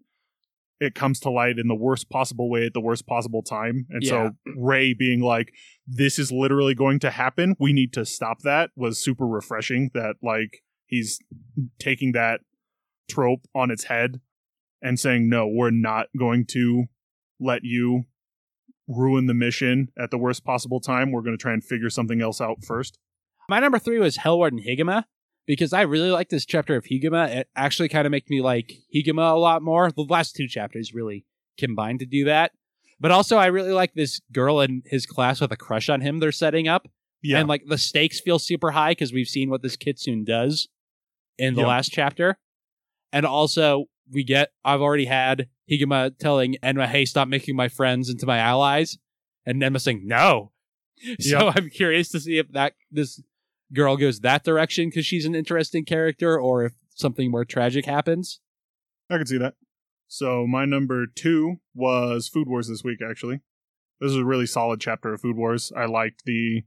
it 0.78 0.94
comes 0.94 1.18
to 1.20 1.30
light 1.30 1.58
in 1.58 1.68
the 1.68 1.74
worst 1.74 2.10
possible 2.10 2.50
way 2.50 2.66
at 2.66 2.74
the 2.74 2.80
worst 2.82 3.06
possible 3.06 3.42
time. 3.42 3.86
And 3.88 4.02
Yeah. 4.02 4.10
so 4.10 4.30
Ray 4.56 4.92
being 4.92 5.20
like, 5.20 5.54
this 5.86 6.18
is 6.18 6.30
literally 6.30 6.74
going 6.74 6.98
to 6.98 7.10
happen. 7.10 7.56
We 7.58 7.72
need 7.72 7.94
to 7.94 8.04
stop 8.04 8.42
that 8.42 8.72
was 8.76 9.02
super 9.02 9.26
refreshing 9.26 9.90
that 9.94 10.16
like 10.22 10.62
he's 10.84 11.18
taking 11.78 12.12
that 12.12 12.42
trope 13.08 13.46
on 13.54 13.70
its 13.70 13.84
head 13.84 14.20
and 14.82 15.00
saying, 15.00 15.30
no, 15.30 15.48
we're 15.48 15.70
not 15.70 16.08
going 16.18 16.44
to 16.48 16.84
let 17.40 17.64
you 17.64 18.04
ruin 18.86 19.26
the 19.26 19.34
mission 19.34 19.88
at 19.98 20.10
the 20.10 20.18
worst 20.18 20.44
possible 20.44 20.80
time. 20.80 21.10
We're 21.10 21.22
going 21.22 21.36
to 21.36 21.42
try 21.42 21.54
and 21.54 21.64
figure 21.64 21.90
something 21.90 22.20
else 22.20 22.40
out 22.40 22.64
first. 22.64 22.98
My 23.48 23.60
number 23.60 23.78
three 23.78 23.98
was 23.98 24.16
Hell 24.16 24.38
Warden 24.38 24.60
Higuma 24.60 25.04
because 25.46 25.72
I 25.72 25.82
really 25.82 26.10
like 26.10 26.28
this 26.28 26.44
chapter 26.44 26.76
of 26.76 26.84
Higuma. 26.84 27.28
It 27.28 27.48
actually 27.54 27.88
kind 27.88 28.06
of 28.06 28.10
made 28.10 28.28
me 28.28 28.40
like 28.42 28.72
Higuma 28.94 29.32
a 29.32 29.38
lot 29.38 29.62
more. 29.62 29.90
The 29.92 30.02
last 30.02 30.34
two 30.34 30.48
chapters 30.48 30.92
really 30.94 31.24
combined 31.58 32.00
to 32.00 32.06
do 32.06 32.24
that. 32.24 32.52
But 32.98 33.10
also, 33.10 33.36
I 33.36 33.46
really 33.46 33.72
like 33.72 33.92
this 33.94 34.20
girl 34.32 34.60
in 34.60 34.82
his 34.86 35.04
class 35.06 35.40
with 35.40 35.52
a 35.52 35.56
crush 35.56 35.88
on 35.88 36.00
him 36.00 36.18
they're 36.18 36.32
setting 36.32 36.66
up. 36.66 36.88
Yeah. 37.22 37.38
And 37.38 37.48
like 37.48 37.62
the 37.68 37.78
stakes 37.78 38.20
feel 38.20 38.38
super 38.38 38.70
high 38.70 38.92
because 38.92 39.12
we've 39.12 39.28
seen 39.28 39.50
what 39.50 39.62
this 39.62 39.76
kitsune 39.76 40.24
does 40.24 40.68
in 41.38 41.54
the 41.54 41.60
Yep. 41.60 41.68
last 41.68 41.92
chapter. 41.92 42.38
And 43.12 43.26
also, 43.26 43.86
we 44.10 44.24
get, 44.24 44.50
I've 44.64 44.80
already 44.80 45.04
had 45.06 45.48
Higuma 45.70 46.16
telling 46.18 46.56
Enma, 46.62 46.86
hey, 46.86 47.04
stop 47.04 47.28
making 47.28 47.54
my 47.56 47.68
friends 47.68 48.08
into 48.08 48.26
my 48.26 48.38
allies. 48.38 48.98
And 49.44 49.60
Enma 49.62 49.80
saying, 49.80 50.02
no. 50.04 50.52
So 51.20 51.52
I'm 51.54 51.68
curious 51.68 52.08
to 52.10 52.20
see 52.20 52.38
if 52.38 52.50
that, 52.52 52.72
this 52.90 53.22
girl 53.72 53.96
goes 53.96 54.20
that 54.20 54.44
direction 54.44 54.88
because 54.88 55.06
she's 55.06 55.24
an 55.26 55.34
interesting 55.34 55.84
character 55.84 56.38
or 56.40 56.64
if 56.64 56.72
something 56.94 57.30
more 57.30 57.44
tragic 57.44 57.84
happens. 57.86 58.40
I 59.10 59.16
can 59.18 59.26
see 59.26 59.38
that. 59.38 59.54
So 60.08 60.46
my 60.46 60.64
number 60.64 61.06
two 61.06 61.56
was 61.74 62.28
Food 62.28 62.48
Wars 62.48 62.68
this 62.68 62.84
week. 62.84 63.00
Actually, 63.08 63.40
this 64.00 64.10
is 64.10 64.16
a 64.16 64.24
really 64.24 64.46
solid 64.46 64.80
chapter 64.80 65.12
of 65.12 65.20
Food 65.20 65.36
Wars. 65.36 65.72
I 65.76 65.86
liked 65.86 66.24
the, 66.24 66.62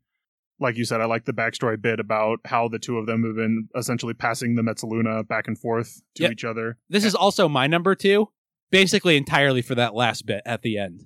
like 0.60 0.76
you 0.78 0.84
said, 0.86 1.00
I 1.02 1.06
liked 1.06 1.26
the 1.26 1.34
backstory 1.34 1.82
bit 1.82 2.00
about 2.02 2.39
how 2.45 2.68
the 2.68 2.80
two 2.80 2.97
of 2.97 3.06
them 3.06 3.24
have 3.24 3.36
been 3.36 3.70
essentially 3.78 4.14
passing 4.14 4.56
the 4.56 4.62
Mezzaluna 4.62 5.28
back 5.28 5.47
and 5.47 5.58
forth 5.58 6.02
to 6.16 6.24
Yep. 6.24 6.32
each 6.34 6.43
other. 6.45 6.78
This 6.89 7.06
is 7.06 7.16
also 7.16 7.47
my 7.47 7.66
number 7.68 7.95
two, 7.95 8.30
basically 8.72 9.16
entirely 9.16 9.62
for 9.62 9.76
that 9.76 9.95
last 9.95 10.26
bit 10.26 10.41
at 10.45 10.62
the 10.62 10.78
end. 10.78 11.06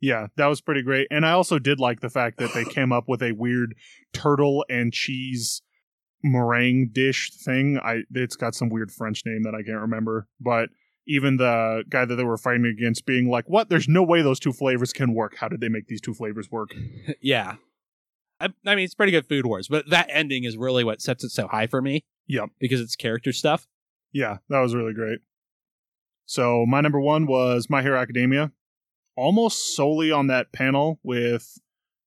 Yeah, 0.00 0.28
that 0.36 0.46
was 0.46 0.60
pretty 0.60 0.82
great. 0.82 1.08
And 1.10 1.26
I 1.26 1.32
also 1.32 1.58
did 1.58 1.80
like 1.80 2.00
the 2.00 2.10
fact 2.10 2.38
that 2.38 2.54
they 2.54 2.64
came 2.74 2.92
up 2.92 3.08
with 3.08 3.22
a 3.22 3.32
weird 3.32 3.74
turtle 4.12 4.64
and 4.68 4.92
cheese 4.92 5.62
meringue 6.22 6.90
dish 6.92 7.32
thing. 7.32 7.78
I 7.82 8.02
it's 8.14 8.36
got 8.36 8.54
some 8.54 8.68
weird 8.68 8.92
French 8.92 9.22
name 9.24 9.42
that 9.42 9.54
I 9.54 9.62
can't 9.62 9.80
remember, 9.80 10.28
but 10.40 10.70
even 11.06 11.38
the 11.38 11.84
guy 11.88 12.04
that 12.04 12.16
they 12.16 12.24
were 12.24 12.36
fighting 12.36 12.66
against 12.66 13.06
being 13.06 13.28
like, 13.30 13.48
"What? 13.48 13.68
There's 13.68 13.88
no 13.88 14.02
way 14.02 14.22
those 14.22 14.40
two 14.40 14.52
flavors 14.52 14.92
can 14.92 15.14
work. 15.14 15.36
How 15.36 15.48
did 15.48 15.60
they 15.60 15.68
make 15.68 15.86
these 15.86 16.00
two 16.00 16.14
flavors 16.14 16.50
work?" 16.50 16.74
yeah. 17.20 17.56
I, 18.40 18.50
I 18.64 18.76
mean, 18.76 18.84
it's 18.84 18.94
pretty 18.94 19.10
good 19.10 19.26
Food 19.26 19.46
Wars, 19.46 19.66
but 19.66 19.90
that 19.90 20.06
ending 20.10 20.44
is 20.44 20.56
really 20.56 20.84
what 20.84 21.02
sets 21.02 21.24
it 21.24 21.30
so 21.30 21.48
high 21.48 21.66
for 21.66 21.82
me. 21.82 22.04
Yep. 22.28 22.50
Because 22.60 22.80
it's 22.80 22.94
character 22.94 23.32
stuff. 23.32 23.66
Yeah, 24.12 24.38
that 24.48 24.60
was 24.60 24.76
really 24.76 24.94
great. 24.94 25.18
So 26.26 26.64
my 26.66 26.80
number 26.80 27.00
one 27.00 27.26
was 27.26 27.68
My 27.68 27.82
Hero 27.82 27.98
Academia, 27.98 28.52
almost 29.18 29.74
solely 29.74 30.12
on 30.12 30.28
that 30.28 30.52
panel 30.52 31.00
with 31.02 31.58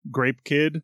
Grape 0.10 0.44
Kid 0.46 0.82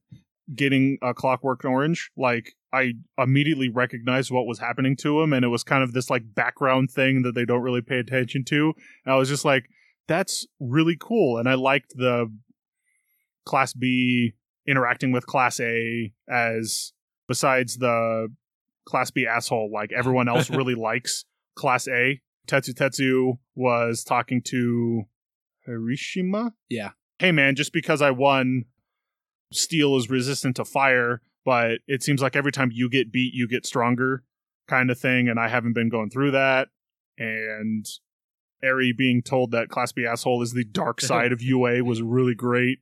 getting 0.53 0.97
a 1.01 1.13
Clockwork 1.13 1.63
Orange. 1.63 2.11
Like 2.17 2.53
I 2.73 2.93
immediately 3.17 3.69
recognized 3.69 4.29
what 4.29 4.45
was 4.45 4.59
happening 4.59 4.95
to 4.97 5.21
him, 5.21 5.33
and 5.33 5.45
it 5.45 5.49
was 5.49 5.63
kind 5.63 5.83
of 5.83 5.93
this 5.93 6.09
like 6.09 6.35
background 6.35 6.91
thing 6.91 7.21
that 7.23 7.33
they 7.33 7.45
don't 7.45 7.61
really 7.61 7.81
pay 7.81 7.97
attention 7.97 8.43
to. 8.45 8.73
And 9.05 9.13
I 9.13 9.17
was 9.17 9.29
just 9.29 9.45
like, 9.45 9.69
that's 10.07 10.45
really 10.59 10.97
cool, 10.99 11.37
and 11.37 11.47
I 11.49 11.55
liked 11.55 11.93
the 11.95 12.31
Class 13.45 13.73
B 13.73 14.33
interacting 14.67 15.13
with 15.13 15.25
Class 15.25 15.59
A 15.61 16.11
as 16.29 16.91
besides 17.27 17.77
the 17.77 18.27
Class 18.85 19.11
B 19.11 19.25
asshole, 19.25 19.71
like 19.71 19.91
everyone 19.93 20.27
else 20.27 20.49
really 20.59 20.75
likes 20.75 21.23
Class 21.55 21.87
A. 21.87 22.21
Tetsu 22.47 22.73
Tetsu 22.73 23.37
was 23.55 24.03
talking 24.03 24.41
to 24.47 25.03
Kirishima. 25.67 26.51
Yeah. 26.69 26.91
Hey 27.19 27.31
man, 27.31 27.55
just 27.55 27.73
because 27.73 28.01
I 28.01 28.11
won, 28.11 28.65
steel 29.51 29.97
is 29.97 30.09
resistant 30.09 30.55
to 30.57 30.65
fire, 30.65 31.21
but 31.45 31.79
it 31.87 32.03
seems 32.03 32.21
like 32.21 32.35
every 32.35 32.51
time 32.51 32.69
you 32.71 32.89
get 32.89 33.11
beat, 33.11 33.33
you 33.33 33.47
get 33.47 33.65
stronger, 33.65 34.23
kind 34.67 34.91
of 34.91 34.99
thing. 34.99 35.27
And 35.27 35.39
I 35.39 35.47
haven't 35.47 35.73
been 35.73 35.89
going 35.89 36.09
through 36.09 36.31
that. 36.31 36.67
And 37.17 37.85
Eri 38.63 38.93
being 38.95 39.21
told 39.21 39.51
that 39.51 39.69
Class 39.69 39.91
B 39.91 40.05
asshole 40.05 40.41
is 40.41 40.53
the 40.53 40.65
dark 40.65 41.01
side 41.01 41.31
of 41.31 41.41
UA 41.41 41.83
was 41.83 42.01
really 42.01 42.35
great. 42.35 42.79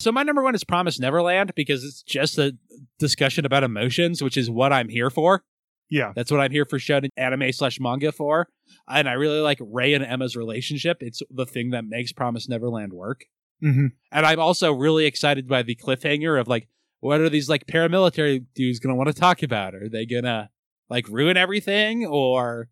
So 0.00 0.10
my 0.10 0.22
number 0.22 0.42
one 0.42 0.54
is 0.54 0.64
Promise 0.64 0.98
Neverland 0.98 1.54
because 1.54 1.84
it's 1.84 2.02
just 2.02 2.38
a 2.38 2.56
discussion 2.98 3.44
about 3.44 3.64
emotions, 3.64 4.22
which 4.22 4.36
is 4.36 4.50
what 4.50 4.72
I'm 4.72 4.88
here 4.88 5.10
for. 5.10 5.44
Yeah, 5.90 6.12
That's 6.14 6.30
what 6.30 6.40
I'm 6.40 6.52
here 6.52 6.64
for 6.64 6.78
shonen 6.78 7.08
anime 7.16 7.52
slash 7.52 7.80
manga 7.80 8.12
for. 8.12 8.48
And 8.88 9.08
I 9.08 9.14
really 9.14 9.40
like 9.40 9.58
Ray 9.60 9.92
and 9.94 10.04
Emma's 10.04 10.36
relationship. 10.36 10.98
It's 11.00 11.20
the 11.30 11.44
thing 11.46 11.70
that 11.70 11.84
makes 11.84 12.12
Promise 12.12 12.48
Neverland 12.48 12.92
work. 12.92 13.24
hmm 13.60 13.86
And 14.12 14.24
I'm 14.24 14.38
also 14.38 14.72
really 14.72 15.04
excited 15.06 15.48
by 15.48 15.62
the 15.62 15.74
cliffhanger 15.74 16.40
of 16.40 16.46
like, 16.46 16.68
what 17.00 17.20
are 17.20 17.28
these 17.28 17.48
like 17.48 17.66
paramilitary 17.66 18.44
dudes 18.54 18.78
gonna 18.78 18.94
want 18.94 19.08
to 19.08 19.14
talk 19.14 19.42
about? 19.42 19.74
Are 19.74 19.88
they 19.88 20.06
gonna 20.06 20.50
like 20.88 21.08
ruin 21.08 21.36
everything 21.36 22.06
or 22.06 22.68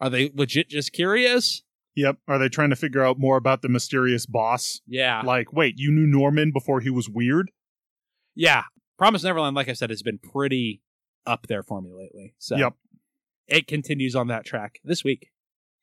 are 0.00 0.08
they 0.10 0.30
legit 0.34 0.70
just 0.70 0.92
curious? 0.92 1.62
Yep. 1.94 2.18
Are 2.28 2.38
they 2.38 2.48
trying 2.48 2.70
to 2.70 2.76
figure 2.76 3.02
out 3.02 3.18
more 3.18 3.36
about 3.36 3.62
the 3.62 3.68
mysterious 3.68 4.24
boss? 4.26 4.80
Yeah. 4.86 5.22
Like, 5.24 5.52
wait, 5.52 5.74
you 5.78 5.90
knew 5.90 6.06
Norman 6.06 6.52
before 6.52 6.80
he 6.80 6.90
was 6.90 7.08
weird? 7.08 7.50
Yeah. 8.34 8.64
Promise 8.98 9.24
Neverland, 9.24 9.56
like 9.56 9.68
I 9.68 9.72
said, 9.72 9.90
has 9.90 10.02
been 10.02 10.18
pretty 10.18 10.80
up 11.26 11.46
there 11.48 11.62
for 11.62 11.80
me 11.82 11.92
lately. 11.92 12.34
So 12.38 12.56
Yep. 12.56 12.74
it 13.48 13.66
continues 13.66 14.14
on 14.16 14.28
that 14.28 14.44
track 14.44 14.80
this 14.84 15.02
week. 15.04 15.30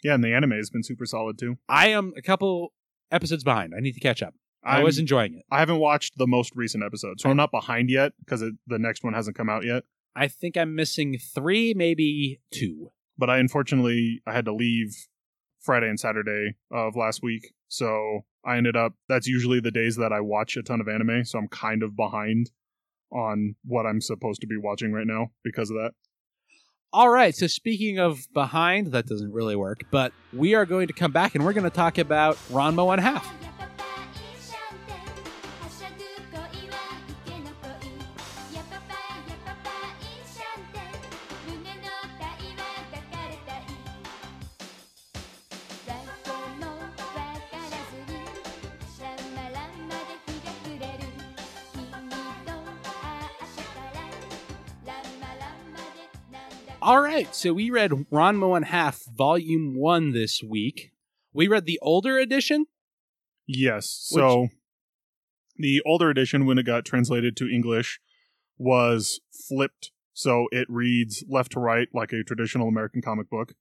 Yeah, 0.04 0.16
and 0.16 0.24
the 0.24 0.34
anime 0.34 0.52
has 0.52 0.70
been 0.70 0.84
super 0.84 1.06
solid 1.06 1.38
too. 1.38 1.58
I 1.70 1.88
am 1.90 2.14
a 2.18 2.22
couple 2.22 2.74
episodes 3.12 3.44
behind. 3.44 3.74
I 3.76 3.80
need 3.80 3.94
to 3.94 4.00
catch 4.00 4.22
up. 4.22 4.34
I 4.64 4.76
I'm- 4.78 4.84
was 4.84 4.98
enjoying 5.00 5.36
it. 5.36 5.44
I 5.52 5.60
haven't 5.60 5.80
watched 5.80 6.18
the 6.18 6.28
most 6.28 6.54
recent 6.56 6.84
episode, 6.84 7.20
so 7.20 7.30
I'm 7.30 7.38
not 7.38 7.52
behind 7.52 7.90
yet 7.90 8.14
because 8.20 8.40
the 8.42 8.80
next 8.80 9.04
one 9.04 9.14
hasn't 9.14 9.36
come 9.38 9.50
out 9.50 9.66
yet. 9.66 9.84
I 10.16 10.28
think 10.28 10.56
I'm 10.58 10.76
missing 10.76 11.18
three, 11.18 11.74
maybe 11.74 12.40
two. 12.52 12.92
But 13.18 13.30
I 13.30 13.40
unfortunately 13.40 14.22
I 14.26 14.34
had 14.34 14.46
to 14.46 14.54
leave 14.54 14.96
Friday 15.60 15.88
and 15.90 16.00
Saturday 16.00 16.56
of 16.72 16.96
last 16.96 17.22
week, 17.24 17.54
so 17.68 18.26
I 18.44 18.58
ended 18.58 18.76
up. 18.76 18.94
That's 19.08 19.28
usually 19.28 19.60
the 19.60 19.72
days 19.72 19.96
that 19.98 20.12
I 20.12 20.20
watch 20.20 20.58
a 20.58 20.64
ton 20.64 20.82
of 20.82 20.88
anime, 20.88 21.24
so 21.26 21.40
I'm 21.40 21.48
kind 21.48 21.84
of 21.84 21.96
behind 21.96 22.52
on 23.14 23.56
what 23.64 23.86
I'm 23.86 24.02
supposed 24.02 24.42
to 24.42 24.48
be 24.48 24.58
watching 24.58 24.92
right 24.92 25.08
now 25.08 25.28
because 25.44 25.70
of 25.70 25.76
that. 25.78 25.92
All 26.92 27.10
right. 27.10 27.36
So 27.36 27.48
speaking 27.48 27.98
of 27.98 28.28
behind, 28.34 28.92
that 28.92 29.08
doesn't 29.08 29.32
really 29.32 29.56
work, 29.56 29.82
but 29.90 30.14
we 30.32 30.54
are 30.54 30.66
going 30.66 30.88
to 30.88 30.94
come 30.94 31.12
back 31.12 31.34
and 31.34 31.44
we're 31.44 31.54
going 31.54 31.64
to 31.64 31.70
talk 31.70 31.98
about 31.98 32.36
Ranma 32.52 32.86
One 32.86 33.00
Half. 33.00 33.34
All 56.86 57.00
right, 57.00 57.34
so 57.34 57.54
we 57.54 57.70
read 57.70 57.92
Ranma 58.12 58.50
One 58.50 58.64
Half 58.64 59.06
Volume 59.06 59.74
One 59.74 60.12
this 60.12 60.44
week. 60.44 60.92
We 61.32 61.48
read 61.48 61.66
the 61.66 61.80
older 61.82 62.18
edition. 62.18 62.66
Yes. 63.48 64.06
So 64.10 64.50
the 65.56 65.82
older 65.86 66.10
edition, 66.10 66.46
when 66.46 66.58
it 66.58 66.66
got 66.66 66.84
translated 66.84 67.38
to 67.38 67.48
English, 67.48 68.02
was 68.58 69.22
flipped. 69.48 69.92
So 70.12 70.48
it 70.52 70.68
reads 70.70 71.24
left 71.30 71.54
to 71.54 71.62
right 71.62 71.88
like 71.94 72.12
a 72.12 72.22
traditional 72.22 72.68
American 72.68 73.02
comic 73.02 73.30
book. 73.30 73.54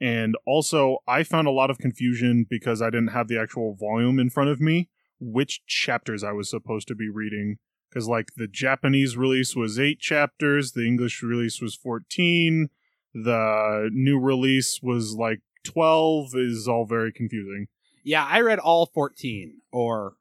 And 0.00 0.34
also, 0.46 1.00
I 1.06 1.24
found 1.24 1.46
a 1.46 1.50
lot 1.50 1.70
of 1.70 1.76
confusion 1.76 2.46
because 2.48 2.80
I 2.80 2.86
didn't 2.86 3.08
have 3.08 3.28
the 3.28 3.38
actual 3.38 3.76
volume 3.78 4.18
in 4.18 4.30
front 4.30 4.48
of 4.48 4.62
me, 4.62 4.88
which 5.20 5.60
chapters 5.66 6.24
I 6.24 6.32
was 6.32 6.48
supposed 6.48 6.88
to 6.88 6.94
be 6.94 7.10
reading. 7.10 7.58
Because, 7.90 8.06
like, 8.08 8.28
the 8.36 8.46
Japanese 8.46 9.16
release 9.16 9.56
was 9.56 9.78
eight 9.78 9.98
chapters, 9.98 10.72
the 10.72 10.86
English 10.86 11.22
release 11.22 11.60
was 11.60 11.74
14, 11.74 12.70
the 13.12 13.90
new 13.92 14.18
release 14.18 14.78
was 14.80 15.14
like 15.14 15.40
12, 15.64 16.34
is 16.36 16.68
all 16.68 16.86
very 16.86 17.12
confusing. 17.12 17.66
Yeah, 18.04 18.24
I 18.24 18.40
read 18.40 18.60
all 18.60 18.86
14. 18.86 19.58
Or, 19.72 20.14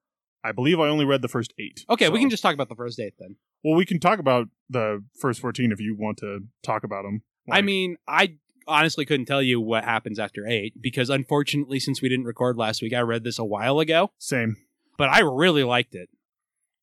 I 0.44 0.52
believe 0.52 0.80
I 0.80 0.88
only 0.88 1.06
read 1.06 1.22
the 1.22 1.28
first 1.28 1.54
eight. 1.60 1.86
okay, 1.90 2.10
we 2.10 2.20
can 2.20 2.30
just 2.30 2.42
talk 2.42 2.54
about 2.56 2.70
the 2.70 2.76
first 2.76 3.00
eight 3.00 3.14
then. 3.20 3.36
Well, 3.64 3.76
we 3.76 3.86
can 3.86 4.00
talk 4.00 4.20
about 4.20 4.48
the 4.70 5.04
first 5.20 5.40
14 5.40 5.72
if 5.72 5.80
you 5.80 5.96
want 5.96 6.18
to 6.20 6.40
talk 6.64 6.84
about 6.84 7.04
them. 7.04 7.22
I 7.52 7.62
mean, 7.62 7.98
I 8.08 8.36
honestly 8.68 9.06
couldn't 9.06 9.26
tell 9.26 9.42
you 9.42 9.60
what 9.60 9.84
happens 9.84 10.20
after 10.20 10.48
eight 10.48 10.82
because 10.82 11.10
unfortunately, 11.10 11.80
since 11.80 12.02
we 12.02 12.10
didn't 12.10 12.26
record 12.26 12.58
last 12.58 12.82
week, 12.82 12.94
I 12.94 13.02
read 13.02 13.24
this 13.24 13.40
a 13.40 13.44
while 13.46 13.80
ago, 13.80 14.12
same. 14.18 14.56
but 14.98 15.10
I 15.10 15.20
really 15.22 15.64
liked 15.64 15.96
it. 15.96 16.10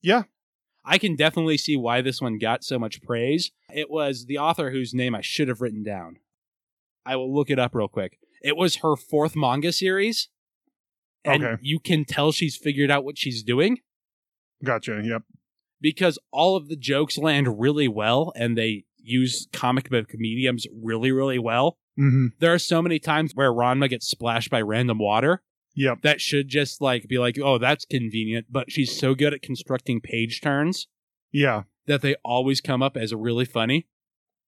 Yeah. 0.02 0.24
I 0.88 0.98
can 0.98 1.16
definitely 1.16 1.58
see 1.58 1.76
why 1.76 2.00
this 2.00 2.20
one 2.20 2.38
got 2.38 2.62
so 2.62 2.78
much 2.78 3.02
praise. 3.02 3.50
It 3.74 3.90
was 3.90 4.26
the 4.26 4.38
author 4.38 4.70
whose 4.70 4.94
name 4.94 5.14
I 5.14 5.20
should 5.20 5.48
have 5.48 5.60
written 5.60 5.82
down. 5.82 6.16
I 7.04 7.16
will 7.16 7.34
look 7.34 7.50
it 7.50 7.58
up 7.58 7.74
real 7.74 7.88
quick. 7.88 8.18
It 8.42 8.56
was 8.56 8.76
her 8.76 8.94
fourth 8.96 9.34
manga 9.34 9.72
series. 9.72 10.28
And 11.24 11.42
Okay. 11.44 11.60
you 11.60 11.80
can 11.80 12.04
tell 12.04 12.30
she's 12.30 12.56
figured 12.56 12.90
out 12.90 13.04
what 13.04 13.18
she's 13.18 13.42
doing 13.42 13.78
Gotcha. 14.64 15.02
Yep. 15.04 15.22
because 15.80 16.18
all 16.32 16.56
of 16.56 16.68
the 16.68 16.76
jokes 16.76 17.18
land 17.18 17.60
really 17.60 17.88
well 17.88 18.32
and 18.36 18.56
they 18.56 18.84
use 18.96 19.48
comic 19.52 19.90
book 19.90 20.10
mediums 20.14 20.66
really, 20.72 21.10
really 21.10 21.38
well. 21.40 21.78
hmm 21.96 22.28
There 22.38 22.54
are 22.54 22.58
so 22.60 22.80
many 22.80 23.00
times 23.00 23.32
where 23.34 23.52
Ranma 23.52 23.88
gets 23.90 24.06
splashed 24.06 24.50
by 24.50 24.60
random 24.62 24.98
water 25.00 25.42
Yep. 25.76 26.02
that 26.02 26.20
should 26.20 26.48
just 26.48 26.80
like 26.80 27.06
be 27.06 27.18
like, 27.18 27.38
oh, 27.38 27.58
that's 27.58 27.84
convenient. 27.84 28.46
But 28.50 28.72
she's 28.72 28.98
so 28.98 29.14
good 29.14 29.34
at 29.34 29.42
constructing 29.42 30.00
page 30.00 30.40
turns 30.40 30.88
Yeah. 31.32 31.64
that 31.86 32.00
they 32.02 32.14
always 32.24 32.60
come 32.60 32.82
up 32.82 32.96
as 32.96 33.14
really 33.14 33.44
funny. 33.44 33.86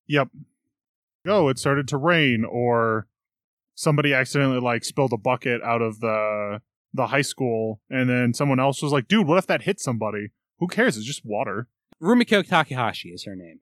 Yep. 0.06 0.28
Oh, 1.26 1.48
it 1.48 1.58
started 1.58 1.86
to 1.88 1.96
rain, 1.98 2.44
or 2.48 3.06
somebody 3.74 4.14
accidentally 4.14 4.60
like 4.60 4.84
spilled 4.84 5.12
a 5.12 5.18
bucket 5.18 5.60
out 5.62 5.82
of 5.82 6.00
the 6.00 6.62
the 6.94 7.08
high 7.08 7.20
school, 7.22 7.82
and 7.90 8.08
then 8.08 8.32
someone 8.32 8.58
else 8.58 8.80
was 8.80 8.92
like, 8.92 9.06
"Dude, 9.08 9.26
what 9.26 9.36
if 9.36 9.46
that 9.48 9.62
hit 9.62 9.78
somebody? 9.80 10.28
Who 10.58 10.66
cares? 10.68 10.96
It's 10.96 11.04
just 11.06 11.26
water." 11.26 11.68
Rumiko 12.02 12.46
Takahashi 12.46 13.10
is 13.10 13.24
her 13.24 13.36
name. 13.36 13.60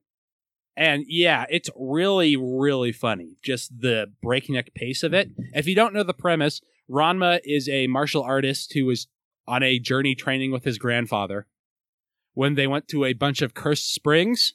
And 0.77 1.03
yeah, 1.07 1.45
it's 1.49 1.69
really, 1.75 2.37
really 2.37 2.91
funny. 2.93 3.35
Just 3.43 3.81
the 3.81 4.13
breakneck 4.21 4.73
pace 4.75 5.03
of 5.03 5.13
it. 5.13 5.31
If 5.53 5.67
you 5.67 5.75
don't 5.75 5.93
know 5.93 6.03
the 6.03 6.13
premise, 6.13 6.61
Ranma 6.89 7.39
is 7.43 7.67
a 7.69 7.87
martial 7.87 8.23
artist 8.23 8.73
who 8.73 8.85
was 8.85 9.07
on 9.47 9.63
a 9.63 9.79
journey 9.79 10.15
training 10.15 10.51
with 10.51 10.63
his 10.63 10.77
grandfather. 10.77 11.47
When 12.33 12.55
they 12.55 12.67
went 12.67 12.87
to 12.89 13.05
a 13.05 13.13
bunch 13.13 13.41
of 13.41 13.53
cursed 13.53 13.93
springs, 13.93 14.53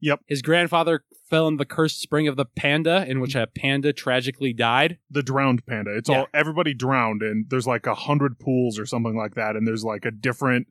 Yep. 0.00 0.20
his 0.26 0.42
grandfather 0.42 1.04
fell 1.28 1.48
in 1.48 1.56
the 1.56 1.64
cursed 1.64 2.00
spring 2.00 2.28
of 2.28 2.36
the 2.36 2.44
panda, 2.44 3.04
in 3.08 3.18
which 3.18 3.34
a 3.34 3.46
panda 3.46 3.92
tragically 3.92 4.52
died. 4.52 4.98
The 5.10 5.22
drowned 5.22 5.66
panda. 5.66 5.96
It's 5.96 6.08
Yeah. 6.08 6.20
all 6.20 6.26
everybody 6.34 6.74
drowned, 6.74 7.22
and 7.22 7.48
there's 7.48 7.66
like 7.66 7.86
a 7.86 7.94
hundred 7.94 8.38
pools 8.38 8.78
or 8.78 8.86
something 8.86 9.16
like 9.16 9.34
that, 9.34 9.56
and 9.56 9.66
there's 9.66 9.84
like 9.84 10.04
a 10.04 10.10
different 10.10 10.68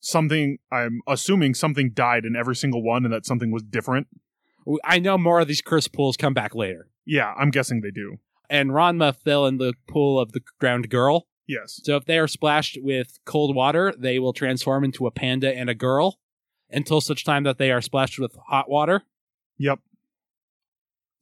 something. 0.00 0.58
I'm 0.70 1.00
assuming 1.08 1.54
something 1.54 1.90
died 1.92 2.24
in 2.24 2.36
every 2.36 2.54
single 2.56 2.82
one, 2.82 3.04
and 3.04 3.12
that 3.14 3.24
something 3.26 3.50
was 3.50 3.62
different. 3.62 4.08
I 4.84 4.98
know 4.98 5.16
more 5.16 5.40
of 5.40 5.48
these 5.48 5.62
cursed 5.62 5.92
pools 5.92 6.16
come 6.16 6.34
back 6.34 6.54
later. 6.54 6.88
Yeah, 7.06 7.32
I'm 7.38 7.50
guessing 7.50 7.80
they 7.80 7.90
do. 7.90 8.18
And 8.50 8.70
Ranma 8.70 9.14
fell 9.14 9.46
in 9.46 9.58
the 9.58 9.74
pool 9.88 10.18
of 10.18 10.32
the 10.32 10.40
drowned 10.58 10.88
girl. 10.88 11.26
Yes. 11.46 11.80
So 11.84 11.96
if 11.96 12.04
they 12.04 12.18
are 12.18 12.28
splashed 12.28 12.78
with 12.80 13.18
cold 13.24 13.54
water, 13.56 13.94
they 13.98 14.18
will 14.18 14.32
transform 14.32 14.84
into 14.84 15.06
a 15.06 15.10
panda 15.10 15.54
and 15.54 15.70
a 15.70 15.74
girl 15.74 16.18
until 16.70 17.00
such 17.00 17.24
time 17.24 17.44
that 17.44 17.58
they 17.58 17.70
are 17.70 17.80
splashed 17.80 18.18
with 18.18 18.36
hot 18.48 18.68
water. 18.68 19.02
Yep. 19.58 19.80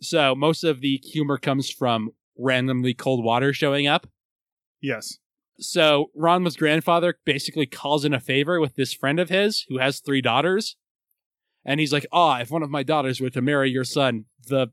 So 0.01 0.35
most 0.35 0.65
of 0.65 0.81
the 0.81 1.01
humor 1.05 1.39
comes 1.39 1.71
from 1.71 2.11
randomly 2.39 2.93
cold 2.93 3.25
water 3.25 3.53
showing 3.53 3.87
up. 3.87 4.07
Yes. 4.81 5.19
So 5.59 6.11
Ranma's 6.17 6.57
grandfather 6.57 7.19
basically 7.25 7.67
calls 7.67 8.05
in 8.05 8.13
a 8.13 8.21
favor 8.21 8.61
with 8.61 8.75
this 8.75 8.93
friend 8.93 9.19
of 9.19 9.31
his 9.31 9.65
who 9.69 9.79
has 9.79 10.01
three 10.01 10.21
daughters. 10.21 10.77
And 11.65 11.81
he's 11.81 11.93
like, 11.93 12.07
"Ah, 12.13 12.41
if 12.41 12.51
one 12.51 12.63
of 12.63 12.71
my 12.71 12.83
daughters 12.83 13.21
were 13.21 13.31
to 13.31 13.43
marry 13.43 13.71
your 13.71 13.85
son, 13.85 14.27
the 14.47 14.69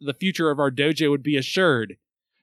the 0.00 0.14
future 0.14 0.50
of 0.50 0.60
our 0.60 0.70
dojo 0.70 1.10
would 1.10 1.22
be 1.22 1.36
assured." 1.36 1.96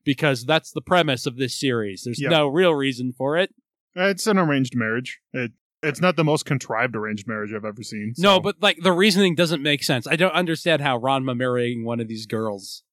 Because 0.05 0.43
that's 0.45 0.71
the 0.71 0.81
premise 0.81 1.25
of 1.25 1.37
this 1.37 1.57
series. 1.59 2.03
There's 2.03 2.21
Yeah. 2.21 2.29
no 2.29 2.47
real 2.47 2.73
reason 2.73 3.13
for 3.17 3.37
it. 3.37 3.53
It's 3.95 4.27
an 4.27 4.37
arranged 4.37 4.75
marriage. 4.75 5.19
It 5.33 5.51
it's 5.81 5.99
not 5.99 6.15
the 6.15 6.23
most 6.23 6.45
contrived 6.45 6.95
arranged 6.95 7.27
marriage 7.27 7.51
I've 7.53 7.65
ever 7.65 7.83
seen. 7.83 8.13
No, 8.17 8.39
but 8.39 8.55
like 8.61 8.77
the 8.81 8.93
reasoning 8.93 9.35
doesn't 9.35 9.61
make 9.61 9.83
sense. 9.83 10.07
I 10.07 10.15
don't 10.15 10.31
understand 10.33 10.81
how 10.81 10.97
Ranma 10.97 11.35
marrying 11.35 11.83
one 11.83 11.99
of 11.99 12.07
these 12.07 12.25
girls 12.25 12.83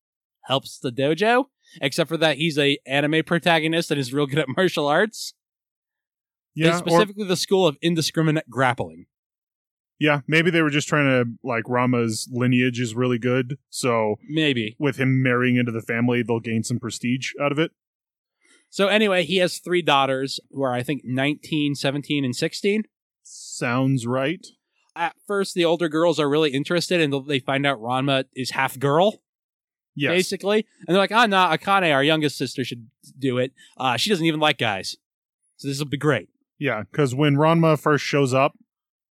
helps 0.44 0.78
the 0.78 0.90
dojo, 0.90 1.46
except 1.80 2.08
for 2.08 2.16
that 2.16 2.36
he's 2.38 2.58
a 2.58 2.78
anime 2.86 3.22
protagonist 3.24 3.90
and 3.92 4.00
is 4.00 4.12
real 4.12 4.26
good 4.26 4.40
at 4.40 4.48
martial 4.56 4.88
arts. 4.88 5.34
yeah, 6.54 6.66
and 6.66 6.74
or 6.74 6.78
specifically 6.78 7.24
the 7.26 7.36
school 7.36 7.64
of 7.66 7.76
indiscriminate 7.80 8.50
grappling. 8.50 9.06
Yeah, 10.00 10.22
maybe 10.26 10.50
they 10.50 10.62
were 10.62 10.70
just 10.70 10.88
trying 10.88 11.04
to 11.06 11.30
like 11.44 11.64
Ranma's 11.64 12.26
lineage 12.32 12.80
is 12.80 12.94
really 12.94 13.18
good, 13.18 13.58
so 13.68 14.16
Maybe. 14.28 14.74
with 14.78 14.96
him 14.96 15.22
marrying 15.22 15.56
into 15.56 15.70
the 15.72 15.82
family, 15.82 16.22
they'll 16.22 16.40
gain 16.40 16.64
some 16.64 16.80
prestige 16.80 17.32
out 17.40 17.52
of 17.52 17.58
it. 17.58 17.70
So 18.70 18.88
anyway, 18.88 19.24
he 19.24 19.36
has 19.38 19.58
three 19.58 19.82
daughters 19.82 20.40
who 20.50 20.62
are 20.62 20.72
I 20.72 20.82
think 20.82 21.02
19, 21.04 21.74
17 21.74 22.24
and 22.24 22.34
16. 22.34 22.84
Sounds 23.22 24.06
right. 24.06 24.44
At 24.96 25.14
first 25.26 25.54
the 25.54 25.64
older 25.66 25.88
girls 25.88 26.18
are 26.18 26.28
really 26.30 26.50
interested 26.50 27.00
and 27.00 27.28
they 27.28 27.38
find 27.38 27.66
out 27.66 27.78
Ranma 27.78 28.24
is 28.34 28.50
half 28.52 28.78
girl 28.78 29.22
Yes. 29.96 30.12
basically. 30.12 30.66
And 30.86 30.94
they're 30.94 31.02
like, 31.02 31.12
"Ah, 31.12 31.26
nah, 31.26 31.54
Akane, 31.54 31.92
our 31.92 32.02
youngest 32.02 32.38
sister 32.38 32.64
should 32.64 32.88
do 33.18 33.36
it. 33.38 33.52
Uh 33.76 33.96
she 33.98 34.08
doesn't 34.08 34.24
even 34.24 34.40
like 34.40 34.56
guys." 34.56 34.96
So 35.56 35.68
this 35.68 35.78
will 35.78 35.86
be 35.86 35.98
great. 35.98 36.28
Yeah, 36.58 36.84
because 36.90 37.14
when 37.14 37.34
Ranma 37.36 37.78
first 37.78 38.04
shows 38.04 38.32
up, 38.32 38.54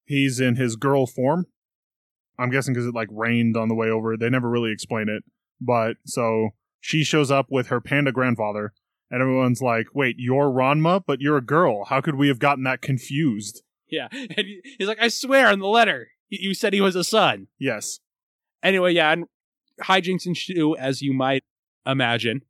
he's 0.08 0.40
in 0.40 0.56
his 0.56 0.76
girl 0.76 1.06
form. 1.06 1.46
I'm 2.40 2.50
guessing 2.50 2.74
because 2.74 2.88
it 2.88 2.94
like 2.96 3.10
rained 3.12 3.56
on 3.58 3.68
the 3.68 3.76
way 3.76 3.90
over. 3.90 4.16
They 4.18 4.30
never 4.30 4.50
really 4.50 4.72
explain 4.72 5.10
it, 5.10 5.24
but 5.62 5.98
so 6.06 6.50
she 6.80 7.04
shows 7.04 7.30
up 7.32 7.48
with 7.50 7.68
her 7.68 7.82
panda 7.82 8.12
grandfather, 8.12 8.74
and 9.12 9.22
everyone's 9.22 9.62
like, 9.62 9.88
"Wait, 9.94 10.16
you're 10.20 10.52
Ranma, 10.52 11.02
but 11.06 11.20
you're 11.22 11.38
a 11.38 11.42
girl. 11.46 11.86
How 11.86 12.02
could 12.02 12.16
we 12.16 12.28
have 12.28 12.40
gotten 12.40 12.64
that 12.64 12.82
confused?" 12.82 13.62
Yeah. 13.90 14.08
And 14.12 14.46
he's 14.78 14.88
like, 14.88 15.02
I 15.02 15.08
swear 15.08 15.52
in 15.52 15.60
the 15.60 15.68
letter, 15.68 16.10
you 16.30 16.54
said 16.54 16.74
he 16.74 16.82
was 16.82 16.96
a 16.96 17.04
son. 17.06 17.48
Yes. 17.58 18.00
Anyway, 18.62 18.94
yeah, 18.94 19.12
and 19.14 19.26
hijinks 19.82 20.26
ensue 20.26 20.76
as 20.76 21.02
you 21.02 21.14
might 21.14 21.44
imagine. 21.86 22.42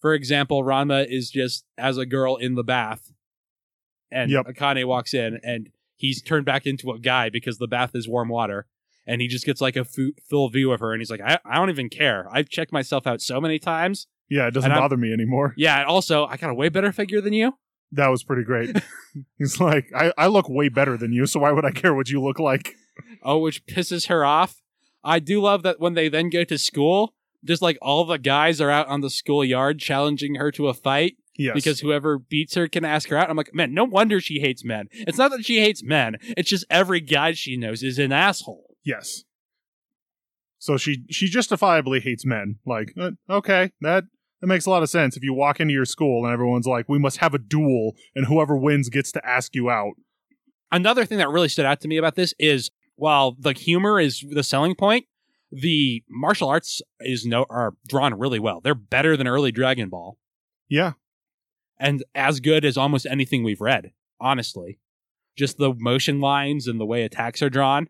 For 0.00 0.14
example, 0.14 0.64
Ranma 0.64 1.06
is 1.06 1.30
just 1.30 1.64
as 1.78 1.98
a 1.98 2.06
girl 2.06 2.36
in 2.36 2.54
the 2.54 2.64
bath, 2.64 3.12
and 4.10 4.30
Yep. 4.30 4.46
Akane 4.46 4.84
walks 4.86 5.12
in, 5.14 5.38
and 5.42 5.68
he's 5.96 6.22
turned 6.22 6.44
back 6.46 6.66
into 6.66 6.90
a 6.90 6.98
guy 6.98 7.28
because 7.30 7.58
the 7.58 7.66
bath 7.68 7.90
is 7.94 8.08
warm 8.08 8.28
water, 8.28 8.66
and 9.06 9.20
he 9.20 9.28
just 9.28 9.46
gets 9.46 9.60
like 9.60 9.76
a 9.76 9.84
fu- 9.84 10.12
full 10.28 10.48
view 10.48 10.72
of 10.72 10.80
her, 10.80 10.92
and 10.92 11.00
he's 11.00 11.10
like, 11.10 11.20
I, 11.20 11.38
I 11.44 11.56
don't 11.56 11.70
even 11.70 11.88
care. 11.88 12.26
I've 12.32 12.48
checked 12.48 12.72
myself 12.72 13.06
out 13.06 13.20
so 13.20 13.40
many 13.40 13.58
times. 13.58 14.06
Yeah, 14.28 14.46
it 14.46 14.52
doesn't 14.54 14.70
And 14.70 14.74
I'm- 14.74 14.82
bother 14.82 14.96
me 14.96 15.12
anymore. 15.12 15.54
Yeah, 15.58 15.80
and 15.80 15.86
also 15.88 16.26
I 16.26 16.36
got 16.36 16.50
a 16.50 16.54
way 16.54 16.68
better 16.68 16.92
figure 16.92 17.20
than 17.20 17.32
you. 17.32 17.52
That 17.92 18.08
was 18.08 18.24
pretty 18.24 18.42
great. 18.42 18.74
He's 19.38 19.60
like, 19.60 19.86
I, 19.94 20.12
I 20.18 20.26
look 20.26 20.48
way 20.48 20.68
better 20.68 20.96
than 20.96 21.12
you, 21.12 21.26
so 21.26 21.40
why 21.40 21.52
would 21.52 21.64
I 21.64 21.70
care 21.70 21.94
what 21.94 22.08
you 22.08 22.20
look 22.22 22.38
like? 22.40 22.74
Oh, 23.22 23.38
which 23.38 23.64
pisses 23.66 24.08
her 24.08 24.24
off. 24.24 24.62
I 25.04 25.18
do 25.18 25.40
love 25.42 25.62
that 25.64 25.78
when 25.80 25.94
they 25.94 26.08
then 26.08 26.30
go 26.30 26.44
to 26.44 26.56
school, 26.58 27.14
just 27.44 27.60
like 27.62 27.76
all 27.82 28.04
the 28.04 28.18
guys 28.18 28.60
are 28.60 28.70
out 28.70 28.88
on 28.88 29.00
the 29.02 29.10
schoolyard 29.10 29.78
challenging 29.78 30.36
her 30.36 30.50
to 30.52 30.68
a 30.68 30.74
fight 30.74 31.16
Yes. 31.36 31.54
because 31.54 31.80
whoever 31.80 32.18
beats 32.18 32.54
her 32.54 32.68
can 32.68 32.84
ask 32.84 33.08
her 33.08 33.16
out. 33.16 33.28
I'm 33.28 33.36
like, 33.36 33.52
man, 33.54 33.74
no 33.74 33.82
wonder 33.84 34.20
she 34.20 34.38
hates 34.40 34.64
men. 34.64 34.86
It's 34.92 35.18
not 35.18 35.30
that 35.32 35.44
she 35.44 35.58
hates 35.60 35.82
men. 35.82 36.16
It's 36.36 36.48
just 36.48 36.64
every 36.70 37.00
guy 37.00 37.32
she 37.32 37.56
knows 37.56 37.82
is 37.82 37.98
an 37.98 38.12
asshole. 38.12 38.76
yes. 38.84 39.24
So 40.58 40.76
she 40.78 41.04
she 41.10 41.26
justifiably 41.26 42.00
hates 42.00 42.24
men. 42.24 42.56
Like, 42.64 42.94
uh, 42.98 43.10
okay, 43.28 43.72
that 43.82 44.04
that 44.40 44.46
makes 44.46 44.64
a 44.64 44.70
lot 44.70 44.82
of 44.82 44.88
sense. 44.88 45.16
If 45.16 45.22
you 45.22 45.34
walk 45.34 45.60
into 45.60 45.74
your 45.74 45.84
school 45.84 46.24
and 46.24 46.32
everyone's 46.32 46.66
like, 46.66 46.88
"We 46.88 46.98
must 46.98 47.18
have 47.18 47.34
a 47.34 47.38
duel, 47.38 47.92
and 48.14 48.26
whoever 48.26 48.56
wins 48.56 48.88
gets 48.88 49.12
to 49.12 49.26
ask 49.28 49.54
you 49.54 49.68
out." 49.68 49.92
Another 50.72 51.04
thing 51.04 51.18
that 51.18 51.28
really 51.28 51.48
stood 51.50 51.66
out 51.66 51.80
to 51.82 51.88
me 51.88 51.98
about 51.98 52.14
this 52.14 52.32
is 52.38 52.70
while 52.96 53.36
the 53.38 53.52
humor 53.52 54.00
is 54.00 54.24
the 54.30 54.42
selling 54.42 54.74
point, 54.74 55.04
the 55.52 56.02
martial 56.08 56.48
arts 56.48 56.80
is 57.00 57.26
no 57.26 57.44
are 57.50 57.74
drawn 57.86 58.14
really 58.14 58.38
well. 58.38 58.60
They're 58.62 58.74
better 58.74 59.16
than 59.18 59.28
early 59.28 59.52
Dragon 59.52 59.90
Ball 59.90 60.16
Yeah. 60.68 60.92
And 61.84 62.02
as 62.14 62.40
good 62.40 62.64
as 62.64 62.76
almost 62.78 63.06
anything 63.06 63.44
we've 63.44 63.60
read, 63.60 63.92
honestly. 64.20 64.78
Just 65.36 65.58
the 65.58 65.74
motion 65.74 66.20
lines 66.20 66.66
and 66.66 66.80
the 66.80 66.86
way 66.86 67.02
attacks 67.02 67.42
are 67.42 67.50
drawn. 67.50 67.88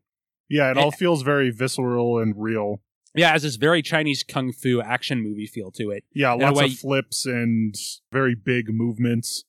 Yeah, 0.48 0.70
it 0.70 0.76
all 0.78 0.90
feels 0.90 1.22
very 1.22 1.50
visceral 1.50 2.18
and 2.18 2.34
real. 2.36 2.80
Yeah, 3.14 3.28
it 3.28 3.32
has 3.34 3.42
this 3.44 3.56
very 3.56 3.82
Chinese 3.82 4.24
kung 4.24 4.52
fu 4.52 4.80
action 4.82 5.22
movie 5.22 5.46
feel 5.46 5.70
to 5.72 5.90
it. 5.90 6.04
Yeah, 6.12 6.32
lots 6.32 6.58
way- 6.58 6.64
of 6.66 6.72
flips 6.72 7.24
and 7.24 7.74
very 8.12 8.34
big 8.34 8.66
movements. 8.70 9.44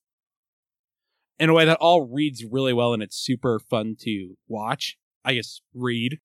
in 1.38 1.50
a 1.50 1.54
way 1.54 1.66
that 1.66 1.78
all 1.82 2.08
reads 2.08 2.46
really 2.46 2.72
well 2.72 2.94
and 2.94 3.04
it's 3.04 3.18
super 3.18 3.60
fun 3.60 3.96
to 4.00 4.38
watch. 4.48 4.98
I 5.26 5.34
guess 5.34 5.60
read. 5.74 6.20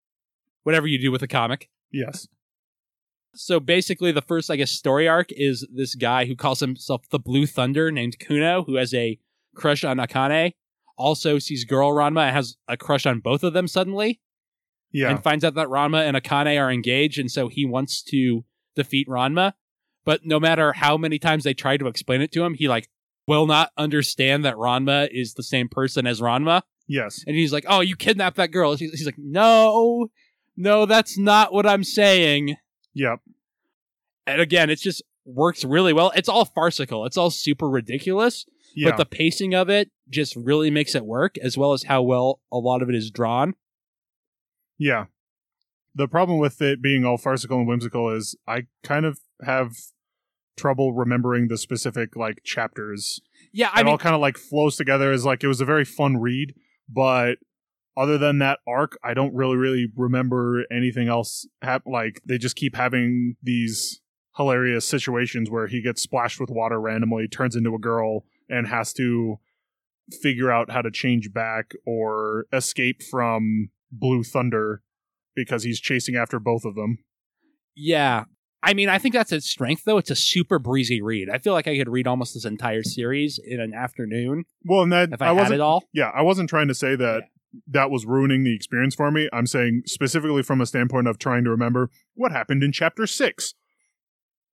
Whatever 0.63 0.87
you 0.87 1.01
do 1.01 1.11
with 1.11 1.23
a 1.23 1.27
comic. 1.27 1.69
Yes. 1.91 2.29
So 3.35 3.61
basically 3.61 4.13
the 4.13 4.23
first 4.23 4.51
I 4.51 4.57
guess 4.57 4.71
story 4.71 5.07
arc 5.09 5.29
is 5.31 5.67
this 5.73 5.95
guy 5.95 6.25
who 6.27 6.35
calls 6.37 6.61
himself 6.61 7.09
the 7.11 7.19
Blue 7.19 7.47
Thunder 7.47 7.91
named 7.93 8.19
Kuno 8.19 8.65
who 8.65 8.75
has 8.77 8.93
a 8.95 9.19
crush 9.55 9.85
on 9.85 9.99
Akane. 9.99 10.53
Also 10.97 11.39
sees 11.39 11.65
girl 11.65 11.93
Ranma 11.93 12.27
and 12.27 12.35
has 12.37 12.57
a 12.69 12.77
crush 12.77 13.07
on 13.07 13.21
both 13.21 13.43
of 13.43 13.53
them 13.53 13.69
suddenly 13.69 14.21
Yeah. 14.93 15.11
and 15.11 15.23
finds 15.23 15.45
out 15.45 15.55
that 15.55 15.69
Ranma 15.69 16.07
and 16.07 16.17
Akane 16.17 16.61
are 16.61 16.71
engaged 16.71 17.19
and 17.19 17.31
so 17.31 17.49
he 17.49 17.65
wants 17.65 18.03
to 18.05 18.45
defeat 18.75 19.09
Ranma. 19.09 19.53
But 20.05 20.25
no 20.25 20.41
matter 20.41 20.73
how 20.73 20.97
many 20.97 21.19
times 21.19 21.45
they 21.45 21.55
try 21.55 21.77
to 21.77 21.87
explain 21.87 22.21
it 22.23 22.33
to 22.33 22.43
him, 22.45 22.55
he 22.55 22.69
like 22.69 22.89
will 23.27 23.47
not 23.47 23.71
understand 23.77 24.45
that 24.45 24.57
Ranma 24.57 25.09
is 25.13 25.35
the 25.35 25.43
same 25.43 25.69
person 25.69 26.07
as 26.07 26.21
Ranma. 26.21 26.63
yes. 26.89 27.23
And 27.27 27.37
he's 27.37 27.53
like, 27.53 27.65
"Oh, 27.69 27.81
you 27.81 27.95
kidnapped 27.95 28.37
that 28.39 28.51
girl." 28.51 28.75
He's, 28.75 29.07
like, 29.07 29.19
"No, 29.19 30.09
no, 30.57 30.85
that's 30.87 31.17
not 31.17 31.53
what 31.53 31.65
I'm 31.67 31.85
saying." 31.85 32.57
Yep. 32.95 33.21
And 34.27 34.41
again, 34.41 34.71
it 34.71 34.77
just 34.81 35.03
works 35.25 35.65
really 35.65 35.93
well. 35.93 36.13
It's 36.15 36.29
all 36.29 36.45
farcical. 36.45 37.05
It's 37.07 37.17
all 37.17 37.31
super 37.31 37.69
ridiculous, 37.69 38.47
Yeah. 38.75 38.91
but 38.91 38.97
the 38.97 39.05
pacing 39.07 39.55
of 39.55 39.69
it 39.69 39.91
just 40.09 40.35
really 40.37 40.71
makes 40.71 40.95
it 40.95 41.05
work, 41.05 41.37
as 41.39 41.57
well 41.57 41.73
as 41.73 41.85
how 41.85 42.03
well 42.03 42.41
a 42.53 42.59
lot 42.59 42.83
of 42.83 42.89
it 42.89 42.95
is 42.95 43.11
drawn. 43.11 43.55
Yeah. 44.79 45.07
The 45.95 46.09
problem 46.09 46.39
with 46.39 46.63
it 46.63 46.81
being 46.81 47.05
all 47.05 47.19
farcical 47.19 47.59
and 47.59 47.69
whimsical 47.69 48.11
is 48.15 48.37
I 48.47 48.67
kind 48.83 49.05
of 49.05 49.19
have 49.45 49.73
trouble 50.57 50.93
remembering 50.93 51.49
the 51.49 51.59
specific 51.59 52.17
like 52.17 52.43
chapters. 52.45 53.21
Yeah, 53.53 53.71
I 53.73 53.81
it 53.81 53.85
mean, 53.85 53.93
all 53.93 53.99
kind 53.99 54.15
of 54.15 54.21
like 54.21 54.39
flows 54.39 54.77
together 54.77 55.11
as 55.13 55.25
like 55.25 55.43
it 55.43 55.49
was 55.49 55.61
a 55.61 55.65
very 55.65 55.85
fun 55.85 56.19
read, 56.19 56.55
but 56.89 57.39
other 58.01 58.17
than 58.19 58.39
that 58.39 58.59
arc, 58.67 58.97
I 59.05 59.15
don't 59.15 59.35
really 59.35 59.57
really 59.57 59.87
remember 59.97 60.65
anything 60.73 61.09
else. 61.09 61.47
Hap- 61.63 61.87
like 61.87 62.21
they 62.27 62.39
just 62.39 62.57
keep 62.57 62.75
having 62.77 63.37
these 63.43 64.01
hilarious 64.37 64.87
situations 64.87 65.51
where 65.51 65.67
he 65.67 65.83
gets 65.83 66.01
splashed 66.03 66.41
with 66.41 66.51
water 66.51 66.81
randomly, 66.81 67.29
turns 67.29 67.57
into 67.57 67.75
a 67.75 67.79
girl, 67.79 68.25
and 68.49 68.67
has 68.69 68.93
to 68.95 69.39
figure 70.23 70.51
out 70.51 70.71
how 70.71 70.83
to 70.83 70.91
change 70.91 71.33
back 71.33 71.73
or 71.87 72.47
escape 72.53 73.03
from 73.03 73.71
Blue 73.93 74.23
Thunder 74.23 74.83
because 75.37 75.63
he's 75.63 75.79
chasing 75.81 76.17
after 76.17 76.39
both 76.39 76.65
of 76.65 76.75
them. 76.75 76.99
yeah. 77.77 78.25
I 78.63 78.75
mean, 78.75 78.91
I 78.91 78.99
think 78.99 79.15
that's 79.15 79.33
its 79.33 79.47
strength, 79.49 79.85
though. 79.87 79.97
It's 79.97 80.11
a 80.11 80.15
super 80.15 80.59
breezy 80.59 81.01
read. 81.01 81.31
I 81.31 81.39
feel 81.39 81.55
like 81.55 81.67
I 81.67 81.79
could 81.79 81.89
read 81.89 82.07
almost 82.07 82.35
this 82.35 82.45
entire 82.45 82.83
series 82.83 83.41
in 83.43 83.59
an 83.59 83.73
afternoon 83.73 84.45
Well, 84.67 84.83
and 84.83 84.93
that 84.93 85.09
if 85.15 85.23
I, 85.23 85.27
I, 85.27 85.29
had 85.29 85.37
wasn't 85.37 85.55
it 85.55 85.61
all. 85.63 85.85
yeah, 85.95 86.11
I 86.15 86.21
wasn't 86.21 86.51
trying 86.51 86.69
to 86.69 86.75
say 86.75 86.95
that 86.95 87.23
that 87.67 87.91
was 87.91 88.07
ruining 88.07 88.45
the 88.45 88.55
experience 88.55 88.95
for 88.95 89.11
me. 89.11 89.29
I'm 89.33 89.47
saying 89.47 89.83
specifically 89.87 90.43
from 90.43 90.61
a 90.61 90.67
standpoint 90.67 91.09
of 91.09 91.19
trying 91.19 91.45
to 91.45 91.51
remember 91.51 91.91
what 92.15 92.33
happened 92.33 92.63
in 92.63 92.73
chapter 92.73 93.07
six. 93.07 93.55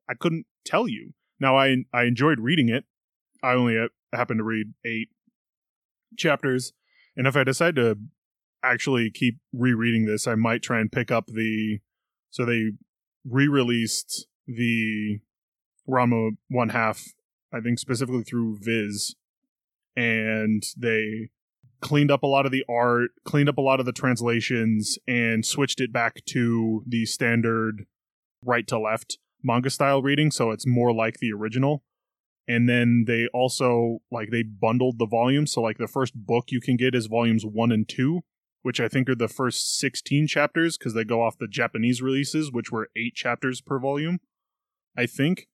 I 0.10 0.14
couldn't 0.14 0.46
tell 0.66 0.88
you. 0.88 1.14
Now 1.40 1.58
I 1.58 1.84
I 1.94 2.04
enjoyed 2.04 2.40
reading 2.40 2.70
it. 2.70 2.86
I 3.44 3.54
only 3.54 3.78
happened 4.14 4.40
to 4.40 4.44
read 4.44 4.74
eight 4.86 5.10
chapters, 6.18 6.74
and 7.16 7.28
if 7.28 7.36
I 7.36 7.44
decide 7.44 7.76
to 7.76 7.98
actually 8.64 9.12
keep 9.12 9.38
rereading 9.54 10.06
this, 10.06 10.28
I 10.28 10.36
might 10.36 10.64
try 10.64 10.80
and 10.80 10.92
pick 10.92 11.12
up 11.12 11.28
the. 11.28 11.80
So 12.30 12.46
they 12.46 12.72
re-released 13.30 14.28
the 14.48 15.20
Ranma 15.88 16.32
one 16.50 16.70
half, 16.70 17.04
I 17.54 17.60
think 17.62 17.80
specifically 17.80 18.24
through 18.24 18.58
Viz, 18.62 19.16
and 19.96 20.64
they 20.78 21.30
cleaned 21.82 22.12
up 22.12 22.24
a 22.24 22.28
lot 22.28 22.46
of 22.46 22.52
the 22.52 22.66
art, 22.70 23.12
cleaned 23.24 23.50
up 23.50 23.58
a 23.58 23.62
lot 23.62 23.80
of 23.80 23.86
the 23.86 23.92
translations, 23.92 24.98
and 25.08 25.46
switched 25.46 25.80
it 25.80 25.94
back 25.94 26.24
to 26.26 26.84
the 26.88 27.06
standard 27.06 27.86
right 28.44 28.68
to 28.68 28.80
left 28.80 29.18
manga 29.44 29.70
style 29.70 30.02
reading, 30.02 30.32
so 30.32 30.52
it's 30.52 30.68
more 30.68 30.94
like 30.94 31.18
the 31.18 31.32
original. 31.32 31.84
And 32.48 32.68
then 32.68 33.04
they 33.08 33.28
also 33.34 34.00
like 34.10 34.30
they 34.32 34.44
bundled 34.44 35.00
the 35.00 35.06
volumes, 35.06 35.52
so 35.52 35.62
like 35.62 35.78
the 35.78 35.88
first 35.88 36.14
book 36.16 36.46
you 36.50 36.62
can 36.62 36.78
get 36.78 36.96
is 36.96 37.08
volumes 37.08 37.46
one 37.46 37.72
and 37.72 37.88
two, 37.88 38.22
which 38.62 38.80
I 38.80 38.88
think 38.88 39.10
are 39.10 39.16
the 39.16 39.28
first 39.28 39.78
sixteen 39.78 40.28
chapters 40.28 40.78
because 40.78 40.94
they 40.94 41.04
go 41.04 41.22
off 41.22 41.38
the 41.38 41.48
Japanese 41.48 42.02
releases, 42.02 42.52
which 42.52 42.72
were 42.72 42.90
eight 42.96 43.16
chapters 43.16 43.60
per 43.60 43.80
volume. 43.80 44.20
I 44.96 45.06
think 45.06 45.48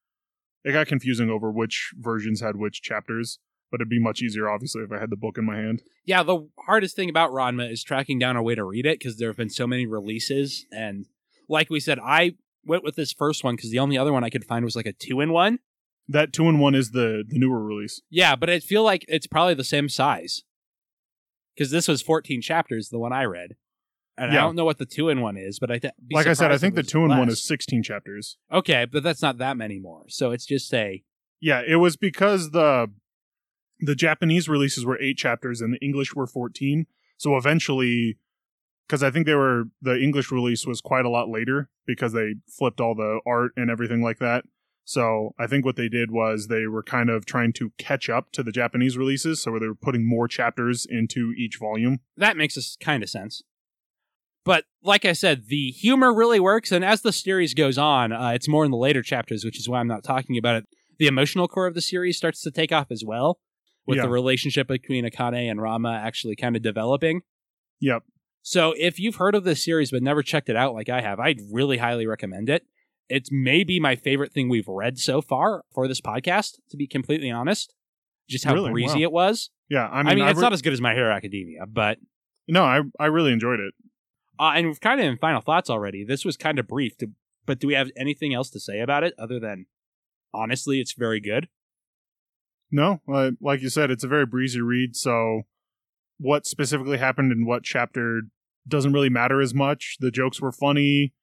it 0.63 0.71
got 0.71 0.87
confusing 0.87 1.29
over 1.29 1.51
which 1.51 1.93
versions 1.97 2.41
had 2.41 2.55
which 2.55 2.81
chapters 2.81 3.39
but 3.73 3.81
it'd 3.81 3.89
be 3.89 3.97
much 3.99 4.21
easier, 4.21 4.47
obviously, 4.47 4.83
if 4.83 4.91
I 4.91 4.99
had 4.99 5.09
the 5.09 5.15
book 5.15 5.35
in 5.39 5.45
my 5.45 5.55
hand. 5.55 5.81
Yeah, 6.05 6.21
the 6.21 6.47
hardest 6.67 6.95
thing 6.95 7.09
about 7.09 7.31
Ranma 7.31 7.71
is 7.71 7.81
tracking 7.83 8.19
down 8.19 8.35
a 8.35 8.43
way 8.43 8.53
to 8.53 8.63
read 8.63 8.85
it 8.85 8.99
because 8.99 9.17
there 9.17 9.29
have 9.29 9.35
been 9.35 9.49
so 9.49 9.65
many 9.65 9.87
releases. 9.87 10.67
And 10.71 11.07
like 11.49 11.71
we 11.71 11.79
said, 11.79 11.97
I 11.97 12.35
went 12.63 12.83
with 12.83 12.95
this 12.95 13.11
first 13.11 13.43
one 13.43 13.55
because 13.55 13.71
the 13.71 13.79
only 13.79 13.97
other 13.97 14.13
one 14.13 14.23
I 14.23 14.29
could 14.29 14.45
find 14.45 14.63
was 14.63 14.75
like 14.75 14.85
a 14.85 14.93
two 14.93 15.21
in 15.21 15.31
one. 15.31 15.57
That 16.07 16.33
two 16.33 16.47
in 16.49 16.59
one 16.59 16.75
is 16.75 16.91
the 16.91 17.23
the 17.27 17.39
newer 17.39 17.63
release. 17.63 17.99
Yeah, 18.11 18.35
but 18.35 18.47
I 18.47 18.59
feel 18.59 18.83
like 18.83 19.05
it's 19.07 19.25
probably 19.25 19.55
the 19.55 19.63
same 19.63 19.89
size 19.89 20.43
because 21.57 21.71
this 21.71 21.87
was 21.87 22.03
14 22.03 22.43
chapters, 22.43 22.89
the 22.89 22.99
one 22.99 23.11
I 23.11 23.23
read. 23.23 23.55
And 24.19 24.31
I 24.31 24.35
don't 24.35 24.55
know 24.55 24.65
what 24.65 24.77
the 24.77 24.85
two 24.85 25.09
in 25.09 25.21
one 25.21 25.35
is, 25.37 25.57
but 25.57 25.71
I 25.71 25.79
th- 25.79 25.95
like 26.11 26.27
I 26.27 26.33
said, 26.33 26.51
I 26.51 26.59
think 26.59 26.75
the 26.75 26.83
two 26.83 27.03
in 27.03 27.09
one 27.09 27.29
is 27.29 27.43
sixteen 27.43 27.81
chapters. 27.81 28.37
okay, 28.51 28.85
but 28.85 29.01
that's 29.01 29.23
not 29.23 29.39
that 29.39 29.57
many 29.57 29.79
more. 29.79 30.03
So 30.09 30.29
it's 30.29 30.45
just 30.45 30.71
a 30.75 31.01
Yeah, 31.41 31.63
it 31.65 31.77
was 31.77 31.97
because 31.97 32.51
the 32.51 32.91
the 33.85 33.95
Japanese 33.95 34.47
releases 34.47 34.85
were 34.85 34.99
eight 35.01 35.17
chapters 35.17 35.61
and 35.61 35.73
the 35.73 35.85
English 35.85 36.15
were 36.15 36.27
fourteen. 36.27 36.85
So 37.17 37.37
eventually, 37.37 38.17
because 38.87 39.03
I 39.03 39.11
think 39.11 39.25
they 39.25 39.35
were 39.35 39.65
the 39.81 39.99
English 39.99 40.31
release 40.31 40.65
was 40.65 40.81
quite 40.81 41.05
a 41.05 41.09
lot 41.09 41.29
later 41.29 41.69
because 41.85 42.13
they 42.13 42.35
flipped 42.47 42.81
all 42.81 42.95
the 42.95 43.19
art 43.25 43.51
and 43.55 43.69
everything 43.69 44.01
like 44.01 44.19
that. 44.19 44.45
So 44.85 45.33
I 45.39 45.47
think 45.47 45.63
what 45.63 45.77
they 45.77 45.87
did 45.87 46.11
was 46.11 46.47
they 46.47 46.67
were 46.67 46.83
kind 46.83 47.09
of 47.09 47.25
trying 47.25 47.53
to 47.53 47.71
catch 47.77 48.09
up 48.09 48.31
to 48.33 48.43
the 48.43 48.51
Japanese 48.51 48.97
releases, 48.97 49.41
so 49.41 49.57
they 49.57 49.67
were 49.67 49.75
putting 49.75 50.07
more 50.07 50.27
chapters 50.27 50.85
into 50.89 51.33
each 51.37 51.57
volume. 51.57 51.99
that 52.17 52.35
makes 52.35 52.77
kind 52.81 53.01
of 53.01 53.09
sense. 53.09 53.41
But 54.45 54.65
like 54.83 55.05
I 55.05 55.13
said, 55.13 55.47
the 55.47 55.71
humor 55.71 56.13
really 56.13 56.39
works, 56.39 56.73
and 56.73 56.83
as 56.83 57.01
the 57.01 57.13
series 57.13 57.53
goes 57.53 57.77
on, 57.77 58.11
uh, 58.11 58.31
it's 58.31 58.49
more 58.49 58.65
in 58.65 58.71
the 58.71 58.77
later 58.77 59.01
chapters, 59.01 59.45
which 59.45 59.57
is 59.57 59.69
why 59.69 59.79
I'm 59.79 59.87
not 59.87 60.03
talking 60.03 60.37
about 60.37 60.57
it. 60.57 60.65
The 60.99 61.07
emotional 61.07 61.47
core 61.47 61.67
of 61.67 61.75
the 61.75 61.81
series 61.81 62.17
starts 62.17 62.41
to 62.41 62.51
take 62.51 62.73
off 62.73 62.91
as 62.91 63.03
well, 63.05 63.39
with 63.85 63.97
Yeah. 63.97 64.03
the 64.03 64.09
relationship 64.09 64.67
between 64.67 65.05
Akane 65.05 65.49
and 65.49 65.59
Ranma 65.59 65.95
actually 65.95 66.35
kind 66.35 66.55
of 66.55 66.61
developing. 66.61 67.21
Yep. 67.79 68.03
So 68.41 68.73
if 68.77 68.99
you've 68.99 69.15
heard 69.15 69.35
of 69.35 69.43
this 69.43 69.63
series 69.63 69.91
but 69.91 70.03
never 70.03 70.21
checked 70.21 70.49
it 70.49 70.55
out 70.55 70.73
like 70.73 70.89
I 70.89 71.01
have, 71.01 71.19
I'd 71.19 71.39
really 71.51 71.77
highly 71.77 72.05
recommend 72.07 72.49
it. 72.49 72.65
It's 73.09 73.29
maybe 73.31 73.79
my 73.79 73.95
favorite 73.95 74.31
thing 74.31 74.49
we've 74.49 74.67
read 74.67 74.97
so 74.97 75.21
far 75.21 75.63
for 75.73 75.87
this 75.87 76.01
podcast, 76.01 76.57
to 76.69 76.77
be 76.77 76.87
completely 76.87 77.29
honest. 77.29 77.73
Just 78.29 78.45
how 78.45 78.53
Really? 78.53 78.71
breezy 78.71 78.99
Wow. 78.99 79.03
it 79.03 79.11
was. 79.11 79.49
Yeah, 79.69 79.87
I 79.87 79.99
I 79.99 80.03
mean, 80.03 80.15
mean, 80.19 80.27
it's 80.27 80.37
re- 80.37 80.41
not 80.43 80.53
as 80.53 80.61
good 80.61 80.73
as 80.73 80.79
My 80.81 80.93
Hero 80.93 81.13
Academia, 81.13 81.65
but 81.67 81.99
no, 82.47 82.63
I 82.63 82.81
I 82.99 83.05
really 83.07 83.31
enjoyed 83.33 83.59
it. 83.59 83.73
uh, 84.39 84.53
and 84.55 84.67
we've 84.67 84.79
kind 84.81 84.99
of 84.99 85.05
in 85.05 85.17
final 85.17 85.41
thoughts 85.41 85.69
already. 85.69 86.03
This 86.03 86.23
was 86.25 86.35
kind 86.37 86.57
of 86.59 86.67
brief, 86.67 86.97
to, 86.97 87.11
but 87.45 87.59
do 87.59 87.67
we 87.67 87.73
have 87.75 87.89
anything 87.97 88.33
else 88.33 88.49
to 88.51 88.59
say 88.59 88.79
about 88.79 89.03
it 89.03 89.13
other 89.17 89.39
than 89.39 89.65
honestly, 90.33 90.79
it's 90.81 90.93
very 90.93 91.19
good? 91.19 91.47
No, 92.73 93.01
uh, 93.07 93.31
like 93.39 93.61
you 93.61 93.69
said, 93.69 93.91
it's 93.91 94.03
a 94.03 94.07
very 94.07 94.25
breezy 94.25 94.59
read. 94.59 94.95
So, 94.95 95.43
what 96.17 96.47
specifically 96.47 96.97
happened 96.97 97.31
in 97.31 97.45
what 97.45 97.63
chapter 97.63 98.23
doesn't 98.67 98.93
really 98.93 99.09
matter 99.09 99.41
as 99.41 99.53
much. 99.53 99.97
The 99.99 100.09
jokes 100.09 100.41
were 100.41 100.51
funny. 100.51 101.13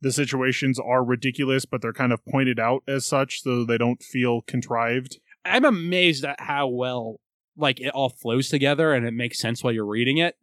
The 0.00 0.12
situations 0.12 0.78
are 0.78 1.04
ridiculous, 1.04 1.64
but 1.64 1.80
they're 1.80 1.92
kind 1.92 2.12
of 2.12 2.24
pointed 2.26 2.58
out 2.58 2.82
as 2.88 3.06
such, 3.06 3.42
so 3.42 3.64
they 3.64 3.78
don't 3.78 4.02
feel 4.02 4.42
contrived. 4.42 5.18
I'm 5.44 5.64
amazed 5.64 6.24
at 6.24 6.40
how 6.40 6.66
well 6.68 7.20
like 7.56 7.80
it 7.80 7.90
all 7.90 8.10
flows 8.10 8.48
together 8.48 8.92
and 8.92 9.06
it 9.06 9.14
makes 9.14 9.38
sense 9.38 9.62
while 9.62 9.72
you're 9.72 9.86
reading 9.86 10.18
it, 10.18 10.34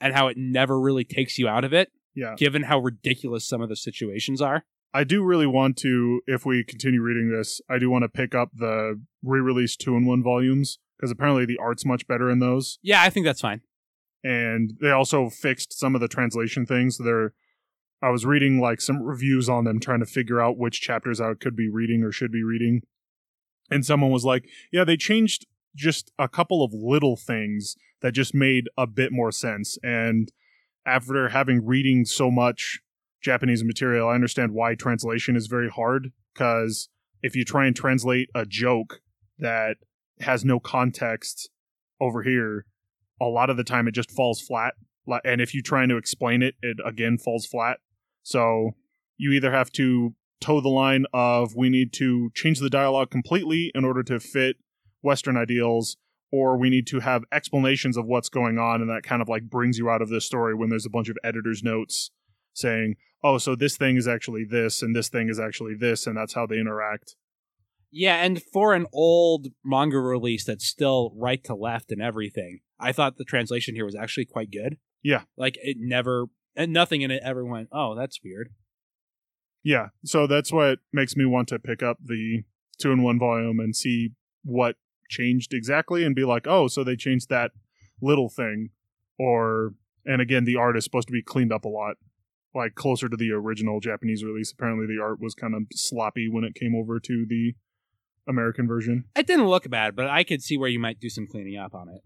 and 0.00 0.14
how 0.14 0.28
it 0.28 0.36
never 0.36 0.78
really 0.78 1.04
takes 1.04 1.38
you 1.38 1.48
out 1.48 1.64
of 1.64 1.72
it, 1.72 1.90
Yeah, 2.14 2.34
given 2.36 2.64
how 2.64 2.78
ridiculous 2.78 3.48
some 3.48 3.62
of 3.62 3.68
the 3.68 3.76
situations 3.76 4.42
are. 4.42 4.64
I 4.92 5.04
do 5.04 5.22
really 5.22 5.46
want 5.46 5.76
to. 5.78 6.20
If 6.26 6.44
we 6.44 6.64
continue 6.64 7.00
reading 7.00 7.30
this, 7.30 7.60
I 7.68 7.78
do 7.78 7.90
want 7.90 8.02
to 8.02 8.08
pick 8.08 8.34
up 8.34 8.50
the 8.54 9.00
re-release 9.22 9.76
two 9.76 9.96
in 9.96 10.04
one 10.06 10.22
volumes 10.22 10.78
because 10.96 11.10
apparently 11.10 11.46
the 11.46 11.58
art's 11.58 11.84
much 11.86 12.06
better 12.06 12.28
in 12.30 12.38
those. 12.40 12.78
Yeah, 12.82 13.02
I 13.02 13.10
think 13.10 13.24
that's 13.26 13.40
fine. 13.40 13.60
and 14.22 14.74
they 14.82 14.90
also 14.90 15.30
fixed 15.30 15.78
some 15.78 15.94
of 15.94 16.00
the 16.00 16.08
translation 16.08 16.66
things. 16.66 16.98
They're 16.98 17.32
I 18.02 18.10
was 18.10 18.24
reading 18.26 18.60
like 18.60 18.80
some 18.80 19.02
reviews 19.02 19.48
on 19.48 19.64
them, 19.64 19.78
trying 19.78 20.00
to 20.00 20.06
figure 20.06 20.40
out 20.40 20.56
which 20.58 20.80
chapters 20.80 21.20
I 21.20 21.34
could 21.34 21.54
be 21.54 21.68
reading 21.68 22.02
or 22.02 22.10
should 22.12 22.32
be 22.32 22.42
reading. 22.42 22.80
And 23.70 23.84
someone 23.84 24.10
was 24.10 24.24
like, 24.24 24.48
"Yeah, 24.72 24.84
they 24.84 24.96
changed 24.96 25.46
just 25.76 26.10
a 26.18 26.28
couple 26.28 26.64
of 26.64 26.72
little 26.74 27.16
things 27.16 27.76
that 28.02 28.12
just 28.12 28.34
made 28.34 28.68
a 28.76 28.86
bit 28.86 29.12
more 29.12 29.30
sense." 29.30 29.78
And 29.82 30.32
after 30.86 31.28
having 31.28 31.64
reading 31.64 32.04
so 32.04 32.30
much 32.30 32.80
Japanese 33.22 33.62
material, 33.64 34.08
I 34.08 34.14
understand 34.14 34.52
why 34.52 34.74
translation 34.74 35.36
is 35.36 35.46
very 35.46 35.68
hard 35.68 36.12
because 36.34 36.88
if 37.22 37.36
you 37.36 37.44
try 37.44 37.66
and 37.66 37.76
translate 37.76 38.30
a 38.34 38.46
joke 38.46 39.00
that 39.38 39.76
has 40.20 40.44
no 40.44 40.58
context 40.60 41.50
over 42.00 42.22
here, 42.22 42.66
a 43.20 43.26
lot 43.26 43.50
of 43.50 43.56
the 43.56 43.64
time 43.64 43.86
it 43.88 43.92
just 43.92 44.10
falls 44.10 44.40
flat. 44.40 44.74
And 45.24 45.40
if 45.40 45.54
you're 45.54 45.62
trying 45.62 45.88
to 45.88 45.96
explain 45.96 46.42
it, 46.42 46.54
it 46.62 46.78
again 46.84 47.18
falls 47.18 47.46
flat. 47.46 47.78
So 48.22 48.70
you 49.16 49.32
either 49.32 49.50
have 49.50 49.70
to 49.72 50.14
toe 50.40 50.60
the 50.60 50.68
line 50.68 51.04
of 51.12 51.54
we 51.54 51.68
need 51.68 51.92
to 51.94 52.30
change 52.34 52.60
the 52.60 52.70
dialogue 52.70 53.10
completely 53.10 53.70
in 53.74 53.84
order 53.84 54.02
to 54.04 54.18
fit 54.20 54.56
Western 55.02 55.36
ideals, 55.36 55.96
or 56.32 56.56
we 56.56 56.70
need 56.70 56.86
to 56.86 57.00
have 57.00 57.24
explanations 57.32 57.96
of 57.96 58.06
what's 58.06 58.28
going 58.28 58.58
on, 58.58 58.80
and 58.80 58.88
that 58.88 59.02
kind 59.02 59.20
of 59.20 59.28
like 59.28 59.50
brings 59.50 59.78
you 59.78 59.90
out 59.90 60.00
of 60.00 60.08
this 60.08 60.24
story 60.24 60.54
when 60.54 60.70
there's 60.70 60.86
a 60.86 60.90
bunch 60.90 61.08
of 61.08 61.18
editor's 61.24 61.62
notes 61.62 62.10
saying, 62.54 62.96
oh, 63.22 63.38
so 63.38 63.54
this 63.54 63.76
thing 63.76 63.96
is 63.96 64.08
actually 64.08 64.44
this, 64.44 64.82
and 64.82 64.94
this 64.94 65.08
thing 65.08 65.28
is 65.28 65.38
actually 65.38 65.74
this, 65.74 66.06
and 66.06 66.16
that's 66.16 66.34
how 66.34 66.46
they 66.46 66.58
interact. 66.58 67.16
Yeah, 67.90 68.22
and 68.22 68.42
for 68.42 68.74
an 68.74 68.86
old 68.92 69.48
manga 69.64 69.98
release 69.98 70.44
that's 70.44 70.64
still 70.64 71.12
right 71.16 71.42
to 71.44 71.54
left 71.54 71.90
and 71.90 72.00
everything, 72.00 72.60
I 72.78 72.92
thought 72.92 73.16
the 73.16 73.24
translation 73.24 73.74
here 73.74 73.84
was 73.84 73.96
actually 73.96 74.26
quite 74.26 74.50
good. 74.50 74.78
Yeah. 75.02 75.22
Like 75.36 75.56
it 75.62 75.76
never 75.80 76.26
and 76.54 76.72
nothing 76.72 77.02
in 77.02 77.10
it 77.10 77.22
ever 77.24 77.44
went, 77.44 77.68
"Oh, 77.72 77.94
that's 77.96 78.20
weird." 78.22 78.50
Yeah. 79.62 79.88
So 80.04 80.26
that's 80.26 80.52
what 80.52 80.78
makes 80.92 81.16
me 81.16 81.24
want 81.24 81.48
to 81.48 81.58
pick 81.58 81.82
up 81.82 81.98
the 82.02 82.44
2 82.78 82.92
in 82.92 83.02
1 83.02 83.18
volume 83.18 83.60
and 83.60 83.74
see 83.74 84.10
what 84.44 84.76
changed 85.08 85.52
exactly 85.52 86.04
and 86.04 86.14
be 86.14 86.24
like, 86.24 86.46
"Oh, 86.46 86.68
so 86.68 86.84
they 86.84 86.96
changed 86.96 87.28
that 87.28 87.50
little 88.00 88.28
thing." 88.28 88.70
Or 89.18 89.74
and 90.06 90.22
again, 90.22 90.44
the 90.44 90.56
art 90.56 90.76
is 90.76 90.84
supposed 90.84 91.08
to 91.08 91.12
be 91.12 91.22
cleaned 91.22 91.52
up 91.52 91.64
a 91.64 91.68
lot 91.68 91.96
like 92.54 92.74
closer 92.74 93.08
to 93.08 93.16
the 93.16 93.30
original 93.32 93.80
Japanese 93.80 94.24
release. 94.24 94.52
Apparently, 94.52 94.86
the 94.86 95.02
art 95.02 95.20
was 95.20 95.34
kind 95.34 95.54
of 95.54 95.62
sloppy 95.72 96.28
when 96.28 96.44
it 96.44 96.54
came 96.54 96.74
over 96.74 96.98
to 97.00 97.26
the 97.28 97.54
American 98.28 98.66
version. 98.66 99.04
It 99.16 99.26
didn't 99.26 99.48
look 99.48 99.68
bad, 99.68 99.96
but 99.96 100.08
I 100.08 100.24
could 100.24 100.42
see 100.42 100.56
where 100.56 100.68
you 100.68 100.78
might 100.78 101.00
do 101.00 101.08
some 101.08 101.26
cleaning 101.26 101.58
up 101.58 101.74
on 101.74 101.88
it. 101.88 102.02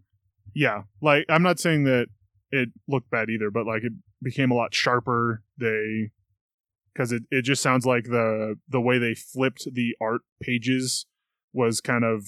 Yeah, 0.54 0.82
like 1.00 1.24
I'm 1.28 1.42
not 1.42 1.58
saying 1.58 1.84
that 1.84 2.06
it 2.50 2.70
looked 2.88 3.10
bad 3.10 3.28
either, 3.30 3.50
but 3.50 3.66
like 3.66 3.82
it 3.84 3.92
became 4.22 4.50
a 4.50 4.54
lot 4.54 4.74
sharper. 4.74 5.42
They 5.58 6.10
because 6.92 7.12
it, 7.12 7.24
it 7.30 7.42
just 7.42 7.62
sounds 7.62 7.84
like 7.84 8.04
the 8.04 8.56
the 8.68 8.80
way 8.80 8.98
they 8.98 9.14
flipped 9.14 9.66
the 9.72 9.96
art 10.00 10.22
pages 10.40 11.06
was 11.52 11.80
kind 11.80 12.04
of 12.04 12.26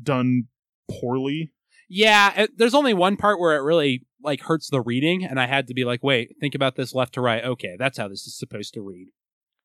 done 0.00 0.44
poorly. 0.90 1.52
Yeah, 1.94 2.42
it, 2.42 2.56
there's 2.56 2.72
only 2.74 2.94
one 2.94 3.18
part 3.18 3.38
where 3.38 3.54
it 3.54 3.60
really 3.60 4.06
like 4.22 4.40
hurts 4.40 4.70
the 4.70 4.80
reading, 4.80 5.24
and 5.24 5.38
I 5.38 5.46
had 5.46 5.66
to 5.66 5.74
be 5.74 5.84
like, 5.84 6.02
wait, 6.02 6.36
think 6.40 6.54
about 6.54 6.74
this 6.74 6.94
left 6.94 7.12
to 7.14 7.20
right. 7.20 7.44
Okay, 7.44 7.76
that's 7.78 7.98
how 7.98 8.08
this 8.08 8.26
is 8.26 8.34
supposed 8.38 8.72
to 8.74 8.80
read. 8.80 9.08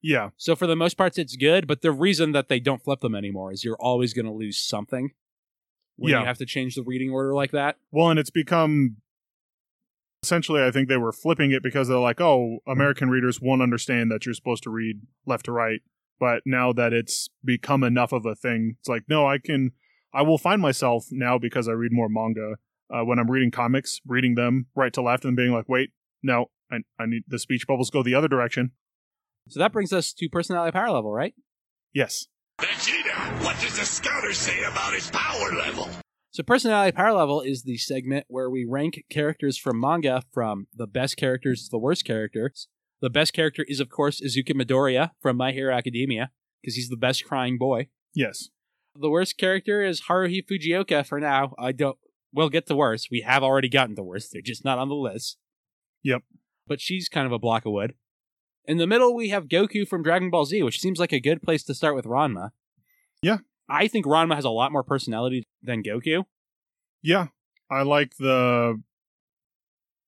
Yeah. 0.01 0.31
So 0.35 0.53
for 0.55 0.67
the 0.67 0.75
most 0.75 0.95
parts, 0.97 1.17
it's 1.17 1.37
good, 1.37 1.67
but 1.67 1.81
the 1.81 1.91
reason 1.91 2.33
that 2.33 2.49
they 2.49 2.59
don't 2.59 2.83
flip 2.83 2.99
them 2.99 3.15
anymore 3.15 3.53
is 3.53 3.63
you're 3.63 3.77
always 3.79 4.13
going 4.13 4.25
to 4.25 4.31
lose 4.31 4.59
something 4.59 5.11
when 5.95 6.11
Yeah. 6.11 6.19
you 6.19 6.25
have 6.25 6.37
to 6.39 6.45
change 6.45 6.75
the 6.75 6.83
reading 6.83 7.11
order 7.11 7.33
like 7.33 7.51
that. 7.51 7.77
Well, 7.91 8.09
and 8.09 8.19
it's 8.19 8.29
become 8.29 8.97
essentially, 10.23 10.61
I 10.63 10.71
think 10.71 10.89
they 10.89 10.97
were 10.97 11.11
flipping 11.13 11.51
it 11.51 11.63
because 11.63 11.87
they're 11.87 11.97
like, 11.97 12.19
oh, 12.19 12.59
American 12.67 13.09
readers 13.09 13.39
won't 13.41 13.61
understand 13.61 14.11
that 14.11 14.25
you're 14.25 14.33
supposed 14.35 14.63
to 14.63 14.69
read 14.69 15.01
left 15.25 15.45
to 15.45 15.51
right. 15.51 15.79
But 16.19 16.41
now 16.45 16.73
that 16.73 16.93
it's 16.93 17.29
become 17.45 17.83
enough 17.83 18.11
of 18.11 18.25
a 18.25 18.35
thing, 18.35 18.75
it's 18.79 18.89
like, 18.89 19.03
no, 19.07 19.27
I 19.27 19.37
can, 19.37 19.71
I 20.13 20.21
will 20.21 20.37
find 20.37 20.61
myself 20.61 21.05
now 21.11 21.37
because 21.37 21.67
I 21.67 21.73
read 21.73 21.91
more 21.91 22.09
manga 22.09 22.55
uh, 22.89 23.03
when 23.03 23.19
I'm 23.19 23.29
reading 23.29 23.51
comics, 23.51 23.99
reading 24.05 24.35
them 24.35 24.67
right 24.75 24.93
to 24.93 25.01
left 25.01 25.25
and 25.25 25.35
being 25.35 25.51
like, 25.51 25.67
wait, 25.67 25.91
no, 26.23 26.47
I, 26.71 26.77
I 26.99 27.05
need 27.05 27.23
the 27.27 27.39
speech 27.39 27.67
bubbles 27.67 27.89
go 27.89 28.03
the 28.03 28.15
other 28.15 28.27
direction. 28.27 28.71
So 29.49 29.59
that 29.59 29.71
brings 29.71 29.93
us 29.93 30.13
to 30.13 30.29
personality 30.29 30.71
power 30.71 30.91
level, 30.91 31.13
right? 31.13 31.33
Yes. 31.93 32.27
Vegeta, 32.59 33.43
what 33.43 33.59
does 33.59 33.77
the 33.77 33.85
scouter 33.85 34.33
say 34.33 34.63
about 34.63 34.93
his 34.93 35.09
power 35.11 35.53
level? 35.53 35.87
So 36.31 36.43
personality 36.43 36.95
power 36.95 37.13
level 37.13 37.41
is 37.41 37.63
the 37.63 37.77
segment 37.77 38.25
where 38.27 38.49
we 38.49 38.65
rank 38.67 39.03
characters 39.09 39.57
from 39.57 39.79
manga 39.79 40.23
from 40.33 40.67
the 40.75 40.87
best 40.87 41.17
characters 41.17 41.63
to 41.63 41.69
the 41.71 41.79
worst 41.79 42.05
characters. 42.05 42.67
The 43.01 43.09
best 43.09 43.33
character 43.33 43.63
is, 43.67 43.79
of 43.79 43.89
course, 43.89 44.21
Izuku 44.21 44.53
Midoriya 44.53 45.11
from 45.21 45.37
My 45.37 45.51
Hero 45.51 45.73
Academia, 45.73 46.31
because 46.61 46.75
he's 46.75 46.89
the 46.89 46.97
best 46.97 47.25
crying 47.25 47.57
boy. 47.57 47.89
Yes. 48.13 48.49
The 48.99 49.09
worst 49.09 49.37
character 49.37 49.83
is 49.83 50.03
Haruhi 50.03 50.43
Fujioka 50.45 51.05
for 51.05 51.19
now. 51.19 51.53
I 51.57 51.71
don't. 51.71 51.97
We'll 52.33 52.49
get 52.49 52.67
to 52.67 52.75
worse. 52.75 53.07
We 53.09 53.21
have 53.21 53.43
already 53.43 53.69
gotten 53.69 53.95
to 53.95 54.03
worse. 54.03 54.29
They're 54.29 54.41
just 54.41 54.65
not 54.65 54.79
on 54.79 54.89
the 54.89 54.95
list. 54.95 55.37
Yep. 56.03 56.23
But 56.67 56.81
she's 56.81 57.09
kind 57.09 57.25
of 57.25 57.31
a 57.31 57.39
block 57.39 57.65
of 57.65 57.71
wood. 57.71 57.93
In 58.65 58.77
the 58.77 58.87
middle, 58.87 59.15
we 59.15 59.29
have 59.29 59.47
Goku 59.47 59.87
from 59.87 60.03
Dragon 60.03 60.29
Ball 60.29 60.45
Z, 60.45 60.61
which 60.63 60.79
seems 60.79 60.99
like 60.99 61.13
a 61.13 61.21
good 61.21 61.41
place 61.41 61.63
to 61.63 61.73
start 61.73 61.95
with 61.95 62.05
Ranma. 62.05 62.49
Yeah. 63.21 63.37
I 63.69 63.87
think 63.87 64.05
Ranma 64.05 64.35
has 64.35 64.45
a 64.45 64.49
lot 64.49 64.71
more 64.71 64.83
personality 64.83 65.47
than 65.61 65.83
Goku. 65.83 66.25
Yeah. 67.01 67.27
I 67.69 67.83
like 67.83 68.17
the. 68.17 68.81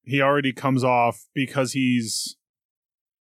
He 0.04 0.22
already 0.22 0.54
comes 0.54 0.84
off 0.84 1.26
because 1.34 1.74
he's 1.74 2.36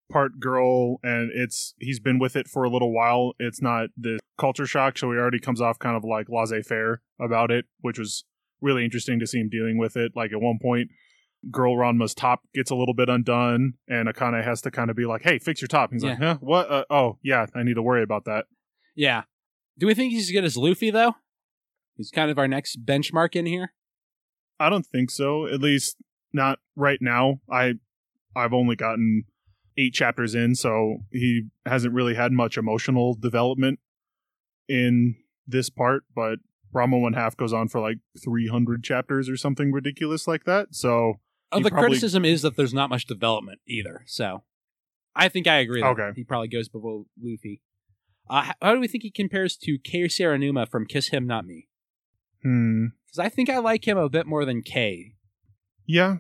part 0.09 0.41
girl 0.41 0.99
and 1.03 1.31
it's 1.35 1.75
he's 1.79 2.01
been 2.01 2.19
with 2.19 2.37
it 2.37 2.49
for 2.49 2.65
a 2.65 2.71
little 2.71 2.93
while. 2.93 3.35
It's 3.39 3.61
not 3.61 3.91
the 3.97 4.19
culture 4.39 4.67
shock, 4.67 4.99
so 4.99 5.11
he 5.13 5.19
already 5.19 5.41
comes 5.41 5.61
off 5.61 5.79
kind 5.79 5.97
of 5.97 6.05
like 6.05 6.29
laissez 6.29 6.63
faire 6.63 7.03
about 7.21 7.51
it, 7.51 7.67
which 7.81 7.99
was 7.99 8.25
really 8.61 8.85
interesting 8.85 9.19
to 9.21 9.27
see 9.27 9.39
him 9.39 9.49
dealing 9.49 9.79
with 9.79 9.97
it. 9.97 10.13
Like 10.15 10.33
at 10.33 10.41
one 10.41 10.59
point, 10.61 10.91
girl 11.51 11.77
Ranma's 11.77 12.15
top 12.15 12.43
gets 12.55 12.71
a 12.71 12.75
little 12.75 12.95
bit 12.95 13.09
undone, 13.09 13.75
and 13.89 14.09
Akane 14.09 14.43
has 14.43 14.61
to 14.63 14.71
kind 14.71 14.91
of 14.91 14.97
be 14.97 15.07
like, 15.07 15.23
"Hey, 15.23 15.39
fix 15.39 15.61
your 15.61 15.69
top." 15.69 15.93
He's 15.93 16.05
like, 16.05 16.19
"Huh? 16.19 16.39
What? 16.41 16.71
Uh, 16.71 16.85
oh, 16.91 17.19
yeah, 17.23 17.47
I 17.55 17.63
need 17.63 17.75
to 17.75 17.83
worry 17.83 18.03
about 18.03 18.25
that." 18.25 18.47
Yeah. 18.95 19.23
Do 19.79 19.87
we 19.87 19.95
think 19.95 20.13
he's 20.13 20.29
as 20.29 20.33
good 20.33 20.45
as 20.45 20.57
Luffy, 20.57 20.91
though? 20.91 21.15
He's 21.97 22.11
kind 22.11 22.31
of 22.31 22.39
our 22.39 22.49
next 22.49 22.85
benchmark 22.85 23.37
in 23.37 23.47
here. 23.47 23.73
I 24.59 24.71
don't 24.71 24.87
think 24.87 25.11
so. 25.11 25.47
At 25.47 25.61
least 25.61 25.97
not 26.33 26.59
right 26.77 26.99
now. 27.01 27.41
I 27.51 27.75
I've 28.35 28.53
only 28.53 28.77
gotten 28.77 29.25
eight 29.79 29.95
chapters 29.95 30.35
in, 30.35 30.55
so 30.55 30.99
he 31.13 31.45
hasn't 31.65 31.95
really 31.95 32.15
had 32.15 32.33
much 32.33 32.59
emotional 32.59 33.15
development 33.15 33.79
in 34.69 35.17
this 35.47 35.71
part. 35.71 36.03
But 36.15 36.41
Ranma 36.75 37.01
One 37.01 37.13
Half 37.15 37.37
goes 37.37 37.53
on 37.53 37.69
for 37.69 37.81
like 37.81 37.99
three 38.23 38.49
hundred 38.49 38.83
chapters 38.85 39.29
or 39.29 39.37
something 39.37 39.73
ridiculous 39.73 40.27
like 40.29 40.45
that. 40.45 40.75
So 40.75 41.15
Oh, 41.51 41.61
the 41.63 41.71
probably- 41.71 41.89
criticism 41.91 42.25
is 42.27 42.43
that 42.43 42.57
there's 42.57 42.75
not 42.75 42.91
much 42.91 43.07
development 43.07 43.61
either. 43.67 44.03
So 44.07 44.43
I 45.17 45.29
think 45.31 45.47
I 45.47 45.57
agree. 45.59 45.81
That 45.81 45.89
Okay. 45.99 46.11
He 46.15 46.25
probably 46.25 46.49
goes 46.49 46.69
below 46.69 47.07
Luffy. 47.19 47.63
Uh, 48.29 48.43
how, 48.43 48.53
how 48.61 48.75
do 48.75 48.81
we 48.81 48.89
think 48.89 49.03
he 49.03 49.11
compares 49.11 49.57
to 49.57 49.79
Kae 49.79 50.05
Serinuma 50.05 50.69
from 50.69 50.85
Kiss 50.85 51.09
Him 51.09 51.27
Not 51.27 51.47
Me? 51.47 51.67
hmm, 52.43 52.89
Because 53.07 53.19
I 53.19 53.31
think 53.31 53.49
I 53.49 53.59
like 53.59 53.89
him 53.89 53.97
a 53.97 54.11
bit 54.11 54.27
more 54.27 54.45
than 54.45 54.61
K. 54.61 55.15
yeah, 55.87 56.19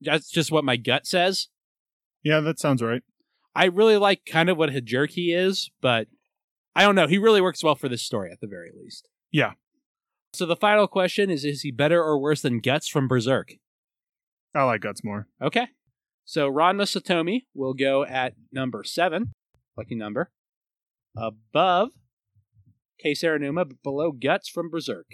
That's 0.00 0.30
just 0.30 0.50
what 0.50 0.64
my 0.64 0.76
gut 0.78 1.06
says. 1.06 1.48
Yeah, 2.22 2.40
that 2.40 2.58
sounds 2.58 2.82
right. 2.82 3.02
I 3.54 3.66
really 3.66 3.96
like 3.96 4.24
kind 4.24 4.48
of 4.48 4.56
what 4.56 4.70
Hajirki 4.70 5.36
is, 5.36 5.70
but 5.80 6.08
I 6.74 6.82
don't 6.82 6.94
know. 6.94 7.06
He 7.06 7.18
really 7.18 7.40
works 7.40 7.62
well 7.62 7.74
for 7.74 7.88
this 7.88 8.02
story 8.02 8.30
at 8.32 8.40
the 8.40 8.46
very 8.46 8.70
least. 8.74 9.08
Yeah. 9.30 9.52
So 10.32 10.46
the 10.46 10.56
final 10.56 10.86
question 10.86 11.30
is 11.30 11.44
Is 11.44 11.62
he 11.62 11.70
better 11.70 12.02
or 12.02 12.18
worse 12.18 12.42
than 12.42 12.60
Guts 12.60 12.88
from 12.88 13.08
Berserk? 13.08 13.54
I 14.54 14.64
like 14.64 14.80
Guts 14.80 15.04
more. 15.04 15.28
Okay. 15.40 15.68
So 16.24 16.50
Ranma 16.50 16.82
Saotome 16.82 17.42
will 17.54 17.74
go 17.74 18.04
at 18.04 18.34
number 18.52 18.84
seven, 18.84 19.32
lucky 19.76 19.94
number, 19.94 20.30
above 21.16 21.90
Kae 23.04 23.12
Serinuma, 23.12 23.68
but 23.68 23.82
below 23.82 24.12
Guts 24.12 24.48
from 24.48 24.70
Berserk. 24.70 25.06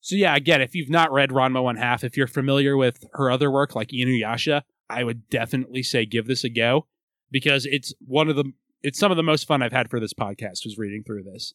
So 0.00 0.16
yeah, 0.16 0.34
again, 0.36 0.60
if 0.60 0.74
you've 0.74 0.90
not 0.90 1.12
read 1.12 1.30
Ranma 1.30 1.62
One 1.62 1.76
Half, 1.76 2.04
if 2.04 2.16
you're 2.16 2.26
familiar 2.26 2.76
with 2.76 3.04
her 3.14 3.30
other 3.30 3.50
work 3.50 3.74
like 3.74 3.88
Inuyasha, 3.88 4.62
I 4.88 5.04
would 5.04 5.28
definitely 5.28 5.82
say 5.82 6.06
give 6.06 6.26
this 6.26 6.44
a 6.44 6.48
go 6.48 6.86
because 7.30 7.66
it's 7.66 7.94
one 7.98 8.28
of 8.28 8.36
the 8.36 8.52
it's 8.82 8.98
some 8.98 9.10
of 9.10 9.16
the 9.16 9.22
most 9.22 9.46
fun 9.46 9.62
I've 9.62 9.72
had 9.72 9.88
for 9.88 9.98
this 9.98 10.12
podcast 10.12 10.64
was 10.64 10.76
reading 10.76 11.02
through 11.04 11.22
this. 11.22 11.54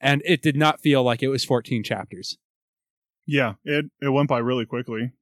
And 0.00 0.22
it 0.24 0.42
did 0.42 0.56
not 0.56 0.80
feel 0.80 1.02
like 1.02 1.22
it 1.22 1.28
was 1.28 1.44
14 1.44 1.82
chapters. 1.84 2.36
Yeah, 3.26 3.54
it 3.64 3.86
it 4.00 4.10
went 4.10 4.28
by 4.28 4.38
really 4.38 4.66
quickly. 4.66 5.12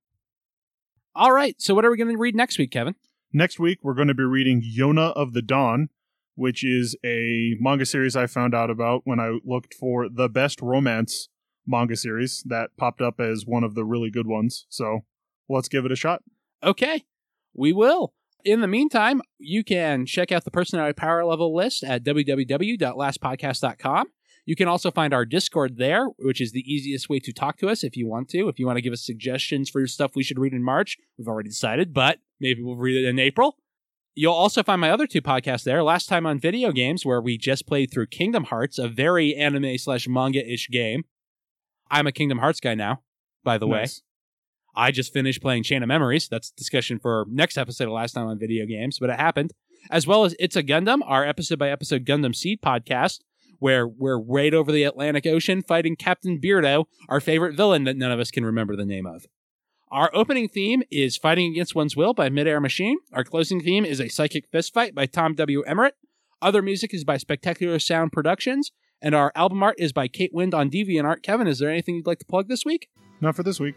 All 1.15 1.33
right, 1.33 1.55
so 1.59 1.75
what 1.75 1.85
are 1.85 1.91
we 1.91 1.97
going 1.97 2.11
to 2.11 2.17
read 2.19 2.35
next 2.35 2.59
week, 2.59 2.71
Kevin? 2.71 2.95
Next 3.33 3.59
week, 3.59 3.79
we're 3.83 3.95
going 3.95 4.09
to 4.09 4.15
be 4.15 4.23
reading 4.23 4.63
Yona 4.63 5.15
of 5.15 5.33
the 5.33 5.43
Dawn, 5.43 5.89
which 6.35 6.63
is 6.63 6.95
a 7.05 7.57
manga 7.59 7.87
series 7.87 8.15
I 8.17 8.27
found 8.27 8.55
out 8.55 8.71
about 8.71 9.03
when 9.05 9.19
I 9.19 9.39
looked 9.45 9.75
for 9.75 10.09
the 10.09 10.29
best 10.29 10.61
romance 10.61 11.29
manga 11.67 11.97
series 11.97 12.43
that 12.47 12.77
popped 12.77 13.01
up 13.01 13.21
as 13.21 13.45
one 13.47 13.65
of 13.65 13.75
the 13.75 13.85
really 13.85 14.11
good 14.11 14.27
ones. 14.27 14.67
So 14.69 15.01
let's 15.49 15.69
give 15.69 15.85
it 15.85 15.93
a 15.93 15.97
shot. 15.97 16.23
Okay, 16.63 17.05
we 17.57 17.73
will. 17.73 18.13
In 18.45 18.61
the 18.61 18.69
meantime, 18.69 19.23
you 19.39 19.65
can 19.65 20.07
check 20.07 20.31
out 20.31 20.45
the 20.45 20.53
personality 20.53 20.93
power 20.93 21.25
level 21.25 21.53
list 21.55 21.83
at 21.83 22.05
www.lastpodcast.com. 22.05 24.07
You 24.45 24.55
can 24.55 24.69
also 24.69 24.93
find 24.93 25.13
our 25.13 25.25
Discord 25.25 25.77
there, 25.77 26.07
which 26.21 26.41
is 26.41 26.53
the 26.53 26.61
easiest 26.61 27.09
way 27.09 27.19
to 27.19 27.33
talk 27.33 27.59
to 27.59 27.69
us 27.69 27.83
if 27.83 27.97
you 27.97 28.07
want 28.07 28.29
to. 28.29 28.49
If 28.49 28.61
you 28.61 28.67
want 28.67 28.77
to 28.77 28.83
give 28.83 28.93
us 28.93 29.05
suggestions 29.05 29.69
for 29.69 29.85
stuff 29.89 30.15
we 30.15 30.23
should 30.23 30.39
read 30.39 30.53
in 30.53 30.63
March, 30.63 30.97
we've 31.19 31.27
already 31.27 31.49
decided, 31.49 31.93
but 31.93 32.21
maybe 32.39 32.63
we'll 32.63 32.77
read 32.77 33.05
it 33.05 33.09
in 33.09 33.19
April. 33.19 33.57
You'll 34.15 34.33
also 34.33 34.63
find 34.63 34.81
my 34.81 34.91
other 34.91 35.09
two 35.09 35.21
podcasts 35.21 35.65
there. 35.65 35.83
Last 35.83 36.09
time 36.09 36.25
on 36.25 36.39
video 36.39 36.71
games, 36.71 37.05
where 37.05 37.21
we 37.21 37.37
just 37.37 37.67
played 37.67 37.91
through 37.91 38.07
Kingdom 38.07 38.45
Hearts, 38.45 38.79
a 38.79 38.87
very 38.89 39.35
anime 39.35 39.77
slash 39.79 40.07
manga 40.07 40.49
ish 40.49 40.69
game. 40.71 41.03
I'm 41.91 42.07
a 42.07 42.13
Kingdom 42.13 42.39
Hearts 42.39 42.61
guy 42.61 42.75
now, 42.75 43.03
by 43.43 43.59
the 43.59 43.67
way. 43.67 43.87
I 44.77 44.91
just 44.91 45.13
finished 45.13 45.41
playing 45.41 45.63
Chain 45.63 45.83
of 45.83 45.89
Memories. 45.89 46.29
That's 46.29 46.51
discussion 46.51 46.99
for 46.99 47.25
next 47.31 47.57
episode 47.57 47.85
of 47.85 47.93
Last 47.93 48.13
Time 48.13 48.27
on 48.27 48.39
Video 48.39 48.67
Games, 48.67 48.99
but 48.99 49.09
it 49.09 49.19
happened. 49.19 49.53
As 49.91 50.07
well 50.07 50.25
as 50.25 50.37
It's 50.39 50.57
a 50.57 50.63
Gundam, 50.63 51.01
our 51.07 51.25
episode 51.25 51.59
by 51.59 51.71
episode 51.71 52.05
Gundam 52.05 52.35
Seed 52.35 52.61
podcast, 52.61 53.21
where 53.59 53.89
we're 53.89 54.21
right 54.21 54.53
over 54.53 54.71
the 54.71 54.85
Atlantic 54.85 55.25
Ocean 55.25 55.63
fighting 55.63 55.97
Captain 55.97 56.39
Beardo, 56.39 56.85
our 57.09 57.21
favorite 57.21 57.57
villain 57.57 57.85
that 57.85 57.97
none 57.97 58.13
of 58.13 58.21
us 58.21 58.31
can 58.31 58.45
remember 58.45 58.77
the 58.77 58.85
name 58.85 59.07
of. 59.07 59.27
Our 59.91 60.11
opening 60.13 60.49
theme 60.49 60.83
is 60.91 61.17
Fighting 61.17 61.53
Against 61.53 61.75
One's 61.75 61.97
Will 61.97 62.13
by 62.13 62.29
Midair 62.29 62.61
Machine. 62.61 62.99
Our 63.13 63.25
closing 63.25 63.63
theme 63.63 63.85
is 63.85 64.01
A 64.01 64.09
Psychic 64.09 64.51
Fistfight 64.51 64.95
by 64.95 65.07
Tom 65.07 65.35
W. 65.37 65.63
Emmerich. 65.63 65.95
Other 66.43 66.61
music 66.61 66.93
is 66.93 67.05
by 67.05 67.17
Spectacular 67.17 67.79
Sound 67.79 68.13
Productions. 68.13 68.73
And 69.01 69.15
our 69.15 69.31
album 69.37 69.63
art 69.63 69.77
is 69.79 69.93
by 69.93 70.09
Kate 70.09 70.35
Wind 70.35 70.55
on 70.55 70.71
DeviantArt. 70.71 71.23
Kevin, 71.23 71.47
is 71.47 71.61
there 71.61 71.71
anything 71.71 71.95
you'd 71.95 72.07
like 72.07 72.19
to 72.19 72.27
plug 72.27 72.49
this 72.49 72.65
week? 72.65 72.89
Not 73.21 73.37
for 73.37 73.43
this 73.43 73.61
week. 73.61 73.77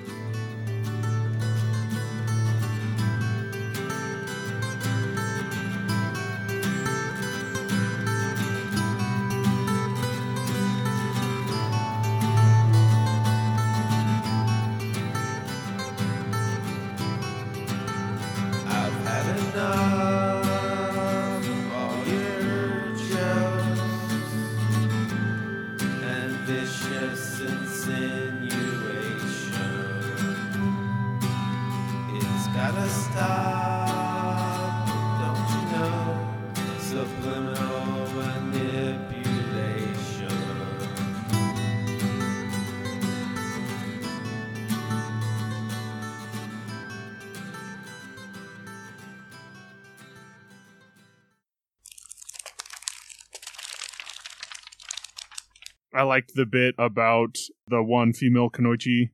Liked 56.11 56.33
the 56.35 56.45
bit 56.45 56.75
about 56.77 57.37
the 57.69 57.81
one 57.81 58.11
female 58.11 58.49
kunoichi. 58.49 59.11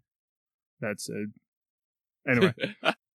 That's 0.81 1.07
it. 1.09 1.29
Anyway, 2.27 2.55